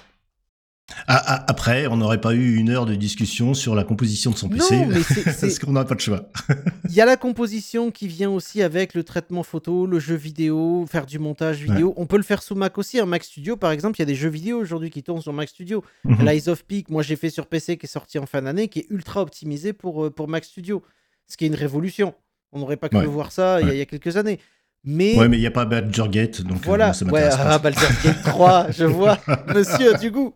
Ah, 1.09 1.23
ah, 1.27 1.45
après, 1.49 1.89
on 1.89 1.97
n'aurait 1.97 2.21
pas 2.21 2.33
eu 2.35 2.55
une 2.57 2.71
heure 2.71 2.87
de 2.87 2.95
discussion 2.95 3.55
sur 3.55 3.75
la 3.75 3.83
composition 3.83 4.31
de 4.31 4.37
son 4.37 4.49
PC 4.49 4.77
Non, 4.77 4.87
mais 4.87 5.01
parce 5.41 5.59
qu'on 5.59 5.73
n'a 5.73 5.85
pas 5.85 5.97
de 5.97 6.01
choix. 6.01 6.29
il 6.89 6.95
y 6.95 7.01
a 7.01 7.05
la 7.05 7.17
composition 7.17 7.91
qui 7.91 8.07
vient 8.07 8.31
aussi 8.31 8.63
avec 8.63 8.95
le 8.95 9.03
traitement 9.03 9.43
photo, 9.43 9.87
le 9.87 9.99
jeu 9.99 10.15
vidéo, 10.15 10.87
faire 10.89 11.05
du 11.07 11.19
montage 11.19 11.61
vidéo. 11.63 11.93
On 11.97 12.07
peut 12.07 12.17
le 12.17 12.23
faire 12.23 12.41
sous 12.43 12.55
Mac 12.55 12.79
aussi. 12.79 13.01
Un 13.01 13.07
Mac 13.07 13.25
Studio, 13.25 13.57
par 13.57 13.73
exemple, 13.73 13.99
il 13.99 14.03
y 14.03 14.05
a 14.05 14.07
des 14.07 14.15
jeux 14.15 14.29
vidéo 14.29 14.61
aujourd'hui 14.61 14.91
qui 14.91 15.03
tournent 15.03 15.23
sur 15.23 15.33
Mac 15.33 15.49
Studio. 15.49 15.83
Mhm. 16.05 16.25
L'Eyes 16.25 16.49
of 16.49 16.65
Peak, 16.65 16.89
moi 16.89 17.03
j'ai 17.03 17.17
fait 17.17 17.31
sur 17.31 17.47
PC 17.47 17.77
qui 17.79 17.87
est 17.87 17.89
sorti 17.89 18.19
en 18.21 18.27
fin 18.27 18.43
d'année, 18.43 18.69
qui 18.69 18.79
est 18.81 18.87
ultra 18.91 19.23
optimisé 19.23 19.73
pour, 19.73 20.05
euh, 20.07 20.11
pour 20.11 20.29
Mac 20.29 20.45
Studio. 20.45 20.83
Ce 21.27 21.37
qui 21.37 21.45
est 21.45 21.49
une 21.49 21.57
révolution. 21.57 22.15
On 22.53 22.61
n'aurait 22.61 22.77
pas 22.77 22.89
cru 22.89 23.01
Ouais. 23.01 23.07
voir 23.07 23.33
ça 23.33 23.61
il 23.61 23.65
y 23.65 23.67
a- 23.67 23.69
Ouais. 23.71 23.77
il 23.77 23.79
y, 23.81 23.83
a 23.83 23.87
quelques 23.87 24.17
années. 24.17 24.39
Mais 24.87 25.17
Ouais, 25.17 25.29
mais 25.29 25.37
il 25.37 25.41
n'y 25.41 25.47
a 25.47 25.51
pas 25.51 25.65
Badger 25.65 26.09
Gate, 26.09 26.43
donc 26.43 26.59
euh, 26.59 26.67
voilà, 26.67 26.93
ça 26.93 27.05
ouais, 27.07 27.29
ah, 27.33 27.59
Gate 27.59 28.23
3, 28.25 28.71
je 28.71 28.85
vois, 28.85 29.19
monsieur 29.55 29.95
du 29.95 30.13
goût. 30.13 30.33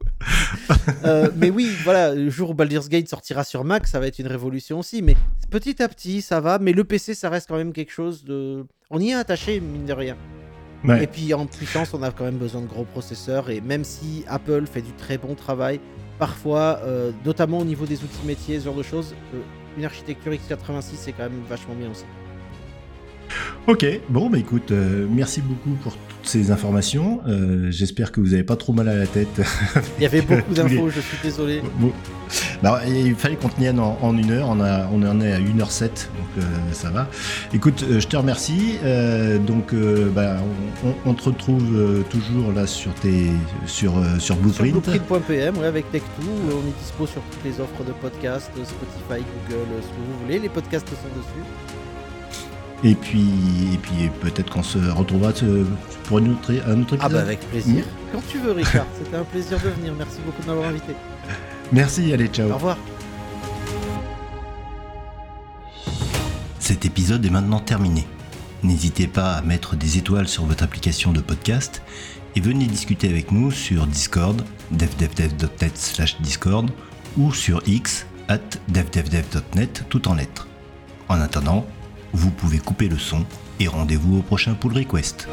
Euh, 1.04 1.30
mais 1.36 1.50
oui, 1.50 1.70
voilà, 1.84 2.14
le 2.14 2.28
jour 2.30 2.50
où 2.50 2.54
Baldur's 2.54 2.88
Gate 2.88 3.08
sortira 3.08 3.44
sur 3.44 3.62
Mac, 3.62 3.86
ça 3.86 4.00
va 4.00 4.08
être 4.08 4.18
une 4.18 4.26
révolution 4.26 4.80
aussi. 4.80 5.02
Mais 5.02 5.16
petit 5.50 5.80
à 5.82 5.88
petit, 5.88 6.20
ça 6.20 6.40
va. 6.40 6.58
Mais 6.58 6.72
le 6.72 6.82
PC, 6.82 7.14
ça 7.14 7.30
reste 7.30 7.48
quand 7.48 7.56
même 7.56 7.72
quelque 7.72 7.92
chose 7.92 8.24
de. 8.24 8.66
On 8.90 8.98
y 8.98 9.10
est 9.10 9.14
attaché, 9.14 9.60
mine 9.60 9.86
de 9.86 9.92
rien. 9.92 10.16
Ouais. 10.84 11.04
Et 11.04 11.06
puis 11.06 11.32
en 11.34 11.46
puissance, 11.46 11.94
on 11.94 12.02
a 12.02 12.10
quand 12.10 12.24
même 12.24 12.38
besoin 12.38 12.62
de 12.62 12.66
gros 12.66 12.84
processeurs. 12.84 13.50
Et 13.50 13.60
même 13.60 13.84
si 13.84 14.24
Apple 14.26 14.64
fait 14.66 14.82
du 14.82 14.92
très 14.92 15.18
bon 15.18 15.34
travail, 15.34 15.80
parfois, 16.18 16.80
euh, 16.84 17.12
notamment 17.24 17.58
au 17.58 17.64
niveau 17.64 17.86
des 17.86 18.02
outils 18.02 18.26
métiers, 18.26 18.58
ce 18.58 18.64
genre 18.64 18.74
de 18.74 18.82
choses, 18.82 19.14
euh, 19.34 19.40
une 19.78 19.84
architecture 19.84 20.32
x86, 20.32 20.82
c'est 20.96 21.12
quand 21.12 21.24
même 21.24 21.42
vachement 21.48 21.74
bien 21.74 21.90
aussi. 21.90 22.04
Ok, 23.66 23.86
bon, 24.08 24.30
bah 24.30 24.38
écoute, 24.38 24.72
euh, 24.72 25.06
merci 25.08 25.40
beaucoup 25.42 25.76
pour 25.82 25.92
toutes 25.92 26.26
ces 26.26 26.50
informations. 26.50 27.20
Euh, 27.28 27.70
J'espère 27.70 28.10
que 28.10 28.20
vous 28.20 28.28
n'avez 28.28 28.42
pas 28.42 28.56
trop 28.56 28.72
mal 28.72 28.88
à 28.88 28.96
la 28.96 29.06
tête. 29.06 29.28
Il 29.98 30.02
y 30.02 30.06
avait 30.06 30.22
beaucoup 30.22 30.42
Tous 30.54 30.62
les- 30.66 30.76
d'infos, 30.76 30.90
je 30.90 31.00
suis 31.00 31.18
désolé. 31.22 31.62
Bon. 31.78 31.92
Bah, 32.62 32.80
il 32.86 33.14
fallait 33.14 33.36
qu'on 33.36 33.48
tienne 33.48 33.78
en, 33.80 33.98
en 34.02 34.16
une 34.16 34.30
heure, 34.30 34.48
on, 34.50 34.60
a, 34.60 34.86
on 34.92 35.02
en 35.02 35.20
est 35.20 35.32
à 35.32 35.38
1h07, 35.40 35.82
donc 35.88 35.90
euh, 36.38 36.42
ça 36.72 36.90
va. 36.90 37.08
Écoute, 37.52 37.84
euh, 37.88 38.00
je 38.00 38.06
te 38.06 38.16
remercie. 38.16 38.76
Euh, 38.84 39.38
donc, 39.38 39.72
euh, 39.72 40.08
bah, 40.14 40.36
on, 40.84 41.10
on- 41.10 41.14
te 41.14 41.24
retrouve 41.24 42.04
toujours 42.10 42.52
là 42.52 42.66
sur, 42.66 42.92
tes, 42.94 43.26
sur, 43.66 43.92
sur 44.14 44.20
Sur 44.20 44.36
Blueprint. 44.36 44.72
blueprint.pm, 44.72 45.58
ouais, 45.58 45.66
avec 45.66 45.86
Tech2, 45.92 45.98
euh, 46.00 46.52
on 46.54 46.68
est 46.68 46.78
dispo 46.82 47.06
sur 47.06 47.20
toutes 47.30 47.44
les 47.44 47.60
offres 47.60 47.84
de 47.86 47.92
podcasts, 47.92 48.50
Spotify, 48.54 49.24
Google, 49.48 49.66
ce 49.82 49.88
que 49.88 49.94
vous 49.94 50.22
voulez. 50.24 50.38
Les 50.38 50.48
podcasts 50.48 50.88
sont 50.88 50.94
dessus. 51.16 51.79
Et 52.82 52.94
puis, 52.94 53.28
et 53.74 53.76
puis 53.78 54.10
peut-être 54.20 54.50
qu'on 54.50 54.62
se 54.62 54.78
retrouvera 54.78 55.32
euh, 55.42 55.64
pour 56.04 56.18
une 56.18 56.32
autre, 56.32 56.52
un 56.66 56.80
autre 56.80 56.94
épisode. 56.94 56.98
Ah 57.00 57.08
bah 57.08 57.20
avec 57.20 57.40
plaisir. 57.50 57.84
Mm. 57.84 58.12
Quand 58.12 58.22
tu 58.26 58.38
veux 58.38 58.52
Richard, 58.52 58.86
c'était 58.98 59.16
un 59.16 59.24
plaisir 59.24 59.58
de 59.58 59.68
venir. 59.68 59.92
Merci 59.96 60.18
beaucoup 60.24 60.42
de 60.42 60.46
m'avoir 60.46 60.68
invité. 60.68 60.94
Merci, 61.72 62.12
allez, 62.12 62.28
ciao. 62.28 62.50
Au 62.50 62.54
revoir. 62.54 62.78
Cet 66.58 66.84
épisode 66.84 67.24
est 67.26 67.30
maintenant 67.30 67.60
terminé. 67.60 68.06
N'hésitez 68.62 69.06
pas 69.06 69.32
à 69.32 69.42
mettre 69.42 69.76
des 69.76 69.98
étoiles 69.98 70.28
sur 70.28 70.44
votre 70.44 70.62
application 70.62 71.12
de 71.12 71.20
podcast 71.20 71.82
et 72.36 72.40
venez 72.40 72.66
discuter 72.66 73.08
avec 73.08 73.32
nous 73.32 73.50
sur 73.50 73.86
Discord, 73.86 74.42
devdevdev.net 74.70 75.76
slash 75.76 76.20
Discord 76.20 76.70
ou 77.16 77.32
sur 77.32 77.62
X 77.66 78.06
at 78.28 78.38
devdevdev.net 78.68 79.84
tout 79.88 80.08
en 80.08 80.14
lettres. 80.14 80.46
En 81.08 81.20
attendant, 81.20 81.66
vous 82.12 82.30
pouvez 82.30 82.58
couper 82.58 82.88
le 82.88 82.98
son 82.98 83.24
et 83.58 83.68
rendez-vous 83.68 84.18
au 84.18 84.22
prochain 84.22 84.54
pull 84.54 84.72
request. 84.72 85.28